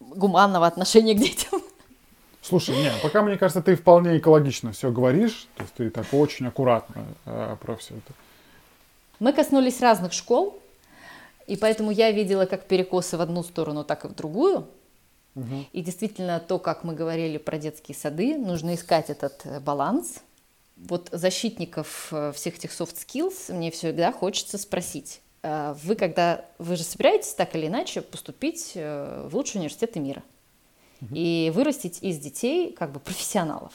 гуманного 0.01 0.67
отношения 0.67 1.15
к 1.15 1.19
детям. 1.19 1.61
Слушай, 2.41 2.77
нет, 2.77 2.95
пока, 3.03 3.23
мне 3.23 3.37
кажется, 3.37 3.63
ты 3.63 3.77
вполне 3.77 4.19
экологично 4.19 4.73
все 4.73 4.91
говоришь, 4.91 5.47
то 5.57 5.63
есть 5.63 5.75
ты 5.75 5.91
так 5.91 6.07
очень 6.13 6.47
аккуратно 6.47 7.05
э, 7.25 7.57
про 7.61 7.77
все 7.77 7.95
это. 7.95 8.13
Мы 9.21 9.33
коснулись 9.33 9.81
разных 9.81 10.13
школ, 10.13 10.59
и 11.47 11.57
поэтому 11.57 11.91
я 11.93 12.11
видела 12.11 12.47
как 12.47 12.65
перекосы 12.65 13.17
в 13.17 13.21
одну 13.21 13.43
сторону, 13.43 13.85
так 13.85 14.05
и 14.05 14.09
в 14.09 14.15
другую– 14.15 14.67
Угу. 15.35 15.67
И 15.73 15.83
действительно, 15.83 16.41
то, 16.41 16.59
как 16.59 16.85
мы 16.85 16.95
говорили 16.95 17.39
про 17.39 17.59
детские 17.59 17.97
сады, 17.97 18.37
нужно 18.37 18.75
искать 18.75 19.09
этот 19.09 19.41
э, 19.45 19.61
баланс. 19.61 20.21
Вот 20.77 21.09
защитников 21.13 22.09
э, 22.11 22.33
всех 22.33 22.57
этих 22.57 22.71
soft 22.71 22.97
skills 22.97 23.53
мне 23.53 23.71
всегда 23.71 24.13
хочется 24.13 24.59
спросить. 24.59 25.21
А 25.43 25.75
вы 25.83 25.97
когда, 25.97 26.45
вы 26.59 26.77
же 26.77 26.83
собираетесь 26.83 27.35
так 27.35 27.55
или 27.55 27.67
иначе 27.67 28.01
поступить 28.01 28.73
э, 28.75 29.27
в 29.29 29.37
лучшие 29.37 29.61
университеты 29.61 30.01
мира 30.01 30.23
угу. 31.01 31.15
и 31.15 31.51
вырастить 31.55 32.03
из 32.03 32.19
детей 32.19 32.73
как 32.73 32.93
бы 32.93 33.01
профессионалов. 33.01 33.73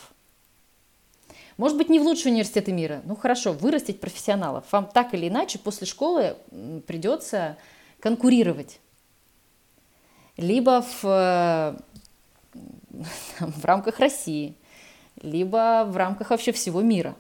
Может 1.58 1.78
быть, 1.78 1.90
не 1.90 2.00
в 2.00 2.04
лучшие 2.04 2.32
университеты 2.32 2.72
мира, 2.72 3.02
ну 3.06 3.16
хорошо, 3.16 3.52
вырастить 3.52 4.00
профессионалов. 4.00 4.66
Вам 4.72 4.88
так 4.88 5.14
или 5.14 5.28
иначе 5.28 5.58
после 5.58 5.88
школы 5.88 6.38
придется 6.86 7.58
конкурировать 8.00 8.80
либо 10.38 10.82
в, 10.82 11.04
э, 11.04 11.78
в 13.40 13.66
рамках 13.66 14.00
России, 14.00 14.56
либо 15.22 15.86
в 15.88 15.98
рамках 15.98 16.30
вообще 16.30 16.52
всего 16.52 16.82
мира. 16.82 17.16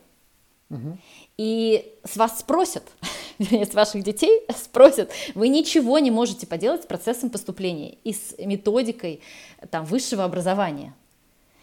Угу. 0.69 0.98
И 1.38 1.95
с 2.03 2.18
вас 2.18 2.40
спросят, 2.40 2.84
с 3.40 3.74
ваших 3.74 4.03
детей 4.03 4.45
спросят, 4.56 5.11
вы 5.36 5.49
ничего 5.49 5.99
не 5.99 6.11
можете 6.11 6.48
поделать 6.48 6.84
с 6.84 6.86
процессом 6.86 7.30
поступления 7.30 7.98
и 8.03 8.14
с 8.14 8.36
методикой 8.38 9.22
там, 9.69 9.86
высшего 9.86 10.24
образования. 10.24 10.94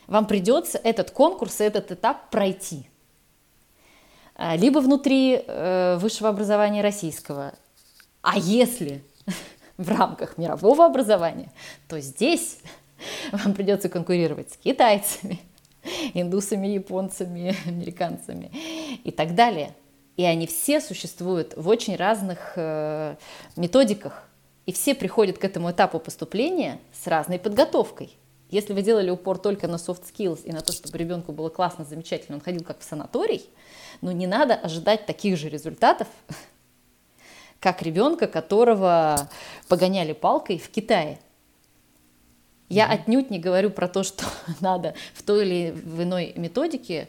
Вам 0.07 0.27
придется 0.27 0.79
этот 0.79 1.11
конкурс, 1.11 1.61
этот 1.61 1.91
этап 1.91 2.31
пройти. 2.31 2.89
А, 4.35 4.57
либо 4.57 4.81
внутри 4.81 5.43
э, 5.47 5.97
высшего 5.99 6.29
образования 6.29 6.83
российского. 6.83 7.55
А 8.21 8.37
если 8.37 9.03
в 9.77 9.89
рамках 9.89 10.37
мирового 10.39 10.85
образования, 10.85 11.53
то 11.89 12.01
здесь 12.01 12.59
вам 13.33 13.55
придется 13.55 13.89
конкурировать 13.89 14.53
с 14.53 14.57
китайцами, 14.57 15.41
индусами, 16.15 16.69
японцами, 16.69 17.55
американцами 17.67 18.51
и 19.05 19.11
так 19.11 19.35
далее. 19.35 19.75
И 20.17 20.25
они 20.25 20.47
все 20.47 20.81
существуют 20.81 21.55
в 21.57 21.69
очень 21.69 21.97
разных 21.97 22.53
э, 22.57 23.17
методиках. 23.57 24.29
И 24.67 24.73
все 24.73 24.95
приходят 24.95 25.39
к 25.39 25.45
этому 25.45 25.71
этапу 25.71 25.99
поступления 25.99 26.79
с 26.93 27.07
разной 27.07 27.39
подготовкой. 27.39 28.17
Если 28.51 28.73
вы 28.73 28.83
делали 28.83 29.11
упор 29.11 29.39
только 29.39 29.67
на 29.67 29.77
soft 29.77 30.05
skills 30.11 30.45
и 30.45 30.53
на 30.53 30.61
то, 30.61 30.73
чтобы 30.73 30.97
ребенку 30.97 31.33
было 31.33 31.49
классно, 31.49 31.85
замечательно, 31.85 32.37
он 32.37 32.41
ходил 32.41 32.63
как 32.63 32.81
в 32.81 32.85
санаторий, 32.85 33.45
но 34.01 34.13
не 34.13 34.27
надо 34.27 34.55
ожидать 34.55 35.07
таких 35.07 35.37
же 35.37 35.49
результатов 35.49 36.07
как 37.61 37.83
ребенка, 37.83 38.27
которого 38.27 39.29
погоняли 39.69 40.13
палкой 40.13 40.59
в 40.59 40.69
Китае. 40.71 41.19
Я 42.75 42.89
отнюдь 42.89 43.31
не 43.31 43.39
говорю 43.39 43.71
про 43.71 43.87
то, 43.89 44.03
что 44.03 44.25
надо 44.61 44.95
в 45.15 45.23
той 45.23 45.47
или 45.47 45.71
в 45.71 46.03
иной 46.03 46.33
методике 46.37 47.09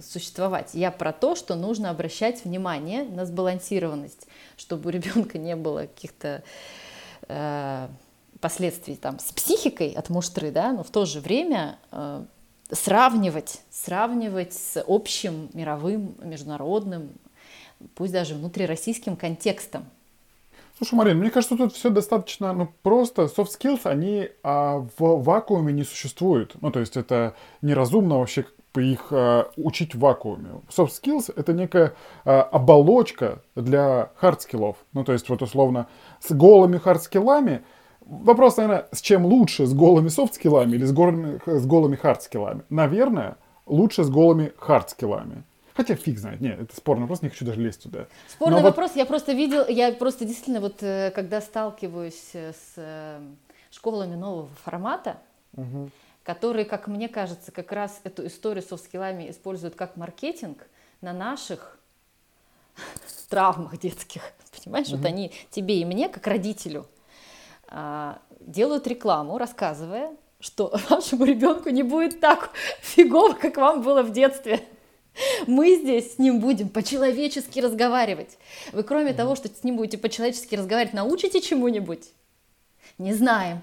существовать. 0.00 0.70
Я 0.74 0.90
про 0.90 1.12
то, 1.12 1.34
что 1.34 1.54
нужно 1.54 1.90
обращать 1.90 2.44
внимание 2.44 3.04
на 3.04 3.26
сбалансированность, 3.26 4.26
чтобы 4.56 4.88
у 4.88 4.92
ребенка 4.92 5.38
не 5.38 5.56
было 5.56 5.80
каких-то 5.80 6.42
э, 7.28 7.88
последствий 8.40 8.96
там 8.96 9.18
с 9.18 9.32
психикой 9.32 9.92
от 9.92 10.10
муштры, 10.10 10.50
да, 10.50 10.72
но 10.72 10.82
в 10.82 10.90
то 10.90 11.04
же 11.04 11.20
время 11.20 11.78
э, 11.90 12.24
сравнивать, 12.70 13.62
сравнивать 13.70 14.52
с 14.54 14.82
общим 14.86 15.50
мировым, 15.54 16.14
международным, 16.22 17.10
пусть 17.94 18.12
даже 18.12 18.34
внутрироссийским 18.34 19.16
контекстом. 19.16 19.86
Слушай, 20.82 20.94
Марин, 20.96 21.18
мне 21.18 21.30
кажется, 21.30 21.56
тут 21.56 21.72
все 21.74 21.90
достаточно 21.90 22.52
ну, 22.52 22.68
просто. 22.82 23.22
Soft 23.22 23.50
skills, 23.56 23.82
они 23.84 24.30
а, 24.42 24.78
в 24.98 25.22
вакууме 25.22 25.72
не 25.72 25.84
существуют. 25.84 26.56
Ну, 26.60 26.72
то 26.72 26.80
есть 26.80 26.96
это 26.96 27.36
неразумно 27.60 28.18
вообще 28.18 28.46
их 28.74 29.06
а, 29.12 29.48
учить 29.56 29.94
в 29.94 30.00
вакууме. 30.00 30.60
Soft 30.76 30.90
skills— 31.00 31.32
это 31.36 31.52
некая 31.52 31.94
а, 32.24 32.42
оболочка 32.42 33.42
для 33.54 34.10
hard 34.20 34.40
skills. 34.40 34.74
Ну, 34.92 35.04
то 35.04 35.12
есть 35.12 35.28
вот 35.28 35.40
условно 35.40 35.86
с 36.18 36.32
голыми 36.32 36.78
hard 36.84 37.00
skill 37.08 37.42
ами 37.42 37.62
Вопрос, 38.04 38.56
наверное, 38.56 38.88
с 38.90 39.00
чем 39.00 39.24
лучше, 39.24 39.64
с 39.64 39.72
голыми 39.72 40.08
soft 40.08 40.30
skill 40.30 40.57
ами 40.57 40.74
или 40.74 40.84
с 40.84 40.92
голыми, 40.92 41.40
с 41.46 41.64
голыми 41.64 41.94
hard 41.94 42.15
skill 42.15 42.42
ами? 42.42 42.64
Наверное, 42.68 43.36
лучше 43.64 44.02
с 44.02 44.10
голыми 44.10 44.52
hard 44.58 44.84
skill 44.84 45.17
ами. 45.17 45.44
Хотя 45.74 45.94
фиг 45.94 46.18
знает, 46.18 46.40
нет, 46.40 46.60
это 46.60 46.76
спорный 46.76 47.02
вопрос, 47.02 47.22
не 47.22 47.28
хочу 47.28 47.44
даже 47.44 47.60
лезть 47.60 47.82
туда. 47.82 48.06
Спорный 48.28 48.58
Но 48.58 48.62
вопрос, 48.62 48.90
вот... 48.90 48.96
я 48.98 49.06
просто 49.06 49.32
видел, 49.32 49.66
я 49.68 49.92
просто 49.92 50.24
действительно 50.24 50.60
вот, 50.60 50.82
э, 50.82 51.10
когда 51.14 51.40
сталкиваюсь 51.40 52.30
э, 52.34 52.52
с 52.52 52.74
э, 52.76 53.20
школами 53.70 54.14
нового 54.14 54.50
формата, 54.64 55.18
угу. 55.56 55.90
которые, 56.22 56.64
как 56.64 56.88
мне 56.88 57.08
кажется, 57.08 57.52
как 57.52 57.72
раз 57.72 58.00
эту 58.04 58.26
историю 58.26 58.62
с 58.62 58.68
софт-скиллами 58.68 59.30
используют 59.30 59.74
как 59.74 59.96
маркетинг 59.96 60.66
на 61.00 61.12
наших 61.12 61.78
травмах 63.28 63.78
детских, 63.78 64.22
понимаешь, 64.62 64.88
угу. 64.88 64.98
вот 64.98 65.06
они 65.06 65.32
тебе 65.50 65.80
и 65.80 65.84
мне, 65.84 66.08
как 66.08 66.26
родителю, 66.26 66.86
а, 67.68 68.20
делают 68.40 68.86
рекламу, 68.86 69.38
рассказывая, 69.38 70.14
что 70.40 70.74
вашему 70.90 71.24
ребенку 71.24 71.70
не 71.70 71.82
будет 71.82 72.20
так 72.20 72.50
фигово, 72.80 73.32
как 73.32 73.56
вам 73.56 73.80
было 73.82 74.02
в 74.02 74.12
детстве. 74.12 74.60
Мы 75.46 75.76
здесь 75.76 76.14
с 76.14 76.18
ним 76.18 76.40
будем 76.40 76.68
по-человечески 76.68 77.60
разговаривать. 77.60 78.38
Вы 78.72 78.82
кроме 78.82 79.10
mm-hmm. 79.10 79.16
того, 79.16 79.36
что 79.36 79.48
с 79.48 79.64
ним 79.64 79.76
будете 79.76 79.98
по-человечески 79.98 80.54
разговаривать, 80.54 80.94
научите 80.94 81.40
чему-нибудь? 81.40 82.08
Не 82.98 83.12
знаем 83.12 83.62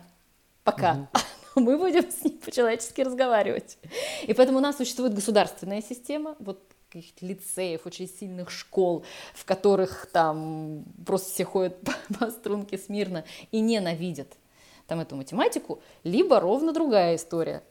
пока. 0.63 1.09
Mm-hmm. 1.13 1.19
Мы 1.55 1.77
будем 1.77 2.09
с 2.09 2.23
ним 2.23 2.37
по-человечески 2.37 3.01
разговаривать. 3.01 3.77
И 4.23 4.33
поэтому 4.33 4.59
у 4.59 4.61
нас 4.61 4.77
существует 4.77 5.13
государственная 5.13 5.81
система, 5.81 6.35
вот 6.39 6.61
каких-то 6.89 7.25
лицеев, 7.25 7.85
очень 7.85 8.07
сильных 8.07 8.49
школ, 8.49 9.03
в 9.33 9.45
которых 9.45 10.07
там 10.11 10.83
просто 11.05 11.31
все 11.31 11.45
ходят 11.45 11.79
по, 11.81 11.93
по 12.17 12.31
струнке 12.31 12.77
смирно 12.77 13.25
и 13.51 13.59
ненавидят 13.59 14.37
там 14.87 14.99
эту 14.99 15.15
математику, 15.15 15.81
либо 16.03 16.39
ровно 16.39 16.73
другая 16.73 17.15
история. 17.15 17.63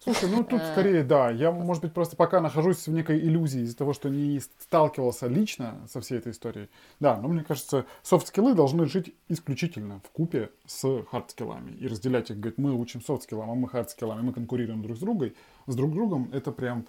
Слушай, 0.00 0.30
ну 0.30 0.44
тут 0.44 0.60
э. 0.60 0.72
скорее 0.72 1.02
да. 1.02 1.30
Я, 1.30 1.50
может 1.50 1.82
быть, 1.82 1.92
просто 1.92 2.16
пока 2.16 2.40
нахожусь 2.40 2.86
в 2.86 2.92
некой 2.92 3.18
иллюзии 3.18 3.62
из-за 3.62 3.76
того, 3.76 3.92
что 3.92 4.08
не 4.08 4.40
сталкивался 4.40 5.26
лично 5.26 5.76
со 5.90 6.00
всей 6.00 6.18
этой 6.18 6.32
историей. 6.32 6.68
Да, 7.00 7.16
но 7.16 7.28
мне 7.28 7.42
кажется, 7.42 7.84
soft 8.02 8.23
skill 8.23 8.49
ы 8.49 8.54
должны 8.54 8.86
жить 8.86 9.14
исключительно 9.28 10.00
в 10.04 10.10
купе 10.10 10.50
с 10.66 10.84
hard 10.84 11.12
skill 11.12 11.48
ами. 11.48 11.76
И 11.78 11.88
разделять 11.88 12.30
их, 12.30 12.38
говорить, 12.38 12.58
мы 12.58 12.74
учим 12.74 13.02
soft 13.02 13.18
skill 13.18 13.38
ам, 13.38 13.50
а 13.50 13.54
мы 13.54 13.68
hard 13.68 13.85
skill 13.85 14.07
ам, 14.07 14.20
и 14.20 14.22
мы 14.22 14.32
конкурируем 14.32 14.82
друг 14.82 14.96
с 14.96 15.00
другом. 15.00 15.32
С 15.66 15.74
друг 15.74 15.92
другом 15.92 16.30
это 16.32 16.52
прям 16.52 16.86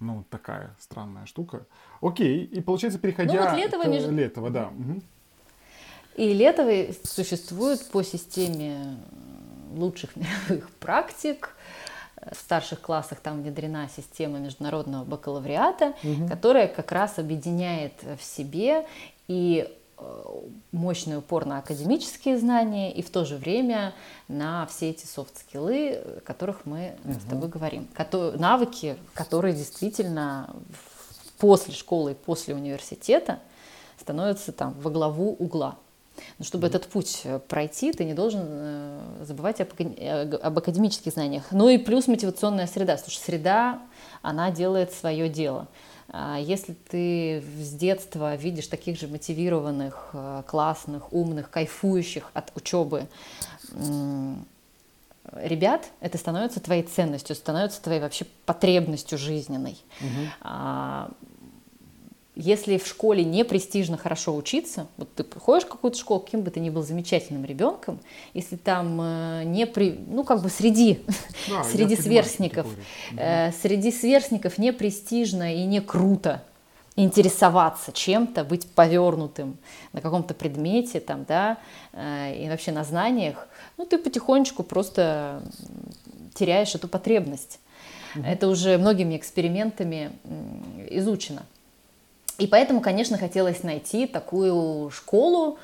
ну, 0.00 0.24
такая 0.30 0.74
странная 0.80 1.26
штука. 1.26 1.66
Окей, 2.00 2.44
и 2.44 2.60
получается, 2.60 2.98
переходя 2.98 3.34
ну, 3.34 3.50
вот 3.50 3.58
Летово, 3.58 3.82
к 3.84 3.88
между... 3.88 4.10
Летово, 4.10 4.50
да. 4.50 4.68
Угу. 4.68 5.02
И 6.16 6.34
Летово 6.34 6.92
существует 7.04 7.86
по 7.90 8.02
системе 8.02 8.96
лучших 9.72 10.16
мировых 10.16 10.70
практик. 10.80 11.54
В 12.30 12.36
старших 12.36 12.80
классах 12.80 13.20
там 13.20 13.42
внедрена 13.42 13.88
система 13.94 14.38
международного 14.38 15.04
бакалавриата, 15.04 15.94
угу. 16.02 16.28
которая 16.28 16.68
как 16.68 16.92
раз 16.92 17.18
объединяет 17.18 17.94
в 18.18 18.22
себе 18.22 18.86
и 19.28 19.68
Э, 20.00 20.22
мощный 20.72 21.18
упор 21.18 21.44
на 21.44 21.58
академические 21.58 22.38
знания 22.38 22.92
и 22.92 23.02
в 23.02 23.10
то 23.10 23.24
же 23.24 23.36
время 23.36 23.92
на 24.28 24.64
все 24.66 24.90
эти 24.90 25.04
софт-скиллы, 25.04 25.92
о 25.92 26.20
которых 26.24 26.64
мы 26.64 26.94
угу. 27.04 27.12
с 27.12 27.28
тобой 27.28 27.48
говорим. 27.48 27.86
навыки, 28.38 28.96
которые 29.12 29.52
действительно 29.52 30.54
после 31.38 31.74
школы 31.74 32.12
и 32.12 32.14
после 32.14 32.54
университета 32.54 33.40
становятся 34.00 34.52
там 34.52 34.74
во 34.80 34.90
главу 34.90 35.36
угла. 35.38 35.76
Но 36.38 36.44
чтобы 36.44 36.66
mm 36.66 36.70
этот 36.70 36.86
путь 36.86 37.22
э, 37.24 37.38
пройти, 37.38 37.92
ты 37.92 38.04
не 38.04 38.14
должен 38.14 38.42
э, 38.44 39.24
забывать 39.24 39.60
об, 39.60 39.68
об 40.42 40.58
академических 40.58 41.12
знаниях. 41.12 41.44
Ну 41.50 41.68
и 41.68 41.78
плюс 41.78 42.06
мотивационная 42.06 42.66
среда. 42.66 42.96
Слушай, 42.98 43.18
среда, 43.18 43.82
она 44.22 44.50
делает 44.50 44.92
свое 44.92 45.28
дело. 45.28 45.68
А 46.08 46.38
если 46.38 46.72
ты 46.72 47.42
с 47.58 47.72
детства 47.72 48.34
видишь 48.34 48.66
таких 48.66 48.98
же 48.98 49.08
мотивированных, 49.08 50.10
э, 50.12 50.42
классных, 50.46 51.12
умных, 51.12 51.50
кайфующих 51.50 52.30
от 52.34 52.52
учебы 52.56 53.06
ребят, 55.32 55.86
это 56.00 56.18
становится 56.18 56.60
твоей 56.60 56.82
ценностью, 56.82 57.36
становится 57.36 57.80
твоей 57.80 58.00
вообще 58.00 58.26
потребностью 58.46 59.16
жизненной. 59.16 59.78
Угу 60.00 61.14
если 62.40 62.78
в 62.78 62.86
школе 62.86 63.22
не 63.22 63.44
престижно 63.44 63.98
хорошо 63.98 64.34
учиться, 64.34 64.86
вот 64.96 65.14
ты 65.14 65.24
приходишь 65.24 65.66
в 65.66 65.68
какую-то 65.68 65.98
школу, 65.98 66.20
каким 66.20 66.40
бы 66.40 66.50
ты 66.50 66.58
ни 66.58 66.70
был 66.70 66.82
замечательным 66.82 67.44
ребенком, 67.44 68.00
если 68.32 68.56
там 68.56 68.98
э, 69.00 69.42
не 69.44 69.66
при, 69.66 69.98
ну 70.08 70.24
как 70.24 70.42
бы 70.42 70.48
среди, 70.48 71.00
да, 71.48 71.62
среди 71.64 71.96
сверстников, 71.96 72.66
э, 73.16 73.52
среди 73.52 73.92
сверстников 73.92 74.56
не 74.56 74.72
престижно 74.72 75.54
и 75.54 75.64
не 75.64 75.80
круто 75.80 76.42
интересоваться 76.96 77.92
чем-то, 77.92 78.44
быть 78.44 78.66
повернутым 78.70 79.58
на 79.92 80.00
каком-то 80.00 80.34
предмете, 80.34 81.00
там, 81.00 81.24
да, 81.28 81.58
э, 81.92 82.42
и 82.42 82.48
вообще 82.48 82.72
на 82.72 82.84
знаниях, 82.84 83.48
ну 83.76 83.84
ты 83.84 83.98
потихонечку 83.98 84.62
просто 84.62 85.42
теряешь 86.34 86.74
эту 86.74 86.88
потребность. 86.88 87.60
Это 88.24 88.48
уже 88.48 88.76
многими 88.76 89.16
экспериментами 89.16 90.10
изучено. 90.90 91.44
И 92.40 92.46
поэтому, 92.46 92.80
конечно, 92.80 93.18
хотелось 93.18 93.62
найти 93.62 94.06
такую 94.06 94.90
школу. 94.90 95.58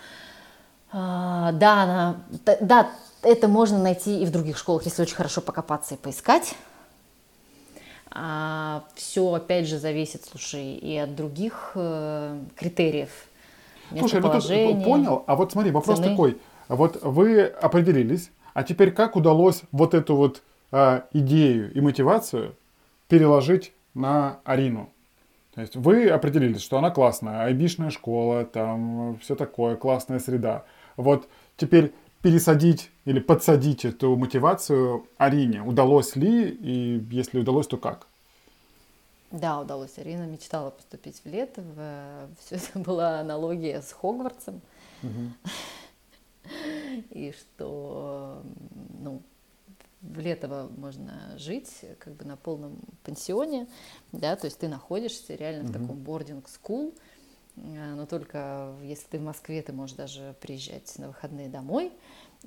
А, 0.93 1.53
да, 1.53 1.83
она, 1.83 2.17
да, 2.61 2.91
это 3.23 3.49
можно 3.49 3.79
найти 3.79 4.21
и 4.21 4.27
в 4.27 4.31
других 4.31 4.59
школах, 4.59 4.85
если 4.85 5.03
очень 5.03 5.17
хорошо 5.17 5.41
покопаться 5.41 5.95
и 5.95 5.97
поискать. 5.97 6.55
А, 8.11 8.85
все, 8.95 9.33
опять 9.33 9.67
же, 9.67 9.79
зависит, 9.79 10.27
слушай, 10.31 10.75
и 10.75 10.99
от 10.99 11.17
других 11.17 11.73
э, 11.75 12.39
критериев. 12.55 13.11
Слушай, 13.99 14.21
ну 14.21 14.31
тут 14.31 14.85
понял. 14.85 15.25
А 15.27 15.35
вот 15.35 15.53
смотри, 15.53 15.71
вопрос 15.71 15.97
цены. 15.97 16.11
такой. 16.11 16.39
Вот 16.69 17.03
вы 17.03 17.45
определились, 17.45 18.31
а 18.53 18.65
теперь 18.65 18.91
как 18.91 19.17
удалось 19.17 19.63
вот 19.73 19.95
эту 19.95 20.15
вот 20.15 20.43
э, 20.73 21.01
идею 21.15 21.73
и 21.73 21.81
мотивацию 21.81 22.55
переложить 23.09 23.73
на 23.95 24.41
Арину? 24.45 24.91
То 25.57 25.63
есть 25.63 25.75
вы 25.75 26.11
определились, 26.11 26.61
что 26.61 26.77
она 26.77 26.91
классная, 26.91 27.45
айбишная 27.45 27.89
школа, 27.89 28.45
там 28.45 29.19
все 29.23 29.35
такое, 29.35 29.77
классная 29.77 30.19
среда. 30.19 30.67
Вот 30.99 31.31
теперь 31.57 31.95
пересадить 32.21 32.91
или 33.07 33.21
подсадить 33.21 33.87
эту 33.87 34.17
мотивацию 34.17 35.07
Арине. 35.17 35.63
Удалось 35.63 36.15
ли? 36.15 36.51
И 36.51 37.03
если 37.11 37.41
удалось, 37.41 37.67
то 37.69 37.79
как? 37.79 38.07
Да, 39.31 39.59
удалось. 39.61 39.97
Арина 39.97 40.25
мечтала 40.25 40.69
поступить 40.69 41.23
в 41.25 41.27
лето. 41.27 41.63
Все 42.39 42.57
это 42.57 42.79
была 42.79 43.21
аналогия 43.21 43.81
с 43.81 43.93
Хогвартсом. 43.93 44.61
Угу. 45.03 45.53
И 47.13 47.33
что, 47.33 48.43
ну, 49.01 49.23
в 50.03 50.19
Летово 50.19 50.71
можно 50.77 51.37
жить 51.39 51.85
как 51.99 52.15
бы 52.15 52.25
на 52.25 52.37
полном 52.37 52.79
пансионе, 53.03 53.67
да, 54.13 54.37
то 54.37 54.47
есть 54.47 54.59
ты 54.59 54.69
находишься 54.69 55.35
реально 55.35 55.67
mm-hmm. 55.67 55.71
в 55.71 55.81
таком 55.81 55.97
boarding 56.03 56.47
school, 56.47 56.97
э, 57.57 57.95
но 57.95 58.07
только 58.07 58.75
если 58.83 59.07
ты 59.09 59.19
в 59.19 59.23
Москве, 59.23 59.63
ты 59.63 59.73
можешь 59.73 59.97
даже 59.97 60.35
приезжать 60.41 60.97
на 60.99 61.09
выходные 61.09 61.49
домой. 61.49 61.93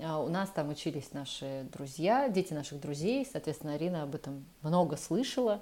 А 0.01 0.21
у 0.21 0.29
нас 0.29 0.49
там 0.49 0.69
учились 0.69 1.11
наши 1.13 1.67
друзья, 1.73 2.29
дети 2.29 2.53
наших 2.53 2.79
друзей, 2.79 3.27
соответственно, 3.29 3.73
Арина 3.73 4.03
об 4.03 4.15
этом 4.15 4.45
много 4.61 4.95
слышала. 4.95 5.61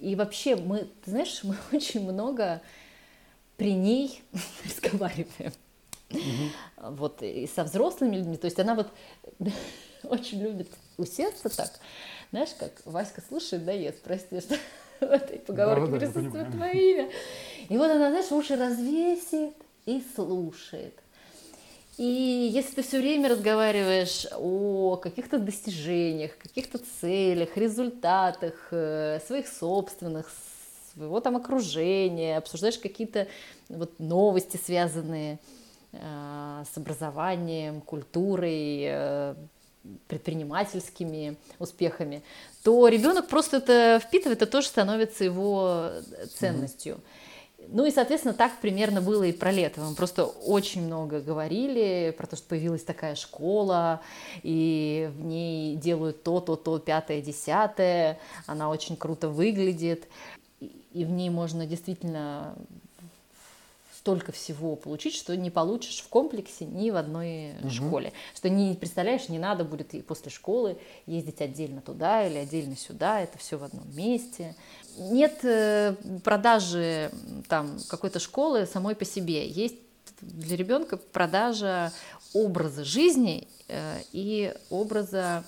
И 0.00 0.16
вообще 0.16 0.56
мы, 0.56 0.88
ты 1.04 1.10
знаешь, 1.10 1.40
мы 1.44 1.56
очень 1.72 2.10
много 2.10 2.62
при 3.56 3.74
ней 3.74 4.22
разговариваем. 4.64 5.52
Угу. 6.10 6.90
Вот, 6.96 7.22
и 7.22 7.46
со 7.46 7.64
взрослыми 7.64 8.16
людьми. 8.16 8.36
То 8.38 8.46
есть 8.46 8.58
она 8.58 8.74
вот 8.74 8.88
очень 10.04 10.42
любит 10.42 10.68
усесться 10.96 11.48
так, 11.48 11.70
знаешь, 12.30 12.50
как 12.58 12.72
Васька 12.84 13.22
слушает, 13.26 13.64
да 13.64 13.72
ест, 13.72 14.00
прости, 14.02 14.40
что 14.40 14.56
в 15.00 15.10
этой 15.10 15.38
поговорке 15.38 15.92
да, 15.92 15.98
присутствует 15.98 16.50
твое 16.50 16.92
имя. 16.92 17.10
И 17.68 17.76
вот 17.76 17.90
она, 17.90 18.10
знаешь, 18.10 18.30
уши 18.32 18.56
развесит 18.56 19.54
и 19.86 20.02
слушает. 20.14 20.94
И 21.96 22.50
если 22.52 22.76
ты 22.76 22.82
все 22.82 23.00
время 23.00 23.28
разговариваешь 23.28 24.26
о 24.36 24.96
каких-то 24.96 25.38
достижениях, 25.38 26.38
каких-то 26.38 26.78
целях, 27.00 27.56
результатах, 27.56 28.68
э, 28.70 29.18
своих 29.26 29.48
собственных, 29.48 30.30
своего 30.92 31.20
там 31.20 31.36
окружения, 31.36 32.36
обсуждаешь 32.36 32.78
какие-то 32.78 33.26
вот 33.68 33.98
новости, 33.98 34.56
связанные 34.64 35.40
э, 35.92 36.64
с 36.72 36.76
образованием, 36.76 37.80
культурой, 37.80 38.84
э, 38.84 39.34
предпринимательскими 40.06 41.36
успехами, 41.58 42.22
то 42.62 42.88
ребенок 42.88 43.28
просто 43.28 43.58
это 43.58 44.00
впитывает, 44.04 44.42
это 44.42 44.50
тоже 44.50 44.68
становится 44.68 45.24
его 45.24 45.90
ценностью. 46.38 46.94
Mm-hmm. 46.94 47.28
Ну 47.70 47.84
и, 47.84 47.90
соответственно, 47.90 48.34
так 48.34 48.60
примерно 48.60 49.02
было 49.02 49.24
и 49.24 49.32
про 49.32 49.50
лето. 49.50 49.80
Мы 49.82 49.94
просто 49.94 50.24
очень 50.24 50.86
много 50.86 51.20
говорили 51.20 52.14
про 52.16 52.26
то, 52.26 52.36
что 52.36 52.48
появилась 52.48 52.82
такая 52.82 53.14
школа, 53.14 54.00
и 54.42 55.10
в 55.14 55.24
ней 55.24 55.76
делают 55.76 56.22
то, 56.22 56.40
то, 56.40 56.56
то, 56.56 56.78
пятое, 56.78 57.20
десятое. 57.20 58.18
Она 58.46 58.70
очень 58.70 58.96
круто 58.96 59.28
выглядит, 59.28 60.08
и 60.60 61.04
в 61.04 61.10
ней 61.10 61.28
можно 61.28 61.66
действительно 61.66 62.56
столько 64.08 64.32
всего 64.32 64.74
получить, 64.74 65.14
что 65.14 65.36
не 65.36 65.50
получишь 65.50 66.00
в 66.00 66.08
комплексе 66.08 66.64
ни 66.64 66.90
в 66.90 66.96
одной 66.96 67.50
угу. 67.60 67.68
школе. 67.68 68.14
Что 68.34 68.48
не 68.48 68.74
представляешь, 68.74 69.28
не 69.28 69.38
надо 69.38 69.64
будет 69.64 69.92
и 69.92 70.00
после 70.00 70.30
школы 70.30 70.78
ездить 71.04 71.42
отдельно 71.42 71.82
туда 71.82 72.26
или 72.26 72.38
отдельно 72.38 72.74
сюда, 72.74 73.20
это 73.20 73.36
все 73.36 73.58
в 73.58 73.64
одном 73.64 73.84
месте. 73.94 74.54
Нет 74.96 75.40
э, 75.42 75.94
продажи 76.24 77.10
там 77.48 77.76
какой-то 77.90 78.18
школы 78.18 78.64
самой 78.64 78.94
по 78.94 79.04
себе. 79.04 79.46
Есть 79.46 79.76
для 80.22 80.56
ребенка 80.56 80.96
продажа 80.96 81.92
образа 82.32 82.84
жизни 82.84 83.46
э, 83.68 83.98
и 84.12 84.54
образа 84.70 85.44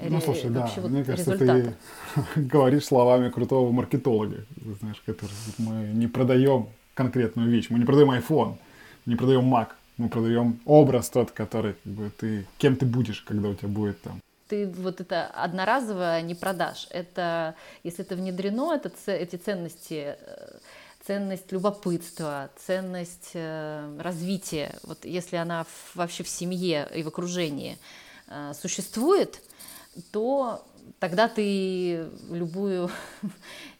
ну, 0.00 0.20
слушай, 0.20 0.50
да, 0.50 0.70
вот 0.76 0.90
мне 0.90 1.02
кажется, 1.02 1.32
результата. 1.32 1.74
ты 2.34 2.40
говоришь 2.42 2.84
словами 2.84 3.30
крутого 3.30 3.72
маркетолога, 3.72 4.44
знаешь, 4.78 5.02
который 5.04 5.32
мы 5.56 5.88
не 5.94 6.06
продаем 6.06 6.68
конкретную 6.98 7.48
вещь. 7.48 7.70
Мы 7.70 7.78
не 7.78 7.84
продаем 7.84 8.10
iPhone, 8.10 8.56
не 9.06 9.14
продаем 9.14 9.54
Mac, 9.54 9.68
мы 9.98 10.08
продаем 10.08 10.58
образ 10.64 11.08
тот, 11.10 11.30
который 11.30 11.74
как 11.84 11.92
бы, 11.92 12.10
ты, 12.10 12.44
кем 12.58 12.74
ты 12.74 12.86
будешь, 12.86 13.20
когда 13.20 13.48
у 13.48 13.54
тебя 13.54 13.68
будет 13.68 14.02
там. 14.02 14.20
Ты 14.48 14.66
вот 14.66 15.00
это 15.00 15.26
одноразово 15.26 16.20
не 16.22 16.34
продашь. 16.34 16.88
Это, 16.90 17.54
если 17.84 18.04
это 18.04 18.16
внедрено, 18.16 18.74
это, 18.74 18.90
эти 19.12 19.36
ценности, 19.36 20.16
э, 20.18 20.58
ценность 21.06 21.52
любопытства, 21.52 22.50
ценность 22.66 23.30
э, 23.34 24.00
развития, 24.00 24.74
вот 24.82 25.04
если 25.04 25.36
она 25.36 25.66
вообще 25.94 26.24
в 26.24 26.28
семье 26.28 26.88
и 26.96 27.04
в 27.04 27.08
окружении 27.08 27.78
э, 28.26 28.52
существует, 28.60 29.40
то 30.10 30.64
тогда 30.98 31.28
ты 31.28 32.06
любую 32.30 32.90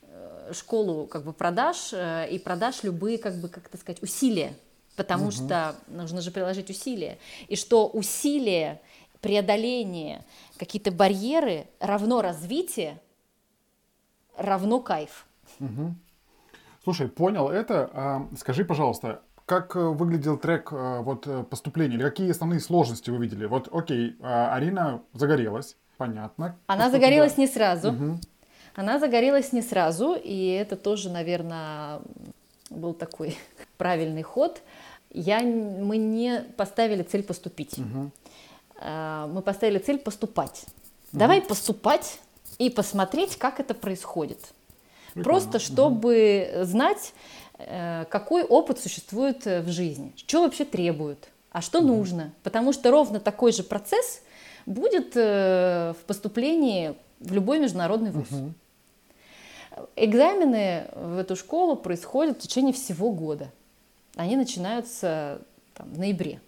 школу 0.53 1.07
как 1.07 1.25
бы 1.25 1.33
продаж 1.33 1.91
э, 1.93 2.29
и 2.31 2.39
продашь 2.39 2.83
любые, 2.83 3.19
как 3.19 3.35
бы, 3.37 3.49
как 3.49 3.67
это 3.67 3.77
сказать, 3.79 4.03
усилия, 4.03 4.55
потому 4.97 5.25
угу. 5.25 5.33
что 5.33 5.75
нужно 5.89 6.21
же 6.21 6.31
приложить 6.31 6.71
усилия. 6.71 7.19
И 7.49 7.57
что 7.57 7.89
усилие, 7.89 8.81
преодоление, 9.21 10.25
какие-то 10.59 10.91
барьеры 10.91 11.67
равно 11.81 12.23
развитие, 12.23 13.01
равно 14.37 14.81
кайф. 14.81 15.27
Угу. 15.61 15.95
Слушай, 16.85 17.09
понял 17.09 17.49
это. 17.49 17.91
А, 17.93 18.29
скажи, 18.39 18.65
пожалуйста, 18.65 19.23
как 19.47 19.77
э, 19.77 19.81
выглядел 19.81 20.37
трек 20.37 20.73
э, 20.73 21.01
вот, 21.01 21.49
поступления? 21.49 21.97
Или 21.97 22.03
какие 22.03 22.31
основные 22.31 22.61
сложности 22.61 23.11
вы 23.11 23.19
видели? 23.19 23.47
Вот, 23.47 23.69
окей, 23.73 24.17
а, 24.21 24.55
Арина 24.55 25.03
загорелась, 25.13 25.77
понятно. 25.97 26.57
Она 26.67 26.91
загорелась 26.91 27.37
не 27.37 27.47
сразу. 27.47 27.93
Угу. 27.93 28.21
Она 28.79 29.01
загорелась 29.01 29.53
не 29.53 29.61
сразу, 29.61 30.15
и 30.15 30.51
это 30.51 30.77
тоже, 30.77 31.11
наверное, 31.11 32.01
был 32.71 32.95
такой 32.95 33.37
правильный 33.77 34.23
ход. 34.23 34.63
Я, 35.11 35.41
мы 35.41 35.97
не 35.97 36.45
поставили 36.57 37.03
цель 37.03 37.25
поступить. 37.25 37.77
Угу. 37.77 38.11
Мы 38.81 39.43
поставили 39.43 39.79
цель 39.79 39.99
поступать. 39.99 40.63
Угу. 41.11 41.19
Давай 41.19 41.43
поступать 41.43 42.21
и 42.61 42.71
посмотреть, 42.71 43.35
как 43.35 43.59
это 43.59 43.75
происходит. 43.75 44.39
Прикольно. 45.13 45.25
Просто 45.25 45.59
чтобы 45.59 46.49
угу. 46.55 46.65
знать, 46.65 47.15
э, 47.59 48.05
какой 48.09 48.45
опыт 48.45 48.79
существует 48.79 49.45
э, 49.45 49.61
в 49.61 49.71
жизни, 49.71 50.13
что 50.15 50.43
вообще 50.43 50.65
требуют, 50.65 51.31
а 51.51 51.63
что 51.63 51.81
угу. 51.81 51.89
нужно. 51.89 52.33
Потому 52.45 52.73
что 52.73 52.93
ровно 52.93 53.19
такой 53.19 53.51
же 53.51 53.65
процесс 53.65 54.23
будет 54.67 55.17
в 55.17 55.97
поступлении 56.07 56.95
в 57.19 57.33
любой 57.33 57.59
международный 57.59 58.13
вуз. 58.13 58.31
Угу. 58.31 58.53
Экзамены 59.97 60.87
в 60.95 61.19
эту 61.19 61.37
школу 61.37 61.77
происходят 61.77 62.39
в 62.39 62.41
течение 62.41 62.73
всего 62.73 63.11
года. 63.11 63.51
Они 64.17 64.37
начинаются 64.37 65.41
там, 65.75 65.89
в 65.91 65.99
ноябре. 65.99 66.41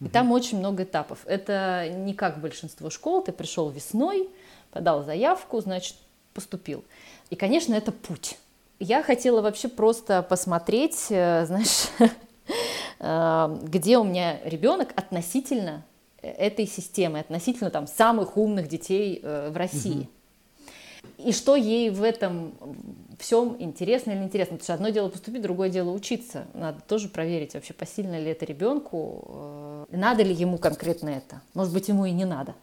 И 0.00 0.08
там 0.08 0.32
очень 0.32 0.58
много 0.58 0.82
этапов. 0.82 1.20
Это 1.24 1.88
не 1.88 2.14
как 2.14 2.40
большинство 2.40 2.90
школ. 2.90 3.22
Ты 3.22 3.32
пришел 3.32 3.70
весной, 3.70 4.28
подал 4.70 5.04
заявку, 5.04 5.60
значит, 5.60 5.96
поступил. 6.34 6.84
И, 7.30 7.36
конечно, 7.36 7.74
это 7.74 7.92
путь. 7.92 8.36
Я 8.80 9.02
хотела 9.02 9.40
вообще 9.40 9.68
просто 9.68 10.22
посмотреть, 10.22 11.06
э, 11.10 11.46
знаешь, 11.46 11.86
э, 12.98 13.58
где 13.62 13.96
у 13.98 14.04
меня 14.04 14.40
ребенок 14.44 14.92
относительно 14.96 15.84
этой 16.20 16.66
системы, 16.66 17.20
относительно 17.20 17.70
там 17.70 17.86
самых 17.86 18.36
умных 18.36 18.68
детей 18.68 19.20
э, 19.22 19.50
в 19.50 19.56
России. 19.56 20.00
Угу 20.00 20.08
и 21.18 21.32
что 21.32 21.56
ей 21.56 21.90
в 21.90 22.02
этом 22.02 22.54
всем 23.18 23.56
интересно 23.58 24.10
или 24.10 24.18
неинтересно. 24.18 24.56
Потому 24.56 24.64
что 24.64 24.74
одно 24.74 24.88
дело 24.88 25.08
поступить, 25.08 25.42
другое 25.42 25.68
дело 25.68 25.90
учиться. 25.90 26.46
Надо 26.54 26.80
тоже 26.80 27.08
проверить, 27.08 27.54
вообще 27.54 27.72
посильно 27.72 28.18
ли 28.18 28.30
это 28.30 28.44
ребенку, 28.44 29.86
э, 29.90 29.96
надо 29.96 30.22
ли 30.22 30.34
ему 30.34 30.58
конкретно 30.58 31.10
это. 31.10 31.40
Может 31.54 31.72
быть, 31.72 31.88
ему 31.88 32.04
и 32.06 32.10
не 32.10 32.24
надо. 32.24 32.54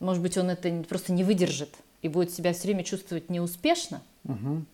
Может 0.00 0.22
быть, 0.22 0.36
он 0.36 0.50
это 0.50 0.70
просто 0.88 1.12
не 1.12 1.24
выдержит 1.24 1.70
и 2.02 2.08
будет 2.08 2.30
себя 2.30 2.52
все 2.52 2.64
время 2.64 2.84
чувствовать 2.84 3.30
неуспешно. 3.30 4.02
Угу. 4.24 4.64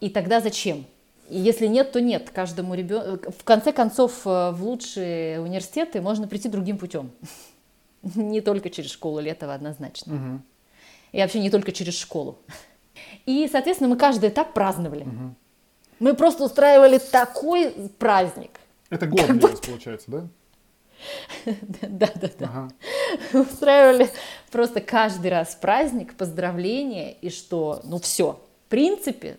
И 0.00 0.10
тогда 0.10 0.40
зачем? 0.40 0.84
И 1.30 1.38
если 1.38 1.66
нет, 1.66 1.92
то 1.92 2.00
нет. 2.00 2.30
Каждому 2.30 2.74
ребенку... 2.74 3.32
В 3.32 3.44
конце 3.44 3.72
концов, 3.72 4.26
э, 4.26 4.50
в 4.50 4.62
лучшие 4.62 5.40
университеты 5.40 6.02
можно 6.02 6.28
прийти 6.28 6.48
другим 6.48 6.76
путем. 6.76 7.10
Не 8.14 8.42
только 8.42 8.68
через 8.68 8.90
школу 8.90 9.20
Летова 9.20 9.54
однозначно. 9.54 10.14
Угу. 10.14 10.40
И 11.14 11.20
вообще 11.20 11.38
не 11.38 11.48
только 11.48 11.70
через 11.70 11.96
школу. 11.96 12.38
И, 13.24 13.48
соответственно, 13.50 13.88
мы 13.88 13.96
каждый 13.96 14.30
этап 14.30 14.52
праздновали. 14.52 15.02
Угу. 15.02 15.34
Мы 16.00 16.14
просто 16.14 16.42
устраивали 16.42 16.98
такой 16.98 17.70
праздник. 17.98 18.58
Это 18.90 19.06
год 19.06 19.30
будто... 19.30 19.68
получается, 19.68 20.10
да? 20.10 20.26
Да, 21.82 22.10
да, 22.16 22.30
да. 22.40 22.68
Устраивали 23.38 24.10
просто 24.50 24.80
каждый 24.80 25.30
раз 25.30 25.54
праздник, 25.54 26.16
поздравления, 26.16 27.12
и 27.12 27.30
что, 27.30 27.80
ну 27.84 28.00
все, 28.00 28.40
в 28.66 28.70
принципе, 28.70 29.36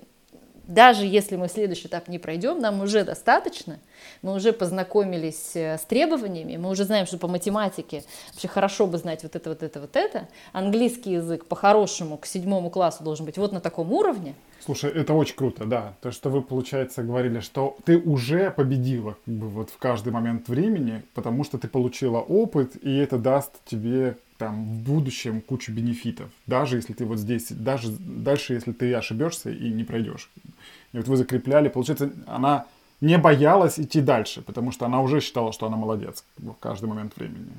даже 0.63 1.05
если 1.05 1.35
мы 1.35 1.49
следующий 1.49 1.89
этап 1.89 2.07
не 2.07 2.19
пройдем, 2.19 2.59
нам 2.59 2.81
уже 2.81 3.03
достаточно, 3.03 3.79
мы 4.25 4.33
уже 4.33 4.53
познакомились 4.53 5.51
э, 5.55 5.77
с 5.77 5.81
требованиями, 5.81 6.57
мы 6.57 6.71
уже 6.71 6.83
знаем, 6.83 7.05
что 7.05 7.19
по 7.19 7.27
математике 7.27 8.03
вообще 8.31 8.47
хорошо 8.47 8.87
бы 8.87 8.97
знать 8.97 9.21
вот 9.21 9.35
это, 9.35 9.49
вот 9.49 9.61
это, 9.61 9.79
вот 9.79 9.95
это. 9.95 10.27
Английский 10.51 11.13
язык 11.13 11.45
по-хорошему 11.45 12.17
к 12.17 12.25
седьмому 12.25 12.71
классу 12.71 13.03
должен 13.03 13.27
быть 13.27 13.37
вот 13.37 13.51
на 13.51 13.61
таком 13.61 13.93
уровне. 13.93 14.33
Слушай, 14.65 14.89
это 14.89 15.13
очень 15.13 15.35
круто, 15.35 15.65
да. 15.65 15.93
То, 16.01 16.09
что 16.09 16.31
вы, 16.31 16.41
получается, 16.41 17.03
говорили, 17.03 17.39
что 17.39 17.77
ты 17.85 17.99
уже 17.99 18.49
победила 18.49 19.15
как 19.25 19.33
бы, 19.35 19.47
вот 19.47 19.69
в 19.69 19.77
каждый 19.77 20.11
момент 20.11 20.49
времени, 20.49 21.03
потому 21.13 21.43
что 21.43 21.59
ты 21.59 21.67
получила 21.67 22.17
опыт, 22.17 22.83
и 22.83 22.97
это 22.97 23.19
даст 23.19 23.51
тебе 23.65 24.17
там 24.39 24.65
в 24.65 24.81
будущем 24.81 25.39
кучу 25.39 25.71
бенефитов, 25.71 26.29
даже 26.47 26.77
если 26.77 26.93
ты 26.93 27.05
вот 27.05 27.19
здесь, 27.19 27.51
даже 27.51 27.91
дальше, 27.91 28.53
если 28.53 28.71
ты 28.71 28.91
ошибешься 28.95 29.51
и 29.51 29.69
не 29.69 29.83
пройдешь. 29.83 30.31
И 30.93 30.97
вот 30.97 31.07
вы 31.07 31.15
закрепляли, 31.15 31.69
получается, 31.69 32.11
она 32.25 32.65
не 33.01 33.17
боялась 33.17 33.79
идти 33.79 34.01
дальше, 34.01 34.41
потому 34.41 34.71
что 34.71 34.85
она 34.85 35.01
уже 35.01 35.21
считала, 35.21 35.51
что 35.51 35.65
она 35.67 35.77
молодец 35.77 36.23
в 36.37 36.53
каждый 36.53 36.87
момент 36.87 37.15
времени. 37.15 37.51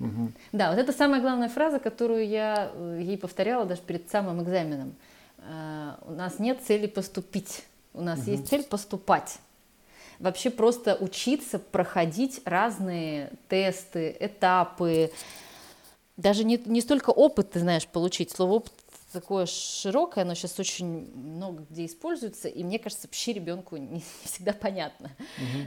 Угу. 0.00 0.32
Да, 0.52 0.70
вот 0.70 0.78
это 0.78 0.92
самая 0.92 1.20
главная 1.20 1.48
фраза, 1.48 1.78
которую 1.78 2.26
я 2.26 2.70
э, 2.74 3.00
ей 3.02 3.18
повторяла 3.18 3.66
даже 3.66 3.82
перед 3.82 4.10
самым 4.10 4.42
экзаменом. 4.42 4.94
Э, 5.38 5.92
у 6.06 6.12
нас 6.12 6.38
нет 6.38 6.60
цели 6.66 6.86
поступить, 6.86 7.64
у 7.92 8.00
нас 8.00 8.20
угу. 8.20 8.30
есть 8.30 8.48
цель 8.48 8.64
поступать. 8.64 9.38
вообще 10.18 10.50
просто 10.50 10.96
учиться 11.00 11.58
проходить 11.58 12.40
разные 12.44 13.30
тесты, 13.48 14.16
этапы, 14.18 15.10
даже 16.20 16.44
не, 16.44 16.60
не 16.66 16.80
столько 16.80 17.10
опыт, 17.10 17.52
ты 17.52 17.60
знаешь, 17.60 17.86
получить. 17.86 18.30
Слово 18.30 18.54
опыт 18.54 18.72
такое 19.12 19.46
широкое, 19.46 20.24
оно 20.24 20.34
сейчас 20.34 20.58
очень 20.58 21.14
много 21.14 21.64
где 21.70 21.86
используется, 21.86 22.48
и 22.48 22.64
мне 22.64 22.78
кажется, 22.78 23.06
вообще 23.06 23.32
ребенку 23.32 23.76
не, 23.78 24.02
всегда 24.24 24.52
понятно. 24.52 25.10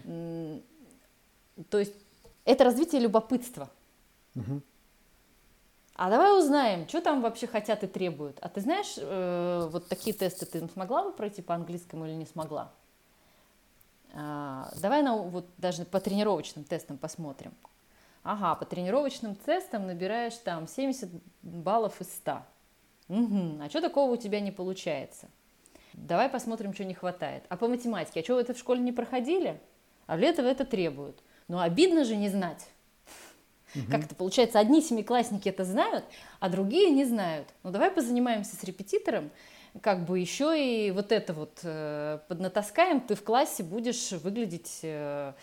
Угу. 0.05 0.63
То 1.69 1.79
есть 1.79 1.93
это 2.45 2.63
развитие 2.63 3.01
любопытства. 3.01 3.69
Угу. 4.35 4.61
А 5.95 6.09
давай 6.09 6.37
узнаем, 6.37 6.87
что 6.87 7.01
там 7.01 7.21
вообще 7.21 7.45
хотят 7.45 7.83
и 7.83 7.87
требуют. 7.87 8.39
А 8.41 8.49
ты 8.49 8.61
знаешь, 8.61 8.95
э, 8.97 9.69
вот 9.71 9.87
такие 9.87 10.15
тесты 10.15 10.45
ты 10.45 10.67
смогла 10.69 11.03
бы 11.03 11.11
пройти 11.11 11.43
по 11.43 11.53
английскому 11.53 12.05
или 12.05 12.13
не 12.13 12.25
смогла? 12.25 12.71
А, 14.15 14.71
давай 14.81 15.03
на, 15.03 15.15
вот 15.17 15.45
даже 15.57 15.85
по 15.85 15.99
тренировочным 15.99 16.63
тестам 16.65 16.97
посмотрим. 16.97 17.53
Ага, 18.23 18.55
по 18.55 18.65
тренировочным 18.65 19.35
тестам 19.35 19.85
набираешь 19.85 20.35
там 20.37 20.67
70 20.67 21.09
баллов 21.41 21.99
из 22.01 22.11
100. 22.13 22.41
Угу, 23.09 23.61
а 23.61 23.69
что 23.69 23.81
такого 23.81 24.13
у 24.13 24.17
тебя 24.17 24.39
не 24.39 24.51
получается? 24.51 25.27
Давай 25.93 26.29
посмотрим, 26.29 26.73
что 26.73 26.85
не 26.85 26.93
хватает. 26.93 27.43
А 27.49 27.57
по 27.57 27.67
математике, 27.67 28.21
а 28.21 28.23
что 28.23 28.35
вы 28.35 28.41
это 28.41 28.53
в 28.53 28.57
школе 28.57 28.81
не 28.81 28.91
проходили? 28.91 29.59
А 30.07 30.17
для 30.17 30.29
этого 30.29 30.47
это 30.47 30.65
требуют. 30.65 31.21
Но 31.47 31.59
обидно 31.59 32.03
же 32.03 32.15
не 32.15 32.29
знать. 32.29 32.65
Угу. 33.75 33.91
Как 33.91 34.05
это 34.05 34.15
получается, 34.15 34.59
одни 34.59 34.81
семиклассники 34.81 35.49
это 35.49 35.65
знают, 35.65 36.05
а 36.39 36.49
другие 36.49 36.89
не 36.91 37.05
знают. 37.05 37.47
Ну 37.63 37.71
давай 37.71 37.91
позанимаемся 37.91 38.55
с 38.55 38.63
репетитором, 38.63 39.31
как 39.81 40.05
бы 40.05 40.19
еще 40.19 40.53
и 40.55 40.91
вот 40.91 41.11
это 41.11 41.33
вот 41.33 41.59
э, 41.63 42.19
поднатаскаем, 42.27 43.01
ты 43.01 43.15
в 43.15 43.23
классе 43.23 43.63
будешь 43.63 44.11
выглядеть 44.11 44.79
э, 44.83 45.33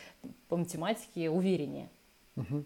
по 0.48 0.56
математике 0.56 1.30
увереннее. 1.30 1.88
Угу. 2.36 2.64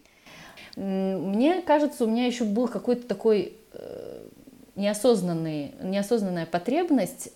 Мне 0.77 1.61
кажется, 1.61 2.05
у 2.05 2.07
меня 2.07 2.25
еще 2.25 2.43
был 2.43 2.67
какой-то 2.67 3.07
такой 3.07 3.57
э, 3.73 4.27
неосознанный, 4.75 5.73
неосознанная 5.81 6.45
потребность 6.45 7.29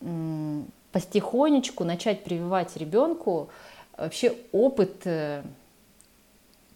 э, 0.00 0.62
потихонечку 0.92 1.84
начать 1.84 2.24
прививать 2.24 2.76
ребенку 2.76 3.50
вообще 3.96 4.36
опыт 4.52 5.02
э, 5.04 5.42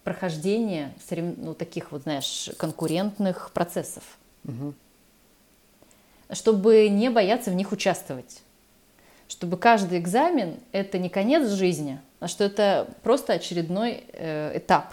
прохождения 0.04 0.94
ну, 1.36 1.54
таких 1.54 1.92
вот, 1.92 2.02
знаешь, 2.02 2.50
конкурентных 2.56 3.50
процессов. 3.52 4.02
Угу. 4.44 4.74
Чтобы 6.32 6.88
не 6.88 7.10
бояться 7.10 7.50
в 7.50 7.54
них 7.54 7.72
участвовать. 7.72 8.42
Чтобы 9.28 9.56
каждый 9.56 9.98
экзамен– 9.98 10.56
это 10.72 10.98
не 10.98 11.08
конец 11.08 11.48
жизни, 11.50 12.00
а 12.18 12.28
что 12.28 12.44
это 12.44 12.88
просто 13.02 13.34
очередной 13.34 14.04
э, 14.12 14.58
этап. 14.58 14.92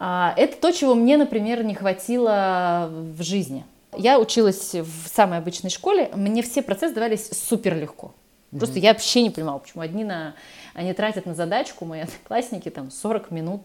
А, 0.00 0.32
это 0.36 0.56
то, 0.56 0.70
чего 0.70 0.94
мне, 0.94 1.16
например, 1.16 1.64
не 1.64 1.74
хватило 1.74 2.88
в 2.90 3.22
жизни. 3.22 3.64
Я 3.96 4.20
училась 4.20 4.74
в 4.74 5.08
самой 5.08 5.38
обычной 5.38 5.70
школе, 5.70 6.08
мне 6.14 6.42
все 6.42 6.62
процессы 6.62 6.94
давались 6.94 7.28
супер 7.32 7.76
легко. 7.76 8.14
Просто 8.56 8.78
mm 8.78 8.82
я 8.82 8.92
вообще 8.92 9.22
не 9.22 9.30
понимала, 9.30 9.58
почему 9.58 9.82
одни 9.82 10.04
на, 10.04 10.34
они 10.72 10.92
тратят 10.92 11.26
на 11.26 11.34
задачку, 11.34 11.84
мои 11.84 12.00
одноклассники, 12.02 12.70
там 12.70 12.90
40 12.90 13.30
минут 13.32 13.62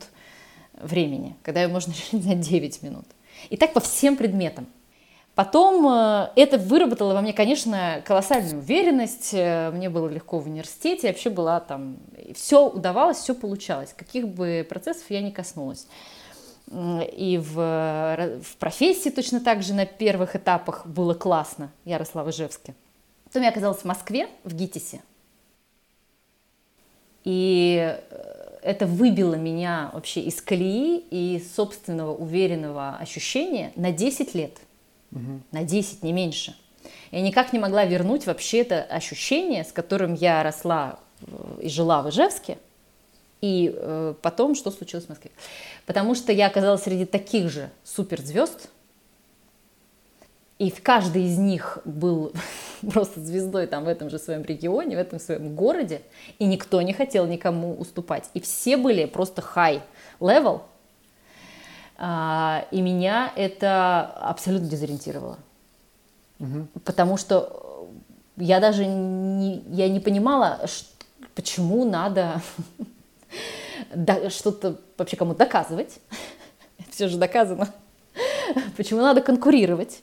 времени, 0.73 1.35
когда 1.43 1.61
ее 1.61 1.67
можно 1.67 1.91
решить 2.11 2.23
за 2.23 2.33
9 2.33 2.81
минут. 2.81 3.05
И 3.49 3.57
так 3.57 3.73
по 3.73 3.79
всем 3.79 4.17
предметам. 4.17 4.65
Потом 5.35 5.87
э, 5.87 6.29
это 6.35 6.57
выработало 6.59 7.13
во 7.13 7.21
мне, 7.21 7.33
конечно, 7.33 8.03
колоссальную 8.05 8.59
уверенность. 8.59 9.31
Э, 9.33 9.71
мне 9.71 9.89
было 9.89 10.07
легко 10.07 10.39
в 10.39 10.45
университете, 10.45 11.07
вообще 11.07 11.31
была 11.31 11.59
там... 11.59 11.97
Все 12.35 12.67
удавалось, 12.67 13.17
все 13.17 13.33
получалось. 13.33 13.93
Каких 13.97 14.27
бы 14.27 14.65
процессов 14.67 15.05
я 15.09 15.21
не 15.21 15.31
коснулась. 15.31 15.87
И 16.73 17.37
в, 17.37 18.41
в 18.41 18.57
профессии 18.57 19.09
точно 19.09 19.39
так 19.39 19.61
же 19.61 19.73
на 19.73 19.85
первых 19.85 20.35
этапах 20.35 20.87
было 20.87 21.13
классно. 21.13 21.71
Я 21.85 21.97
росла 21.97 22.23
в 22.23 22.31
Ижевске. 22.31 22.73
Потом 23.25 23.43
я 23.43 23.49
оказалась 23.49 23.79
в 23.79 23.85
Москве, 23.85 24.27
в 24.43 24.55
ГИТИСе. 24.55 25.01
И 27.23 27.95
э, 28.09 28.59
это 28.63 28.85
выбило 28.85 29.35
меня 29.35 29.91
вообще 29.93 30.21
из 30.21 30.41
колеи 30.41 30.97
и 31.11 31.43
собственного 31.55 32.15
уверенного 32.15 32.97
ощущения 32.97 33.71
на 33.75 33.91
10 33.91 34.33
лет. 34.33 34.57
Угу. 35.11 35.41
На 35.51 35.63
10, 35.63 36.03
не 36.03 36.11
меньше. 36.11 36.55
Я 37.11 37.21
никак 37.21 37.53
не 37.53 37.59
могла 37.59 37.85
вернуть 37.85 38.25
вообще 38.25 38.61
это 38.61 38.81
ощущение, 38.83 39.63
с 39.63 39.71
которым 39.71 40.15
я 40.15 40.41
росла 40.41 40.99
и 41.61 41.69
жила 41.69 42.01
в 42.01 42.09
Ижевске, 42.09 42.57
и 43.43 43.75
э, 43.75 44.13
потом, 44.21 44.55
что 44.55 44.71
случилось 44.71 45.07
в 45.07 45.09
Москве. 45.09 45.29
Потому 45.85 46.15
что 46.15 46.31
я 46.31 46.47
оказалась 46.47 46.83
среди 46.83 47.03
таких 47.03 47.49
же 47.49 47.69
суперзвезд, 47.83 48.69
и 50.59 50.71
в 50.71 50.81
каждый 50.81 51.25
из 51.25 51.37
них 51.37 51.79
был 51.83 52.31
просто 52.93 53.19
звездой 53.19 53.67
там 53.67 53.83
в 53.83 53.89
этом 53.89 54.09
же 54.09 54.17
своем 54.17 54.43
регионе, 54.43 54.95
в 54.95 54.99
этом 54.99 55.19
своем 55.19 55.55
городе, 55.55 56.01
и 56.39 56.45
никто 56.45 56.81
не 56.81 56.93
хотел 56.93 57.25
никому 57.25 57.75
уступать. 57.75 58.29
И 58.33 58.39
все 58.39 58.77
были 58.77 59.03
просто 59.03 59.41
high 59.41 59.81
level, 60.21 60.61
а, 61.97 62.65
и 62.71 62.79
меня 62.79 63.33
это 63.35 64.05
абсолютно 64.21 64.69
дезориентировало. 64.69 65.37
Угу. 66.39 66.67
Потому 66.85 67.17
что 67.17 67.89
я 68.37 68.61
даже 68.61 68.85
не, 68.85 69.61
я 69.67 69.89
не 69.89 69.99
понимала, 69.99 70.61
почему 71.35 71.83
надо 71.83 72.41
что-то 74.29 74.79
вообще 74.97 75.17
кому-то 75.17 75.39
доказывать. 75.39 75.99
Все 76.91 77.07
же 77.07 77.17
доказано. 77.17 77.73
Почему 78.77 79.01
надо 79.01 79.21
конкурировать? 79.21 80.01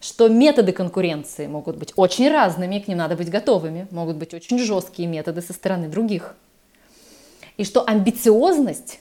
что 0.00 0.28
методы 0.28 0.72
конкуренции 0.72 1.46
могут 1.46 1.76
быть 1.76 1.92
очень 1.94 2.30
разными, 2.30 2.78
к 2.78 2.88
ним 2.88 2.98
надо 2.98 3.16
быть 3.16 3.30
готовыми, 3.30 3.86
могут 3.90 4.16
быть 4.16 4.32
очень 4.32 4.58
жесткие 4.58 5.06
методы 5.06 5.42
со 5.42 5.52
стороны 5.52 5.88
других. 5.88 6.34
И 7.58 7.64
что 7.64 7.86
амбициозность 7.86 9.00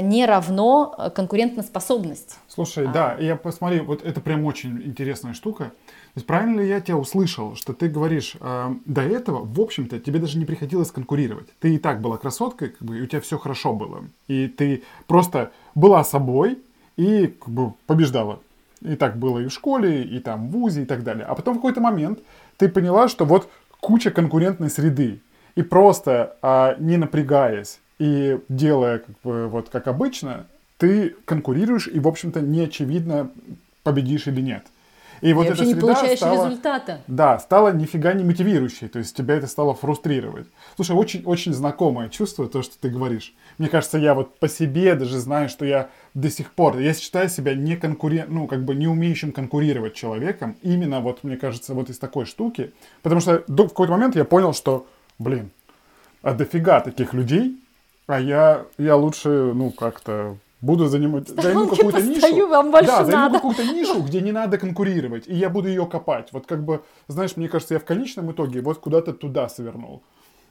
не 0.00 0.26
равно 0.26 0.94
э, 0.96 1.10
конкурентоспособность. 1.10 2.38
Слушай, 2.48 2.86
а... 2.88 2.92
да, 2.92 3.16
я 3.18 3.36
посмотри, 3.36 3.80
вот 3.80 4.02
это 4.02 4.20
прям 4.20 4.44
очень 4.44 4.82
интересная 4.82 5.34
штука. 5.34 5.64
То 5.64 6.18
есть 6.18 6.26
правильно 6.26 6.60
ли 6.60 6.68
я 6.68 6.80
тебя 6.80 6.96
услышал, 6.96 7.54
что 7.56 7.72
ты 7.72 7.88
говоришь, 7.88 8.36
э, 8.40 8.74
до 8.84 9.02
этого, 9.02 9.44
в 9.44 9.60
общем-то, 9.60 9.98
тебе 10.00 10.18
даже 10.18 10.38
не 10.38 10.44
приходилось 10.44 10.90
конкурировать. 10.90 11.48
Ты 11.60 11.74
и 11.74 11.78
так 11.78 12.00
была 12.00 12.16
красоткой, 12.16 12.70
как 12.70 12.82
бы, 12.82 12.98
и 12.98 13.02
у 13.02 13.06
тебя 13.06 13.20
все 13.20 13.38
хорошо 13.38 13.72
было. 13.72 14.04
И 14.28 14.48
ты 14.48 14.82
просто 15.06 15.52
была 15.74 16.04
собой 16.04 16.58
и 16.96 17.26
как 17.26 17.48
бы 17.48 17.72
побеждала. 17.86 18.40
И 18.80 18.96
так 18.96 19.16
было 19.18 19.38
и 19.38 19.46
в 19.46 19.52
школе, 19.52 20.02
и 20.02 20.18
там 20.18 20.48
в 20.48 20.52
ВУЗе 20.52 20.82
и 20.82 20.84
так 20.86 21.04
далее. 21.04 21.24
А 21.24 21.34
потом 21.34 21.54
в 21.54 21.56
какой-то 21.58 21.80
момент 21.80 22.18
ты 22.56 22.68
поняла, 22.68 23.08
что 23.08 23.24
вот 23.24 23.48
куча 23.80 24.10
конкурентной 24.10 24.70
среды. 24.70 25.20
И 25.54 25.62
просто 25.62 26.36
а, 26.42 26.76
не 26.78 26.96
напрягаясь 26.96 27.80
и 28.02 28.40
делая 28.48 28.98
как 28.98 29.14
бы 29.22 29.46
вот 29.46 29.68
как 29.68 29.86
обычно, 29.86 30.46
ты 30.76 31.14
конкурируешь 31.24 31.86
и, 31.86 32.00
в 32.00 32.08
общем-то, 32.08 32.40
не 32.40 32.62
очевидно, 32.62 33.30
победишь 33.84 34.26
или 34.26 34.40
нет. 34.40 34.64
И 35.20 35.32
вот 35.34 35.46
эта 35.46 35.64
не 35.64 35.76
получаешь 35.76 36.18
стала, 36.18 36.48
результата. 36.48 37.00
Да, 37.06 37.38
стала 37.38 37.72
нифига 37.72 38.12
не 38.12 38.24
мотивирующей, 38.24 38.88
то 38.88 38.98
есть 38.98 39.16
тебя 39.16 39.36
это 39.36 39.46
стало 39.46 39.72
фрустрировать. 39.72 40.48
Слушай, 40.74 40.96
очень-очень 40.96 41.52
знакомое 41.52 42.08
чувство, 42.08 42.48
то, 42.48 42.62
что 42.62 42.76
ты 42.76 42.88
говоришь. 42.88 43.32
Мне 43.58 43.68
кажется, 43.68 43.98
я 43.98 44.14
вот 44.14 44.36
по 44.40 44.48
себе 44.48 44.96
даже 44.96 45.20
знаю, 45.20 45.48
что 45.48 45.64
я 45.64 45.88
до 46.14 46.28
сих 46.28 46.50
пор, 46.50 46.78
я 46.78 46.92
считаю 46.92 47.28
себя 47.28 47.54
не 47.54 47.76
конкурент, 47.76 48.30
ну, 48.30 48.48
как 48.48 48.64
бы 48.64 48.74
не 48.74 48.88
умеющим 48.88 49.30
конкурировать 49.30 49.94
человеком, 49.94 50.56
именно 50.60 51.00
вот, 51.00 51.22
мне 51.22 51.36
кажется, 51.36 51.72
вот 51.72 51.88
из 51.88 51.98
такой 51.98 52.24
штуки, 52.24 52.72
потому 53.02 53.20
что 53.20 53.44
в 53.46 53.68
какой-то 53.68 53.92
момент 53.92 54.16
я 54.16 54.24
понял, 54.24 54.52
что, 54.52 54.88
блин, 55.20 55.52
а 56.22 56.34
дофига 56.34 56.80
таких 56.80 57.14
людей, 57.14 57.61
а 58.06 58.20
я, 58.20 58.66
я 58.78 58.96
лучше, 58.96 59.52
ну, 59.54 59.70
как-то 59.70 60.36
буду 60.60 60.86
занимать, 60.86 61.28
займу 61.28 61.68
какую-то 61.68 62.00
нишу. 62.00 62.48
Вам 62.48 62.70
больше 62.70 62.86
да, 62.86 63.04
займу 63.04 63.22
надо. 63.22 63.34
какую-то 63.34 63.64
нишу, 63.64 64.02
где 64.02 64.20
не 64.20 64.32
надо 64.32 64.58
конкурировать, 64.58 65.26
и 65.26 65.34
я 65.34 65.50
буду 65.50 65.68
ее 65.68 65.86
копать. 65.86 66.28
Вот 66.32 66.46
как 66.46 66.64
бы, 66.64 66.82
знаешь, 67.08 67.36
мне 67.36 67.48
кажется, 67.48 67.74
я 67.74 67.80
в 67.80 67.84
конечном 67.84 68.32
итоге 68.32 68.60
вот 68.62 68.78
куда-то 68.78 69.12
туда 69.12 69.48
свернул. 69.48 70.02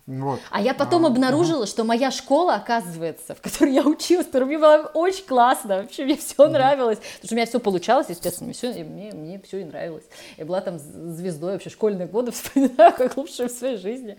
Вот. 0.08 0.40
А 0.50 0.62
я 0.62 0.74
потом 0.74 1.06
а, 1.06 1.10
обнаружила, 1.10 1.64
ага. 1.64 1.68
что 1.68 1.84
моя 1.84 2.12
школа, 2.12 2.56
оказывается, 2.56 3.36
в 3.36 3.42
которой 3.42 3.74
я 3.74 3.84
училась, 3.84 4.26
которая 4.26 4.48
мне 4.48 4.58
была 4.58 4.80
очень 4.94 5.26
классно, 5.26 5.78
вообще 5.82 6.06
мне 6.06 6.18
все 6.18 6.44
ага. 6.44 6.54
нравилось, 6.54 6.98
потому 6.98 7.26
что 7.26 7.34
у 7.34 7.36
меня 7.36 7.46
все 7.46 7.60
получалось, 7.60 8.08
естественно, 8.10 8.46
мне 8.48 8.54
все, 8.54 8.84
мне, 8.84 9.12
мне 9.14 9.40
все 9.40 9.60
и 9.60 9.64
нравилось. 9.64 10.06
Я 10.38 10.46
была 10.46 10.62
там 10.62 10.80
звездой 10.80 11.54
вообще 11.54 11.70
школьные 11.70 12.08
годы, 12.08 12.32
вспоминаю, 12.32 12.94
как 12.94 13.16
лучшее 13.18 13.48
в 13.48 13.52
своей 13.52 13.78
жизни. 13.78 14.18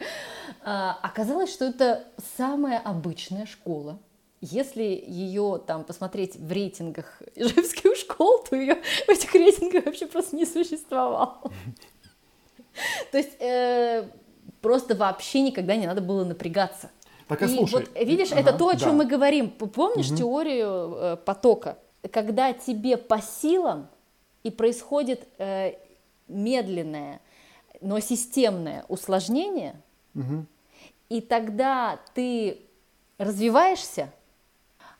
А, 0.64 0.98
оказалось, 1.02 1.52
что 1.52 1.64
это 1.64 2.04
самая 2.36 2.78
обычная 2.78 3.46
школа, 3.46 3.98
если 4.40 4.82
ее 4.82 5.62
там 5.66 5.84
посмотреть 5.84 6.36
в 6.36 6.50
рейтингах 6.50 7.22
ижевских 7.34 7.96
школ, 7.96 8.44
то 8.48 8.56
ее 8.56 8.76
в 9.06 9.08
этих 9.08 9.32
рейтингах 9.34 9.86
вообще 9.86 10.06
просто 10.06 10.36
не 10.36 10.46
существовало. 10.46 11.40
То 13.12 13.18
есть 13.18 13.36
э, 13.40 14.08
просто 14.62 14.94
вообще 14.94 15.42
никогда 15.42 15.76
не 15.76 15.86
надо 15.86 16.00
было 16.00 16.24
напрягаться. 16.24 16.90
Так 17.28 17.42
и, 17.42 17.44
и 17.44 17.48
слушай. 17.48 17.86
Вот, 17.86 17.90
видишь, 17.98 18.32
ага, 18.32 18.40
это 18.40 18.52
то, 18.54 18.68
о 18.68 18.76
чем 18.76 18.90
да. 18.90 18.94
мы 18.94 19.04
говорим. 19.04 19.50
Помнишь 19.50 20.08
угу. 20.08 20.16
теорию 20.16 20.94
э, 20.94 21.16
потока? 21.24 21.76
Когда 22.10 22.52
тебе 22.52 22.96
по 22.96 23.20
силам 23.20 23.88
и 24.42 24.50
происходит 24.50 25.26
э, 25.38 25.74
медленное, 26.28 27.20
но 27.80 28.00
системное 28.00 28.84
усложнение, 28.88 29.74
угу. 30.14 30.46
и 31.08 31.20
тогда 31.20 31.98
ты 32.14 32.60
развиваешься, 33.18 34.10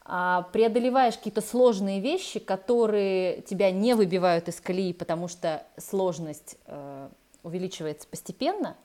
а, 0.04 0.42
преодолеваешь 0.52 1.16
какие-то 1.16 1.40
сложные 1.40 2.00
вещи, 2.00 2.40
которые 2.40 3.42
тебя 3.42 3.70
не 3.70 3.94
выбивают 3.94 4.48
из 4.48 4.60
колеи, 4.60 4.92
потому 4.92 5.28
что 5.28 5.64
сложность 5.78 6.56
э, 6.66 7.08
увеличивается 7.44 8.08
постепенно, 8.08 8.76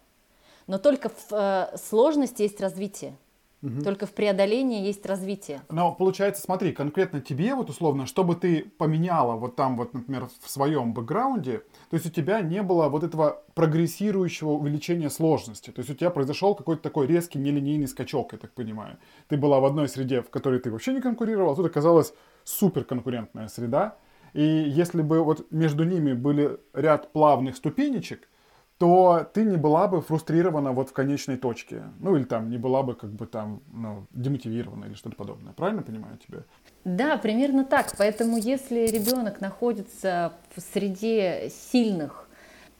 но 0.67 0.77
только 0.77 1.09
в 1.09 1.31
э, 1.31 1.77
сложности 1.77 2.43
есть 2.43 2.61
развитие. 2.61 3.15
Угу. 3.63 3.81
Только 3.81 4.05
в 4.05 4.11
преодолении 4.11 4.85
есть 4.85 5.03
развитие. 5.07 5.61
Но 5.69 5.91
получается, 5.91 6.43
смотри, 6.43 6.73
конкретно 6.73 7.21
тебе 7.21 7.55
вот 7.55 7.71
условно, 7.71 8.05
чтобы 8.05 8.35
ты 8.35 8.71
поменяла 8.77 9.35
вот 9.35 9.55
там 9.55 9.77
вот, 9.77 9.95
например, 9.95 10.29
в 10.43 10.49
своем 10.49 10.93
бэкграунде, 10.93 11.63
то 11.89 11.95
есть 11.95 12.05
у 12.05 12.11
тебя 12.11 12.41
не 12.41 12.61
было 12.61 12.87
вот 12.87 13.03
этого 13.03 13.41
прогрессирующего 13.55 14.51
увеличения 14.51 15.09
сложности. 15.09 15.71
То 15.71 15.79
есть 15.79 15.89
у 15.89 15.95
тебя 15.95 16.11
произошел 16.11 16.53
какой-то 16.53 16.83
такой 16.83 17.07
резкий 17.07 17.39
нелинейный 17.39 17.87
скачок, 17.87 18.33
я 18.33 18.37
так 18.37 18.51
понимаю. 18.51 18.97
Ты 19.27 19.37
была 19.37 19.59
в 19.59 19.65
одной 19.65 19.89
среде, 19.89 20.21
в 20.21 20.29
которой 20.29 20.59
ты 20.59 20.69
вообще 20.69 20.93
не 20.93 21.01
конкурировал, 21.01 21.53
а 21.53 21.55
тут 21.55 21.65
оказалась 21.65 22.13
суперконкурентная 22.43 23.47
среда. 23.47 23.97
И 24.33 24.43
если 24.43 25.01
бы 25.01 25.23
вот 25.23 25.51
между 25.51 25.83
ними 25.83 26.13
были 26.13 26.59
ряд 26.73 27.11
плавных 27.11 27.55
ступенечек, 27.55 28.29
то 28.77 29.27
ты 29.33 29.43
не 29.43 29.57
была 29.57 29.87
бы 29.87 30.01
фрустрирована 30.01 30.71
вот 30.71 30.89
в 30.89 30.93
конечной 30.93 31.37
точке. 31.37 31.83
Ну, 31.99 32.15
или 32.15 32.23
там 32.23 32.49
не 32.49 32.57
была 32.57 32.83
бы 32.83 32.93
как 32.93 33.09
бы 33.11 33.25
там 33.25 33.61
ну, 33.73 34.05
демотивирована 34.11 34.85
или 34.85 34.93
что-то 34.93 35.15
подобное. 35.15 35.53
Правильно 35.53 35.81
понимаю 35.81 36.17
тебя? 36.17 36.43
Да, 36.85 37.17
примерно 37.17 37.65
так. 37.65 37.93
Поэтому 37.97 38.37
если 38.37 38.85
ребенок 38.87 39.41
находится 39.41 40.33
в 40.55 40.61
среде 40.61 41.51
сильных 41.71 42.29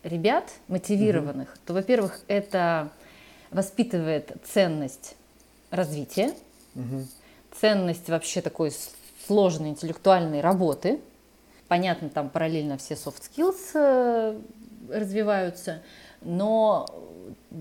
ребят, 0.03 0.51
мотивированных, 0.67 1.49
угу. 1.49 1.59
то, 1.65 1.73
во-первых, 1.73 2.21
это 2.27 2.89
воспитывает 3.49 4.35
ценность 4.43 5.15
развития, 5.71 6.31
угу. 6.75 7.05
ценность 7.59 8.07
вообще 8.07 8.41
такой 8.41 8.71
сложной 9.25 9.69
интеллектуальной 9.69 10.41
работы. 10.41 10.99
Понятно, 11.67 12.09
там 12.09 12.29
параллельно 12.29 12.77
все 12.77 12.93
soft 12.93 13.23
skills 13.29 13.71
э, 13.73 14.39
развиваются, 14.91 15.81
но 16.21 16.85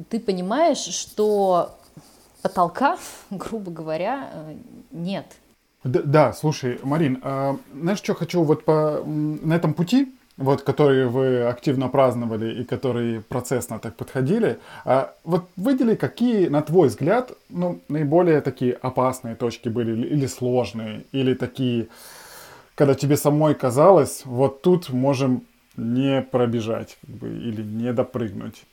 ты 0.09 0.21
понимаешь, 0.21 0.79
что 0.79 1.77
потолка, 2.43 2.99
грубо 3.31 3.71
говоря, 3.71 4.31
э, 4.33 4.57
нет. 4.93 5.27
Да, 5.85 6.03
да 6.03 6.33
слушай, 6.33 6.79
Марин, 6.83 7.21
а, 7.23 7.59
знаешь, 7.73 7.99
что 7.99 8.15
хочу 8.15 8.43
вот 8.43 8.65
по, 8.65 9.03
на 9.05 9.55
этом 9.55 9.75
пути, 9.75 10.13
вот, 10.37 10.63
который 10.63 11.07
вы 11.07 11.45
активно 11.45 11.89
праздновали 11.89 12.61
и 12.61 12.65
которые 12.65 13.21
процессно 13.23 13.79
так 13.79 13.97
подходили, 13.97 14.59
а, 14.85 15.15
вот 15.25 15.45
выдели, 15.57 15.95
какие, 15.95 16.49
на 16.49 16.63
твой 16.63 16.89
взгляд, 16.89 17.33
ну, 17.49 17.81
наиболее 17.89 18.41
такие 18.41 18.75
опасные 18.75 19.35
точки 19.35 19.69
были 19.69 20.07
или 20.07 20.27
сложные, 20.27 21.05
или 21.13 21.35
такие, 21.35 21.89
когда 22.75 22.95
тебе 22.95 23.17
самой 23.17 23.55
казалось, 23.55 24.23
вот 24.25 24.63
тут 24.63 24.91
можем 24.91 25.43
не 25.77 26.23
пробежать 26.23 26.97
как 27.01 27.11
бы, 27.11 27.29
или 27.29 27.63
не 27.63 27.93
допрыгнуть. 27.93 28.65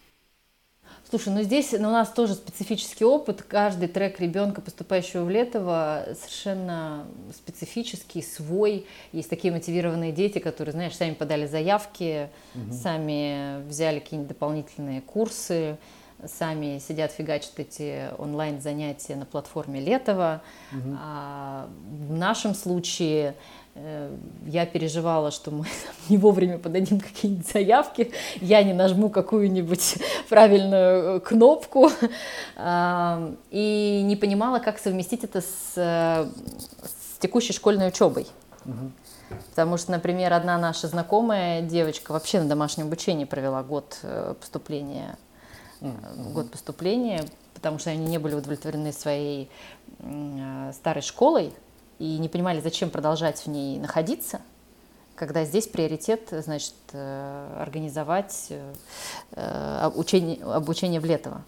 Слушай, 1.10 1.34
ну 1.34 1.44
здесь 1.44 1.74
ну, 1.74 1.90
у 1.90 1.92
нас 1.92 2.10
тоже 2.10 2.34
специфический 2.34 3.06
опыт. 3.06 3.44
Каждый 3.44 3.88
трек 3.88 4.20
ребенка, 4.20 4.62
поступающего 4.62 5.24
в 5.24 5.30
Летово, 5.30 6.06
совершенно 6.20 7.06
специфический, 7.36 8.24
свой. 8.24 8.88
Есть 9.12 9.30
такие 9.30 9.54
мотивированные 9.54 10.12
дети, 10.12 10.40
которые, 10.40 10.74
знаешь, 10.74 10.96
сами 10.96 11.14
подали 11.14 11.46
заявки, 11.46 12.30
угу. 12.56 12.74
сами 12.74 13.64
взяли 13.68 14.00
какие-нибудь 14.00 14.30
дополнительные 14.30 15.02
курсы, 15.02 15.78
сами 16.26 16.80
сидят, 16.80 17.12
фигачат 17.12 17.60
эти 17.60 18.10
онлайн-занятия 18.18 19.16
на 19.16 19.26
платформе 19.26 19.82
Летова. 19.82 20.42
Угу. 20.72 20.98
А 21.00 21.70
в 22.08 22.14
нашем 22.14 22.56
случае 22.56 23.36
я 24.46 24.68
переживала, 24.68 25.32
что 25.32 25.50
мы 25.52 25.66
не 26.10 26.18
вовремя 26.18 26.60
подадим 26.60 27.00
какие-нибудь 27.00 27.48
заявки, 27.48 28.12
я 28.40 28.64
не 28.64 28.74
нажму 28.74 29.10
какую-нибудь 29.10 29.98
правильную 30.30 31.22
кнопку, 31.22 31.90
и 33.50 34.02
не 34.04 34.16
понимала, 34.16 34.60
как 34.60 34.80
совместить 34.80 35.24
это 35.24 35.42
с, 35.42 35.74
с 35.76 37.20
текущей 37.20 37.54
школьной 37.54 37.88
учебой. 37.88 38.28
Потому 39.50 39.78
что, 39.78 39.92
например, 39.92 40.32
одна 40.34 40.60
наша 40.60 40.88
знакомая 40.88 41.62
девочка 41.64 42.12
вообще 42.12 42.40
на 42.40 42.48
домашнем 42.48 42.86
обучении 42.86 43.26
провела 43.26 43.64
год 43.64 43.98
э, 44.04 44.36
поступления, 44.40 45.18
mm 45.82 46.34
год 46.34 46.52
поступления, 46.52 47.26
потому 47.56 47.80
что 47.80 47.90
они 47.90 48.06
не 48.06 48.20
были 48.20 48.36
удовлетворены 48.36 48.94
своей 48.94 49.50
старой 50.74 51.02
школой, 51.02 51.54
и 52.00 52.18
не 52.18 52.30
понимали, 52.30 52.62
зачем 52.62 52.90
продолжать 52.90 53.40
в 53.40 53.48
ней 53.48 53.80
находиться, 53.80 54.42
когда 55.16 55.46
здесь 55.46 55.68
приоритет, 55.68 56.30
значит, 56.32 56.74
э, 56.92 57.58
организовать 57.62 58.52
э, 59.32 59.80
обучение, 59.82 60.44
обучение 60.44 61.00
в 61.00 61.06
Летово. 61.06 61.44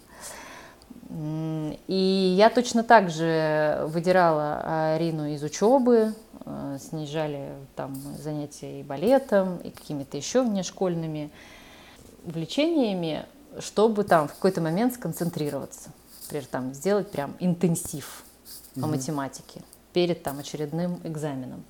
И 1.08 2.34
я 2.36 2.50
точно 2.50 2.82
так 2.82 3.10
же 3.10 3.84
выдирала 3.86 4.94
Арину 4.94 5.28
из 5.28 5.42
учебы, 5.42 6.14
э, 6.44 6.78
снижали 6.80 7.54
там 7.76 7.94
занятия 8.18 8.80
и 8.80 8.82
балетом, 8.82 9.58
и 9.58 9.70
какими-то 9.70 10.16
еще 10.16 10.42
внешкольными 10.42 11.30
увлечениями, 12.24 13.24
чтобы 13.60 14.04
там 14.04 14.28
в 14.28 14.34
какой-то 14.34 14.60
момент 14.60 14.94
сконцентрироваться, 14.94 15.90
например, 16.22 16.46
там 16.46 16.74
сделать 16.74 17.10
прям 17.10 17.36
интенсив 17.40 18.24
по 18.74 18.80
mm-hmm. 18.80 18.86
математике 18.86 19.62
перед 19.96 20.22
там, 20.22 20.40
очередным 20.40 21.00
экзаменом. 21.04 21.64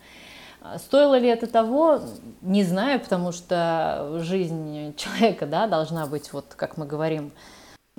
Стоило 0.78 1.16
ли 1.16 1.28
это 1.28 1.46
того, 1.46 2.00
не 2.42 2.64
знаю, 2.64 2.98
потому 2.98 3.30
что 3.30 4.18
жизнь 4.18 4.96
человека 4.96 5.46
да, 5.46 5.68
должна 5.68 6.06
быть, 6.06 6.32
вот 6.32 6.46
как 6.56 6.76
мы 6.76 6.86
говорим, 6.86 7.30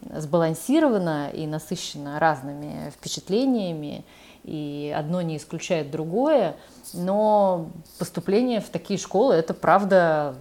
сбалансирована 0.02 1.30
и 1.30 1.48
насыщена 1.48 2.20
разными 2.20 2.90
впечатлениями, 2.90 4.04
и 4.44 4.94
одно 4.94 5.22
не 5.22 5.38
исключает 5.38 5.92
другое, 5.92 6.58
но 6.94 7.70
поступление 7.98 8.60
в 8.60 8.68
такие 8.68 9.00
школы– 9.00 9.34
это, 9.36 9.54
правда, 9.54 10.36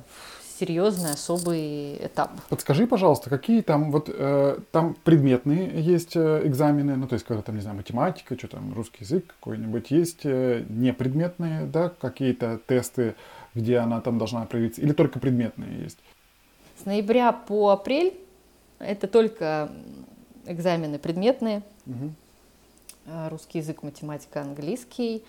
серьезный 0.58 1.12
особый 1.12 1.96
этап. 2.06 2.30
Подскажи, 2.48 2.86
пожалуйста, 2.86 3.30
какие 3.30 3.60
там 3.60 3.90
вот 3.90 4.08
э, 4.12 4.58
там 4.72 4.96
предметные 5.04 5.82
есть 5.82 6.16
э, 6.16 6.42
экзамены, 6.44 6.96
ну 6.96 7.06
то 7.06 7.14
есть 7.14 7.26
когда 7.26 7.42
там 7.42 7.56
не 7.56 7.60
знаю 7.60 7.76
математика, 7.76 8.36
что 8.36 8.48
там 8.48 8.72
русский 8.74 9.04
язык 9.04 9.26
какой-нибудь 9.26 9.90
есть 9.90 10.24
э, 10.24 10.64
непредметные, 10.68 11.66
да, 11.66 11.88
какие-то 11.88 12.60
тесты, 12.66 13.14
где 13.54 13.78
она 13.78 14.00
там 14.00 14.18
должна 14.18 14.44
проявиться, 14.46 14.80
или 14.80 14.92
только 14.92 15.18
предметные 15.18 15.82
есть? 15.82 15.98
С 16.82 16.84
ноября 16.84 17.32
по 17.32 17.70
апрель 17.70 18.14
это 18.78 19.08
только 19.08 19.70
экзамены 20.46 20.98
предметные. 20.98 21.62
Угу. 21.86 22.12
Русский 23.30 23.58
язык, 23.58 23.82
математика, 23.82 24.42
английский. 24.42 25.22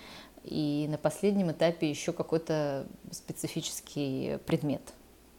И 0.44 0.88
на 0.90 0.98
последнем 0.98 1.52
этапе 1.52 1.90
еще 1.90 2.12
какой-то 2.12 2.88
специфический 3.12 4.38
предмет 4.46 4.82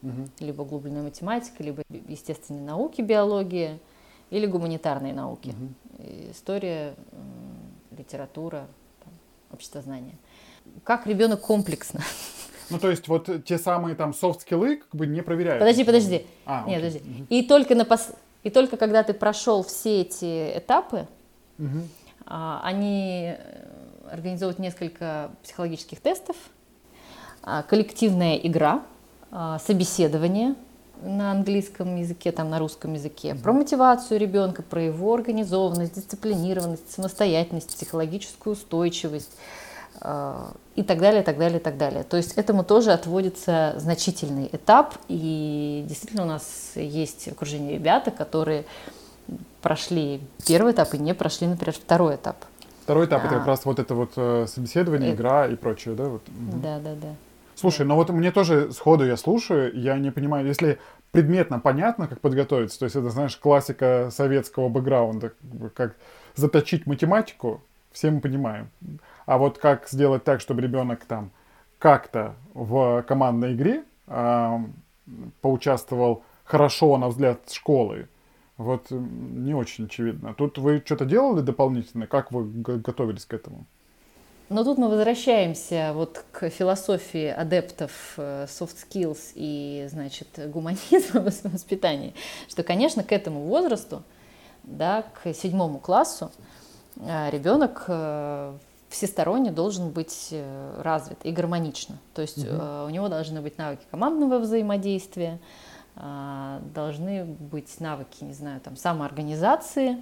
угу. 0.01 0.29
либо 0.39 0.61
углубленная 0.61 1.03
математика, 1.03 1.63
либо 1.63 1.83
естественные 1.89 2.63
науки, 2.63 3.01
биология, 3.01 3.79
или 4.29 4.45
гуманитарные 4.45 5.13
науки, 5.13 5.49
угу. 5.49 6.03
история, 6.31 6.95
литература, 7.97 8.67
там, 9.03 9.13
обществознание. 9.51 10.15
Как 10.83 11.07
ребенок 11.07 11.41
комплексно. 11.41 12.01
Ну, 12.69 12.77
то 12.77 12.89
есть 12.91 13.07
вот 13.07 13.27
те 13.45 13.57
самые 13.57 13.95
там 13.95 14.13
софт-скиллы 14.13 14.77
как 14.77 14.95
бы 14.95 15.07
не 15.07 15.23
проверяют. 15.23 15.59
Подожди, 15.59 15.83
подожди. 15.83 16.27
А, 16.45 16.65
Нет, 16.67 16.81
подожди. 16.81 16.99
Угу. 16.99 17.25
И 17.29 17.41
только 17.41 17.73
на 17.73 17.83
пос... 17.83 18.11
и 18.43 18.51
только 18.51 18.77
когда 18.77 19.01
ты 19.01 19.13
прошел 19.13 19.63
все 19.63 20.01
эти 20.01 20.57
этапы, 20.57 21.07
угу. 21.57 21.79
а, 22.27 22.61
они 22.63 23.35
э, 23.35 23.65
организовывают 24.11 24.59
несколько 24.59 25.31
психологических 25.41 25.99
тестов, 25.99 26.35
а, 27.41 27.63
коллективная 27.63 28.35
игра, 28.35 28.83
собеседование 29.31 30.55
на 31.01 31.31
английском 31.31 31.95
языке, 31.95 32.31
там 32.31 32.49
на 32.49 32.59
русском 32.59 32.93
языке, 32.93 33.35
про 33.35 33.53
мотивацию 33.53 34.19
ребенка, 34.19 34.63
про 34.63 34.81
его 34.81 35.13
организованность, 35.13 35.95
дисциплинированность, 35.95 36.91
самостоятельность, 36.91 37.69
психологическую 37.69 38.53
устойчивость 38.53 39.31
а, 40.01 40.51
и 40.75 40.83
так 40.83 40.99
далее, 40.99 41.23
так 41.23 41.37
далее, 41.37 41.59
так 41.59 41.77
далее. 41.77 42.03
То 42.03 42.17
есть 42.17 42.33
этому 42.33 42.63
тоже 42.63 42.91
отводится 42.91 43.75
значительный 43.77 44.49
этап, 44.51 44.95
и 45.07 45.85
действительно 45.87 46.23
у 46.23 46.27
нас 46.27 46.71
есть 46.75 47.25
в 47.25 47.31
окружении 47.31 47.73
ребята, 47.73 48.11
которые 48.11 48.65
прошли 49.61 50.21
первый 50.45 50.73
этап 50.73 50.93
и 50.93 50.97
не 50.97 51.13
прошли, 51.13 51.47
например, 51.47 51.75
второй 51.75 52.15
этап. 52.15 52.37
Второй 52.83 53.05
этап 53.05 53.23
это 53.25 53.35
как 53.35 53.47
раз 53.47 53.65
вот 53.65 53.77
это 53.77 53.93
вот 53.93 54.13
э, 54.15 54.47
собеседование, 54.47 55.13
игра 55.13 55.47
и 55.47 55.55
прочее, 55.55 55.93
да? 55.95 56.05
Вот. 56.05 56.23
Да, 56.61 56.79
да, 56.79 56.95
да. 56.95 57.15
Слушай, 57.59 57.85
ну 57.85 57.95
вот 57.95 58.09
мне 58.09 58.31
тоже 58.31 58.71
сходу 58.71 59.05
я 59.05 59.17
слушаю, 59.17 59.77
я 59.77 59.97
не 59.97 60.11
понимаю, 60.11 60.47
если 60.47 60.79
предметно 61.11 61.59
понятно, 61.59 62.07
как 62.07 62.21
подготовиться, 62.21 62.79
то 62.79 62.85
есть 62.85 62.95
это, 62.95 63.09
знаешь, 63.09 63.35
классика 63.35 64.07
советского 64.13 64.69
бэкграунда, 64.69 65.33
как 65.73 65.97
заточить 66.35 66.87
математику, 66.87 67.61
все 67.91 68.11
мы 68.11 68.21
понимаем. 68.21 68.69
А 69.25 69.37
вот 69.37 69.57
как 69.57 69.89
сделать 69.89 70.23
так, 70.23 70.39
чтобы 70.39 70.61
ребенок 70.61 71.03
там 71.03 71.31
как-то 71.79 72.35
в 72.53 73.03
командной 73.05 73.55
игре 73.55 73.83
а, 74.07 74.61
поучаствовал 75.41 76.23
хорошо, 76.45 76.97
на 76.97 77.09
взгляд 77.09 77.41
школы, 77.51 78.07
вот 78.55 78.89
не 78.89 79.53
очень 79.53 79.87
очевидно. 79.87 80.33
Тут 80.33 80.57
вы 80.59 80.81
что-то 80.85 81.03
делали 81.03 81.41
дополнительно? 81.41 82.07
Как 82.07 82.31
вы 82.31 82.45
готовились 82.45 83.25
к 83.25 83.33
этому? 83.33 83.65
Но 84.49 84.63
тут 84.63 84.79
мы 84.79 84.89
возвращаемся 84.89 85.91
вот 85.93 86.25
к 86.31 86.49
философии 86.49 87.27
адептов 87.27 88.15
э, 88.17 88.47
soft 88.49 88.77
skills 88.89 89.33
и, 89.35 89.87
значит, 89.91 90.27
гуманизма 90.49 91.21
в 91.21 91.53
воспитании, 91.53 92.15
что, 92.47 92.63
конечно, 92.63 93.03
к 93.03 93.11
этому 93.11 93.41
возрасту, 93.41 94.01
да, 94.63 95.03
к 95.21 95.33
седьмому 95.35 95.77
классу 95.77 96.31
э, 96.95 97.29
ребенок 97.29 97.85
э, 97.87 98.57
всесторонне 98.89 99.51
должен 99.51 99.91
быть 99.91 100.33
развит 100.79 101.19
и 101.23 101.31
гармонично. 101.31 101.99
То 102.15 102.23
есть 102.23 102.43
э, 102.43 102.85
у 102.87 102.89
него 102.89 103.07
должны 103.07 103.41
быть 103.41 103.59
навыки 103.59 103.83
командного 103.91 104.39
взаимодействия, 104.39 105.39
должны 105.95 107.25
быть 107.25 107.79
навыки, 107.81 108.23
не 108.23 108.31
знаю, 108.31 108.61
там, 108.61 108.77
самоорганизации, 108.77 109.97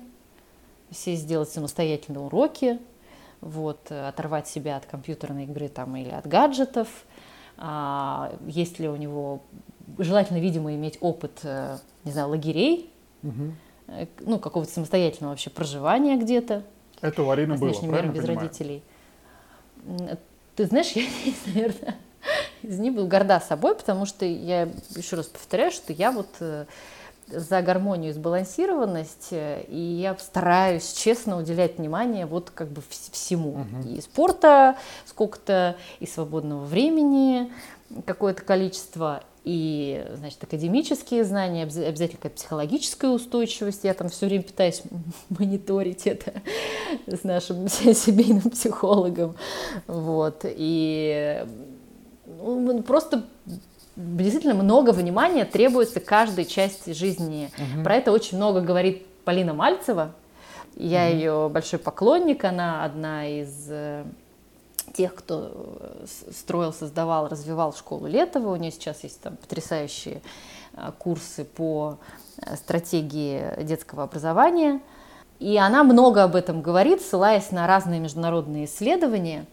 все 0.92 1.16
сделать 1.16 1.50
самостоятельно 1.50 2.24
уроки, 2.24 2.80
вот, 3.42 3.88
э, 3.90 4.08
оторвать 4.08 4.48
себя 4.48 4.78
от 4.78 4.86
компьютерной 4.86 5.44
игры 5.46 5.68
там, 5.70 5.96
или 5.96 6.10
от 6.10 6.28
гаджетов. 6.28 6.88
А, 7.58 8.34
есть 8.46 8.80
ли 8.80 8.88
у 8.88 8.96
него, 8.96 9.42
желательно, 9.98 10.40
видимо, 10.40 10.74
иметь 10.76 10.98
опыт, 11.02 11.40
э, 11.44 11.78
не 12.04 12.12
знаю, 12.12 12.30
лагерей, 12.30 12.92
э, 13.24 14.06
ну, 14.20 14.40
какого-то 14.40 14.72
самостоятельного 14.72 15.32
вообще 15.32 15.50
проживания 15.50 16.18
где-то, 16.18 16.64
Это 17.02 17.24
у 17.24 17.30
Арины 17.30 17.58
было, 17.58 17.72
правильно 17.72 17.96
миром 17.96 18.14
без 18.14 18.22
понимаю? 18.22 18.40
родителей. 18.40 18.84
Ты 20.56 20.66
знаешь, 20.66 20.92
я 20.96 21.06
наверное, 21.46 21.96
из 22.64 22.80
них 22.80 22.94
был 22.94 23.08
горда 23.08 23.40
собой, 23.40 23.76
потому 23.76 24.06
что 24.06 24.26
я 24.26 24.70
еще 24.96 25.16
раз 25.16 25.28
повторяю, 25.28 25.72
что 25.72 25.94
я 25.94 26.12
вот 26.12 26.30
за 27.28 27.62
гармонию 27.62 28.12
и 28.12 28.14
сбалансированность, 28.14 29.30
и 29.32 29.98
я 30.02 30.16
стараюсь 30.18 30.94
честно 30.94 31.38
уделять 31.38 31.78
внимание 31.78 32.26
вот 32.26 32.50
как 32.52 32.70
бы 32.70 32.82
вс- 32.82 33.12
всему. 33.12 33.66
И 33.86 34.02
спорта 34.02 34.78
сколько-то, 35.06 35.76
и 36.00 36.08
свободного 36.08 36.64
времени 36.66 37.52
какое-то 38.06 38.42
количество, 38.44 39.24
и, 39.44 40.06
значит, 40.16 40.44
академические 40.44 41.24
знания, 41.24 41.64
обяз- 41.64 41.78
обязательно 41.88 42.18
какая-то 42.18 42.36
психологическая 42.36 43.10
устойчивость. 43.12 43.86
Я 43.86 43.94
там 43.94 44.10
все 44.10 44.26
время 44.26 44.44
пытаюсь 44.44 44.82
мониторить 45.30 46.06
это 46.06 46.34
с 47.08 47.24
нашим 47.24 47.68
семейным 47.70 48.50
психологом. 48.50 49.36
Вот. 49.88 50.42
И 50.44 51.46
ну, 52.26 52.84
просто 52.84 53.24
действительно 53.98 54.54
много 54.54 54.92
внимания 54.92 55.44
требуется 55.44 56.00
каждой 56.00 56.46
части 56.46 56.92
жизни. 56.92 57.50
Про 57.84 57.96
это 57.96 58.12
очень 58.12 58.38
много 58.38 58.62
говорит 58.62 59.06
Полина 59.26 59.54
Мальцева. 59.54 60.14
Я 60.76 61.08
ее 61.08 61.50
большой 61.52 61.80
поклонник, 61.80 62.44
она 62.44 62.86
одна 62.86 63.28
из 63.28 63.66
э, 63.68 64.04
тех, 64.94 65.16
кто 65.16 65.52
э, 65.80 66.06
строил, 66.32 66.72
создавал, 66.72 67.28
развивал 67.28 67.74
школу 67.74 68.06
Летова. 68.06 68.54
У 68.54 68.56
нее 68.58 68.72
сейчас 68.72 69.04
есть 69.04 69.20
там 69.22 69.38
потрясающие 69.38 70.22
э, 70.74 70.92
курсы 71.00 71.46
по 71.46 71.98
стратегии 72.56 73.64
детского 73.64 74.04
образования. 74.04 74.80
И 75.40 75.58
она 75.58 75.84
много 75.84 76.24
об 76.24 76.36
этом 76.36 76.62
говорит, 76.62 77.02
ссылаясь 77.02 77.50
на 77.50 77.66
разные 77.66 78.00
международные 78.00 78.66
исследования, 78.66 79.48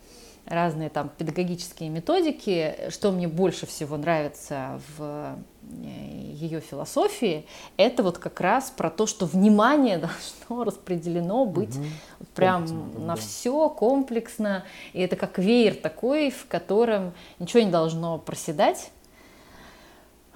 разные 0.46 0.90
там 0.90 1.08
педагогические 1.08 1.88
методики. 1.88 2.76
Что 2.90 3.12
мне 3.12 3.28
больше 3.28 3.66
всего 3.66 3.96
нравится 3.96 4.80
в 4.96 5.36
ее 5.62 6.60
философии, 6.60 7.46
это 7.76 8.02
вот 8.02 8.18
как 8.18 8.40
раз 8.40 8.70
про 8.70 8.90
то, 8.90 9.06
что 9.06 9.26
внимание 9.26 9.98
должно 10.48 10.64
распределено 10.64 11.46
быть 11.46 11.76
вот 12.18 12.28
прям 12.28 12.66
Комплексно, 12.66 13.00
на 13.00 13.14
да. 13.14 13.16
все 13.16 13.68
комплексно. 13.70 14.64
И 14.92 15.00
это 15.00 15.16
как 15.16 15.38
веер 15.38 15.74
такой, 15.74 16.30
в 16.30 16.46
котором 16.46 17.12
ничего 17.38 17.62
не 17.62 17.70
должно 17.70 18.18
проседать. 18.18 18.90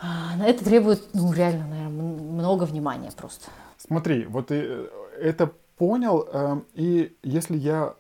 А, 0.01 0.35
Это 0.47 0.65
требует, 0.65 1.03
ну, 1.13 1.33
реально, 1.33 1.67
наверное, 1.67 1.91
много 1.91 2.65
внимания 2.65 3.11
просто. 3.17 3.51
Смотри, 3.79 4.27
вот 4.27 4.53
и, 4.53 4.61
э, 4.61 4.89
это 5.21 5.53
понял, 5.77 6.29
э, 6.33 6.61
и 6.75 7.17
если 7.23 7.57
я 7.57 7.95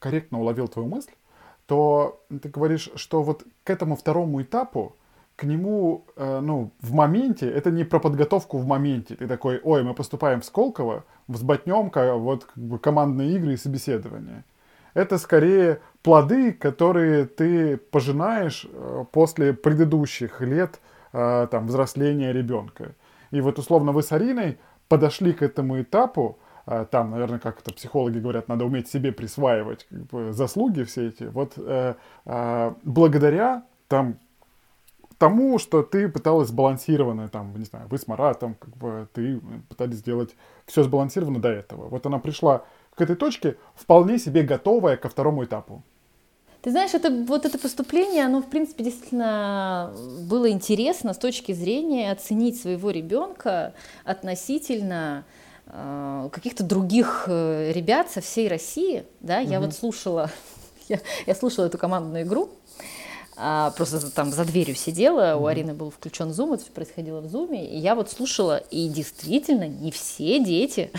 корректно 0.00 0.40
уловил 0.40 0.66
твою 0.66 0.88
мысль, 0.88 1.12
то 1.70 2.20
ты 2.42 2.48
говоришь, 2.48 2.90
что 2.96 3.22
вот 3.22 3.44
к 3.62 3.70
этому 3.70 3.94
второму 3.94 4.42
этапу, 4.42 4.96
к 5.36 5.44
нему, 5.44 6.04
э, 6.16 6.40
ну, 6.40 6.72
в 6.80 6.92
моменте, 6.92 7.48
это 7.48 7.70
не 7.70 7.84
про 7.84 8.00
подготовку 8.00 8.58
в 8.58 8.66
моменте. 8.66 9.14
Ты 9.14 9.28
такой, 9.28 9.60
ой, 9.62 9.84
мы 9.84 9.94
поступаем 9.94 10.40
в 10.40 10.44
Сколково, 10.44 11.04
взботнем 11.28 11.92
вот 12.18 12.44
как 12.46 12.56
бы 12.56 12.80
командные 12.80 13.36
игры 13.36 13.52
и 13.52 13.56
собеседования. 13.56 14.44
Это 14.94 15.16
скорее 15.16 15.78
плоды, 16.02 16.52
которые 16.52 17.26
ты 17.26 17.76
пожинаешь 17.76 18.66
э, 18.68 19.04
после 19.12 19.52
предыдущих 19.52 20.40
лет 20.40 20.80
э, 21.12 21.46
там, 21.52 21.68
взросления 21.68 22.32
ребенка. 22.32 22.96
И 23.30 23.40
вот 23.40 23.60
условно 23.60 23.92
вы 23.92 24.02
с 24.02 24.10
Ариной 24.10 24.58
подошли 24.88 25.32
к 25.32 25.42
этому 25.42 25.80
этапу, 25.80 26.36
там, 26.90 27.10
наверное, 27.10 27.38
как 27.38 27.60
это 27.60 27.72
психологи 27.72 28.18
говорят, 28.18 28.48
надо 28.48 28.64
уметь 28.64 28.88
себе 28.88 29.12
присваивать 29.12 29.86
как 29.90 30.06
бы, 30.06 30.32
заслуги 30.32 30.84
все 30.84 31.08
эти. 31.08 31.24
Вот 31.24 31.54
э, 31.56 31.94
э, 32.26 32.74
благодаря 32.84 33.64
там 33.88 34.18
тому, 35.18 35.58
что 35.58 35.82
ты 35.82 36.08
пыталась 36.08 36.48
сбалансированно, 36.48 37.28
там, 37.28 37.54
не 37.56 37.64
знаю, 37.64 37.88
вы 37.88 37.98
с 37.98 38.06
Маратом, 38.06 38.54
как 38.54 38.76
бы 38.76 39.08
ты 39.12 39.40
пытались 39.68 39.96
сделать 39.96 40.34
все 40.66 40.82
сбалансированно 40.82 41.40
до 41.40 41.48
этого. 41.48 41.88
Вот 41.88 42.06
она 42.06 42.18
пришла 42.18 42.64
к 42.94 43.00
этой 43.00 43.16
точке 43.16 43.56
вполне 43.74 44.18
себе 44.18 44.42
готовая 44.42 44.96
ко 44.96 45.08
второму 45.08 45.44
этапу. 45.44 45.82
Ты 46.62 46.70
знаешь, 46.70 46.92
это, 46.92 47.10
вот 47.10 47.46
это 47.46 47.58
поступление, 47.58 48.26
оно, 48.26 48.42
в 48.42 48.50
принципе, 48.50 48.84
действительно 48.84 49.94
было 50.28 50.50
интересно 50.50 51.14
с 51.14 51.18
точки 51.18 51.52
зрения 51.52 52.12
оценить 52.12 52.60
своего 52.60 52.90
ребенка 52.90 53.72
относительно 54.04 55.24
каких-то 56.32 56.64
других 56.64 57.24
э, 57.26 57.72
ребят 57.72 58.10
со 58.10 58.20
всей 58.20 58.48
России. 58.48 59.04
Да? 59.20 59.38
Я 59.38 59.60
вот 59.60 59.74
слушала, 59.74 60.30
я, 60.88 61.00
я 61.26 61.34
слушала 61.34 61.66
эту 61.66 61.78
командную 61.78 62.24
игру, 62.24 62.50
а, 63.42 63.70
просто 63.70 64.10
там 64.10 64.32
за 64.32 64.44
дверью 64.44 64.74
сидела, 64.74 65.36
у 65.36 65.46
Арины 65.46 65.72
был 65.72 65.90
включен 65.90 66.30
зум, 66.32 66.52
это 66.52 66.64
все 66.64 66.72
происходило 66.72 67.20
в 67.20 67.28
зуме, 67.28 67.66
и 67.66 67.78
я 67.78 67.94
вот 67.94 68.10
слушала, 68.10 68.58
и 68.58 68.86
действительно 68.88 69.66
не 69.66 69.90
все 69.90 70.44
дети 70.44 70.90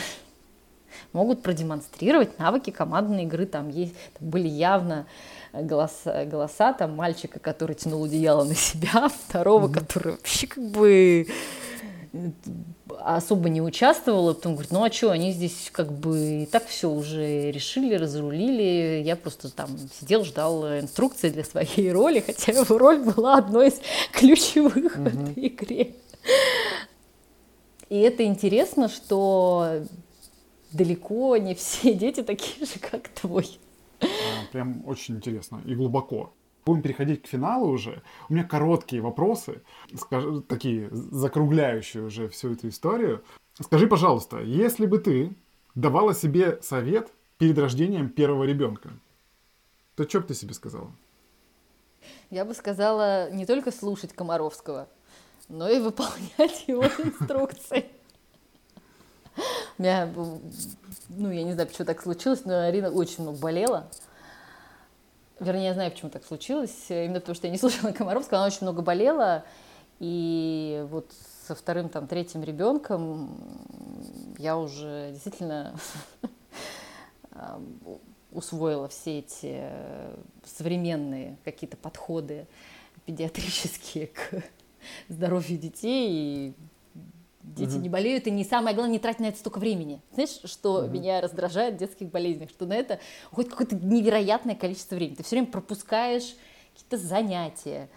могут 1.14 1.44
продемонстрировать 1.44 2.40
навыки 2.40 2.72
командной 2.72 3.24
игры. 3.24 3.46
Там, 3.46 3.70
есть, 3.70 3.94
там 4.18 4.30
были 4.30 4.48
явно 4.48 5.06
голоса, 5.54 6.26
голоса 6.26 6.74
там 6.74 6.96
мальчика, 6.96 7.40
который 7.40 7.76
тянул 7.76 8.06
одеяло 8.06 8.44
на 8.44 8.56
себя, 8.56 9.10
второго, 9.10 9.72
который 9.72 10.14
вообще 10.14 10.48
как 10.48 10.64
бы 10.64 11.28
э, 11.28 11.32
особо 13.00 13.50
не 13.50 13.62
участвовала, 13.62 14.34
потом 14.34 14.54
говорит, 14.54 14.72
ну 14.72 14.84
а 14.84 14.92
что, 14.92 15.12
они 15.12 15.32
здесь 15.32 15.70
как 15.72 15.92
бы 15.92 16.44
и 16.44 16.46
так 16.46 16.68
все 16.68 16.90
уже 16.90 17.52
решили, 17.52 17.96
разрулили, 17.96 19.02
я 19.04 19.16
просто 19.16 19.50
там 19.50 19.70
сидел, 20.00 20.26
ждал 20.26 20.80
инструкции 20.80 21.30
для 21.30 21.44
своей 21.44 21.92
роли, 21.94 22.20
хотя 22.20 22.52
его 22.52 22.78
роль 22.78 23.00
была 23.00 23.38
одной 23.38 23.70
из 23.70 23.82
ключевых 24.12 24.98
в 24.98 25.08
этой 25.08 25.48
игре. 25.48 25.96
И 27.90 28.00
это 28.00 28.24
интересно, 28.24 28.88
что 28.88 29.84
далеко 30.72 31.38
не 31.38 31.56
все 31.56 31.94
дети 31.96 32.24
такие 32.24 32.66
же, 32.66 32.80
как 32.80 33.08
твой. 33.10 33.60
А, 34.02 34.06
Прям 34.52 34.84
очень 34.86 35.16
интересно 35.16 35.62
и 35.66 35.76
глубоко. 35.76 36.34
Будем 36.66 36.82
переходить 36.82 37.24
к 37.24 37.28
финалу 37.28 37.70
уже. 37.70 38.04
У 38.30 38.34
меня 38.34 38.44
короткие 38.44 39.02
вопросы, 39.02 39.62
скажи- 39.98 40.42
такие 40.42 40.90
закругляющие 40.92 42.04
уже 42.04 42.30
всю 42.30 42.54
эту 42.54 42.70
историю. 42.70 43.24
Скажи, 43.60 43.88
пожалуйста, 43.88 44.40
если 44.40 44.86
бы 44.86 45.00
ты 45.00 45.36
давала 45.76 46.14
себе 46.14 46.62
совет 46.62 47.12
перед 47.38 47.58
рождением 47.58 48.10
первого 48.10 48.44
ребенка, 48.44 48.92
то 49.96 50.08
что 50.08 50.22
бы 50.22 50.28
ты 50.28 50.34
себе 50.36 50.54
сказала? 50.54 50.92
Я 52.30 52.46
бы 52.46 52.54
сказала 52.54 53.32
не 53.32 53.46
только 53.46 53.72
слушать 53.72 54.14
Комаровского, 54.14 54.88
но 55.50 55.68
и 55.70 55.80
выполнять 55.80 56.66
его 56.68 56.84
инструкции. 56.86 57.86
меня, 59.78 60.12
ну, 61.10 61.32
я 61.32 61.44
не 61.44 61.54
знаю, 61.54 61.68
почему 61.68 61.86
так 61.86 62.02
случилось, 62.02 62.46
но 62.46 62.68
Арина 62.68 62.90
очень 62.92 63.24
много 63.24 63.40
болела. 63.40 63.90
Вернее, 65.42 65.66
я 65.66 65.74
знаю, 65.74 65.90
почему 65.90 66.12
так 66.12 66.24
случилось. 66.24 66.86
Именно 66.90 67.20
потому, 67.20 67.36
что 67.36 67.48
я 67.48 67.52
не 67.52 67.58
слушала 67.58 67.92
Комаровского, 67.98 68.38
она 68.38 68.48
очень 68.48 68.62
много 68.62 68.84
болела. 68.84 69.44
И 70.00 70.86
вот 70.90 71.12
со 71.48 71.56
вторым, 71.56 71.90
там, 71.90 72.06
третьим 72.06 72.44
ребенком 72.44 73.36
я 74.38 74.56
уже 74.56 75.10
действительно 75.12 75.74
усвоила 78.32 78.88
все 78.88 79.20
эти 79.20 79.64
современные 80.46 81.38
какие-то 81.44 81.76
подходы 81.76 82.46
педиатрические 83.08 84.08
к 84.14 84.44
здоровью 85.10 85.58
детей. 85.58 86.10
И 86.12 86.54
дети 87.44 87.76
угу. 87.76 87.82
не 87.82 87.90
болеют, 87.90 88.28
и 88.28 88.32
не 88.32 88.44
самое 88.44 88.76
главное, 88.76 88.94
не 88.94 89.00
тратить 89.00 89.22
на 89.22 89.26
это 89.26 89.38
столько 89.38 89.60
времени. 89.60 90.02
Знаешь, 90.14 90.40
что 90.46 90.84
угу. 90.84 90.88
меня 90.92 91.22
раздражает 91.22 91.76
в 91.76 91.78
детских 91.78 92.10
болезнях, 92.10 92.50
что 92.50 92.66
на 92.66 92.74
это 92.74 93.00
уходит 93.32 93.52
какое-то 93.52 93.76
невероятное 93.76 94.56
количество 94.56 94.96
времени. 94.96 95.16
Ты 95.16 95.24
все 95.24 95.36
время 95.36 95.52
пропускаешь 95.52 96.36
какие-то 96.74 96.98
занятия, 96.98 97.90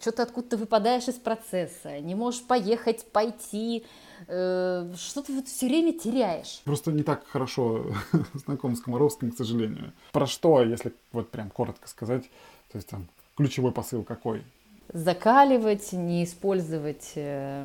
что-то 0.00 0.22
откуда-то 0.22 0.56
выпадаешь 0.56 1.08
из 1.08 1.14
процесса, 1.14 2.00
не 2.00 2.14
можешь 2.14 2.42
поехать, 2.44 3.10
пойти, 3.10 3.84
э, 4.28 4.92
что 4.96 5.22
ты 5.22 5.34
вот 5.34 5.48
все 5.48 5.66
время 5.66 5.92
теряешь. 5.92 6.60
Просто 6.64 6.92
не 6.92 7.02
так 7.02 7.26
хорошо 7.26 7.86
знаком 8.34 8.76
с 8.76 8.80
Комаровским, 8.80 9.32
к 9.32 9.36
сожалению. 9.36 9.92
Про 10.12 10.26
что, 10.26 10.62
если 10.62 10.94
вот 11.12 11.30
прям 11.30 11.50
коротко 11.50 11.88
сказать, 11.88 12.24
то 12.70 12.76
есть 12.76 12.88
там 12.88 13.08
ключевой 13.36 13.72
посыл 13.72 14.04
какой? 14.04 14.44
Закаливать, 14.92 15.92
не 15.92 16.24
использовать 16.24 17.12
э, 17.14 17.64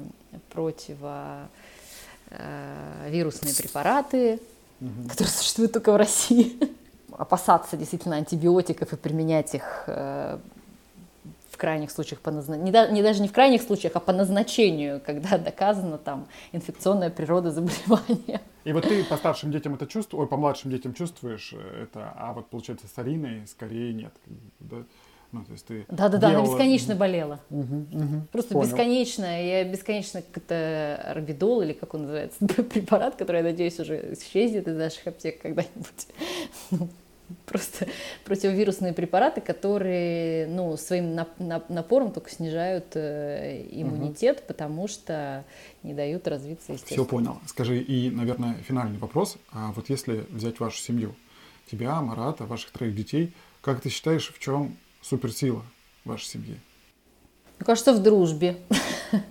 противовирусные 0.49 1.49
э, 3.53 3.57
препараты, 3.57 4.39
угу. 4.79 5.09
которые 5.09 5.31
существуют 5.31 5.73
только 5.73 5.91
в 5.91 5.95
России. 5.95 6.57
Опасаться 7.17 7.77
действительно 7.77 8.17
антибиотиков 8.17 8.91
и 8.93 8.95
применять 8.97 9.55
их 9.55 9.85
э, 9.87 10.37
в 11.55 11.57
крайних 11.57 11.89
случаях 11.89 12.19
по 12.19 12.31
назначению, 12.31 12.73
не, 12.73 12.93
не 12.95 13.01
даже 13.01 13.21
не 13.21 13.29
в 13.29 13.31
крайних 13.31 13.61
случаях, 13.61 13.93
а 13.95 14.01
по 14.01 14.11
назначению, 14.11 14.99
когда 15.05 15.37
доказана 15.37 15.97
там 15.97 16.27
инфекционная 16.51 17.09
природа 17.09 17.51
заболевания. 17.51 18.41
И 18.65 18.73
вот 18.73 18.83
ты 18.83 19.03
по 19.05 19.15
старшим 19.15 19.51
детям 19.51 19.75
это 19.75 19.87
чувствуешь, 19.87 20.23
ой, 20.23 20.27
по 20.27 20.35
младшим 20.35 20.69
детям 20.69 20.93
чувствуешь 20.93 21.53
это, 21.53 22.13
а 22.17 22.33
вот 22.33 22.47
получается 22.47 22.87
с 22.93 22.97
Ариной 22.99 23.47
скорее 23.47 23.93
нет. 23.93 24.13
Да? 24.59 24.83
Ну, 25.31 25.43
то 25.43 25.51
есть 25.51 25.65
ты 25.65 25.85
да, 25.89 26.09
да, 26.09 26.17
да, 26.17 26.29
она 26.29 26.43
бесконечно 26.43 26.95
болела. 26.95 27.39
Угу, 27.49 27.75
угу, 27.91 28.21
Просто 28.31 28.53
понял. 28.53 28.67
бесконечно. 28.67 29.25
Я 29.43 29.63
бесконечно 29.63 30.21
как-то 30.21 31.01
арбидол, 31.05 31.61
или 31.61 31.73
как 31.73 31.93
он 31.93 32.03
называется, 32.03 32.37
препарат, 32.47 33.15
который, 33.15 33.37
я 33.37 33.43
надеюсь, 33.43 33.79
уже 33.79 34.13
исчезнет 34.13 34.67
из 34.67 34.77
наших 34.77 35.07
аптек 35.07 35.41
когда-нибудь. 35.41 36.07
Ну, 37.27 37.33
просто 37.45 37.87
противовирусные 38.23 38.93
препараты, 38.93 39.41
которые 39.41 40.47
ну, 40.47 40.77
своим 40.77 41.19
напором 41.39 42.11
только 42.11 42.29
снижают 42.29 42.95
э, 42.95 43.65
иммунитет, 43.71 44.39
угу. 44.39 44.45
потому 44.47 44.87
что 44.87 45.43
не 45.83 45.93
дают 45.93 46.27
развиться 46.27 46.73
естественно. 46.73 47.03
Все 47.03 47.05
понял. 47.05 47.39
Скажи, 47.47 47.79
и, 47.79 48.09
наверное, 48.09 48.55
финальный 48.67 48.97
вопрос. 48.99 49.37
А 49.51 49.71
вот 49.71 49.89
если 49.89 50.25
взять 50.29 50.59
вашу 50.59 50.77
семью, 50.77 51.15
тебя, 51.69 51.99
Марата, 52.01 52.45
ваших 52.45 52.71
троих 52.71 52.95
детей, 52.95 53.33
как 53.61 53.81
ты 53.81 53.89
считаешь, 53.89 54.31
в 54.31 54.39
чем 54.39 54.77
суперсила 55.05 55.63
вашей 56.03 56.25
семьи? 56.25 56.59
Мне 57.57 57.65
кажется, 57.65 57.93
в 57.93 58.01
дружбе. 58.01 58.57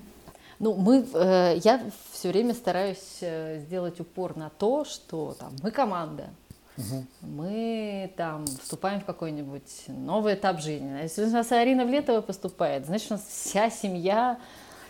Ну, 0.61 0.75
мы, 0.75 1.05
э, 1.13 1.59
я 1.65 1.91
все 2.13 2.29
время 2.29 2.55
стараюсь 2.55 3.19
э, 3.21 3.59
сделать 3.67 3.99
упор 3.99 4.37
на 4.37 4.51
то, 4.51 4.85
что 4.85 5.35
там 5.39 5.53
мы 5.63 5.73
команда, 5.73 6.31
Угу. 6.77 7.05
Мы 7.21 8.13
там 8.17 8.47
вступаем 8.47 9.01
в 9.01 9.05
какой-нибудь 9.05 9.85
новый 9.87 10.35
этап 10.35 10.61
жизни. 10.61 11.03
Если 11.03 11.25
у 11.25 11.31
нас 11.31 11.53
Арина 11.53 11.85
Влетова 11.85 12.21
поступает, 12.21 12.87
значит, 12.87 13.13
у 13.13 13.15
нас 13.15 13.25
вся 13.29 13.71
семья 13.71 14.41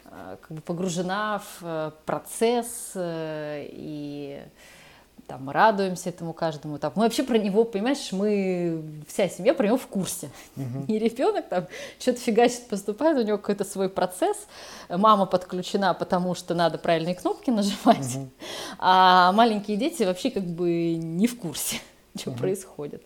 э, 0.06 0.36
как 0.40 0.50
бы 0.50 0.62
погружена 0.62 1.40
в 1.40 1.58
э, 1.62 1.90
процесс 2.06 2.92
э, 2.94 3.66
и 3.70 4.42
там, 5.26 5.44
мы 5.44 5.52
радуемся 5.52 6.10
этому 6.10 6.32
каждому 6.32 6.76
этапу. 6.76 6.98
Мы 6.98 7.06
вообще 7.06 7.22
про 7.22 7.38
него, 7.38 7.64
понимаешь, 7.64 8.12
мы, 8.12 8.82
вся 9.08 9.28
семья 9.28 9.54
про 9.54 9.66
него 9.66 9.76
в 9.76 9.86
курсе. 9.86 10.30
Uh-huh. 10.56 10.86
И 10.86 10.98
ребенок 10.98 11.48
там 11.48 11.66
что-то 11.98 12.20
фигачит, 12.20 12.68
поступает, 12.68 13.18
у 13.18 13.22
него 13.22 13.38
какой-то 13.38 13.64
свой 13.64 13.88
процесс. 13.88 14.36
Мама 14.88 15.26
подключена, 15.26 15.94
потому 15.94 16.34
что 16.34 16.54
надо 16.54 16.78
правильные 16.78 17.14
кнопки 17.14 17.50
нажимать. 17.50 17.98
Uh-huh. 17.98 18.28
А 18.78 19.32
маленькие 19.32 19.76
дети 19.76 20.02
вообще 20.02 20.30
как 20.30 20.44
бы 20.44 20.94
не 20.94 21.26
в 21.26 21.38
курсе, 21.38 21.76
что 22.18 22.30
uh-huh. 22.30 22.38
происходит. 22.38 23.04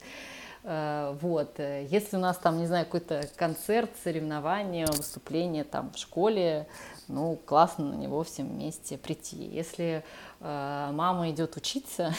Э, 0.64 1.16
вот. 1.20 1.58
Если 1.58 2.16
у 2.16 2.20
нас 2.20 2.36
там, 2.36 2.58
не 2.58 2.66
знаю, 2.66 2.84
какой-то 2.84 3.28
концерт, 3.36 3.90
соревнование, 4.02 4.86
выступление 4.86 5.64
там 5.64 5.92
в 5.92 5.98
школе, 5.98 6.66
ну, 7.08 7.38
классно 7.46 7.86
на 7.86 7.94
него 7.94 8.22
всем 8.22 8.48
вместе 8.48 8.98
прийти. 8.98 9.36
Если 9.36 10.04
э, 10.40 10.90
мама 10.92 11.30
идет 11.30 11.56
учиться, 11.56 12.14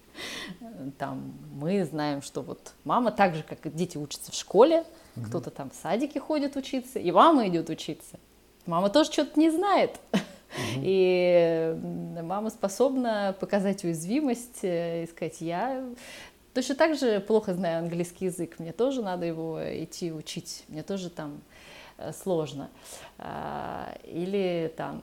там, 0.98 1.32
мы 1.54 1.84
знаем, 1.84 2.22
что 2.22 2.42
вот 2.42 2.72
мама 2.84 3.10
так 3.10 3.34
же, 3.34 3.42
как 3.42 3.64
и 3.66 3.70
дети 3.70 3.96
учатся 3.96 4.30
в 4.30 4.34
школе, 4.34 4.84
угу. 5.16 5.26
кто-то 5.26 5.50
там 5.50 5.70
в 5.70 5.74
садике 5.74 6.20
ходит 6.20 6.56
учиться, 6.56 6.98
и 6.98 7.10
мама 7.10 7.48
идет 7.48 7.70
учиться. 7.70 8.18
Мама 8.66 8.90
тоже 8.90 9.10
что-то 9.10 9.40
не 9.40 9.50
знает. 9.50 9.98
Угу. 10.12 10.80
И 10.82 11.76
мама 12.22 12.50
способна 12.50 13.34
показать 13.40 13.84
уязвимость 13.84 14.62
э, 14.62 15.04
и 15.04 15.06
сказать, 15.06 15.40
я 15.40 15.84
точно 16.54 16.74
так 16.74 16.98
же 16.98 17.20
плохо 17.20 17.54
знаю 17.54 17.78
английский 17.78 18.26
язык, 18.26 18.58
мне 18.58 18.72
тоже 18.72 19.02
надо 19.02 19.24
его 19.26 19.60
идти 19.62 20.12
учить, 20.12 20.64
мне 20.68 20.82
тоже 20.82 21.08
там 21.08 21.40
сложно. 22.22 22.70
А, 23.18 23.94
или 24.04 24.72
там, 24.76 25.02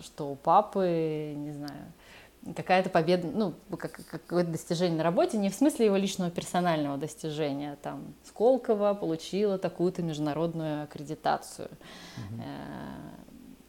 что 0.00 0.30
у 0.30 0.36
папы, 0.36 1.34
не 1.36 1.52
знаю, 1.52 1.92
какая-то 2.56 2.90
победа, 2.90 3.28
ну, 3.32 3.54
как, 3.76 4.00
какое-то 4.10 4.50
достижение 4.50 4.96
на 4.96 5.04
работе, 5.04 5.36
не 5.36 5.50
в 5.50 5.54
смысле 5.54 5.86
его 5.86 5.96
личного 5.96 6.30
персонального 6.30 6.96
достижения, 6.96 7.76
там, 7.82 8.14
Сколково 8.24 8.94
получила 8.94 9.58
такую-то 9.58 10.02
международную 10.02 10.84
аккредитацию. 10.84 11.68
Угу. 12.16 12.42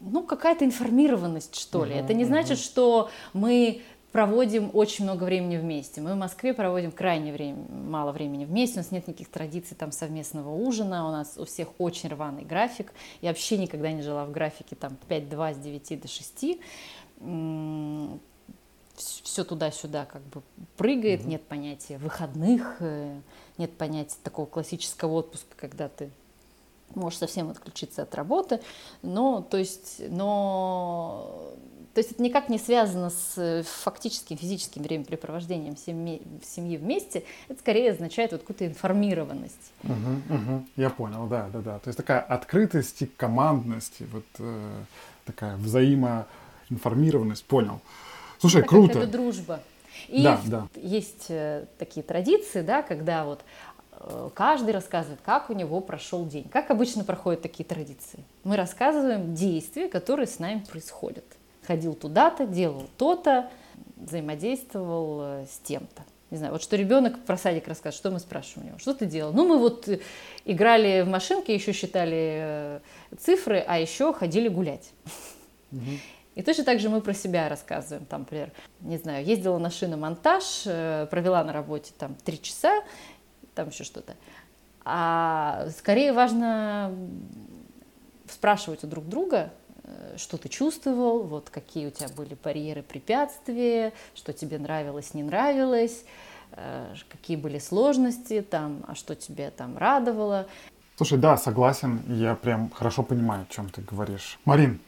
Ну, 0.03 0.23
какая-то 0.23 0.65
информированность, 0.65 1.55
что 1.55 1.85
ли. 1.85 1.93
Угу, 1.93 2.03
Это 2.05 2.13
не 2.13 2.25
значит, 2.25 2.57
что 2.57 3.09
мы 3.33 3.81
проводим 4.11 4.69
очень 4.73 5.05
много 5.05 5.23
времени 5.23 5.57
вместе. 5.57 6.01
Мы 6.01 6.13
в 6.13 6.17
Москве 6.17 6.53
проводим 6.53 6.91
крайне 6.91 7.31
время, 7.31 7.65
мало 7.69 8.11
времени 8.11 8.45
вместе, 8.45 8.75
у 8.75 8.83
нас 8.83 8.91
нет 8.91 9.07
никаких 9.07 9.29
традиций 9.29 9.75
там 9.77 9.91
совместного 9.91 10.53
ужина, 10.53 11.07
у 11.07 11.11
нас 11.11 11.38
у 11.38 11.45
всех 11.45 11.69
очень 11.77 12.09
рваный 12.09 12.43
график. 12.43 12.93
Я 13.21 13.29
вообще 13.29 13.57
никогда 13.57 13.91
не 13.91 14.01
жила 14.01 14.25
в 14.25 14.31
графике 14.31 14.75
там 14.75 14.97
5-2 15.09 15.53
с 15.53 15.57
9 15.57 16.01
до 16.01 16.07
6 16.07 16.45
все 19.23 19.43
туда-сюда 19.43 20.05
как 20.05 20.21
бы 20.23 20.41
прыгает, 20.77 21.21
mm-hmm. 21.21 21.27
нет 21.27 21.43
понятия 21.43 21.97
выходных, 21.97 22.77
э, 22.81 23.19
нет 23.57 23.75
понятия 23.75 24.17
такого 24.21 24.45
классического 24.45 25.13
отпуска, 25.13 25.55
когда 25.57 25.88
ты 25.88 26.11
можешь 26.93 27.19
совсем 27.19 27.49
отключиться 27.49 28.03
от 28.03 28.13
работы, 28.15 28.61
но, 29.01 29.41
то 29.41 29.57
есть, 29.57 30.01
но 30.09 31.53
то 31.93 31.99
есть 31.99 32.13
это 32.13 32.23
никак 32.23 32.47
не 32.47 32.57
связано 32.57 33.09
с 33.09 33.34
э, 33.38 33.63
фактическим 33.63 34.38
физическим 34.38 34.81
времяпрепровождением 34.84 35.76
семьи, 35.76 36.22
семьи 36.41 36.77
вместе. 36.77 37.23
Это 37.49 37.59
скорее 37.59 37.91
означает 37.91 38.31
вот 38.31 38.41
какую-то 38.41 38.65
информированность. 38.65 39.73
Угу, 39.84 40.35
угу. 40.35 40.65
Я 40.77 40.89
понял, 40.89 41.27
да, 41.27 41.49
да, 41.51 41.59
да. 41.59 41.80
То 41.80 41.89
есть 41.89 41.97
такая 41.97 42.22
открытость 42.22 43.01
и 43.01 43.05
командность, 43.07 44.01
вот 44.13 44.23
э, 44.39 44.84
такая 45.26 45.57
взаимоинформированность. 45.57 47.43
Понял. 47.43 47.81
Слушай, 48.39 48.61
это 48.61 48.69
круто. 48.69 48.99
Это 48.99 49.07
дружба. 49.11 49.59
И 50.07 50.23
да, 50.23 50.39
да. 50.45 50.68
есть 50.76 51.26
э, 51.27 51.65
такие 51.77 52.03
традиции, 52.03 52.61
да, 52.61 52.84
когда 52.84 53.26
вот 53.26 53.41
э, 53.99 54.30
каждый 54.34 54.73
рассказывает, 54.73 55.19
как 55.26 55.49
у 55.49 55.53
него 55.53 55.81
прошел 55.81 56.26
день. 56.26 56.47
Как 56.47 56.72
обычно 56.72 57.03
проходят 57.03 57.41
такие 57.41 57.65
традиции? 57.65 58.23
Мы 58.45 58.55
рассказываем 58.55 59.35
действия, 59.35 59.89
которые 59.89 60.27
с 60.27 60.39
нами 60.39 60.63
происходят 60.72 61.26
ходил 61.65 61.93
туда-то, 61.93 62.45
делал 62.45 62.88
то-то, 62.97 63.49
взаимодействовал 63.97 65.21
э, 65.21 65.45
с 65.45 65.59
тем-то. 65.59 66.03
Не 66.31 66.38
знаю, 66.38 66.53
вот 66.53 66.63
что 66.63 66.75
ребенок 66.75 67.23
про 67.25 67.38
садик 67.38 67.67
рассказывает, 67.67 67.95
что 67.95 68.11
мы 68.11 68.19
спрашиваем 68.19 68.67
у 68.67 68.69
него, 68.69 68.79
что 68.79 68.93
ты 68.93 69.05
делал? 69.05 69.33
Ну, 69.33 69.47
мы 69.47 69.57
вот 69.57 69.88
э, 69.88 69.99
играли 70.45 71.01
в 71.01 71.07
машинки, 71.07 71.51
еще 71.51 71.73
считали 71.73 72.39
э, 72.41 72.79
цифры, 73.19 73.63
а 73.65 73.79
еще 73.79 74.13
ходили 74.13 74.47
гулять. 74.47 74.91
И 76.35 76.43
точно 76.43 76.63
так 76.63 76.79
же 76.79 76.89
мы 76.89 77.01
про 77.01 77.13
себя 77.13 77.49
рассказываем. 77.49 78.05
Там, 78.05 78.21
например, 78.21 78.51
не 78.79 78.97
знаю, 78.97 79.25
ездила 79.25 79.57
на 79.57 79.69
шиномонтаж, 79.69 80.63
провела 80.63 81.43
на 81.43 81.51
работе 81.51 81.91
там 81.97 82.15
три 82.23 82.41
часа, 82.41 82.83
там 83.53 83.69
еще 83.69 83.83
что-то. 83.83 84.15
А 84.85 85.67
скорее 85.77 86.13
важно 86.13 86.95
спрашивать 88.29 88.83
у 88.83 88.88
друг 88.88 89.07
друга, 89.07 89.51
что 90.18 90.38
ты 90.38 90.49
чувствовал, 90.49 91.23
вот 91.23 91.49
какие 91.49 91.88
у 91.88 91.91
тебя 91.91 92.09
были 92.09 92.38
барьеры, 92.41 92.84
препятствия, 92.84 93.93
что 94.15 94.34
тебе 94.34 94.57
нравилось, 94.57 95.13
не 95.13 95.23
нравилось, 95.23 96.03
э, 96.51 96.93
какие 97.09 97.38
были 97.38 97.59
сложности 97.59 98.41
там, 98.41 98.84
а 98.88 98.95
что 98.95 99.15
тебе 99.15 99.51
там 99.51 99.77
радовало. 99.77 100.47
Слушай, 100.97 101.18
да, 101.18 101.38
согласен, 101.38 102.01
я 102.07 102.35
прям 102.35 102.69
хорошо 102.69 103.03
понимаю, 103.03 103.47
о 103.49 103.53
чем 103.53 103.69
ты 103.69 103.81
говоришь. 103.81 104.38
Марин, 104.45 104.80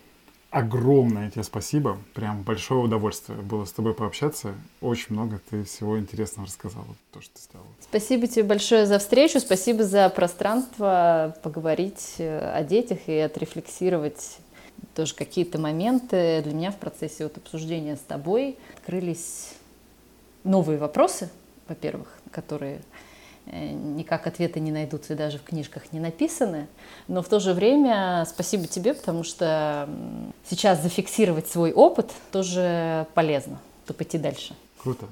огромное 0.53 1.31
тебе 1.31 1.43
спасибо. 1.43 1.97
Прям 2.13 2.43
большое 2.43 2.81
удовольствие 2.81 3.39
было 3.39 3.65
с 3.65 3.71
тобой 3.71 3.95
пообщаться. 3.95 4.53
Очень 4.81 5.15
много 5.15 5.41
ты 5.49 5.63
всего 5.63 5.97
интересного 5.97 6.47
рассказала, 6.47 6.85
то, 7.11 7.21
что 7.21 7.33
ты 7.33 7.41
сделала. 7.41 7.67
Спасибо 7.81 8.27
тебе 8.27 8.43
большое 8.43 8.85
за 8.85 8.99
встречу, 8.99 9.39
спасибо 9.39 9.83
за 9.83 10.09
пространство 10.09 11.35
поговорить 11.41 12.15
э, 12.19 12.53
о 12.53 12.63
детях 12.63 12.99
и 13.07 13.17
отрефлексировать 13.17 14.37
тоже 14.95 15.15
какие-то 15.15 15.59
моменты 15.59 16.41
для 16.43 16.53
меня 16.53 16.71
в 16.71 16.77
процессе 16.77 17.23
вот 17.23 17.37
обсуждения 17.37 17.95
с 17.95 18.01
тобой 18.01 18.57
открылись 18.77 19.53
новые 20.43 20.77
вопросы, 20.77 21.29
во-первых, 21.67 22.07
которые 22.31 22.81
Э, 23.45 23.71
никак 23.71 24.25
ответы 24.27 24.59
не 24.59 24.71
найдутся 24.71 25.13
и 25.13 25.15
даже 25.15 25.37
в 25.37 25.43
книжках 25.43 25.91
не 25.91 25.99
написаны. 25.99 26.67
Но 27.07 27.21
в 27.21 27.27
то 27.27 27.39
же 27.39 27.53
время 27.53 28.25
спасибо 28.27 28.67
тебе, 28.67 28.93
потому 28.93 29.23
что 29.23 29.89
сейчас 30.49 30.81
зафиксировать 30.81 31.47
свой 31.47 31.73
опыт 31.73 32.11
тоже 32.31 33.05
полезно, 33.13 33.59
чтобы 33.85 34.03
идти 34.03 34.17
дальше. 34.17 34.55
Круто. 34.81 35.07